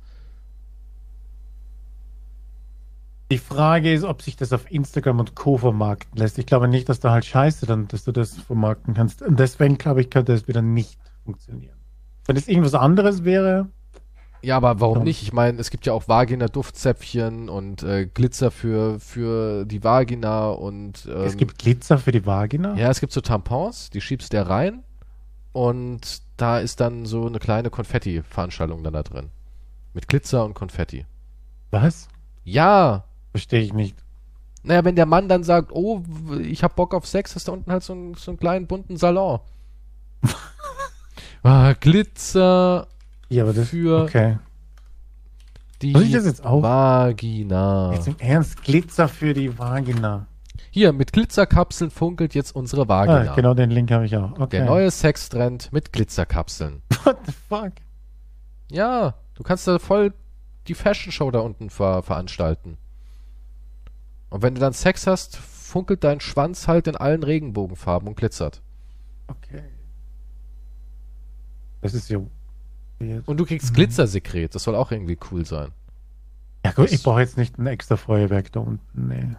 Die 3.31 3.37
Frage 3.37 3.93
ist, 3.93 4.03
ob 4.03 4.21
sich 4.21 4.35
das 4.35 4.53
auf 4.53 4.71
Instagram 4.71 5.19
und 5.19 5.35
Co. 5.35 5.57
vermarkten 5.57 6.17
lässt. 6.17 6.37
Ich 6.39 6.45
glaube 6.45 6.67
nicht, 6.67 6.89
dass 6.89 6.99
da 6.99 7.11
halt 7.11 7.25
Scheiße 7.25 7.65
dann, 7.65 7.87
dass 7.87 8.03
du 8.03 8.11
das 8.11 8.33
vermarkten 8.33 8.95
kannst. 8.95 9.21
Und 9.21 9.39
deswegen 9.39 9.77
glaube 9.77 10.01
ich, 10.01 10.09
könnte 10.09 10.33
es 10.33 10.47
wieder 10.47 10.63
nicht 10.63 10.99
funktionieren. 11.25 11.77
Wenn 12.25 12.37
es 12.37 12.47
irgendwas 12.47 12.73
anderes 12.73 13.23
wäre, 13.23 13.69
Ja, 14.41 14.57
aber 14.57 14.79
warum 14.79 15.03
nicht? 15.03 15.21
Ich 15.21 15.33
meine, 15.33 15.59
es 15.59 15.69
gibt 15.69 15.85
ja 15.85 15.93
auch 15.93 16.07
Vagina-Duftzäpfchen 16.07 17.49
und 17.49 17.83
äh, 17.83 18.05
Glitzer 18.05 18.51
für, 18.51 18.99
für 18.99 19.65
die 19.65 19.83
Vagina 19.83 20.49
und 20.49 21.05
ähm, 21.07 21.23
es 21.23 21.35
gibt 21.35 21.59
Glitzer 21.59 21.97
für 21.97 22.11
die 22.11 22.25
Vagina. 22.25 22.75
ja, 22.75 22.89
es 22.89 23.01
gibt 23.01 23.11
so 23.11 23.21
Tampons, 23.21 23.89
die 23.89 23.99
schiebst 23.99 24.33
da 24.33 24.43
rein 24.43 24.83
und 25.51 26.21
da 26.37 26.59
ist 26.59 26.79
dann 26.79 27.05
so 27.05 27.27
eine 27.27 27.39
kleine 27.39 27.69
Konfetti-Veranstaltung 27.69 28.83
dann 28.83 28.93
da 28.93 29.03
drin. 29.03 29.29
Mit 29.93 30.07
Glitzer 30.07 30.45
und 30.45 30.53
Konfetti. 30.53 31.05
Was? 31.71 32.07
Ja, 32.45 33.03
Verstehe 33.31 33.61
ich 33.61 33.73
nicht. 33.73 33.95
naja, 34.63 34.83
wenn 34.85 34.95
der 34.95 35.05
Mann 35.05 35.27
dann 35.29 35.43
sagt, 35.43 35.71
oh, 35.71 36.01
ich 36.41 36.63
hab 36.63 36.75
Bock 36.75 36.93
auf 36.93 37.05
Sex, 37.05 37.35
ist 37.35 37.47
da 37.47 37.51
unten 37.51 37.71
halt 37.71 37.83
so, 37.83 37.93
ein, 37.93 38.15
so 38.15 38.31
einen 38.31 38.39
kleinen 38.39 38.67
bunten 38.67 38.97
Salon. 38.97 39.39
ah, 41.43 41.73
Glitzer 41.73 42.87
Ja, 43.29 43.43
aber 43.43 43.53
das. 43.53 43.69
für 43.69 44.03
Okay. 44.03 44.37
die 45.81 45.91
Muss 45.93 46.03
ich 46.03 46.11
das 46.11 46.25
jetzt 46.25 46.45
auch? 46.45 46.61
Vagina. 46.61 47.93
Jetzt 47.93 48.07
im 48.07 48.15
Ernst, 48.19 48.63
Glitzer 48.63 49.07
für 49.07 49.33
die 49.33 49.57
Vagina. 49.57 50.27
Hier, 50.71 50.93
mit 50.93 51.13
Glitzerkapseln 51.13 51.89
funkelt 51.89 52.35
jetzt 52.35 52.55
unsere 52.55 52.87
Vagina. 52.87 53.31
Ah, 53.31 53.35
genau 53.35 53.53
den 53.53 53.71
Link 53.71 53.91
habe 53.91 54.05
ich 54.05 54.15
auch. 54.17 54.33
Okay. 54.33 54.57
Der 54.57 54.65
neue 54.65 54.91
Sextrend 54.91 55.71
mit 55.71 55.93
Glitzerkapseln. 55.93 56.81
What 57.03 57.17
the 57.25 57.31
fuck? 57.47 57.71
Ja, 58.71 59.15
du 59.35 59.43
kannst 59.43 59.67
da 59.67 59.79
voll 59.79 60.13
die 60.67 60.75
Fashion 60.75 61.11
Show 61.11 61.31
da 61.31 61.39
unten 61.39 61.69
ver 61.69 62.03
veranstalten. 62.03 62.77
Und 64.29 64.43
wenn 64.43 64.53
du 64.53 64.61
dann 64.61 64.73
Sex 64.73 65.07
hast, 65.07 65.37
funkelt 65.37 66.03
dein 66.03 66.19
Schwanz 66.19 66.67
halt 66.67 66.87
in 66.87 66.95
allen 66.95 67.23
Regenbogenfarben 67.23 68.07
und 68.07 68.15
glitzert. 68.15 68.61
Okay. 69.27 69.63
Das 71.81 71.93
ist 71.93 72.09
ja. 72.09 72.19
Und 73.25 73.37
du 73.37 73.45
kriegst. 73.45 73.73
Glitzersekret, 73.73 74.53
das 74.55 74.63
soll 74.63 74.75
auch 74.75 74.91
irgendwie 74.91 75.17
cool 75.31 75.45
sein. 75.45 75.69
Ja 76.65 76.71
gut, 76.71 76.85
Das- 76.85 76.91
ich 76.91 77.03
brauche 77.03 77.21
jetzt 77.21 77.37
nicht 77.37 77.57
ein 77.57 77.67
extra 77.67 77.95
Feuerwerk 77.97 78.51
da 78.51 78.59
unten. 78.59 79.07
Nee. 79.07 79.35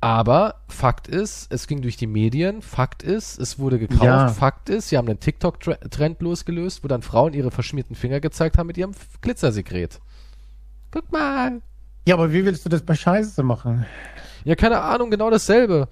Aber 0.00 0.56
Fakt 0.68 1.06
ist, 1.06 1.52
es 1.52 1.68
ging 1.68 1.80
durch 1.82 1.96
die 1.96 2.08
Medien. 2.08 2.60
Fakt 2.60 3.02
ist, 3.04 3.38
es 3.38 3.58
wurde 3.60 3.78
gekauft. 3.78 4.02
Ja. 4.02 4.28
Fakt 4.28 4.68
ist, 4.68 4.88
sie 4.88 4.96
haben 4.96 5.06
einen 5.06 5.20
TikTok-Trend 5.20 6.20
losgelöst, 6.22 6.82
wo 6.82 6.88
dann 6.88 7.02
Frauen 7.02 7.34
ihre 7.34 7.52
verschmierten 7.52 7.94
Finger 7.94 8.18
gezeigt 8.18 8.58
haben 8.58 8.66
mit 8.66 8.76
ihrem 8.78 8.92
Glitzersekret. 9.20 10.00
Guck 10.90 11.12
mal. 11.12 11.60
Ja, 12.08 12.16
aber 12.16 12.32
wie 12.32 12.44
willst 12.44 12.64
du 12.64 12.68
das 12.68 12.82
bei 12.82 12.96
Scheiße 12.96 13.44
machen? 13.44 13.86
Ja, 14.44 14.56
keine 14.56 14.80
Ahnung, 14.80 15.08
genau 15.10 15.30
dasselbe. 15.30 15.88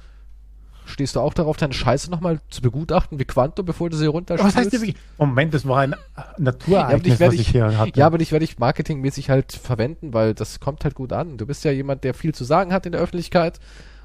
Stehst 0.90 1.16
du 1.16 1.20
auch 1.20 1.32
darauf, 1.34 1.56
deine 1.56 1.72
Scheiße 1.72 2.10
nochmal 2.10 2.40
zu 2.50 2.60
begutachten 2.62 3.18
wie 3.18 3.24
Quantum, 3.24 3.64
bevor 3.64 3.88
du 3.90 3.96
sie 3.96 4.06
runterspielst? 4.06 4.56
Was 4.56 4.72
heißt? 4.72 4.94
Moment, 5.18 5.54
das 5.54 5.66
war 5.66 5.78
ein 5.80 5.92
Ja, 5.92 5.98
aber 6.16 6.34
Naturereignis, 6.38 7.20
werde 7.20 7.26
was 7.28 7.34
ich 7.34 7.40
ich, 7.42 7.48
hier 7.48 7.78
hatte. 7.78 7.98
ja, 7.98 8.06
aber 8.06 8.18
dich 8.18 8.32
werde 8.32 8.44
ich 8.44 8.58
marketingmäßig 8.58 9.30
halt 9.30 9.52
verwenden, 9.52 10.12
weil 10.12 10.34
das 10.34 10.60
kommt 10.60 10.84
halt 10.84 10.94
gut 10.94 11.12
an. 11.12 11.38
Du 11.38 11.46
bist 11.46 11.64
ja 11.64 11.70
jemand, 11.70 12.04
der 12.04 12.12
viel 12.14 12.34
zu 12.34 12.44
sagen 12.44 12.72
hat 12.72 12.86
in 12.86 12.92
der 12.92 13.00
Öffentlichkeit. 13.00 13.58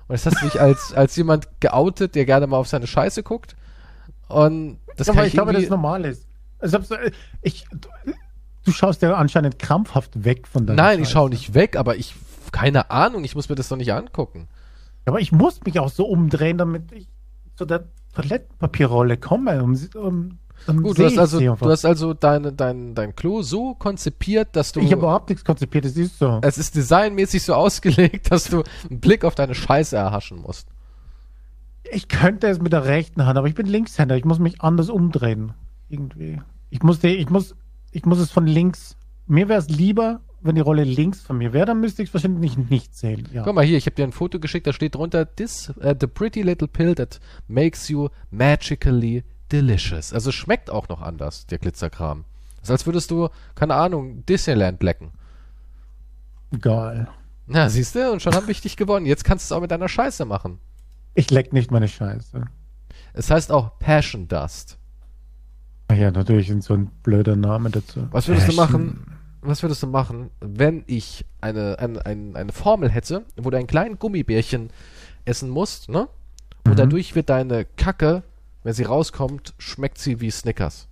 Und 0.07 0.15
jetzt 0.15 0.25
hast 0.27 0.41
du 0.41 0.45
dich 0.45 0.61
als, 0.61 0.93
als 0.93 1.15
jemand 1.15 1.47
geoutet, 1.59 2.13
der 2.15 2.25
gerne 2.25 2.45
mal 2.47 2.57
auf 2.57 2.67
seine 2.67 2.88
Scheiße 2.88 3.23
guckt. 3.23 3.55
Und 4.27 4.79
das 4.97 5.07
Ja, 5.07 5.13
kann 5.13 5.19
aber 5.19 5.27
ich, 5.27 5.33
ich 5.33 5.38
glaube, 5.38 5.53
das 5.53 5.63
ist 5.63 5.69
normal 5.69 6.05
ist. 6.05 6.27
Also, 6.59 6.79
ich, 7.41 7.65
du, 7.71 7.89
du 8.65 8.71
schaust 8.71 9.01
ja 9.01 9.13
anscheinend 9.15 9.59
krampfhaft 9.59 10.23
weg 10.23 10.47
von 10.47 10.65
deiner 10.65 10.81
Nein, 10.81 10.99
ich 10.99 11.05
Scheiße. 11.07 11.13
schaue 11.13 11.29
nicht 11.29 11.53
weg, 11.53 11.75
aber 11.75 11.95
ich, 11.97 12.15
keine 12.51 12.91
Ahnung, 12.91 13.23
ich 13.23 13.36
muss 13.36 13.49
mir 13.49 13.55
das 13.55 13.67
doch 13.69 13.77
nicht 13.77 13.93
angucken. 13.93 14.47
Aber 15.05 15.19
ich 15.19 15.31
muss 15.31 15.63
mich 15.63 15.79
auch 15.79 15.89
so 15.89 16.05
umdrehen, 16.05 16.57
damit 16.57 16.91
ich 16.91 17.07
zu 17.55 17.65
der 17.65 17.85
Toilettenpapierrolle 18.13 19.17
komme. 19.17 19.63
Um, 19.63 19.77
um, 19.95 20.39
Gut, 20.81 20.97
du 20.97 21.05
hast 21.05 21.17
also, 21.17 21.39
du 21.39 21.69
hast 21.69 21.85
also 21.85 22.13
deine, 22.13 22.53
dein, 22.53 22.95
dein 22.95 23.15
Klo 23.15 23.41
so 23.41 23.75
konzipiert, 23.75 24.55
dass 24.55 24.71
du, 24.71 24.79
ich 24.79 24.91
habe 24.91 25.01
überhaupt 25.01 25.29
nichts 25.29 25.43
konzipiert, 25.43 25.85
es 25.85 25.97
ist 25.97 26.17
so. 26.17 26.39
es 26.41 26.57
ist 26.57 26.75
designmäßig 26.75 27.43
so 27.43 27.53
ausgelegt, 27.55 28.31
dass 28.31 28.45
du 28.45 28.63
einen 28.89 28.99
Blick 28.99 29.25
auf 29.25 29.35
deine 29.35 29.53
Scheiße 29.53 29.95
erhaschen 29.95 30.41
musst. 30.41 30.69
Ich 31.91 32.07
könnte 32.07 32.47
es 32.47 32.59
mit 32.59 32.73
der 32.73 32.85
rechten 32.85 33.25
Hand, 33.25 33.37
aber 33.37 33.47
ich 33.47 33.53
bin 33.53 33.67
Linkshänder. 33.67 34.17
Ich 34.17 34.25
muss 34.25 34.39
mich 34.39 34.61
anders 34.61 34.89
umdrehen. 34.89 35.53
Irgendwie. 35.87 36.41
Ich 36.71 36.81
muss, 36.81 37.03
ich 37.03 37.29
muss, 37.29 37.55
ich 37.91 38.05
muss 38.05 38.17
es 38.17 38.31
von 38.31 38.47
links. 38.47 38.97
Mir 39.27 39.49
wäre 39.49 39.59
es 39.59 39.69
lieber, 39.69 40.21
wenn 40.45 40.55
die 40.55 40.61
Rolle 40.61 40.83
links 40.83 41.21
von 41.21 41.37
mir 41.37 41.53
wäre, 41.53 41.65
dann 41.65 41.81
müsste 41.81 42.03
ich 42.03 42.09
es 42.09 42.13
wahrscheinlich 42.13 42.57
nicht, 42.57 42.95
sehen. 42.95 43.27
Ja. 43.33 43.43
Guck 43.43 43.55
mal 43.55 43.65
hier, 43.65 43.77
ich 43.77 43.85
habe 43.87 43.95
dir 43.95 44.03
ein 44.03 44.11
Foto 44.11 44.39
geschickt, 44.39 44.67
da 44.67 44.73
steht 44.73 44.95
drunter, 44.95 45.25
this, 45.35 45.73
uh, 45.83 45.93
the 45.99 46.07
pretty 46.07 46.43
little 46.43 46.67
pill 46.67 46.93
that 46.95 47.19
makes 47.47 47.89
you 47.89 48.09
magically 48.29 49.23
delicious. 49.51 50.13
Also 50.13 50.31
schmeckt 50.31 50.69
auch 50.69 50.87
noch 50.87 51.01
anders, 51.01 51.47
der 51.47 51.57
Glitzerkram. 51.57 52.25
Das 52.59 52.69
ist, 52.69 52.71
als 52.71 52.85
würdest 52.85 53.11
du, 53.11 53.29
keine 53.55 53.75
Ahnung, 53.75 54.25
Disneyland 54.25 54.81
lecken. 54.83 55.11
Egal. 56.51 57.07
Na, 57.47 57.69
siehst 57.69 57.95
du, 57.95 58.11
und 58.11 58.21
schon 58.21 58.35
habe 58.35 58.51
ich 58.51 58.61
dich 58.61 58.77
gewonnen. 58.77 59.05
Jetzt 59.05 59.23
kannst 59.23 59.49
du 59.49 59.53
es 59.53 59.57
auch 59.57 59.61
mit 59.61 59.71
deiner 59.71 59.89
Scheiße 59.89 60.25
machen. 60.25 60.59
Ich 61.15 61.31
leck 61.31 61.53
nicht 61.53 61.71
meine 61.71 61.87
Scheiße. 61.87 62.45
Es 63.13 63.31
heißt 63.31 63.51
auch 63.51 63.79
Passion 63.79 64.27
Dust. 64.27 64.77
Ach 65.87 65.95
ja, 65.95 66.11
natürlich 66.11 66.49
ist 66.49 66.65
so 66.65 66.73
ein 66.73 66.87
blöder 67.03 67.35
Name 67.35 67.69
dazu. 67.69 68.07
Was 68.11 68.27
würdest 68.27 68.47
du 68.47 68.55
Passion. 68.55 68.85
machen? 68.85 69.14
Was 69.47 69.61
würdest 69.63 69.83
du 69.83 69.87
machen, 69.87 70.31
wenn 70.39 70.83
ich 70.87 71.25
eine, 71.41 71.77
eine, 71.79 72.05
eine, 72.05 72.35
eine 72.35 72.51
Formel 72.51 72.89
hätte, 72.89 73.25
wo 73.37 73.49
du 73.49 73.57
ein 73.57 73.67
kleines 73.67 73.99
Gummibärchen 73.99 74.69
essen 75.25 75.49
musst, 75.49 75.89
ne? 75.89 76.07
Und 76.65 76.71
Mhm. 76.73 76.75
dadurch 76.77 77.13
wird 77.15 77.29
deine 77.29 77.65
Kacke, 77.65 78.23
wenn 78.63 78.73
sie 78.73 78.83
rauskommt, 78.83 79.53
schmeckt 79.59 79.99
sie 79.99 80.19
wie 80.19 80.31
Snickers. 80.31 80.87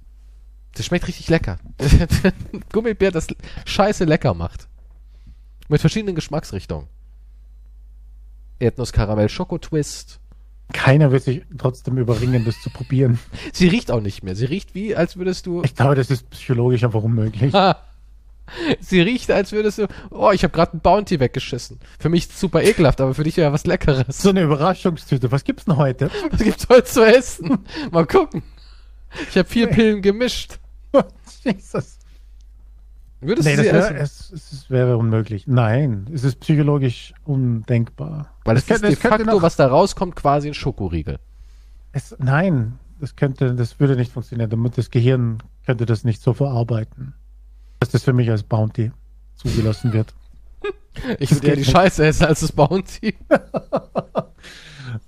Das 0.76 0.86
schmeckt 0.86 1.08
richtig 1.08 1.30
lecker. 1.30 1.58
Gummibär, 2.72 3.12
das 3.12 3.28
scheiße 3.66 4.06
lecker 4.06 4.34
macht. 4.34 4.68
Mit 5.70 5.82
verschiedenen 5.82 6.16
Geschmacksrichtungen. 6.16 6.88
Erdnuss, 8.60 8.94
Karamell, 8.94 9.30
Schokotwist. 9.30 10.20
Keiner 10.72 11.12
wird 11.12 11.24
sich 11.24 11.44
trotzdem 11.58 11.98
überringen, 11.98 12.46
das 12.46 12.62
zu 12.62 12.70
probieren. 12.70 13.20
Sie 13.54 13.68
riecht 13.68 13.92
auch 13.92 14.02
nicht 14.02 14.24
mehr. 14.24 14.36
Sie 14.36 14.46
riecht 14.46 14.74
wie, 14.76 14.96
als 14.96 15.18
würdest 15.18 15.46
du. 15.46 15.64
Ich 15.64 15.76
glaube, 15.76 15.96
das 15.96 16.10
ist 16.10 16.30
psychologisch 16.32 16.84
einfach 16.84 17.04
unmöglich. 17.04 17.54
Sie 18.80 19.02
riecht, 19.02 19.32
als 19.32 19.52
würdest 19.52 19.78
du. 19.80 19.88
Oh, 20.12 20.32
ich 20.32 20.44
habe 20.44 20.54
gerade 20.54 20.78
ein 20.78 20.82
Bounty 20.82 21.20
weggeschissen. 21.20 21.80
Für 22.00 22.10
mich 22.10 22.28
ist 22.30 22.40
super 22.40 22.62
ekelhaft, 22.62 23.02
aber 23.02 23.14
für 23.14 23.24
dich 23.24 23.36
ja 23.38 23.52
was 23.54 23.66
Leckeres. 23.66 24.22
So 24.22 24.30
eine 24.30 24.42
Überraschungstüte. 24.44 25.32
Was 25.32 25.44
gibt's 25.44 25.66
denn 25.66 25.78
heute? 25.78 26.10
Was 26.32 26.42
gibt's 26.44 26.68
heute 26.70 26.84
zu 26.84 27.04
essen? 27.04 27.60
Mal 27.92 28.06
gucken. 28.06 28.44
Ich 29.30 29.38
habe 29.38 29.48
vier 29.48 29.68
Pillen 29.68 30.02
gemischt. 30.02 30.60
Jesus. 31.44 32.00
Würdest 33.22 33.48
Nee, 33.48 33.56
du 33.56 33.64
das 33.64 33.68
sie 33.68 33.74
wäre, 33.74 33.94
essen? 34.00 34.36
es, 34.36 34.52
es 34.52 34.70
wäre 34.70 34.98
unmöglich. 34.98 35.48
Nein, 35.48 36.08
es 36.14 36.24
ist 36.26 36.42
psychologisch 36.42 37.14
undenkbar. 37.24 38.34
Weil 38.44 38.58
es 38.58 38.66
Es 38.70 38.82
ist 38.82 38.84
de 38.84 38.96
facto, 38.98 39.24
noch- 39.26 39.42
was 39.42 39.56
da 39.56 39.68
rauskommt, 39.68 40.16
quasi 40.16 40.50
ein 40.50 40.54
Schokoriegel. 40.54 41.20
Es, 41.94 42.14
nein, 42.20 42.80
das 43.00 43.16
könnte, 43.16 43.56
das 43.56 43.80
würde 43.80 43.96
nicht 43.96 44.12
funktionieren. 44.12 44.50
Damit 44.50 44.78
das 44.78 44.90
Gehirn 44.90 45.38
könnte 45.66 45.86
das 45.86 46.04
nicht 46.04 46.22
so 46.22 46.34
verarbeiten, 46.34 47.14
dass 47.84 47.92
das 47.92 48.04
für 48.04 48.14
mich 48.14 48.30
als 48.30 48.44
Bounty 48.44 48.92
zugelassen 49.36 49.94
wird. 49.94 50.14
Ich 51.20 51.30
Das 51.30 51.38
würde 51.38 51.48
eher 51.48 51.56
die. 51.58 51.66
Scheiße 51.66 52.06
essen 52.06 52.26
als 52.26 52.40
das 52.40 52.52
Bounty. 52.52 53.16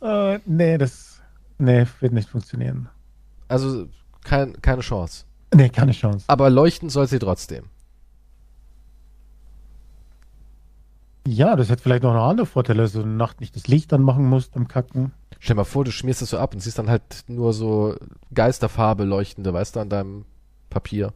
Äh, 0.01 0.39
nee, 0.45 0.77
das, 0.77 1.21
nee, 1.59 1.85
wird 1.99 2.11
nicht 2.13 2.27
funktionieren. 2.27 2.89
Also 3.47 3.87
kein, 4.23 4.59
keine 4.61 4.81
Chance. 4.81 5.25
Nee, 5.53 5.69
keine 5.69 5.91
Chance. 5.91 6.25
Aber 6.27 6.49
leuchten 6.49 6.89
soll 6.89 7.07
sie 7.07 7.19
trotzdem. 7.19 7.65
Ja, 11.27 11.55
das 11.55 11.69
hätte 11.69 11.81
vielleicht 11.83 12.03
noch 12.03 12.13
andere 12.13 12.45
Vorteile, 12.45 12.83
dass 12.83 12.93
du 12.93 13.05
Nacht 13.05 13.41
nicht 13.41 13.55
das 13.55 13.67
Licht 13.67 13.93
anmachen 13.93 14.25
musst 14.25 14.53
beim 14.53 14.67
Kacken. 14.67 15.11
Stell 15.39 15.55
mal 15.55 15.63
vor, 15.63 15.85
du 15.85 15.91
schmierst 15.91 16.21
es 16.21 16.31
so 16.31 16.37
ab 16.39 16.53
und 16.53 16.59
siehst 16.59 16.77
dann 16.77 16.89
halt 16.89 17.23
nur 17.27 17.53
so 17.53 17.95
Geisterfarbe 18.33 19.05
leuchtende, 19.05 19.53
weißt 19.53 19.75
du, 19.75 19.79
an 19.81 19.89
deinem 19.89 20.25
Papier. 20.69 21.13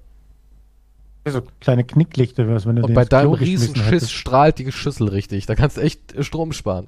So 1.31 1.43
kleine 1.59 1.83
Knicklichter, 1.83 2.47
was 2.47 2.65
wenn 2.65 2.77
du 2.77 2.83
Und 2.83 2.93
bei 2.93 3.05
deinem 3.05 3.33
Riesenschiss 3.33 4.11
strahlt 4.11 4.59
die 4.59 4.71
Schüssel 4.71 5.09
richtig. 5.09 5.45
Da 5.45 5.55
kannst 5.55 5.77
du 5.77 5.81
echt 5.81 6.13
äh, 6.15 6.23
Strom 6.23 6.53
sparen. 6.53 6.87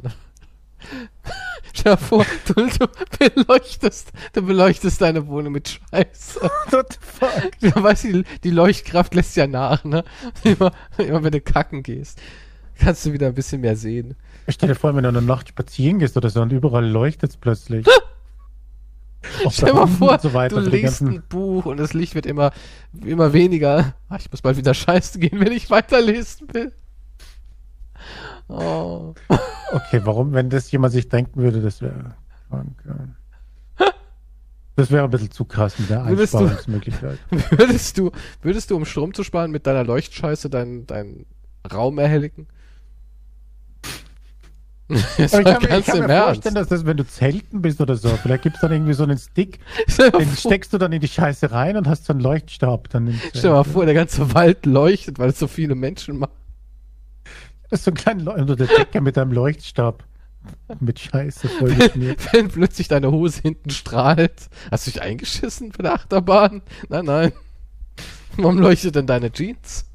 Stell 1.74 1.96
dir 1.96 1.98
vor, 1.98 2.26
du, 2.48 2.68
du 2.68 2.88
beleuchtest, 3.18 4.12
du 4.34 4.42
beleuchtest 4.42 5.02
deine 5.02 5.28
Wohnung 5.28 5.54
mit 5.54 5.70
Scheiße. 5.70 6.42
What 6.70 6.94
the 6.94 6.98
fuck? 7.00 7.60
Du 7.60 7.84
weißt, 7.84 8.04
die, 8.04 8.24
die 8.44 8.50
Leuchtkraft 8.50 9.16
lässt 9.16 9.36
ja 9.36 9.48
nach, 9.48 9.84
ne? 9.84 10.04
Immer, 10.44 10.72
immer 10.98 11.24
wenn 11.24 11.32
du 11.32 11.42
kacken 11.42 11.84
gehst, 11.84 12.20
kannst 12.78 13.06
du 13.06 13.14
wieder 13.14 13.28
ein 13.28 13.36
bisschen 13.36 13.62
mehr 13.62 13.76
sehen. 13.76 14.16
Stell 14.48 14.70
dir 14.70 14.76
vor, 14.76 14.96
wenn 14.96 15.04
du 15.04 15.10
in 15.10 15.16
der 15.16 15.24
Nacht 15.24 15.50
spazieren 15.50 16.00
gehst 16.00 16.18
oder 16.18 16.30
so 16.30 16.42
und 16.42 16.52
überall 16.52 16.86
leuchtet 16.86 17.32
es 17.32 17.38
plötzlich. 17.38 17.86
Stell 19.50 19.74
mal 19.74 19.88
vor, 19.88 20.20
so 20.20 20.30
du 20.30 20.60
liest 20.62 21.02
ein 21.02 21.22
Buch 21.30 21.66
und 21.66 21.78
das 21.78 21.94
Licht 21.94 22.16
wird 22.16 22.26
immer, 22.26 22.52
immer 23.06 23.34
weniger. 23.34 23.94
Ah, 24.10 24.18
ich 24.20 24.32
muss 24.32 24.42
bald 24.42 24.58
wieder 24.58 24.74
scheißen 24.74 25.22
gehen, 25.22 25.40
wenn 25.40 25.52
ich 25.52 25.70
weiterlesen 25.70 26.48
will. 26.54 26.74
Oh. 28.48 29.14
Okay, 29.72 30.02
warum, 30.04 30.34
wenn 30.34 30.50
das 30.50 30.72
jemand 30.72 30.94
sich 30.94 31.08
denken 31.08 31.42
würde, 31.42 31.62
das 31.62 31.82
wäre 31.82 32.16
krank. 32.50 32.84
Das 34.76 34.90
wäre 34.90 35.04
ein 35.04 35.10
bisschen 35.12 35.32
zu 35.32 35.46
krass 35.46 35.78
mit 35.78 35.90
der 35.90 36.06
Würdest 36.08 36.34
du- 36.34 36.40
Einsparungsmöglichkeit. 36.40 37.20
Würdest 37.52 37.98
du, 37.98 38.12
würdest 38.42 38.72
du, 38.72 38.76
um 38.78 38.86
Strom 38.86 39.14
zu 39.14 39.24
sparen, 39.24 39.52
mit 39.52 39.68
deiner 39.68 39.84
Leuchtscheiße 39.84 40.50
deinen, 40.50 40.88
deinen 40.88 41.26
Raum 41.72 42.00
erhelligen? 42.00 42.48
Aber 45.18 45.24
ich 45.24 45.32
kann, 45.32 45.80
ich 45.80 45.86
kann 45.86 46.00
mir 46.00 46.10
Ernst. 46.10 46.26
vorstellen, 46.26 46.56
dass 46.56 46.68
das, 46.68 46.86
wenn 46.86 46.98
du 46.98 47.06
zelten 47.06 47.62
bist 47.62 47.82
oder 47.82 47.96
so, 47.96 48.10
vielleicht 48.22 48.44
gibt 48.44 48.56
es 48.56 48.62
dann 48.62 48.72
irgendwie 48.72 48.94
so 48.94 49.04
einen 49.04 49.18
Stick, 49.18 49.60
den 49.98 50.36
steckst 50.36 50.74
du 50.74 50.78
dann 50.78 50.92
in 50.92 51.02
die 51.02 51.08
Scheiße 51.08 51.52
rein 51.52 51.78
und 51.78 51.88
hast 51.88 52.06
so 52.06 52.14
einen 52.14 52.22
Leuchtstab 52.22 52.90
dann. 52.90 53.20
Stell 53.30 53.42
dir 53.42 53.52
mal 53.52 53.64
vor, 53.64 53.86
der 53.86 53.94
ganze 53.94 54.34
Wald 54.34 54.66
leuchtet, 54.66 55.20
weil 55.20 55.30
es 55.30 55.40
so 55.40 55.48
viele 55.48 55.76
Menschen 55.76 56.18
machen. 56.18 56.34
Das 57.70 57.80
ist 57.80 57.86
so 57.86 57.92
ein 57.92 57.96
kleiner 57.96 58.24
Leu 58.24 58.34
unter 58.34 58.56
der 58.56 58.68
Decke 58.68 59.00
mit 59.02 59.18
einem 59.18 59.32
Leuchtstab. 59.32 60.04
Mit 60.80 61.00
Scheiße 61.00 61.48
vollgeschmiert. 61.48 62.20
Wenn 62.34 62.48
plötzlich 62.48 62.88
deine 62.88 63.12
Hose 63.12 63.42
hinten 63.44 63.70
strahlt. 63.70 64.50
Hast 64.72 64.88
du 64.88 64.92
dich 64.92 65.02
eingeschissen 65.02 65.72
für 65.72 65.84
der 65.84 65.94
Achterbahn? 65.94 66.64
Nein, 66.90 67.06
nein. 67.06 67.32
Warum 68.38 68.58
leuchtet 68.58 68.96
denn 68.96 69.06
deine 69.06 69.32
Jeans? 69.32 69.86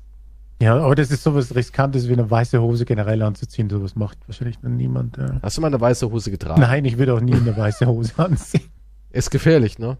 Ja, 0.60 0.76
aber 0.78 0.94
das 0.94 1.10
ist 1.10 1.22
sowas 1.22 1.54
Riskantes 1.54 2.08
wie 2.08 2.14
eine 2.14 2.30
weiße 2.30 2.60
Hose 2.60 2.84
generell 2.84 3.22
anzuziehen. 3.22 3.68
Sowas 3.68 3.94
macht 3.94 4.18
wahrscheinlich 4.26 4.58
dann 4.60 4.76
niemand. 4.76 5.16
Ja. 5.16 5.38
Hast 5.42 5.56
du 5.56 5.60
mal 5.60 5.66
eine 5.68 5.80
weiße 5.80 6.10
Hose 6.10 6.30
getragen? 6.30 6.60
Nein, 6.60 6.84
ich 6.84 6.98
würde 6.98 7.14
auch 7.14 7.20
nie 7.20 7.34
eine 7.34 7.56
weiße 7.56 7.86
Hose 7.86 8.12
anziehen. 8.16 8.70
Ist 9.10 9.30
gefährlich, 9.30 9.78
ne? 9.78 9.98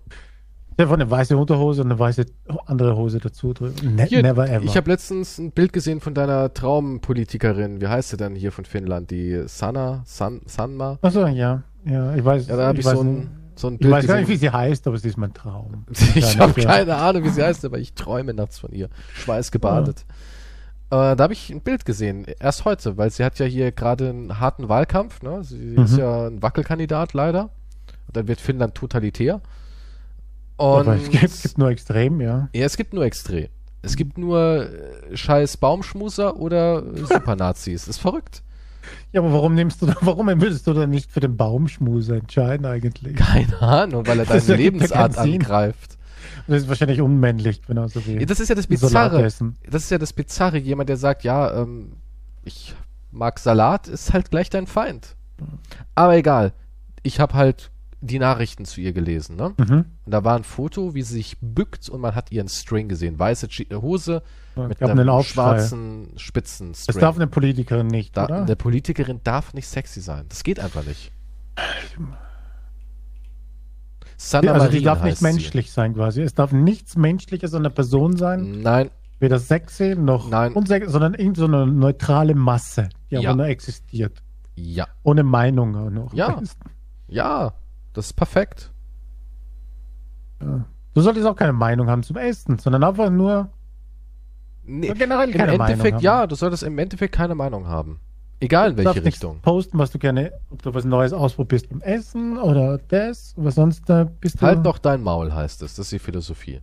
Ja, 0.79 0.87
von 0.87 1.01
eine 1.01 1.11
weiße 1.11 1.35
Unterhose 1.37 1.81
und 1.83 1.91
eine 1.91 1.99
weiße 1.99 2.27
andere 2.67 2.97
Hose 2.97 3.19
dazu 3.19 3.55
drüber. 3.55 3.73
Ne 3.83 4.07
never 4.11 4.47
ever. 4.49 4.63
Ich 4.65 4.77
habe 4.77 4.91
letztens 4.91 5.39
ein 5.39 5.53
Bild 5.53 5.73
gesehen 5.73 6.01
von 6.01 6.13
deiner 6.13 6.53
Traumpolitikerin. 6.53 7.81
Wie 7.81 7.87
heißt 7.87 8.11
sie 8.11 8.19
denn 8.19 8.35
hier 8.35 8.53
von 8.53 8.67
Finnland? 8.67 9.11
Die 9.11 9.43
Sanna? 9.47 10.03
San, 10.05 10.43
Sanma? 10.45 10.99
Achso, 11.01 11.27
ja. 11.27 11.63
Ja, 11.87 12.15
ich 12.15 12.25
weiß. 12.25 12.49
Ja, 12.49 12.57
da 12.57 12.67
habe 12.67 12.79
ich, 12.79 12.85
weiß 12.85 12.95
so 12.95 13.05
ein, 13.05 13.31
so 13.55 13.71
Ich 13.71 13.79
Bild 13.79 13.91
weiß 13.93 14.07
gar 14.07 14.17
nicht, 14.19 14.29
wie 14.29 14.37
sie 14.37 14.51
heißt, 14.51 14.87
aber 14.87 14.99
sie 14.99 15.09
ist 15.09 15.17
mein 15.17 15.33
Traum. 15.33 15.87
Ich 16.15 16.35
Ja, 16.35 16.41
habe 16.41 16.61
ja. 16.61 16.67
keine 16.67 16.97
Ahnung, 16.97 17.25
wie 17.25 17.31
sie 17.31 17.43
heißt, 17.43 17.65
aber 17.65 17.79
ich 17.79 17.95
träume 17.95 18.35
nachts 18.35 18.59
von 18.59 18.73
ihr. 18.73 18.89
Schweißgebadet. 19.15 20.05
Äh, 21.13 21.17
da 21.17 21.25
habe 21.25 21.33
ich 21.33 21.51
ein 21.51 21.61
Bild 21.61 21.85
gesehen, 21.85 22.27
erst 22.41 22.65
heute, 22.65 22.97
weil 22.97 23.11
sie 23.11 23.25
hat 23.25 23.39
ja 23.39 23.47
hier 23.47 23.73
gerade 23.73 24.09
einen 24.11 24.41
harten 24.41 24.69
Wahlkampf. 24.69 25.23
Ne? 25.23 25.43
Sie 25.45 25.75
ist 25.75 25.93
Mhm. 25.93 25.99
ja 25.99 26.27
ein 26.27 26.43
Wackelkandidat 26.43 27.13
leider. 27.13 27.51
Und 28.07 28.17
dann 28.17 28.29
wird 28.29 28.41
Finnland 28.41 28.75
totalitär. 28.75 29.41
Aber 30.59 30.79
Und 30.79 30.89
es 30.89 31.11
gibt, 31.11 31.25
es 31.25 31.43
gibt 31.43 31.59
nur 31.59 31.69
extrem, 31.71 32.21
ja. 32.21 32.49
ja, 32.55 32.65
es 32.65 32.77
gibt 32.77 32.95
nur 32.95 33.05
Extrem. 33.05 33.49
Es 33.83 33.95
gibt 33.95 34.19
nur 34.19 34.69
äh, 35.11 35.17
scheiß 35.17 35.59
Baumschmuser 35.59 36.37
oder 36.37 36.83
Supernazis. 36.95 37.83
Das 37.83 37.97
ist 37.97 37.99
verrückt. 38.01 38.43
Ja, 39.13 39.21
aber 39.21 39.33
warum 39.33 39.55
nimmst 39.55 39.83
du, 39.83 39.89
warum 40.01 40.27
würdest 40.29 40.67
du 40.67 40.73
dann 40.73 40.91
nicht 40.91 41.11
für 41.13 41.21
den 41.21 41.37
Baumschmuser 41.37 42.17
entscheiden 42.17 42.67
eigentlich? 42.67 43.17
Keine 43.17 43.61
Ahnung, 43.61 44.07
weil 44.07 44.19
er 44.21 44.25
deine 44.27 44.55
Lebensart 44.57 45.19
angreift. 45.19 45.96
Das 46.47 46.63
ist 46.63 46.69
wahrscheinlich 46.69 47.01
unmännlich, 47.01 47.63
genauso 47.63 48.05
wie 48.07 48.25
das 48.27 48.41
ist 48.41 48.49
ja 48.49 48.55
das 48.55 48.67
Bizarre. 48.67 49.23
Das 49.23 49.83
ist 49.85 49.91
ja 49.91 49.99
das 49.99 50.13
Bizarre. 50.13 50.59
Jemand, 50.59 50.89
der 50.89 50.97
sagt, 50.97 51.25
ja, 51.25 51.63
ähm, 51.63 51.93
ich 52.45 52.75
mag 53.11 53.39
Salat, 53.39 53.89
ist 53.89 54.13
halt 54.13 54.31
gleich 54.31 54.51
dein 54.51 54.67
Feind. 54.67 55.17
Aber 55.95 56.17
egal. 56.17 56.53
Ich 57.03 57.21
habe 57.21 57.35
halt 57.35 57.71
die 58.01 58.19
Nachrichten 58.19 58.65
zu 58.67 58.81
ihr 58.81 58.93
gelesen, 58.93 59.37
ne? 59.37 59.55
Mhm. 59.57 59.73
Und 60.05 60.13
da 60.13 60.23
war 60.23 60.37
ein 60.37 60.45
Foto, 60.45 60.95
wie 60.95 61.03
sie 61.03 61.15
sich 61.15 61.39
bückt 61.41 61.89
und 61.89 62.01
man 62.01 62.15
hat 62.15 62.31
ihren 62.31 62.49
String 62.49 62.89
gesehen. 62.89 63.19
Weiße 63.19 63.49
Chi- 63.49 63.69
Hose 63.75 64.23
Ja, 64.55 64.69
mit 64.69 64.83
einem 64.83 65.09
Aufschrei. 65.09 65.33
schwarzen 65.59 66.09
Spitzenstring. 66.17 66.93
Das 66.95 67.01
darf 67.01 67.17
eine 67.17 67.27
Politikerin 67.27 67.87
nicht, 67.87 68.17
Da, 68.17 68.27
eine 68.27 68.55
Politikerin 68.55 69.21
darf 69.25 69.55
nicht 69.55 69.67
sexy 69.67 70.01
sein. 70.01 70.27
Das 70.29 70.45
geht 70.45 70.61
einfach 70.61 70.85
nicht. 70.85 71.11
Sanna 74.17 74.53
also 74.53 74.69
die 74.69 74.83
darf 74.83 75.03
nicht 75.03 75.13
heißt 75.13 75.19
sie. 75.19 75.25
menschlich 75.25 75.73
sein 75.73 75.95
quasi. 75.95 76.23
Es 76.23 76.35
darf 76.35 76.53
nichts 76.53 76.97
Menschliches 76.97 77.53
an 77.55 77.63
der 77.65 77.71
Person 77.71 78.17
sein, 78.17 78.63
Nein, 78.63 78.91
weder 79.21 79.39
sexy 79.39 79.95
noch 79.97 80.31
Nein. 80.31 80.53
unsex 80.55 80.91
sondern 80.91 81.15
irgend 81.15 81.37
so 81.37 81.45
eine 81.45 81.67
neutrale 81.67 82.35
Masse, 82.35 82.89
die 83.11 83.15
Ja. 83.15 83.21
einfach 83.21 83.37
nur 83.37 83.47
existiert. 83.47 84.23
ja, 84.55 84.87
Ohne 85.03 85.23
Meinung 85.23 85.77
auch 85.77 85.91
noch. 85.91 86.15
Ja. 86.15 86.41
ja, 87.09 87.53
das 87.93 88.07
ist 88.07 88.13
perfekt. 88.15 88.73
Du 90.39 91.01
solltest 91.01 91.27
auch 91.27 91.37
keine 91.37 91.53
Meinung 91.53 91.89
haben 91.89 92.03
zum 92.03 92.17
Essen, 92.17 92.59
sondern 92.59 92.85
einfach 92.85 93.11
nur 93.11 93.51
Nee, 94.69 94.89
nur 94.89 94.97
generell 94.97 95.31
Im 95.31 95.37
keine 95.39 95.53
Endeffekt, 95.53 95.79
Meinung 95.79 95.95
haben. 95.95 96.03
ja, 96.03 96.27
du 96.27 96.35
solltest 96.35 96.63
im 96.65 96.77
Endeffekt 96.79 97.15
keine 97.15 97.35
Meinung 97.37 97.69
haben. 97.69 98.01
Egal 98.41 98.71
in 98.71 98.77
Du 98.77 98.85
welche 98.85 99.05
Richtung. 99.05 99.41
posten, 99.41 99.79
was 99.79 99.91
du 99.91 99.99
gerne, 99.99 100.33
ob 100.51 100.61
du 100.63 100.75
was 100.75 100.85
Neues 100.85 101.13
ausprobierst 101.13 101.69
beim 101.71 101.81
Essen 101.81 102.37
oder 102.39 102.79
das, 102.79 103.33
was 103.37 103.55
sonst 103.55 103.89
da 103.89 104.05
bist 104.05 104.41
du. 104.43 104.47
Halt 104.47 104.65
doch 104.67 104.79
dein 104.79 105.03
Maul, 105.03 105.33
heißt 105.33 105.63
es. 105.63 105.75
Das 105.75 105.87
ist 105.87 105.93
die 105.93 105.99
Philosophie. 105.99 106.61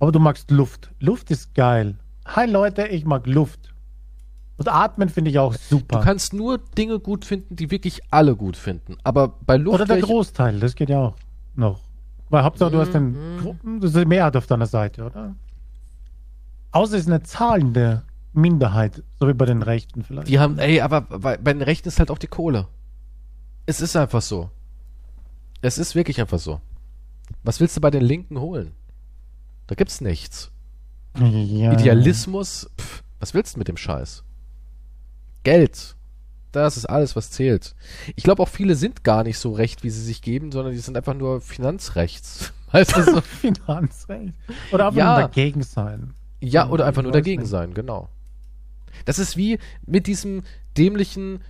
Aber 0.00 0.12
du 0.12 0.18
magst 0.18 0.50
Luft. 0.50 0.90
Luft 1.00 1.30
ist 1.30 1.54
geil. 1.54 1.96
Hi 2.26 2.46
Leute, 2.50 2.86
ich 2.88 3.04
mag 3.06 3.26
Luft. 3.26 3.72
Und 4.58 4.68
atmen 4.68 5.08
finde 5.08 5.30
ich 5.30 5.38
auch 5.38 5.52
Du 5.54 5.58
super. 5.78 6.00
kannst 6.00 6.32
nur 6.34 6.58
Dinge 6.58 6.98
gut 6.98 7.24
finden, 7.24 7.56
die 7.56 7.70
wirklich 7.70 8.00
alle 8.10 8.36
gut 8.36 8.56
finden. 8.56 8.96
Aber 9.04 9.28
bei 9.46 9.56
Luft. 9.56 9.76
Oder 9.76 9.86
der 9.86 10.00
Großteil, 10.02 10.60
das 10.60 10.74
geht 10.74 10.90
ja 10.90 10.98
auch 11.00 11.14
noch. 11.54 11.80
Weil 12.28 12.42
Hauptsache 12.44 12.70
du 12.70 12.80
hast 12.80 12.92
den 12.92 13.12
Mhm. 13.12 13.36
Gruppen, 13.38 13.80
das 13.80 13.94
ist 13.94 14.00
die 14.00 14.04
Mehrheit 14.04 14.36
auf 14.36 14.46
deiner 14.46 14.66
Seite, 14.66 15.04
oder? 15.06 15.34
Außer 16.72 16.96
es 16.96 17.02
ist 17.02 17.06
eine 17.06 17.22
zahlende 17.22 18.02
Minderheit, 18.40 19.02
so 19.20 19.28
wie 19.28 19.34
bei 19.34 19.44
den 19.46 19.62
Rechten 19.62 20.02
vielleicht. 20.04 20.28
Die 20.28 20.38
haben, 20.38 20.58
ey, 20.58 20.80
aber 20.80 21.02
bei, 21.02 21.36
bei 21.36 21.52
den 21.52 21.62
Rechten 21.62 21.88
ist 21.88 21.98
halt 21.98 22.10
auch 22.10 22.18
die 22.18 22.26
Kohle. 22.26 22.66
Es 23.66 23.80
ist 23.80 23.96
einfach 23.96 24.22
so. 24.22 24.50
Es 25.60 25.76
ist 25.78 25.94
wirklich 25.94 26.20
einfach 26.20 26.38
so. 26.38 26.60
Was 27.42 27.60
willst 27.60 27.76
du 27.76 27.80
bei 27.80 27.90
den 27.90 28.02
Linken 28.02 28.40
holen? 28.40 28.72
Da 29.66 29.74
gibt's 29.74 30.00
nichts. 30.00 30.50
ja. 31.18 31.72
Idealismus, 31.72 32.70
pff, 32.80 33.02
was 33.20 33.34
willst 33.34 33.54
du 33.54 33.58
mit 33.58 33.68
dem 33.68 33.76
Scheiß? 33.76 34.24
Geld. 35.44 35.96
Das 36.52 36.76
ist 36.78 36.86
alles, 36.86 37.14
was 37.14 37.30
zählt. 37.30 37.74
Ich 38.16 38.24
glaube 38.24 38.42
auch 38.42 38.48
viele 38.48 38.74
sind 38.74 39.04
gar 39.04 39.22
nicht 39.22 39.38
so 39.38 39.52
recht, 39.52 39.82
wie 39.84 39.90
sie 39.90 40.02
sich 40.02 40.22
geben, 40.22 40.50
sondern 40.50 40.72
die 40.72 40.78
sind 40.80 40.96
einfach 40.96 41.14
nur 41.14 41.40
finanzrechts. 41.42 42.52
Weißt 42.72 42.96
du 42.96 43.02
so? 43.02 43.20
Finanzrecht. 43.22 44.32
Oder 44.72 44.86
einfach 44.86 44.98
Ja. 44.98 45.12
nur 45.18 45.28
dagegen 45.28 45.62
sein. 45.62 46.14
Ja, 46.40 46.68
oder 46.70 46.86
einfach 46.86 47.02
nur 47.02 47.12
dagegen 47.12 47.42
nicht. 47.42 47.50
sein, 47.50 47.74
genau. 47.74 48.08
Das 49.04 49.18
ist 49.18 49.36
wie 49.36 49.58
mit 49.86 50.06
diesem 50.06 50.42
dämlichen 50.76 51.40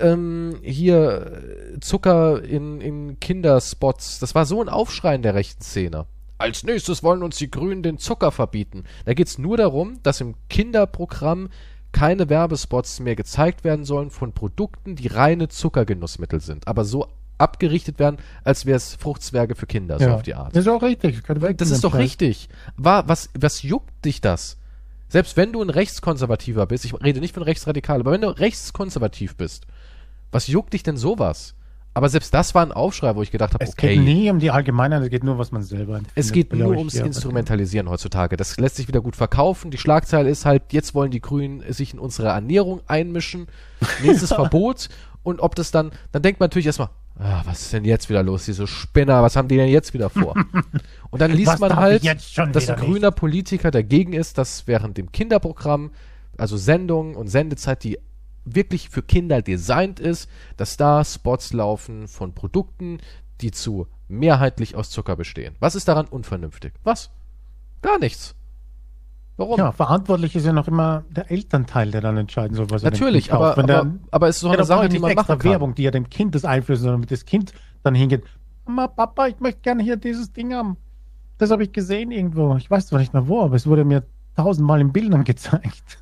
ähm, 0.00 0.56
hier 0.62 1.42
Zucker 1.80 2.42
in, 2.42 2.80
in 2.80 3.20
Kinderspots. 3.20 4.18
Das 4.18 4.34
war 4.34 4.46
so 4.46 4.60
ein 4.60 4.68
Aufschrei 4.68 5.14
in 5.14 5.22
der 5.22 5.34
rechten 5.34 5.62
Szene. 5.62 6.06
Als 6.38 6.64
nächstes 6.64 7.02
wollen 7.02 7.22
uns 7.22 7.36
die 7.36 7.50
Grünen 7.50 7.82
den 7.82 7.98
Zucker 7.98 8.30
verbieten. 8.30 8.84
Da 9.06 9.14
geht's 9.14 9.38
nur 9.38 9.56
darum, 9.56 10.00
dass 10.02 10.20
im 10.20 10.34
Kinderprogramm 10.50 11.48
keine 11.92 12.28
Werbespots 12.28 13.00
mehr 13.00 13.16
gezeigt 13.16 13.64
werden 13.64 13.86
sollen 13.86 14.10
von 14.10 14.32
Produkten, 14.32 14.96
die 14.96 15.06
reine 15.06 15.48
Zuckergenussmittel 15.48 16.40
sind, 16.40 16.68
aber 16.68 16.84
so 16.84 17.08
abgerichtet 17.38 17.98
werden, 17.98 18.18
als 18.44 18.66
wäre 18.66 18.76
es 18.76 18.94
Fruchtzwerge 18.94 19.54
für 19.54 19.66
Kinder, 19.66 19.98
so 19.98 20.04
auf 20.10 20.22
die 20.22 20.34
Art. 20.34 20.54
Das 20.54 20.66
ist 20.66 20.68
auch 20.68 20.82
richtig. 20.82 21.22
Das 21.56 21.70
ist 21.70 21.84
doch 21.84 21.94
richtig. 21.94 22.48
War, 22.76 23.08
was, 23.08 23.30
was 23.38 23.62
juckt 23.62 24.04
dich 24.04 24.20
das? 24.20 24.58
Selbst 25.08 25.36
wenn 25.36 25.52
du 25.52 25.62
ein 25.62 25.70
Rechtskonservativer 25.70 26.66
bist, 26.66 26.84
ich 26.84 26.94
rede 27.02 27.20
nicht 27.20 27.34
von 27.34 27.42
Rechtsradikal, 27.42 28.00
aber 28.00 28.12
wenn 28.12 28.22
du 28.22 28.28
rechtskonservativ 28.28 29.36
bist, 29.36 29.66
was 30.32 30.48
juckt 30.48 30.72
dich 30.72 30.82
denn 30.82 30.96
sowas? 30.96 31.54
Aber 31.94 32.10
selbst 32.10 32.34
das 32.34 32.54
war 32.54 32.60
ein 32.60 32.72
Aufschrei, 32.72 33.16
wo 33.16 33.22
ich 33.22 33.30
gedacht 33.30 33.54
habe, 33.54 33.64
Es 33.64 33.74
geht 33.74 33.92
okay, 33.92 33.98
nie 33.98 34.30
um 34.30 34.38
die 34.38 34.50
Allgemeinheit, 34.50 35.02
es 35.02 35.08
geht 35.08 35.24
nur, 35.24 35.38
was 35.38 35.50
man 35.50 35.62
selber 35.62 36.00
es 36.14 36.30
findet, 36.30 36.50
geht 36.50 36.58
nur 36.58 36.76
ums 36.76 36.92
ja. 36.92 37.06
Instrumentalisieren 37.06 37.88
heutzutage. 37.88 38.36
Das 38.36 38.58
lässt 38.58 38.76
sich 38.76 38.86
wieder 38.86 39.00
gut 39.00 39.16
verkaufen. 39.16 39.70
Die 39.70 39.78
Schlagzeile 39.78 40.28
ist 40.28 40.44
halt, 40.44 40.74
jetzt 40.74 40.94
wollen 40.94 41.10
die 41.10 41.22
Grünen 41.22 41.62
sich 41.72 41.94
in 41.94 41.98
unsere 41.98 42.28
Ernährung 42.28 42.82
einmischen. 42.86 43.46
Nächstes 44.02 44.28
Verbot. 44.34 44.90
Und 45.22 45.40
ob 45.40 45.54
das 45.54 45.70
dann, 45.70 45.90
dann 46.12 46.20
denkt 46.20 46.38
man 46.38 46.48
natürlich 46.48 46.66
erstmal, 46.66 46.90
ah, 47.18 47.42
was 47.44 47.62
ist 47.62 47.72
denn 47.72 47.84
jetzt 47.84 48.08
wieder 48.08 48.22
los? 48.22 48.44
Diese 48.44 48.66
Spinner, 48.66 49.22
was 49.22 49.36
haben 49.36 49.48
die 49.48 49.56
denn 49.56 49.68
jetzt 49.68 49.94
wieder 49.94 50.10
vor? 50.10 50.34
Und 51.10 51.20
dann 51.20 51.32
liest 51.32 51.52
Was 51.52 51.60
man 51.60 51.76
halt, 51.76 52.02
ich 52.02 52.08
jetzt 52.08 52.34
schon 52.34 52.52
dass 52.52 52.68
ein 52.68 52.78
grüner 52.78 53.10
Politiker 53.10 53.70
dagegen 53.70 54.12
ist, 54.12 54.38
dass 54.38 54.66
während 54.66 54.96
dem 54.98 55.12
Kinderprogramm, 55.12 55.92
also 56.36 56.56
Sendungen 56.56 57.16
und 57.16 57.28
Sendezeit, 57.28 57.82
die 57.82 57.98
wirklich 58.44 58.90
für 58.90 59.02
Kinder 59.02 59.42
designt 59.42 59.98
ist, 59.98 60.30
dass 60.56 60.76
da 60.76 61.04
Spots 61.04 61.52
laufen 61.52 62.06
von 62.06 62.34
Produkten, 62.34 62.98
die 63.40 63.50
zu 63.50 63.88
mehrheitlich 64.08 64.76
aus 64.76 64.90
Zucker 64.90 65.16
bestehen. 65.16 65.56
Was 65.58 65.74
ist 65.74 65.88
daran 65.88 66.06
unvernünftig? 66.06 66.72
Was? 66.84 67.10
Gar 67.82 67.98
nichts. 67.98 68.35
Warum? 69.38 69.58
Ja, 69.58 69.72
verantwortlich 69.72 70.34
ist 70.34 70.46
ja 70.46 70.52
noch 70.52 70.66
immer 70.66 71.04
der 71.10 71.30
Elternteil, 71.30 71.90
der 71.90 72.00
dann 72.00 72.16
entscheiden 72.16 72.56
soll, 72.56 72.70
was 72.70 72.82
er 72.82 72.90
Natürlich, 72.90 73.28
Kind 73.28 73.38
kauft. 73.38 73.58
aber, 73.58 73.66
der- 73.66 73.80
aber, 73.80 73.94
aber 74.10 74.28
es 74.28 74.36
ist 74.36 74.40
so 74.40 74.46
ja, 74.48 74.52
eine 74.54 74.58
brauche 74.62 74.66
Sache, 74.66 74.88
die 74.88 74.98
man 74.98 75.10
extra 75.10 75.32
machen 75.34 75.38
kann. 75.42 75.50
Werbung, 75.50 75.74
die 75.74 75.82
ja 75.82 75.90
dem 75.90 76.08
Kind 76.08 76.34
das 76.34 76.44
einflößt, 76.46 76.80
sondern 76.82 76.96
damit 77.00 77.10
das 77.10 77.24
Kind 77.26 77.52
dann 77.82 77.94
hingeht, 77.94 78.24
Mama, 78.64 78.88
Papa, 78.88 79.26
ich 79.28 79.38
möchte 79.40 79.60
gerne 79.60 79.82
hier 79.82 79.96
dieses 79.96 80.32
Ding 80.32 80.54
haben. 80.54 80.76
Das 81.38 81.50
habe 81.50 81.62
ich 81.62 81.72
gesehen 81.72 82.10
irgendwo. 82.10 82.56
Ich 82.56 82.70
weiß 82.70 82.86
zwar 82.86 82.98
nicht 82.98 83.12
mehr 83.12 83.28
wo, 83.28 83.42
aber 83.42 83.54
es 83.56 83.66
wurde 83.66 83.84
mir 83.84 84.04
tausendmal 84.36 84.80
in 84.80 84.92
Bildern 84.92 85.22
gezeigt. 85.24 85.98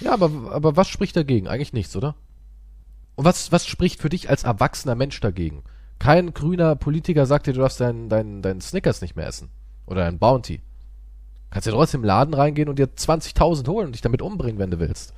Ja, 0.00 0.12
aber, 0.12 0.30
aber 0.52 0.76
was 0.76 0.88
spricht 0.88 1.16
dagegen? 1.16 1.46
Eigentlich 1.48 1.72
nichts, 1.72 1.94
oder? 1.96 2.16
Und 3.14 3.24
was, 3.24 3.52
was 3.52 3.64
spricht 3.66 4.00
für 4.00 4.08
dich 4.08 4.28
als 4.28 4.42
erwachsener 4.42 4.94
Mensch 4.96 5.20
dagegen? 5.20 5.62
Kein 6.00 6.34
grüner 6.34 6.74
Politiker 6.74 7.26
sagt 7.26 7.46
dir, 7.46 7.52
du 7.52 7.60
darfst 7.60 7.80
deinen 7.80 8.08
dein, 8.08 8.42
dein 8.42 8.60
Snickers 8.60 9.00
nicht 9.02 9.14
mehr 9.14 9.26
essen. 9.28 9.50
Oder 9.86 10.00
dein 10.04 10.18
Bounty. 10.18 10.62
Kannst 11.52 11.66
ja 11.66 11.72
trotzdem 11.72 12.00
im 12.00 12.06
Laden 12.06 12.34
reingehen 12.34 12.68
und 12.68 12.78
dir 12.78 12.86
20.000 12.88 13.68
holen 13.68 13.86
und 13.86 13.92
dich 13.92 14.00
damit 14.02 14.22
umbringen, 14.22 14.58
wenn 14.58 14.70
du 14.70 14.80
willst. 14.80 15.12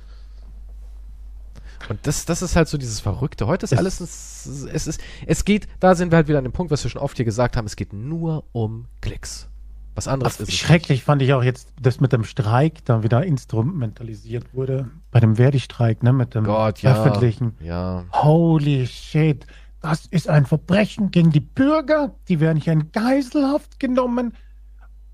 Und 1.89 1.99
das, 2.07 2.25
das 2.25 2.41
ist 2.41 2.55
halt 2.55 2.67
so 2.67 2.77
dieses 2.77 2.99
Verrückte. 2.99 3.47
Heute 3.47 3.63
ist 3.65 3.71
Es- 3.73 3.77
alles, 3.79 3.99
ein- 4.01 4.69
es 4.73 4.87
ist, 4.87 4.99
es 5.27 5.45
geht, 5.45 5.67
da 5.79 5.95
sind 5.95 6.11
wir 6.11 6.17
halt 6.17 6.27
wieder 6.27 6.39
an 6.39 6.43
dem 6.43 6.51
Punkt, 6.53 6.71
was 6.71 6.83
wir 6.83 6.89
schon 6.91 7.01
oft 7.01 7.15
hier 7.15 7.25
gesagt 7.25 7.57
haben, 7.57 7.65
es 7.65 7.75
geht 7.75 7.93
nur 7.93 8.43
um 8.53 8.85
Klicks. 9.01 9.47
Was 9.93 10.09
anderes 10.09 10.39
ist 10.41 10.49
es 10.49 10.55
Schrecklich 10.55 11.03
fand 11.05 11.21
ich 11.21 11.33
auch 11.33 11.43
jetzt, 11.43 11.69
dass 11.81 12.01
mit 12.01 12.11
dem 12.11 12.25
Streik 12.25 12.83
dann 12.83 13.03
wieder 13.03 13.23
instrumentalisiert 13.23 14.53
wurde. 14.53 14.89
Bei 15.11 15.21
dem 15.21 15.37
Verdi-Streik, 15.37 16.03
ne, 16.03 16.11
mit 16.11 16.35
dem 16.35 16.43
Gott, 16.43 16.81
ja. 16.81 17.01
öffentlichen. 17.01 17.53
Ja. 17.61 18.03
Holy 18.11 18.87
shit. 18.87 19.45
Das 19.81 20.05
ist 20.07 20.27
ein 20.27 20.45
Verbrechen 20.45 21.11
gegen 21.11 21.31
die 21.31 21.39
Bürger. 21.39 22.13
Die 22.27 22.39
werden 22.41 22.59
hier 22.59 22.73
in 22.73 22.91
Geiselhaft 22.91 23.79
genommen. 23.79 24.33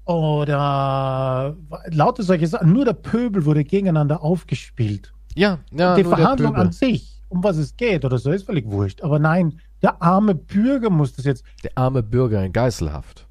Oder 0.05 1.55
lauter 1.87 2.23
solche 2.23 2.47
Sachen. 2.47 2.73
Nur 2.73 2.85
der 2.85 2.93
Pöbel 2.93 3.45
wurde 3.45 3.63
gegeneinander 3.63 4.23
aufgespielt. 4.23 5.13
Ja, 5.35 5.59
ja, 5.71 5.95
die 5.95 6.03
nur 6.03 6.15
der 6.15 6.17
Verhandlung 6.25 6.55
an 6.55 6.71
sich, 6.71 7.23
um 7.29 7.43
was 7.43 7.57
es 7.57 7.75
geht 7.77 8.03
oder 8.03 8.17
so, 8.17 8.31
ist 8.31 8.43
völlig 8.45 8.69
wurscht. 8.69 9.01
Aber 9.01 9.19
nein, 9.19 9.59
der 9.81 10.01
arme 10.01 10.35
Bürger 10.35 10.89
muss 10.89 11.13
das 11.13 11.25
jetzt. 11.25 11.43
Der 11.63 11.71
arme 11.75 12.03
Bürger 12.03 12.43
in 12.43 12.51
Geiselhaft. 12.51 13.27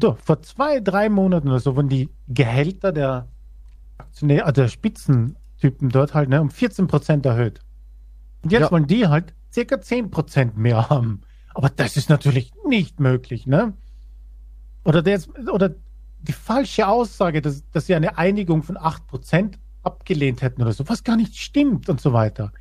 So, 0.00 0.16
vor 0.22 0.42
zwei, 0.42 0.80
drei 0.80 1.08
Monaten 1.08 1.48
oder 1.48 1.60
so 1.60 1.74
wurden 1.76 1.88
die 1.88 2.08
Gehälter 2.28 2.92
der 2.92 3.28
Aktionäre, 3.96 4.44
also 4.44 4.62
der 4.62 4.68
Spitzentypen 4.68 5.88
dort 5.88 6.14
halt 6.14 6.28
ne, 6.28 6.40
um 6.40 6.48
14% 6.50 7.26
erhöht. 7.26 7.60
Und 8.42 8.52
jetzt 8.52 8.60
Ja. 8.62 8.70
wollen 8.70 8.86
die 8.86 9.06
halt 9.08 9.34
circa 9.52 9.76
10% 9.76 10.56
mehr 10.56 10.88
haben. 10.90 11.22
Aber 11.54 11.68
das 11.70 11.96
ist 11.96 12.10
natürlich 12.10 12.52
nicht 12.68 13.00
möglich, 13.00 13.46
ne? 13.46 13.72
Oder, 14.84 15.02
der 15.02 15.14
jetzt, 15.14 15.30
oder 15.48 15.74
die 16.20 16.32
falsche 16.32 16.88
Aussage, 16.88 17.40
dass, 17.40 17.68
dass 17.70 17.86
sie 17.86 17.94
eine 17.94 18.18
Einigung 18.18 18.62
von 18.62 18.76
8% 18.76 19.54
abgelehnt 19.82 20.42
hätten 20.42 20.62
oder 20.62 20.72
so, 20.72 20.88
was 20.88 21.04
gar 21.04 21.16
nicht 21.16 21.36
stimmt 21.36 21.88
und 21.88 22.00
so 22.00 22.12
weiter. 22.12 22.52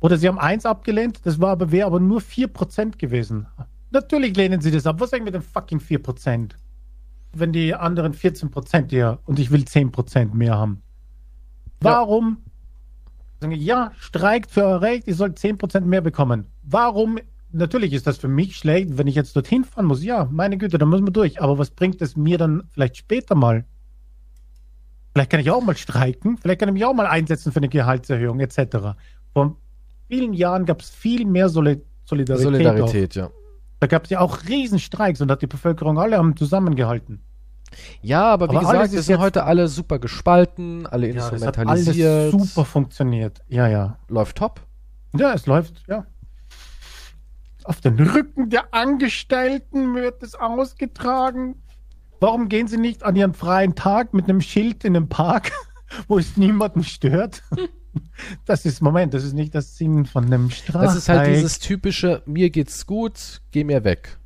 Oder 0.00 0.18
sie 0.18 0.28
haben 0.28 0.38
eins 0.38 0.66
abgelehnt, 0.66 1.20
das 1.24 1.40
war 1.40 1.50
aber, 1.50 1.72
wäre 1.72 1.86
aber 1.86 2.00
nur 2.00 2.20
4% 2.20 2.98
gewesen. 2.98 3.46
Natürlich 3.90 4.36
lehnen 4.36 4.60
sie 4.60 4.70
das 4.70 4.86
ab. 4.86 5.00
Was 5.00 5.12
eigentlich 5.12 5.24
mit 5.24 5.34
den 5.34 5.42
fucking 5.42 5.78
4%? 5.78 6.50
Wenn 7.32 7.52
die 7.52 7.74
anderen 7.74 8.12
14% 8.12 8.94
ja 8.94 9.18
und 9.24 9.38
ich 9.38 9.50
will 9.50 9.62
10% 9.62 10.34
mehr 10.34 10.58
haben. 10.58 10.82
Warum? 11.80 12.38
Die, 13.42 13.54
Ja, 13.54 13.92
streikt 13.98 14.50
für 14.50 14.64
euer 14.64 14.80
Recht, 14.80 15.06
ihr 15.06 15.14
sollt 15.14 15.38
10% 15.38 15.80
mehr 15.80 16.00
bekommen. 16.00 16.46
Warum? 16.62 17.18
Natürlich 17.56 17.92
ist 17.92 18.06
das 18.06 18.18
für 18.18 18.28
mich 18.28 18.56
schlecht, 18.56 18.98
wenn 18.98 19.06
ich 19.06 19.14
jetzt 19.14 19.34
dorthin 19.34 19.64
fahren 19.64 19.86
muss. 19.86 20.04
Ja, 20.04 20.28
meine 20.30 20.58
Güte, 20.58 20.78
dann 20.78 20.88
müssen 20.88 21.06
wir 21.06 21.12
durch. 21.12 21.40
Aber 21.40 21.58
was 21.58 21.70
bringt 21.70 22.02
es 22.02 22.16
mir 22.16 22.38
dann 22.38 22.64
vielleicht 22.70 22.96
später 22.96 23.34
mal? 23.34 23.64
Vielleicht 25.12 25.30
kann 25.30 25.40
ich 25.40 25.50
auch 25.50 25.62
mal 25.62 25.76
streiken, 25.76 26.36
vielleicht 26.36 26.60
kann 26.60 26.68
ich 26.68 26.74
mich 26.74 26.84
auch 26.84 26.92
mal 26.92 27.06
einsetzen 27.06 27.50
für 27.50 27.56
eine 27.60 27.70
Gehaltserhöhung 27.70 28.38
etc. 28.40 28.98
Vor 29.32 29.56
vielen 30.08 30.34
Jahren 30.34 30.66
gab 30.66 30.82
es 30.82 30.90
viel 30.90 31.24
mehr 31.24 31.48
Soli 31.48 31.80
Solidarität. 32.04 32.46
Auch. 32.46 32.52
Solidarität, 32.52 33.14
ja. 33.14 33.30
Da 33.80 33.86
gab 33.86 34.04
es 34.04 34.10
ja 34.10 34.20
auch 34.20 34.40
Riesenstreiks 34.46 35.20
und 35.22 35.30
hat 35.30 35.40
die 35.40 35.46
Bevölkerung 35.46 35.98
alle 35.98 36.18
haben 36.18 36.36
zusammengehalten. 36.36 37.22
Ja, 38.02 38.24
aber 38.24 38.50
wie 38.50 38.56
Aber 38.56 38.68
alles 38.68 38.90
gesagt, 38.90 38.92
wir 38.92 39.02
sind 39.02 39.18
heute 39.18 39.44
alle 39.44 39.68
super 39.68 39.98
gespalten, 39.98 40.86
alle 40.86 41.12
das 41.12 41.26
hat 41.26 41.32
instrumentalisiert. 41.32 42.34
alles 42.34 42.52
super 42.54 42.64
funktioniert. 42.64 43.40
Ja, 43.48 43.68
ja. 43.68 43.98
Läuft 44.08 44.36
top. 44.36 44.60
Ja, 45.16 45.32
es 45.32 45.46
läuft, 45.46 45.82
ja. 45.88 46.06
Auf 47.66 47.80
den 47.80 47.98
Rücken 47.98 48.48
der 48.48 48.72
Angestellten 48.72 49.96
wird 49.96 50.22
es 50.22 50.36
ausgetragen. 50.36 51.56
Warum 52.20 52.48
gehen 52.48 52.68
sie 52.68 52.76
nicht 52.76 53.02
an 53.02 53.16
ihren 53.16 53.34
freien 53.34 53.74
Tag 53.74 54.14
mit 54.14 54.28
einem 54.28 54.40
Schild 54.40 54.84
in 54.84 54.94
einem 54.94 55.08
Park, 55.08 55.50
wo 56.08 56.18
es 56.18 56.36
niemanden 56.36 56.84
stört? 56.84 57.42
Das 58.44 58.66
ist, 58.66 58.82
Moment, 58.82 59.14
das 59.14 59.24
ist 59.24 59.32
nicht 59.32 59.54
das 59.54 59.78
Sinn 59.78 60.04
von 60.04 60.26
einem 60.26 60.50
Streik. 60.50 60.82
Das 60.82 60.96
ist 60.96 61.08
halt 61.08 61.34
dieses 61.34 61.60
typische, 61.60 62.22
mir 62.26 62.50
geht's 62.50 62.84
gut, 62.84 63.40
geh 63.52 63.64
mir 63.64 63.84
weg. 63.84 64.18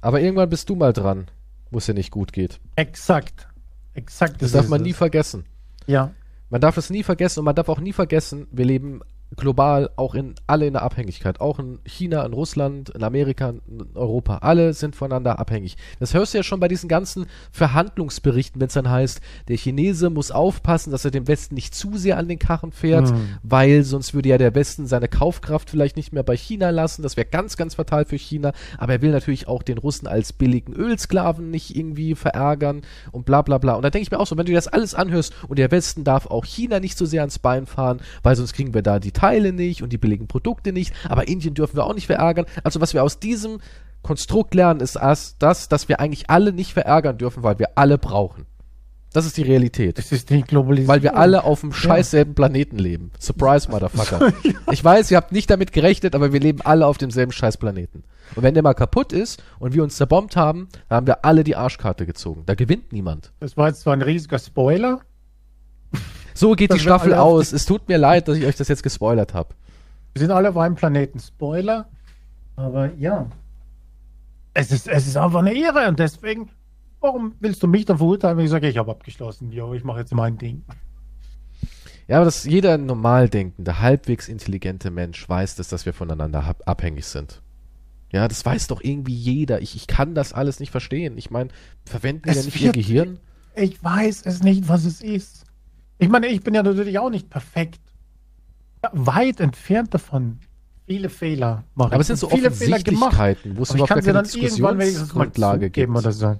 Aber 0.00 0.20
irgendwann 0.20 0.48
bist 0.48 0.68
du 0.68 0.76
mal 0.76 0.92
dran, 0.92 1.26
wo 1.72 1.78
es 1.78 1.86
dir 1.86 1.94
nicht 1.94 2.12
gut 2.12 2.32
geht. 2.32 2.60
Exakt. 2.76 3.48
Exakt. 3.94 4.40
Das 4.40 4.52
darf 4.52 4.68
man 4.68 4.82
es. 4.82 4.86
nie 4.86 4.92
vergessen. 4.92 5.46
Ja. 5.88 6.12
Man 6.48 6.60
darf 6.60 6.76
es 6.76 6.88
nie 6.88 7.02
vergessen 7.02 7.40
und 7.40 7.46
man 7.46 7.56
darf 7.56 7.68
auch 7.68 7.80
nie 7.80 7.92
vergessen, 7.92 8.46
wir 8.52 8.64
leben 8.64 9.00
global 9.34 9.90
auch 9.96 10.14
in 10.14 10.34
alle 10.46 10.66
in 10.66 10.74
der 10.74 10.82
Abhängigkeit. 10.82 11.40
Auch 11.40 11.58
in 11.58 11.78
China, 11.84 12.24
in 12.24 12.32
Russland, 12.32 12.90
in 12.90 13.02
Amerika, 13.02 13.50
in 13.50 13.86
Europa. 13.94 14.38
Alle 14.38 14.72
sind 14.72 14.94
voneinander 14.94 15.38
abhängig. 15.40 15.76
Das 15.98 16.14
hörst 16.14 16.32
du 16.32 16.38
ja 16.38 16.44
schon 16.44 16.60
bei 16.60 16.68
diesen 16.68 16.88
ganzen 16.88 17.26
Verhandlungsberichten, 17.50 18.60
wenn 18.60 18.68
es 18.68 18.74
dann 18.74 18.88
heißt, 18.90 19.20
der 19.48 19.56
Chinese 19.56 20.10
muss 20.10 20.30
aufpassen, 20.30 20.90
dass 20.90 21.04
er 21.04 21.10
dem 21.10 21.28
Westen 21.28 21.54
nicht 21.54 21.74
zu 21.74 21.96
sehr 21.96 22.18
an 22.18 22.28
den 22.28 22.38
Karren 22.38 22.72
fährt, 22.72 23.10
Hm. 23.10 23.28
weil 23.42 23.82
sonst 23.82 24.14
würde 24.14 24.28
ja 24.28 24.38
der 24.38 24.54
Westen 24.54 24.86
seine 24.86 25.08
Kaufkraft 25.08 25.70
vielleicht 25.70 25.96
nicht 25.96 26.12
mehr 26.12 26.22
bei 26.22 26.36
China 26.36 26.70
lassen. 26.70 27.02
Das 27.02 27.16
wäre 27.16 27.26
ganz, 27.26 27.56
ganz 27.56 27.74
fatal 27.74 28.04
für 28.04 28.16
China. 28.16 28.52
Aber 28.78 28.94
er 28.94 29.02
will 29.02 29.10
natürlich 29.10 29.48
auch 29.48 29.62
den 29.62 29.78
Russen 29.78 30.06
als 30.06 30.32
billigen 30.32 30.72
Ölsklaven 30.72 31.50
nicht 31.50 31.76
irgendwie 31.76 32.14
verärgern 32.14 32.82
und 33.12 33.26
bla 33.26 33.42
bla 33.42 33.58
bla. 33.58 33.74
Und 33.74 33.82
da 33.82 33.90
denke 33.90 34.04
ich 34.04 34.10
mir 34.10 34.20
auch 34.20 34.26
so, 34.26 34.36
wenn 34.36 34.46
du 34.46 34.52
dir 34.52 34.58
das 34.58 34.68
alles 34.68 34.94
anhörst 34.94 35.34
und 35.48 35.58
der 35.58 35.70
Westen 35.70 36.04
darf 36.04 36.26
auch 36.26 36.44
China 36.44 36.80
nicht 36.80 36.96
so 36.96 37.06
sehr 37.06 37.22
ans 37.22 37.38
Bein 37.38 37.66
fahren, 37.66 38.00
weil 38.22 38.36
sonst 38.36 38.52
kriegen 38.52 38.72
wir 38.72 38.82
da 38.82 38.98
die 38.98 39.12
Teile 39.16 39.52
nicht 39.52 39.82
und 39.82 39.92
die 39.92 39.98
billigen 39.98 40.28
Produkte 40.28 40.72
nicht, 40.72 40.94
aber 41.08 41.26
Indien 41.26 41.54
dürfen 41.54 41.76
wir 41.76 41.84
auch 41.84 41.94
nicht 41.94 42.06
verärgern. 42.06 42.46
Also 42.62 42.80
was 42.80 42.94
wir 42.94 43.02
aus 43.02 43.18
diesem 43.18 43.58
Konstrukt 44.02 44.54
lernen, 44.54 44.80
ist 44.80 44.96
das, 44.96 45.68
dass 45.68 45.88
wir 45.88 45.98
eigentlich 46.00 46.30
alle 46.30 46.52
nicht 46.52 46.72
verärgern 46.72 47.18
dürfen, 47.18 47.42
weil 47.42 47.58
wir 47.58 47.70
alle 47.76 47.98
brauchen. 47.98 48.46
Das 49.12 49.24
ist 49.24 49.38
die 49.38 49.42
Realität. 49.42 49.96
Das 49.96 50.12
ist 50.12 50.28
die 50.28 50.42
Globalisierung. 50.42 50.88
Weil 50.88 51.02
wir 51.02 51.16
alle 51.16 51.44
auf 51.44 51.62
dem 51.62 51.72
scheiß 51.72 52.10
selben 52.10 52.34
Planeten 52.34 52.78
leben. 52.78 53.12
Surprise, 53.18 53.70
Motherfucker. 53.70 54.34
Ich 54.70 54.84
weiß, 54.84 55.10
ihr 55.10 55.16
habt 55.16 55.32
nicht 55.32 55.48
damit 55.48 55.72
gerechnet, 55.72 56.14
aber 56.14 56.34
wir 56.34 56.40
leben 56.40 56.60
alle 56.60 56.86
auf 56.86 56.98
demselben 56.98 57.32
scheiß 57.32 57.56
Planeten. 57.56 58.04
Und 58.34 58.42
wenn 58.42 58.52
der 58.52 58.62
mal 58.62 58.74
kaputt 58.74 59.14
ist 59.14 59.42
und 59.58 59.72
wir 59.72 59.82
uns 59.82 59.96
zerbombt 59.96 60.36
haben, 60.36 60.68
dann 60.88 60.96
haben 60.96 61.06
wir 61.06 61.24
alle 61.24 61.44
die 61.44 61.56
Arschkarte 61.56 62.04
gezogen. 62.04 62.42
Da 62.44 62.54
gewinnt 62.54 62.92
niemand. 62.92 63.32
Das 63.40 63.56
war 63.56 63.68
jetzt 63.68 63.80
zwar 63.80 63.94
ein 63.94 64.02
riesiger 64.02 64.38
Spoiler. 64.38 65.00
So 66.36 66.52
geht 66.52 66.70
Das 66.70 66.78
die 66.78 66.84
wir 66.84 66.90
Staffel 66.90 67.14
aus. 67.14 67.52
Es 67.52 67.64
tut 67.64 67.88
mir 67.88 67.98
leid, 67.98 68.28
dass 68.28 68.36
ich 68.36 68.44
euch 68.44 68.56
das 68.56 68.68
jetzt 68.68 68.82
gespoilert 68.82 69.34
habe. 69.34 69.54
Wir 70.12 70.20
sind 70.20 70.30
alle 70.30 70.50
auf 70.50 70.56
einem 70.56 70.74
Planeten. 70.74 71.18
Spoiler. 71.18 71.88
Aber 72.56 72.92
ja. 72.94 73.26
Es 74.54 74.70
ist, 74.72 74.88
es 74.88 75.06
ist 75.06 75.16
einfach 75.16 75.40
eine 75.40 75.52
Ehre 75.54 75.88
und 75.88 75.98
deswegen, 75.98 76.48
warum 77.00 77.34
willst 77.40 77.62
du 77.62 77.68
mich 77.68 77.84
dann 77.84 77.98
verurteilen, 77.98 78.38
wenn 78.38 78.44
ich 78.46 78.50
sage, 78.50 78.68
ich 78.68 78.78
habe 78.78 78.90
abgeschlossen? 78.90 79.52
Jo, 79.52 79.74
ich 79.74 79.84
mache 79.84 80.00
jetzt 80.00 80.14
mein 80.14 80.38
Ding. 80.38 80.62
Ja, 82.08 82.16
aber 82.16 82.24
dass 82.26 82.44
jeder 82.44 82.78
normal 82.78 83.28
denkende, 83.28 83.80
halbwegs 83.80 84.28
intelligente 84.28 84.90
Mensch 84.90 85.28
weiß 85.28 85.56
das, 85.56 85.68
dass 85.68 85.86
wir 85.86 85.92
voneinander 85.92 86.54
abhängig 86.64 87.04
sind. 87.06 87.42
Ja, 88.12 88.28
das 88.28 88.44
weiß 88.46 88.68
doch 88.68 88.80
irgendwie 88.82 89.14
jeder. 89.14 89.60
Ich, 89.60 89.74
ich 89.74 89.86
kann 89.88 90.14
das 90.14 90.32
alles 90.32 90.60
nicht 90.60 90.70
verstehen. 90.70 91.18
Ich 91.18 91.30
meine, 91.30 91.50
verwenden 91.84 92.28
Es 92.28 92.36
ja 92.36 92.42
nicht 92.44 92.56
ihr 92.56 92.62
wird- 92.66 92.74
Gehirn? 92.76 93.18
Ich 93.56 93.82
weiß 93.82 94.22
es 94.26 94.42
nicht, 94.42 94.68
was 94.68 94.84
es 94.84 95.00
ist. 95.00 95.45
Ich 95.98 96.08
meine, 96.08 96.26
ich 96.28 96.42
bin 96.42 96.54
ja 96.54 96.62
natürlich 96.62 96.98
auch 96.98 97.10
nicht 97.10 97.30
perfekt. 97.30 97.80
Weit 98.92 99.40
entfernt 99.40 99.94
davon. 99.94 100.38
Viele 100.86 101.08
Fehler 101.08 101.64
mache 101.74 101.92
Aber 101.92 102.00
es 102.00 102.06
sind 102.06 102.18
so 102.18 102.28
viele 102.28 102.50
Fehler 102.50 102.78
gemacht. 102.78 103.18
Wo 103.54 103.62
es 103.62 103.70
Aber 103.70 103.80
ich 103.80 103.86
kann 103.86 104.02
sie 104.02 104.12
dann 104.12 104.24
irgendwann 104.24 104.78
wenigstens 104.78 105.14
mal 105.14 105.58
gibt. 105.58 105.90
oder 105.90 106.12
so. 106.12 106.38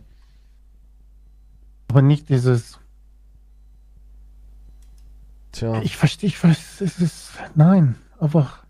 Aber 1.88 2.02
nicht 2.02 2.28
dieses, 2.28 2.78
Tja. 5.52 5.80
ich 5.82 5.96
verstehe, 5.96 6.28
ich 6.28 6.36
verstehe, 6.36 6.86
es 6.86 7.00
ist, 7.00 7.30
nein, 7.54 7.96
einfach 8.20 8.64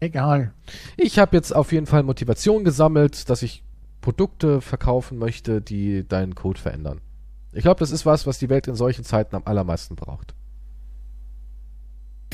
egal. 0.00 0.52
Ich 0.96 1.18
habe 1.18 1.36
jetzt 1.36 1.54
auf 1.54 1.72
jeden 1.72 1.86
Fall 1.86 2.02
Motivation 2.02 2.64
gesammelt, 2.64 3.28
dass 3.30 3.42
ich 3.42 3.62
Produkte 4.00 4.60
verkaufen 4.60 5.18
möchte, 5.18 5.60
die 5.60 6.06
deinen 6.06 6.34
Code 6.34 6.60
verändern. 6.60 7.00
Ich 7.52 7.62
glaube, 7.62 7.80
das 7.80 7.90
ist 7.90 8.04
was, 8.04 8.26
was 8.26 8.38
die 8.38 8.48
Welt 8.48 8.68
in 8.68 8.74
solchen 8.74 9.04
Zeiten 9.04 9.34
am 9.36 9.42
allermeisten 9.44 9.96
braucht. 9.96 10.34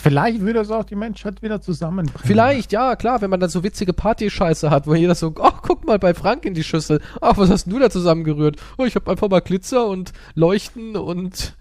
Vielleicht 0.00 0.40
würde 0.40 0.60
es 0.60 0.70
auch 0.70 0.84
die 0.84 0.96
Menschheit 0.96 1.40
wieder 1.40 1.60
zusammenbringen. 1.60 2.20
Vielleicht, 2.26 2.72
ja, 2.72 2.96
klar, 2.96 3.22
wenn 3.22 3.30
man 3.30 3.40
dann 3.40 3.48
so 3.48 3.62
witzige 3.62 3.92
Partyscheiße 3.92 4.68
hat, 4.68 4.86
wo 4.86 4.94
jeder 4.94 5.14
so, 5.14 5.32
ach, 5.40 5.62
guck 5.62 5.86
mal 5.86 5.98
bei 5.98 6.14
Frank 6.14 6.44
in 6.44 6.54
die 6.54 6.64
Schüssel. 6.64 7.00
Ach, 7.20 7.38
was 7.38 7.48
hast 7.48 7.66
du 7.66 7.78
da 7.78 7.88
zusammengerührt? 7.88 8.56
Oh, 8.76 8.84
ich 8.84 8.96
habe 8.96 9.10
einfach 9.10 9.30
mal 9.30 9.40
Glitzer 9.40 9.86
und 9.86 10.12
Leuchten 10.34 10.96
und 10.96 11.56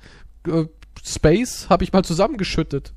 äh, 0.47 0.65
Space 1.03 1.67
habe 1.69 1.83
ich 1.83 1.93
mal 1.93 2.03
zusammengeschüttet. 2.03 2.93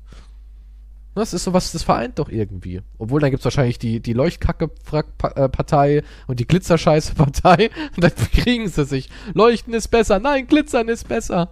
Das 1.17 1.33
ist 1.33 1.43
sowas, 1.43 1.71
das 1.71 1.83
vereint 1.83 2.19
doch 2.19 2.29
irgendwie. 2.29 2.81
Obwohl, 2.97 3.19
dann 3.21 3.31
gibt's 3.31 3.43
wahrscheinlich 3.45 3.79
die, 3.79 3.99
die 3.99 4.13
Leuchtkacke-Partei 4.13 6.03
und 6.27 6.39
die 6.39 6.47
Glitzerscheiße-Partei. 6.47 7.69
Und 7.95 8.03
dann 8.03 8.11
kriegen 8.15 8.67
sie 8.69 8.85
sich. 8.85 9.09
Leuchten 9.33 9.73
ist 9.73 9.87
besser. 9.89 10.19
Nein, 10.19 10.47
Glitzern 10.47 10.87
ist 10.89 11.07
besser. 11.07 11.49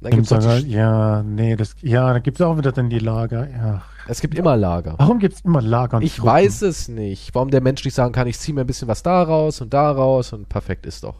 Dann 0.00 0.12
gibt's 0.12 0.28
Gibt's 0.30 0.46
auch 0.46 0.58
die, 0.60 0.70
ja, 0.70 1.22
nee, 1.24 1.56
das, 1.56 1.74
ja, 1.82 2.12
da 2.12 2.20
gibt 2.20 2.38
es 2.38 2.46
auch 2.46 2.56
wieder 2.56 2.70
dann 2.70 2.88
die 2.88 3.00
Lager. 3.00 3.48
Ja. 3.50 3.82
es 4.06 4.20
gibt 4.20 4.36
immer 4.38 4.56
Lager. 4.56 4.94
Warum 4.98 5.18
gibt 5.18 5.34
es 5.34 5.40
immer 5.40 5.60
Lager? 5.60 5.96
und 5.96 6.02
Ich 6.04 6.16
Truppen? 6.16 6.30
weiß 6.30 6.62
es 6.62 6.86
nicht. 6.88 7.34
Warum 7.34 7.50
der 7.50 7.60
Mensch 7.60 7.84
nicht 7.84 7.94
sagen 7.94 8.12
kann, 8.12 8.28
ich 8.28 8.38
ziehe 8.38 8.54
mir 8.54 8.60
ein 8.60 8.66
bisschen 8.68 8.86
was 8.86 9.02
da 9.02 9.22
raus 9.22 9.60
und 9.60 9.74
da 9.74 9.90
raus 9.90 10.32
und 10.32 10.48
perfekt 10.48 10.86
ist 10.86 11.02
doch. 11.04 11.16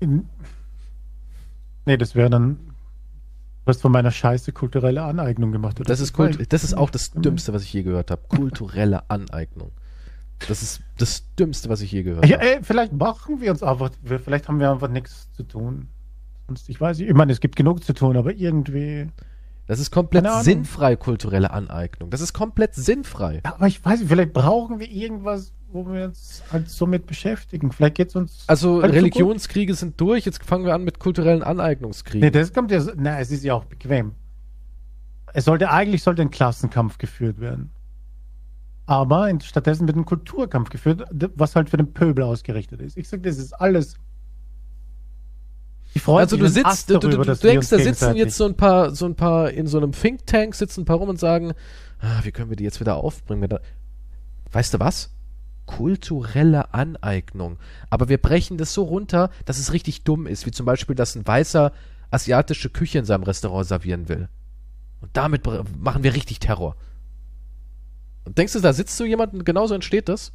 In- 0.00 0.28
Nee, 1.84 1.96
das 1.96 2.14
wäre 2.14 2.30
dann. 2.30 2.58
Du 3.68 3.74
hast 3.74 3.82
von 3.82 3.92
meiner 3.92 4.10
Scheiße 4.10 4.52
kulturelle 4.52 5.02
Aneignung 5.02 5.52
gemacht. 5.52 5.78
Oder? 5.78 5.88
Das 5.88 6.00
ist, 6.00 6.14
Kult 6.14 6.50
das 6.54 6.64
ist 6.64 6.72
auch 6.72 6.88
das 6.88 7.10
Dümmste, 7.10 7.52
was 7.52 7.62
ich 7.64 7.70
je 7.70 7.82
gehört 7.82 8.10
habe. 8.10 8.22
Kulturelle 8.26 9.10
Aneignung. 9.10 9.72
Das 10.48 10.62
ist 10.62 10.80
das 10.96 11.24
Dümmste, 11.38 11.68
was 11.68 11.82
ich 11.82 11.92
je 11.92 12.02
gehört 12.02 12.24
Ja, 12.24 12.38
habe. 12.38 12.46
ey, 12.50 12.58
vielleicht 12.62 12.94
machen 12.94 13.42
wir 13.42 13.50
uns 13.50 13.62
einfach. 13.62 13.90
Vielleicht 14.24 14.48
haben 14.48 14.58
wir 14.58 14.70
einfach 14.72 14.88
nichts 14.88 15.30
zu 15.34 15.42
tun. 15.42 15.88
Sonst, 16.46 16.70
ich 16.70 16.80
weiß 16.80 16.96
nicht. 16.98 17.10
Ich 17.10 17.14
meine, 17.14 17.30
es 17.30 17.40
gibt 17.40 17.56
genug 17.56 17.84
zu 17.84 17.92
tun, 17.92 18.16
aber 18.16 18.32
irgendwie. 18.32 19.08
Das 19.66 19.80
ist 19.80 19.90
komplett 19.90 20.26
sinnfrei, 20.44 20.96
kulturelle 20.96 21.50
Aneignung. 21.50 22.08
Das 22.08 22.22
ist 22.22 22.32
komplett 22.32 22.74
sinnfrei. 22.74 23.42
Ja, 23.44 23.56
aber 23.56 23.66
ich 23.66 23.84
weiß 23.84 24.00
nicht, 24.00 24.08
vielleicht 24.08 24.32
brauchen 24.32 24.80
wir 24.80 24.90
irgendwas, 24.90 25.52
wo 25.70 25.86
wir 25.86 26.04
uns 26.06 26.42
halt 26.50 26.68
so 26.70 26.86
mit 26.86 27.06
beschäftigen. 27.06 27.72
Vielleicht 27.72 27.96
geht 27.96 28.08
es 28.08 28.16
uns. 28.16 28.44
Also 28.46 28.82
halt 28.82 28.92
so 28.92 28.98
Religionskriege 28.98 29.74
sind 29.74 30.00
durch, 30.00 30.24
jetzt 30.24 30.42
fangen 30.44 30.64
wir 30.64 30.74
an 30.74 30.82
mit 30.84 30.98
kulturellen 30.98 31.42
Aneignungskriegen. 31.42 32.20
Nee, 32.20 32.30
das 32.30 32.52
kommt 32.52 32.70
ja. 32.70 32.80
so- 32.80 32.92
Na, 32.96 33.18
es 33.20 33.30
ist 33.30 33.44
ja 33.44 33.54
auch 33.54 33.64
bequem. 33.64 34.12
Es 35.34 35.44
sollte 35.44 35.70
eigentlich 35.70 36.02
sollte 36.02 36.22
ein 36.22 36.30
Klassenkampf 36.30 36.96
geführt 36.98 37.38
werden. 37.40 37.70
aber 38.86 39.30
stattdessen 39.42 39.86
wird 39.86 39.98
ein 39.98 40.06
Kulturkampf 40.06 40.70
geführt, 40.70 41.04
was 41.34 41.54
halt 41.54 41.68
für 41.68 41.76
den 41.76 41.92
Pöbel 41.92 42.24
ausgerichtet 42.24 42.80
ist. 42.80 42.96
Ich 42.96 43.06
sag, 43.08 43.22
das 43.22 43.36
ist 43.36 43.52
alles. 43.52 43.96
Also 46.06 46.36
du 46.36 46.48
sitzt, 46.48 46.66
Ast 46.66 46.90
du, 46.90 46.94
du, 46.98 47.08
darüber, 47.08 47.24
du 47.24 47.34
denkst, 47.34 47.68
da 47.68 47.78
sitzen 47.78 48.14
jetzt 48.16 48.36
so 48.36 48.46
ein 48.46 48.54
paar, 48.56 48.94
so 48.94 49.04
ein 49.04 49.14
paar 49.14 49.50
in 49.50 49.66
so 49.66 49.76
einem 49.78 49.92
Think 49.92 50.26
Tank 50.26 50.54
sitzen 50.54 50.82
ein 50.82 50.84
paar 50.84 50.96
rum 50.96 51.08
und 51.08 51.18
sagen, 51.18 51.52
ah, 52.00 52.20
wie 52.22 52.30
können 52.32 52.48
wir 52.50 52.56
die 52.56 52.64
jetzt 52.64 52.80
wieder 52.80 52.96
aufbringen? 52.96 53.48
Weißt 54.52 54.72
du 54.72 54.80
was? 54.80 55.10
Kulturelle 55.68 56.72
Aneignung. 56.72 57.58
Aber 57.90 58.08
wir 58.08 58.16
brechen 58.16 58.56
das 58.56 58.72
so 58.72 58.84
runter, 58.84 59.30
dass 59.44 59.58
es 59.58 59.74
richtig 59.74 60.02
dumm 60.02 60.26
ist, 60.26 60.46
wie 60.46 60.50
zum 60.50 60.64
Beispiel, 60.64 60.96
dass 60.96 61.14
ein 61.14 61.26
Weißer 61.26 61.72
asiatische 62.10 62.70
Küche 62.70 62.98
in 62.98 63.04
seinem 63.04 63.22
Restaurant 63.22 63.66
servieren 63.66 64.08
will. 64.08 64.28
Und 65.02 65.14
damit 65.16 65.46
machen 65.78 66.02
wir 66.02 66.14
richtig 66.14 66.40
Terror. 66.40 66.74
Und 68.24 68.38
denkst 68.38 68.54
du, 68.54 68.60
da 68.60 68.72
sitzt 68.72 68.96
so 68.96 69.04
jemand 69.04 69.34
und 69.34 69.44
genauso 69.44 69.74
entsteht 69.74 70.08
das? 70.08 70.32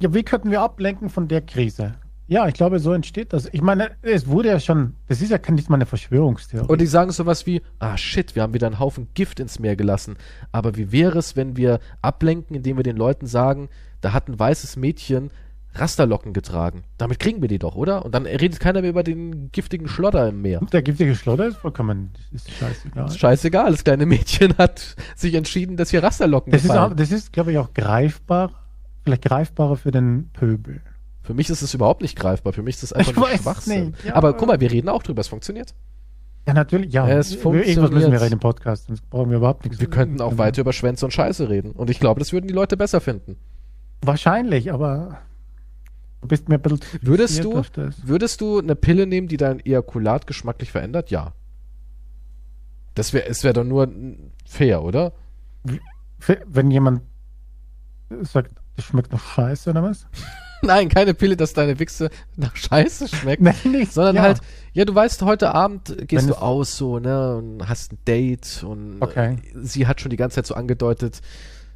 Ja, 0.00 0.12
wie 0.12 0.24
könnten 0.24 0.50
wir 0.50 0.60
ablenken 0.60 1.08
von 1.08 1.28
der 1.28 1.40
Krise? 1.40 1.94
Ja, 2.32 2.48
ich 2.48 2.54
glaube, 2.54 2.78
so 2.78 2.92
entsteht 2.92 3.32
das. 3.32 3.48
Ich 3.52 3.60
meine, 3.62 3.90
es 4.02 4.26
wurde 4.26 4.48
ja 4.48 4.58
schon, 4.58 4.94
das 5.08 5.20
ist 5.20 5.30
ja 5.30 5.38
kein- 5.38 5.54
nicht 5.54 5.68
mal 5.68 5.76
eine 5.76 5.86
Verschwörungstheorie. 5.86 6.66
Und 6.66 6.80
die 6.80 6.86
sagen 6.86 7.10
sowas 7.12 7.46
wie, 7.46 7.60
ah 7.78 7.96
shit, 7.96 8.34
wir 8.34 8.42
haben 8.42 8.54
wieder 8.54 8.66
einen 8.66 8.78
Haufen 8.78 9.08
Gift 9.14 9.38
ins 9.38 9.58
Meer 9.58 9.76
gelassen. 9.76 10.16
Aber 10.50 10.76
wie 10.76 10.92
wäre 10.92 11.18
es, 11.18 11.36
wenn 11.36 11.56
wir 11.56 11.78
ablenken, 12.00 12.56
indem 12.56 12.76
wir 12.78 12.84
den 12.84 12.96
Leuten 12.96 13.26
sagen, 13.26 13.68
da 14.00 14.12
hat 14.12 14.28
ein 14.28 14.38
weißes 14.38 14.76
Mädchen 14.76 15.30
Rasterlocken 15.74 16.32
getragen. 16.34 16.84
Damit 16.98 17.18
kriegen 17.18 17.40
wir 17.40 17.48
die 17.48 17.58
doch, 17.58 17.76
oder? 17.76 18.04
Und 18.04 18.14
dann 18.14 18.26
redet 18.26 18.60
keiner 18.60 18.82
mehr 18.82 18.90
über 18.90 19.02
den 19.02 19.50
giftigen 19.52 19.88
Schlodder 19.88 20.28
im 20.28 20.42
Meer. 20.42 20.60
der 20.72 20.82
giftige 20.82 21.14
Schlotter 21.14 21.46
ist 21.46 21.56
vollkommen, 21.56 22.10
ist 22.30 22.50
scheißegal. 22.50 23.06
Ist 23.06 23.18
scheißegal, 23.18 23.70
das 23.70 23.82
kleine 23.82 24.04
Mädchen 24.06 24.54
hat 24.58 24.96
sich 25.16 25.32
entschieden, 25.34 25.78
dass 25.78 25.88
hier 25.90 26.02
Rasterlocken 26.02 26.52
Das 26.52 26.64
ist, 26.64 26.70
auch, 26.70 26.74
gefallen. 26.74 26.96
das 26.98 27.10
ist, 27.10 27.32
glaube 27.32 27.52
ich, 27.52 27.58
auch 27.58 27.72
greifbar, 27.72 28.50
vielleicht 29.02 29.22
greifbarer 29.24 29.76
für 29.76 29.90
den 29.90 30.28
Pöbel. 30.34 30.82
Für 31.22 31.34
mich 31.34 31.48
ist 31.50 31.62
es 31.62 31.72
überhaupt 31.74 32.02
nicht 32.02 32.16
greifbar. 32.18 32.52
Für 32.52 32.62
mich 32.62 32.76
ist 32.76 32.82
es 32.84 32.92
einfach 32.92 33.10
Ich 33.12 33.16
nur 33.16 33.28
Schwachsinn. 33.28 33.90
nicht, 33.90 34.04
ja. 34.04 34.14
Aber 34.16 34.34
guck 34.34 34.48
mal, 34.48 34.60
wir 34.60 34.70
reden 34.70 34.88
auch 34.88 35.02
drüber, 35.02 35.20
es 35.20 35.28
funktioniert. 35.28 35.74
Ja, 36.46 36.54
natürlich, 36.54 36.92
ja. 36.92 37.06
Es 37.08 37.32
Über 37.34 37.54
Irgendwas 37.54 37.62
funktioniert. 37.64 37.92
müssen 37.92 38.12
wir 38.12 38.20
reden 38.20 38.32
im 38.34 38.40
Podcast, 38.40 38.86
sonst 38.88 39.08
brauchen 39.08 39.30
wir 39.30 39.36
überhaupt 39.36 39.64
nichts. 39.64 39.78
Wir 39.80 39.88
könnten 39.88 40.20
auch 40.20 40.38
weiter 40.38 40.60
über 40.62 40.72
Schwänze 40.72 41.04
und 41.04 41.12
Scheiße 41.12 41.48
reden. 41.48 41.70
Und 41.72 41.88
ich 41.90 42.00
glaube, 42.00 42.18
das 42.18 42.32
würden 42.32 42.48
die 42.48 42.54
Leute 42.54 42.76
besser 42.76 43.00
finden. 43.00 43.36
Wahrscheinlich, 44.04 44.72
aber 44.72 45.18
du 46.20 46.26
bist 46.28 46.48
mir 46.48 46.56
ein 46.56 46.60
bisschen 46.62 46.80
Würdest 47.02 47.44
du, 47.44 47.62
würdest 48.02 48.40
du 48.40 48.58
eine 48.58 48.74
Pille 48.74 49.06
nehmen, 49.06 49.28
die 49.28 49.36
dein 49.36 49.60
Ejakulat 49.64 50.26
geschmacklich 50.26 50.72
verändert? 50.72 51.10
Ja. 51.12 51.32
Das 52.94 53.12
wäre, 53.12 53.26
es 53.28 53.44
wäre 53.44 53.54
doch 53.54 53.64
nur 53.64 53.88
fair, 54.44 54.82
oder? 54.82 55.12
Wenn 56.46 56.70
jemand 56.72 57.02
sagt, 58.22 58.50
das 58.74 58.84
schmeckt 58.86 59.12
noch 59.12 59.20
scheiße 59.20 59.70
oder 59.70 59.84
was? 59.84 60.06
Nein, 60.66 60.88
keine 60.88 61.14
Pille, 61.14 61.36
dass 61.36 61.52
deine 61.52 61.78
Wichse 61.78 62.10
nach 62.36 62.54
Scheiße 62.56 63.08
schmeckt. 63.08 63.42
Nein, 63.42 63.54
nicht. 63.70 63.92
Sondern 63.92 64.16
ja. 64.16 64.22
halt, 64.22 64.40
ja, 64.72 64.84
du 64.84 64.94
weißt, 64.94 65.22
heute 65.22 65.54
Abend 65.54 65.94
gehst 66.08 66.22
Wenn 66.22 66.28
du 66.28 66.40
aus 66.40 66.76
so, 66.76 66.98
ne, 66.98 67.36
und 67.36 67.68
hast 67.68 67.92
ein 67.92 67.98
Date 68.06 68.64
und 68.66 68.98
Okay. 69.00 69.36
äh, 69.54 69.58
sie 69.62 69.86
hat 69.86 70.00
schon 70.00 70.10
die 70.10 70.16
ganze 70.16 70.36
Zeit 70.36 70.46
so 70.46 70.54
angedeutet, 70.54 71.20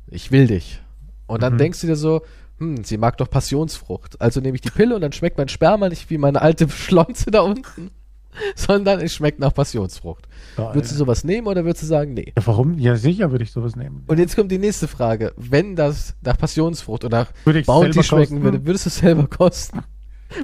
ich 0.08 0.30
will 0.30 0.46
dich. 0.46 0.80
Und 1.26 1.42
dann 1.42 1.54
Mhm. 1.54 1.58
denkst 1.58 1.80
du 1.80 1.86
dir 1.88 1.96
so, 1.96 2.22
hm, 2.58 2.84
sie 2.84 2.96
mag 2.96 3.18
doch 3.18 3.28
Passionsfrucht. 3.28 4.20
Also 4.20 4.40
nehme 4.40 4.54
ich 4.54 4.60
die 4.62 4.70
Pille 4.70 4.94
und 4.94 5.00
dann 5.00 5.12
schmeckt 5.12 5.36
mein 5.36 5.48
Sperma 5.48 5.88
nicht 5.88 6.08
wie 6.08 6.18
meine 6.18 6.40
alte 6.40 6.68
Schlonze 6.68 7.30
da 7.30 7.40
unten, 7.40 7.90
sondern 8.54 9.00
es 9.00 9.14
schmeckt 9.14 9.38
nach 9.38 9.52
Passionsfrucht. 9.54 10.26
Geil. 10.56 10.74
Würdest 10.74 10.92
du 10.92 10.96
sowas 10.96 11.24
nehmen 11.24 11.46
oder 11.46 11.64
würdest 11.64 11.82
du 11.82 11.86
sagen, 11.86 12.14
nee? 12.14 12.32
ja, 12.36 12.46
warum? 12.46 12.78
Ja, 12.78 12.96
sicher 12.96 13.30
würde 13.30 13.44
ich 13.44 13.52
sowas 13.52 13.76
nehmen. 13.76 14.04
Und 14.06 14.18
jetzt 14.18 14.36
kommt 14.36 14.50
die 14.52 14.58
nächste 14.58 14.88
Frage. 14.88 15.32
Wenn 15.36 15.76
das 15.76 16.14
nach 16.22 16.38
Passionsfrucht 16.38 17.04
oder 17.04 17.28
Würde 17.44 17.60
ich 17.60 17.66
Bounty 17.66 18.02
schmecken 18.02 18.36
kosten? 18.36 18.42
würde, 18.42 18.66
würdest 18.66 18.86
du 18.86 18.88
es 18.88 18.96
selber 18.96 19.26
kosten? 19.28 19.82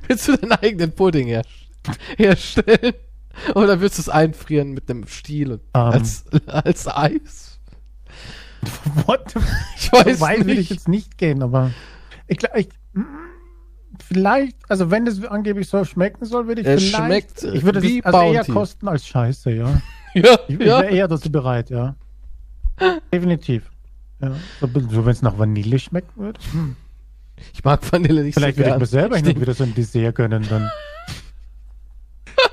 Willst 0.07 0.29
du 0.29 0.37
deinen 0.37 0.53
eigenen 0.53 0.93
Pudding 0.93 1.27
her 1.29 1.43
herstellen? 2.17 2.93
Oder 3.55 3.81
würdest 3.81 3.99
du 3.99 4.03
es 4.03 4.09
einfrieren 4.09 4.73
mit 4.73 4.89
einem 4.91 5.07
Stiel 5.07 5.53
und 5.53 5.61
Ähm. 5.75 5.81
als, 5.83 6.25
als 6.47 6.87
Eis? 6.87 7.59
What? 9.07 9.35
Ich 9.77 9.93
weiß 9.93 10.19
so 10.19 10.25
weit 10.25 10.45
will 10.47 10.51
ich 10.51 10.59
nicht. 10.59 10.71
jetzt 10.71 10.89
nicht 10.89 11.19
gehen, 11.19 11.43
aber 11.43 11.71
ich, 12.29 12.37
glaub, 12.39 12.57
ich 12.57 12.69
mm, 12.93 13.01
vielleicht, 14.13 14.57
also 14.69 14.91
wenn 14.91 15.05
das 15.05 15.23
angeblich 15.25 15.69
so 15.69 15.85
schmecken 15.85 16.25
soll, 16.25 16.47
würde 16.47 16.61
ich 16.61 16.67
Es 16.67 16.85
vielleicht, 16.85 17.41
schmeckt, 17.41 17.43
äh, 17.43 17.57
ich 17.57 17.65
würde 17.65 17.83
wie 17.83 18.01
es 18.01 18.05
also 18.05 18.33
eher 18.33 18.45
kosten 18.45 18.89
als 18.89 19.07
Scheiße, 19.07 19.51
ja. 19.51 19.81
Ja, 20.15 20.39
Ich, 20.47 20.61
ich 20.61 20.67
ja. 20.67 20.83
wäre 20.83 20.91
eher 20.91 21.09
dazu 21.09 21.33
bereit, 21.33 21.71
ja. 21.71 21.95
Definitiv. 23.11 23.71
Ja. 24.21 24.33
So, 24.61 24.69
so 24.91 25.07
wenn 25.07 25.13
es 25.13 25.23
nach 25.23 25.39
Vanille 25.39 25.79
schmecken 25.79 26.21
würde. 26.21 26.39
Hm. 26.53 26.77
Ich 27.55 27.65
mag 27.65 27.81
Vanille 27.91 28.23
nicht 28.23 28.35
Vielleicht 28.35 28.59
so 28.59 28.63
würde 28.63 28.75
ich 28.75 28.79
mir 28.79 28.87
selber 28.87 29.17
hin 29.17 29.27
und 29.29 29.41
wieder 29.41 29.55
so 29.55 29.65
ein 29.65 29.75
Dessert 29.75 30.15
gönnen 30.15 30.47
dann. 30.51 30.71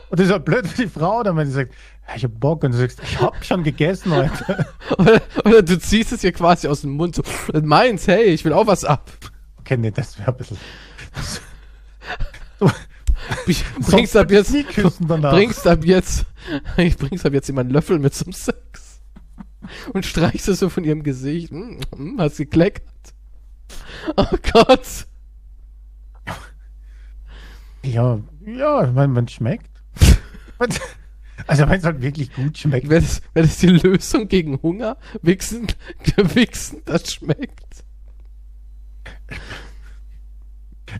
Und 0.10 0.20
das 0.20 0.28
ist 0.28 0.32
ja 0.32 0.38
blöd 0.38 0.66
für 0.66 0.84
die 0.84 0.90
Frau, 0.90 1.22
dann 1.22 1.36
wenn 1.36 1.48
sie 1.48 1.54
sagt, 1.54 1.74
ich 2.16 2.24
hab 2.24 2.40
Bock 2.40 2.64
und 2.64 2.72
du 2.74 2.78
sagst, 2.78 3.00
ich 3.04 3.20
hab 3.20 3.44
schon 3.46 3.64
gegessen 3.64 4.12
heute. 4.12 4.66
Oder, 4.98 5.22
oder 5.46 5.62
du 5.62 5.78
ziehst 5.78 6.12
es 6.12 6.24
ihr 6.24 6.32
quasi 6.32 6.68
aus 6.68 6.82
dem 6.82 6.92
Mund 6.92 7.16
so, 7.16 7.22
meins, 7.62 8.08
hey, 8.08 8.24
ich 8.24 8.44
will 8.44 8.54
auch 8.54 8.66
was 8.66 8.84
ab. 8.84 9.12
Okay, 9.60 9.78
nee, 9.78 9.92
das 9.92 10.18
wäre 10.18 10.32
ein 10.32 10.38
bisschen. 10.38 10.58
Ich 13.48 13.66
bringst 13.80 14.16
ab 14.16 14.32
jetzt, 14.32 14.54
bringst 14.54 15.68
ab 15.68 15.84
jetzt, 15.84 16.26
ich 16.78 16.98
bringst 16.98 17.26
ab 17.26 17.34
jetzt 17.34 17.48
jemanden 17.48 17.74
Löffel 17.74 18.00
mit 18.00 18.14
zum 18.14 18.32
Sex. 18.32 19.02
Und 19.94 20.06
streichst 20.06 20.48
es 20.48 20.60
so 20.60 20.70
von 20.70 20.84
ihrem 20.84 21.04
Gesicht. 21.04 21.52
Hm, 21.52 21.80
hm, 21.94 22.16
hast 22.20 22.38
gekleckert. 22.38 22.84
Oh 24.16 24.26
Gott. 24.54 25.06
Ja, 27.84 28.20
ja, 28.46 28.88
ich 28.88 28.94
meine, 28.94 29.24
es 29.26 29.32
schmeckt. 29.32 29.70
also 31.48 31.70
wenn 31.70 31.80
es 31.80 31.86
halt 31.86 32.02
wirklich 32.02 32.34
gut 32.34 32.58
schmeckt. 32.58 32.90
Wäre 32.90 33.02
das, 33.02 33.22
wär 33.34 33.44
das 33.44 33.58
die 33.58 33.68
Lösung 33.68 34.28
gegen 34.28 34.62
Hunger? 34.62 34.98
Wichsen, 35.22 35.68
wichsen, 36.18 36.82
das 36.86 37.14
schmeckt. 37.14 37.84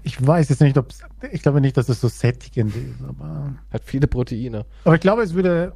Ich 0.04 0.26
weiß 0.26 0.50
jetzt 0.50 0.62
nicht, 0.62 0.78
ob 0.78 0.88
ich 1.32 1.42
glaube 1.42 1.62
nicht, 1.62 1.78
dass 1.78 1.90
es 1.90 2.02
so 2.02 2.08
sättigend 2.08 2.76
ist, 2.76 3.02
aber, 3.08 3.54
Hat 3.72 3.84
viele 3.84 4.08
Proteine. 4.08 4.66
aber 4.84 4.96
ich 4.96 5.02
glaube, 5.02 5.24
es 5.24 5.34
würde 5.34 5.74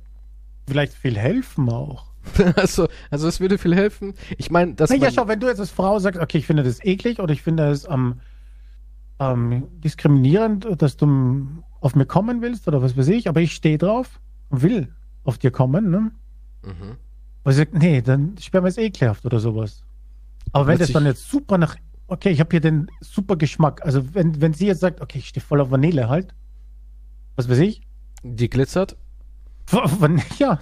vielleicht 0.68 0.94
viel 0.94 1.18
helfen 1.18 1.70
auch. 1.70 2.06
Also, 2.56 2.88
also 3.12 3.28
es 3.28 3.40
würde 3.42 3.58
viel 3.58 3.76
helfen. 3.76 4.14
Ich 4.38 4.50
meine, 4.50 4.76
Naja, 4.80 4.98
man, 4.98 5.14
schau, 5.14 5.28
wenn 5.28 5.40
du 5.42 5.48
jetzt 5.48 5.60
als 5.60 5.72
Frau 5.72 6.00
sagst, 6.00 6.22
okay, 6.22 6.38
ich 6.38 6.46
finde 6.48 6.64
das 6.64 6.84
eklig 6.84 7.20
oder 7.20 7.34
ich 7.34 7.42
finde 7.42 7.70
es 7.70 7.86
ähm, 7.90 8.22
ähm, 9.20 9.68
diskriminierend, 9.84 10.68
dass 10.82 10.96
du 10.98 11.46
auf 11.82 11.96
mir 11.96 12.06
kommen 12.06 12.42
willst 12.42 12.68
oder 12.68 12.82
was 12.82 12.96
weiß 12.96 13.10
ich, 13.10 13.28
aber 13.28 13.42
ich 13.42 13.54
stehe 13.54 13.78
drauf 13.78 14.20
und 14.50 14.62
will 14.62 14.94
auf 15.26 15.38
dir 15.38 15.52
kommen, 15.52 15.90
ne? 15.90 16.12
Mhm. 16.64 16.98
Und 17.44 17.52
ich 17.52 17.58
sag, 17.58 17.74
nee, 17.74 18.02
dann 18.02 18.38
Sperma 18.40 18.70
ist 18.70 18.78
ekelhaft 18.78 19.26
oder 19.26 19.40
sowas. 19.40 19.84
Aber 20.54 20.68
wenn 20.68 20.78
das 20.80 20.92
dann 20.92 21.06
jetzt 21.06 21.30
super 21.30 21.58
nach, 21.58 21.76
okay, 22.14 22.30
ich 22.30 22.40
habe 22.40 22.50
hier 22.52 22.62
den 22.62 22.88
super 23.02 23.36
Geschmack, 23.36 23.86
also 23.86 24.14
wenn, 24.14 24.40
wenn 24.42 24.54
sie 24.54 24.68
jetzt 24.68 24.80
sagt, 24.80 25.02
okay, 25.02 25.20
ich 25.20 25.28
stehe 25.28 25.44
voll 25.44 25.60
auf 25.60 25.72
Vanille 25.72 26.08
halt, 26.10 26.34
was 27.36 27.50
weiß 27.50 27.60
ich, 27.60 27.82
die 28.24 28.50
glitzert. 28.50 28.96
Van 29.70 30.22
ja, 30.38 30.60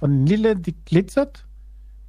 Vanille, 0.00 0.56
die 0.56 0.74
glitzert. 0.84 1.46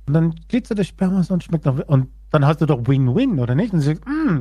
Und 0.05 0.13
dann 0.13 0.35
glitzert 0.49 0.79
das 0.79 0.87
Sperma 0.87 1.23
und 1.29 1.43
schmeckt 1.43 1.65
noch. 1.65 1.79
Und 1.87 2.09
dann 2.29 2.45
hast 2.45 2.61
du 2.61 2.65
doch 2.65 2.85
Win-Win, 2.87 3.39
oder 3.39 3.55
nicht? 3.55 3.73
Und 3.73 3.79
sie 3.79 3.87
sagt, 3.93 4.05
mm, 4.05 4.39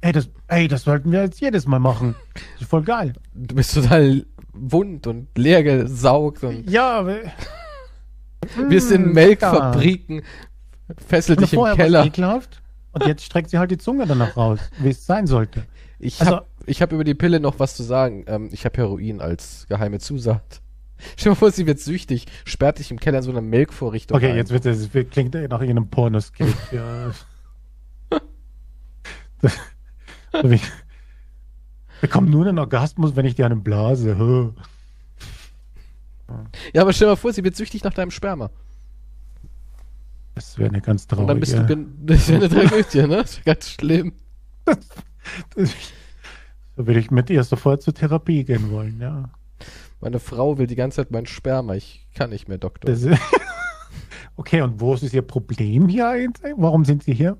ey, 0.00 0.12
das, 0.12 0.28
ey, 0.48 0.68
das 0.68 0.82
sollten 0.82 1.12
wir 1.12 1.22
jetzt 1.22 1.40
jedes 1.40 1.66
Mal 1.66 1.78
machen. 1.78 2.14
Das 2.34 2.62
ist 2.62 2.70
voll 2.70 2.82
geil. 2.82 3.12
Du 3.34 3.54
bist 3.54 3.74
total 3.74 4.26
wund 4.52 5.06
und 5.06 5.28
leer 5.38 5.62
gesaugt 5.62 6.42
und 6.44 6.68
Ja, 6.68 7.06
wirst 8.68 8.90
in 8.90 9.10
Mm, 9.10 9.12
Melkfabriken, 9.12 10.22
fesselt 11.06 11.38
Und 11.38 11.44
dich 11.44 11.52
im 11.52 11.58
vorher 11.58 11.76
war 11.78 11.84
Keller. 11.84 12.04
ekelhaft. 12.04 12.60
Und 12.92 13.06
jetzt 13.06 13.24
streckt 13.24 13.50
sie 13.50 13.58
halt 13.58 13.70
die 13.70 13.78
Zunge 13.78 14.06
danach 14.06 14.36
raus, 14.36 14.58
wie 14.78 14.88
es 14.88 15.06
sein 15.06 15.26
sollte. 15.26 15.64
Ich 15.98 16.20
Also- 16.20 16.36
habe 16.36 16.46
ich 16.66 16.82
hab 16.82 16.92
über 16.92 17.04
die 17.04 17.14
Pille 17.14 17.40
noch 17.40 17.58
was 17.58 17.76
zu 17.76 17.82
sagen. 17.82 18.24
Ähm, 18.26 18.48
ich 18.52 18.64
habe 18.64 18.76
Heroin 18.78 19.20
als 19.20 19.66
geheime 19.68 19.98
Zusat. 19.98 20.60
Stell 21.16 21.24
dir 21.24 21.30
mal 21.30 21.34
vor, 21.36 21.50
sie 21.52 21.66
wird 21.66 21.78
süchtig, 21.80 22.26
sperrt 22.44 22.78
dich 22.78 22.90
im 22.90 22.98
Keller 23.00 23.18
in 23.18 23.24
so 23.24 23.30
einer 23.30 23.40
Melkvorrichtung 23.40 24.16
Okay, 24.16 24.30
ein. 24.30 24.36
jetzt 24.36 24.50
wird 24.50 24.66
es 24.66 24.92
wird- 24.92 25.10
klingt 25.12 25.34
nach 25.34 25.60
irgendeinem 25.60 25.88
Pornoskit. 25.88 26.54
ja. 26.72 27.12
Das- 29.40 29.58
so 30.32 30.50
wie- 30.50 30.60
Wir 30.60 30.60
bekommen 32.08 32.30
nur 32.30 32.46
einen 32.46 32.58
Orgasmus, 32.58 33.14
wenn 33.16 33.26
ich 33.26 33.34
dir 33.34 33.46
einen 33.46 33.62
blase. 33.62 34.52
Ja, 36.72 36.82
aber 36.82 36.92
stell 36.92 37.06
dir 37.06 37.12
mal 37.12 37.16
vor, 37.16 37.32
sie 37.32 37.42
wird 37.44 37.56
süchtig 37.56 37.82
nach 37.84 37.92
deinem 37.94 38.10
Sperma. 38.10 38.50
Das 40.34 40.58
wäre 40.58 40.70
eine 40.70 40.80
ganz 40.80 41.04
Und 41.04 41.10
traurige. 41.10 41.26
dann 41.28 41.40
bist 41.40 41.58
du, 41.68 41.86
das 42.06 42.28
wäre 42.28 42.44
eine 42.44 42.48
Tragödie, 42.48 42.98
ne? 43.02 43.16
Das 43.16 43.36
wäre 43.36 43.44
ganz 43.44 43.70
schlimm. 43.70 44.12
so 45.56 46.86
würde 46.86 47.00
ich 47.00 47.10
mit 47.10 47.30
ihr 47.30 47.42
sofort 47.44 47.82
zur 47.82 47.94
Therapie 47.94 48.44
gehen 48.44 48.70
wollen, 48.70 49.00
ja. 49.00 49.30
Meine 50.00 50.18
Frau 50.18 50.56
will 50.56 50.66
die 50.66 50.76
ganze 50.76 50.96
Zeit 50.96 51.10
mein 51.10 51.26
Sperma. 51.26 51.74
Ich 51.74 52.06
kann 52.14 52.30
nicht 52.30 52.48
mehr, 52.48 52.58
Doktor. 52.58 52.94
Okay, 54.36 54.62
und 54.62 54.80
wo 54.80 54.94
ist 54.94 55.12
Ihr 55.12 55.20
Problem 55.20 55.86
hier 55.86 56.08
eigentlich? 56.08 56.54
Warum 56.56 56.86
sind 56.86 57.02
Sie 57.02 57.12
hier? 57.12 57.36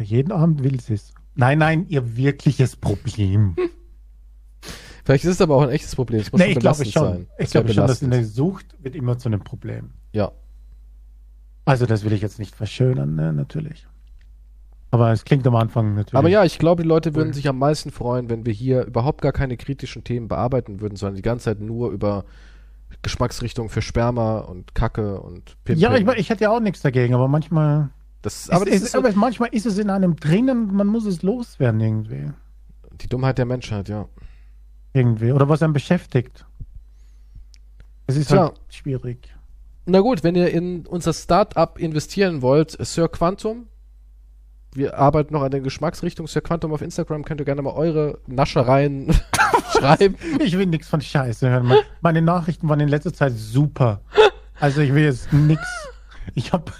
Jeden 0.00 0.30
Abend 0.30 0.62
will 0.62 0.80
sie 0.80 0.94
es. 0.94 1.12
Nein, 1.34 1.58
nein, 1.58 1.86
Ihr 1.88 2.16
wirkliches 2.16 2.76
Problem. 2.76 3.56
Vielleicht 5.04 5.24
ist 5.24 5.30
es 5.32 5.40
aber 5.40 5.56
auch 5.56 5.62
ein 5.62 5.70
echtes 5.70 5.96
Problem. 5.96 6.20
Es 6.20 6.30
muss 6.30 6.40
nee, 6.40 6.52
ich 6.52 6.60
glaube 6.60 6.84
schon. 6.84 7.02
sein. 7.02 7.26
Ich 7.38 7.50
glaube 7.50 7.68
schon, 7.72 7.88
dass 7.88 7.98
belastend. 7.98 8.14
eine 8.14 8.24
Sucht 8.24 8.66
wird 8.78 8.94
immer 8.94 9.18
zu 9.18 9.28
einem 9.30 9.42
Problem. 9.42 9.90
Ja. 10.12 10.30
Also 11.64 11.86
das 11.86 12.04
will 12.04 12.12
ich 12.12 12.22
jetzt 12.22 12.38
nicht 12.38 12.54
verschönern, 12.54 13.14
ne, 13.14 13.32
natürlich. 13.32 13.86
Aber 14.90 15.10
es 15.10 15.24
klingt 15.24 15.46
am 15.46 15.56
Anfang 15.56 15.94
natürlich. 15.94 16.14
Aber 16.14 16.28
ja, 16.28 16.44
ich 16.44 16.58
glaube, 16.58 16.82
die 16.82 16.88
Leute 16.88 17.14
würden 17.14 17.32
sich 17.32 17.48
am 17.48 17.58
meisten 17.58 17.90
freuen, 17.90 18.28
wenn 18.28 18.44
wir 18.44 18.52
hier 18.52 18.84
überhaupt 18.84 19.22
gar 19.22 19.32
keine 19.32 19.56
kritischen 19.56 20.04
Themen 20.04 20.28
bearbeiten 20.28 20.80
würden, 20.80 20.96
sondern 20.96 21.16
die 21.16 21.22
ganze 21.22 21.46
Zeit 21.46 21.60
nur 21.60 21.90
über 21.90 22.24
Geschmacksrichtungen 23.00 23.70
für 23.70 23.80
Sperma 23.80 24.40
und 24.40 24.74
Kacke 24.74 25.20
und 25.20 25.56
Pimpeln. 25.64 25.78
Ja, 25.78 25.96
ich, 25.96 26.06
ich 26.18 26.28
hätte 26.28 26.44
ja 26.44 26.50
auch 26.50 26.60
nichts 26.60 26.82
dagegen, 26.82 27.14
aber 27.14 27.26
manchmal. 27.26 27.88
das, 28.20 28.50
aber 28.50 28.66
ist, 28.66 28.68
das 28.68 28.76
ist, 28.76 28.82
ist 28.82 28.92
so 28.92 28.98
aber 28.98 29.10
manchmal 29.14 29.48
ist 29.52 29.64
es 29.64 29.78
in 29.78 29.88
einem 29.88 30.16
drinnen 30.16 30.74
man 30.74 30.88
muss 30.88 31.06
es 31.06 31.22
loswerden 31.22 31.80
irgendwie. 31.80 32.30
die 33.00 33.08
Dummheit 33.08 33.38
der 33.38 33.46
Menschheit, 33.46 33.88
ja. 33.88 34.08
Irgendwie. 34.92 35.32
Oder 35.32 35.48
was 35.48 35.62
einen 35.62 35.72
beschäftigt. 35.72 36.44
Es 38.06 38.16
ist 38.16 38.28
Tja. 38.28 38.42
halt 38.42 38.60
schwierig. 38.68 39.34
Na 39.84 40.00
gut, 40.00 40.22
wenn 40.22 40.36
ihr 40.36 40.50
in 40.50 40.86
unser 40.86 41.12
Startup 41.12 41.78
investieren 41.78 42.40
wollt, 42.40 42.76
Sir 42.84 43.08
Quantum, 43.08 43.66
wir 44.74 44.96
arbeiten 44.96 45.34
noch 45.34 45.42
an 45.42 45.50
der 45.50 45.60
Geschmacksrichtung. 45.60 46.26
Sir 46.26 46.40
Quantum 46.40 46.72
auf 46.72 46.82
Instagram 46.82 47.24
könnt 47.24 47.40
ihr 47.40 47.44
gerne 47.44 47.62
mal 47.62 47.74
eure 47.74 48.18
Naschereien 48.26 49.12
schreiben. 49.76 50.16
Ich 50.40 50.56
will 50.56 50.66
nichts 50.66 50.88
von 50.88 51.00
Scheiße 51.00 51.48
hören. 51.48 51.66
Meine, 51.66 51.82
meine 52.00 52.22
Nachrichten 52.22 52.68
waren 52.68 52.80
in 52.80 52.88
letzter 52.88 53.12
Zeit 53.12 53.32
super. 53.34 54.00
Also 54.58 54.80
ich 54.80 54.94
will 54.94 55.04
jetzt 55.04 55.32
nichts. 55.32 55.66
Ich 56.34 56.52
habe 56.52 56.72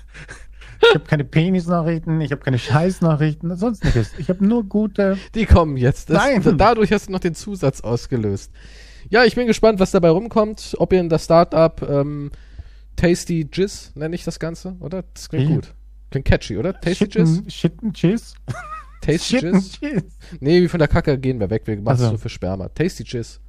ich 0.81 0.95
hab 0.95 1.09
keine 1.09 1.24
Penis-Nachrichten, 1.24 2.20
ich 2.20 2.33
habe 2.33 2.43
keine 2.43 2.59
Scheiß-Nachrichten, 2.59 3.57
sonst 3.57 3.85
nichts. 3.85 4.12
Ich 4.19 4.29
habe 4.29 4.47
nur 4.47 4.65
gute. 4.65 5.19
Die 5.35 5.47
kommen 5.47 5.77
jetzt. 5.77 6.11
Das, 6.11 6.19
Nein. 6.19 6.57
Dadurch 6.59 6.93
hast 6.93 7.09
du 7.09 7.12
noch 7.12 7.20
den 7.20 7.35
Zusatz 7.35 7.81
ausgelöst. 7.81 8.53
Ja, 9.09 9.24
ich 9.24 9.35
bin 9.35 9.47
gespannt, 9.47 9.81
was 9.81 9.91
dabei 9.91 10.11
rumkommt. 10.11 10.77
Ob 10.79 10.93
ihr 10.93 11.01
in 11.01 11.09
das 11.09 11.24
Startup 11.24 11.81
ähm, 11.83 12.31
Tasty 12.97 13.48
Jizz, 13.52 13.93
nenne 13.94 14.14
ich 14.14 14.24
das 14.24 14.39
Ganze, 14.39 14.77
oder? 14.81 15.05
Das 15.14 15.28
klingt 15.28 15.48
Wie? 15.48 15.55
gut. 15.55 15.74
Klingt 16.10 16.27
catchy, 16.27 16.59
oder? 16.59 16.78
Tasty 16.81 17.05
Jizz? 17.05 17.14
Shitten, 17.14 17.51
Shitten 17.51 17.93
Cheese. 17.94 18.35
Tasty 19.01 19.39
Shitten 19.39 19.60
Jizz? 19.81 20.19
Nee, 20.40 20.62
wie 20.62 20.69
von 20.69 20.78
der 20.78 20.89
Kacke 20.89 21.19
gehen 21.19 21.40
wir 21.40 21.51
weg. 21.51 21.62
Wir 21.66 21.77
machen 21.81 21.94
es 21.97 22.01
Ach 22.02 22.05
so. 22.06 22.10
nur 22.10 22.19
für 22.19 22.28
Sperma. 22.28 22.69
Tasty 22.69 23.02
Jizz. 23.05 23.40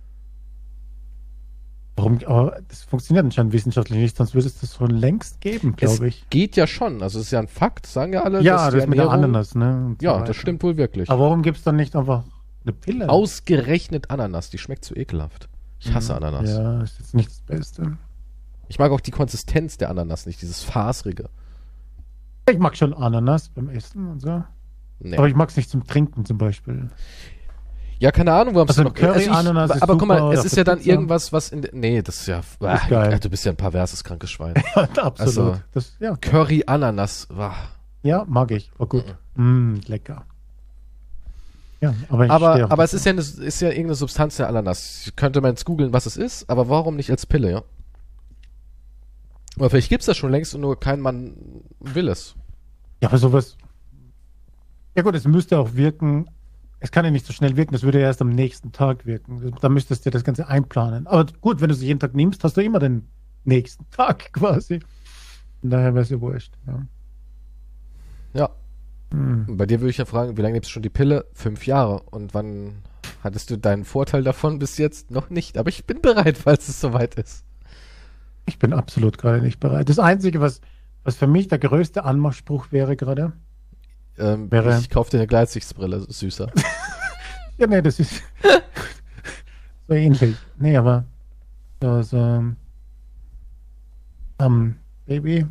Warum? 1.95 2.17
Aber 2.25 2.59
das 2.69 2.81
funktioniert 2.83 3.23
anscheinend 3.25 3.53
wissenschaftlich 3.53 3.99
nicht, 3.99 4.17
sonst 4.17 4.33
würde 4.33 4.47
es 4.47 4.59
das 4.59 4.73
schon 4.75 4.89
längst 4.89 5.41
geben, 5.41 5.75
glaube 5.75 6.07
ich. 6.07 6.27
geht 6.31 6.55
ja 6.55 6.65
schon. 6.65 7.03
Also 7.03 7.19
es 7.19 7.25
ist 7.25 7.31
ja 7.31 7.39
ein 7.39 7.47
Fakt, 7.47 7.85
sagen 7.85 8.13
ja 8.13 8.23
alle. 8.23 8.41
Ja, 8.41 8.71
das 8.71 8.87
mit 8.87 8.97
der 8.97 9.11
Ananas, 9.11 9.53
ne? 9.53 9.95
so 9.99 10.05
Ja, 10.05 10.15
weiter. 10.15 10.25
das 10.25 10.37
stimmt 10.37 10.63
wohl 10.63 10.77
wirklich. 10.77 11.09
Aber 11.11 11.25
warum 11.25 11.43
gibt 11.43 11.57
es 11.59 11.63
dann 11.63 11.75
nicht 11.75 11.95
einfach 11.95 12.23
eine 12.63 12.73
Pille? 12.73 13.09
Ausgerechnet 13.09 14.09
Ananas, 14.09 14.49
die 14.49 14.57
schmeckt 14.57 14.85
so 14.85 14.95
ekelhaft. 14.95 15.49
Ich 15.79 15.93
hasse 15.93 16.15
Ananas. 16.15 16.49
Ja, 16.49 16.81
ist 16.81 16.97
jetzt 16.97 17.13
nicht 17.13 17.29
das 17.29 17.41
Beste. 17.41 17.97
Ich 18.69 18.80
mag 18.80 18.91
auch 18.91 19.02
die 19.02 19.11
Konsistenz 19.11 19.77
der 19.77 19.90
Ananas 19.90 20.26
nicht, 20.26 20.41
dieses 20.41 20.64
Fasrige. 20.64 21.30
Ich 22.49 22.57
mag 22.57 22.76
schon 22.76 22.94
Ananas 22.94 23.49
beim 23.49 23.69
Essen 23.69 24.10
und 24.10 24.19
so. 24.22 24.44
Nee. 24.99 25.18
Aber 25.18 25.27
ich 25.27 25.35
mag 25.35 25.49
es 25.49 25.57
nicht 25.57 25.69
zum 25.69 25.85
Trinken 25.85 26.26
zum 26.26 26.38
Beispiel. 26.38 26.90
Ja, 27.99 28.11
keine 28.11 28.34
Ahnung, 28.34 28.56
wo 28.56 28.60
haben 28.60 28.68
Also 28.68 28.81
sie 28.81 28.88
ein 28.88 28.94
Curry-Ananas 28.94 29.76
ist 29.76 29.81
Aber 29.81 29.98
guck 29.98 30.07
mal, 30.07 30.34
es 30.34 30.44
ist 30.44 30.57
ja 30.57 30.64
dann 30.64 30.80
Pizza. 30.80 30.90
irgendwas, 30.91 31.31
was 31.31 31.49
in 31.49 31.61
der, 31.61 31.73
Nee, 31.73 32.02
das 32.02 32.22
ist 32.22 32.27
ja. 32.27 32.41
Ah, 32.60 32.80
geil. 32.90 33.18
Du 33.19 33.30
bist 33.30 33.45
ja 33.45 33.52
ein 33.52 33.56
perverses, 33.56 34.03
krankes 34.03 34.31
Schwein. 34.31 34.56
Absolut. 34.76 35.19
Also- 35.19 35.57
das, 35.73 35.94
ja. 35.99 36.15
Curry 36.18 36.64
Ananas. 36.68 37.27
Wah. 37.31 37.53
ja, 38.02 38.26
mag 38.27 38.52
ich. 38.52 38.72
War 38.77 38.88
gut. 38.88 39.06
Mm, 39.35 39.76
lecker. 39.88 40.26
Ja, 41.80 41.94
aber 42.10 42.26
ich 42.26 42.31
Aber, 42.31 42.53
aber 42.72 42.84
das. 42.84 42.94
es 42.94 43.02
ist 43.02 43.06
ja, 43.06 43.11
eine, 43.11 43.22
ist 43.22 43.61
ja 43.61 43.69
irgendeine 43.69 43.95
Substanz 43.95 44.38
der 44.38 44.48
Ananas. 44.49 45.11
Könnte 45.15 45.41
man 45.41 45.52
jetzt 45.52 45.65
googeln, 45.65 45.91
was 45.94 46.06
es 46.06 46.18
ist, 46.18 46.49
aber 46.49 46.69
warum 46.69 46.95
nicht 46.95 47.10
als 47.11 47.26
Pille, 47.26 47.52
ja? 47.52 47.61
Aber 49.57 49.69
vielleicht 49.69 49.89
gibt's 49.89 50.05
das 50.05 50.17
schon 50.17 50.31
längst 50.31 50.55
und 50.55 50.61
nur 50.61 50.80
kein 50.80 50.99
Mann 50.99 51.35
will 51.80 52.07
es. 52.07 52.35
Ja, 53.01 53.09
aber 53.09 53.17
sowas. 53.17 53.57
Ja 54.95 55.03
gut, 55.03 55.15
es 55.15 55.25
müsste 55.25 55.57
auch 55.59 55.75
wirken. 55.75 56.30
Es 56.80 56.91
kann 56.91 57.05
ja 57.05 57.11
nicht 57.11 57.25
so 57.25 57.34
schnell 57.34 57.55
wirken, 57.55 57.75
es 57.75 57.84
würde 57.84 57.99
ja 57.99 58.07
erst 58.07 58.21
am 58.21 58.30
nächsten 58.30 58.71
Tag 58.71 59.05
wirken. 59.05 59.53
Da 59.61 59.69
müsstest 59.69 60.05
du 60.05 60.09
das 60.09 60.23
Ganze 60.23 60.47
einplanen. 60.47 61.07
Aber 61.07 61.25
gut, 61.39 61.61
wenn 61.61 61.69
du 61.69 61.75
es 61.75 61.81
jeden 61.81 61.99
Tag 61.99 62.13
nimmst, 62.13 62.43
hast 62.43 62.57
du 62.57 62.61
immer 62.61 62.80
den 62.80 63.07
nächsten 63.45 63.89
Tag 63.91 64.34
quasi. 64.34 64.80
Von 65.61 65.69
daher 65.69 65.93
wäre 65.93 66.03
es 66.03 66.09
ja 66.09 66.19
wurscht. 66.19 66.53
Ja. 66.67 66.85
Ja. 68.34 68.49
Hm. 69.11 69.45
Bei 69.55 69.65
dir 69.65 69.80
würde 69.80 69.91
ich 69.91 69.97
ja 69.97 70.05
fragen, 70.05 70.35
wie 70.35 70.41
lange 70.41 70.53
nimmst 70.53 70.69
du 70.69 70.73
schon 70.73 70.84
die 70.84 70.89
Pille? 70.89 71.25
Fünf 71.34 71.65
Jahre. 71.65 72.01
Und 72.11 72.34
wann 72.34 72.84
hattest 73.23 73.49
du 73.49 73.57
deinen 73.57 73.85
Vorteil 73.85 74.23
davon 74.23 74.59
bis 74.59 74.77
jetzt? 74.77 75.11
Noch 75.11 75.30
nicht. 75.30 75.57
Aber 75.57 75.69
ich 75.69 75.85
bin 75.85 76.01
bereit, 76.01 76.38
falls 76.38 76.67
es 76.67 76.81
soweit 76.81 77.15
ist. 77.15 77.45
Ich 78.45 78.59
bin 78.59 78.73
absolut 78.73 79.17
gerade 79.17 79.41
nicht 79.41 79.59
bereit. 79.59 79.87
Das 79.89 79.99
Einzige, 79.99 80.41
was, 80.41 80.61
was 81.03 81.15
für 81.15 81.27
mich 81.27 81.47
der 81.47 81.59
größte 81.59 82.03
Anmachspruch 82.03 82.71
wäre 82.71 82.95
gerade. 82.95 83.33
Ähm, 84.17 84.51
Wäre- 84.51 84.77
ich 84.79 84.89
kaufe 84.89 85.11
dir 85.11 85.17
eine 85.17 85.27
Gleitsichtbrille, 85.27 86.01
süßer. 86.09 86.47
Ja, 87.59 87.67
nee, 87.67 87.83
das 87.83 87.99
ist 87.99 88.23
so 89.87 89.93
ähnlich. 89.93 90.35
Nee, 90.57 90.75
aber 90.75 91.05
so, 91.79 92.01
so 92.01 92.43
ähm, 94.39 94.75
Baby, 95.05 95.45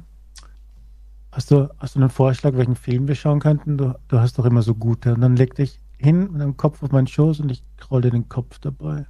hast 1.30 1.50
du, 1.52 1.68
hast 1.78 1.94
du 1.94 2.00
einen 2.00 2.10
Vorschlag, 2.10 2.54
welchen 2.54 2.74
Film 2.74 3.06
wir 3.06 3.14
schauen 3.14 3.38
könnten? 3.38 3.78
Du, 3.78 3.94
du 4.08 4.18
hast 4.18 4.36
doch 4.38 4.44
immer 4.44 4.62
so 4.62 4.74
gute. 4.74 5.14
Und 5.14 5.20
dann 5.20 5.36
leg 5.36 5.54
dich 5.54 5.80
hin 5.98 6.32
mit 6.32 6.40
deinem 6.40 6.56
Kopf 6.56 6.82
auf 6.82 6.90
meinen 6.90 7.06
Schoß 7.06 7.38
und 7.40 7.50
ich 7.52 7.62
roll 7.90 8.02
dir 8.02 8.10
den 8.10 8.28
Kopf 8.28 8.58
dabei. 8.58 9.06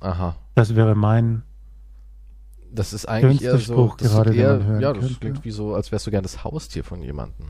Aha. 0.00 0.36
Das 0.54 0.76
wäre 0.76 0.94
mein. 0.94 1.42
Das 2.70 2.92
ist 2.92 3.06
eigentlich 3.06 3.42
eher 3.42 3.58
so. 3.58 3.72
Spruch 3.74 3.96
Das 3.96 4.12
gerade, 4.12 4.34
eher, 4.34 4.78
ja, 4.80 4.92
das 4.92 5.00
könnte. 5.02 5.20
klingt 5.20 5.44
wie 5.44 5.50
so, 5.50 5.74
als 5.74 5.90
wärst 5.92 6.06
du 6.06 6.10
gern 6.10 6.22
das 6.22 6.44
Haustier 6.44 6.84
von 6.84 7.02
jemandem. 7.02 7.46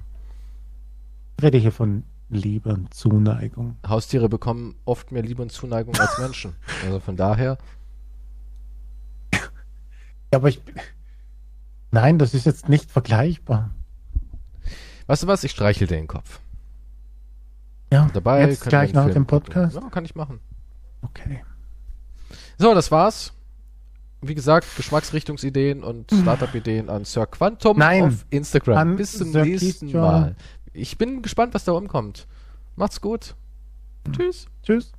Ich 1.39 1.45
rede 1.45 1.59
hier 1.59 1.73
von 1.73 2.05
Liebe 2.31 2.71
und 2.73 2.93
Zuneigung. 2.95 3.77
Haustiere 3.87 4.29
bekommen 4.29 4.75
oft 4.85 5.13
mehr 5.13 5.23
Liebe 5.23 5.43
und 5.43 5.51
Zuneigung 5.53 5.97
als 5.97 6.19
Menschen. 6.21 6.55
Also 6.85 7.01
von 7.01 7.17
daher, 7.17 7.59
Ja, 10.33 10.39
aber 10.39 10.49
ich. 10.51 10.61
Nein, 11.91 12.19
das 12.19 12.35
ist 12.35 12.45
jetzt 12.45 12.69
nicht 12.69 12.91
vergleichbar. 12.91 13.71
weißt 15.07 15.23
du 15.23 15.27
was? 15.27 15.43
Ich 15.45 15.53
streichel 15.53 15.87
dir 15.87 15.97
den 15.97 16.07
Kopf. 16.07 16.41
Ja, 17.91 18.11
Dabei 18.13 18.47
jetzt 18.47 18.67
gleich 18.67 18.93
nach 18.93 19.05
Film 19.05 19.15
dem 19.15 19.27
gucken. 19.27 19.45
Podcast. 19.45 19.77
Ja, 19.77 19.89
kann 19.89 20.05
ich 20.05 20.15
machen. 20.15 20.41
Okay. 21.01 21.43
So, 22.59 22.75
das 22.75 22.91
war's. 22.91 23.33
Wie 24.21 24.35
gesagt, 24.35 24.67
Geschmacksrichtungsideen 24.77 25.85
und 25.85 26.11
Startup-Ideen 26.13 26.91
an 26.91 27.05
Sir 27.05 27.27
Quantum 27.27 27.79
Nein. 27.79 28.05
auf 28.05 28.27
Instagram. 28.31 28.97
Bis 28.97 29.17
zum 29.17 29.31
Sir 29.31 29.45
nächsten. 29.45 29.93
Mal. 29.93 30.35
Ich 30.73 30.99
bin 30.99 31.23
gespannt, 31.23 31.55
was 31.55 31.65
da 31.65 31.73
rumkommt. 31.73 32.27
Macht's 32.75 33.01
gut. 33.01 33.37
Tschüss. 34.13 34.47
Tschüss. 34.63 34.93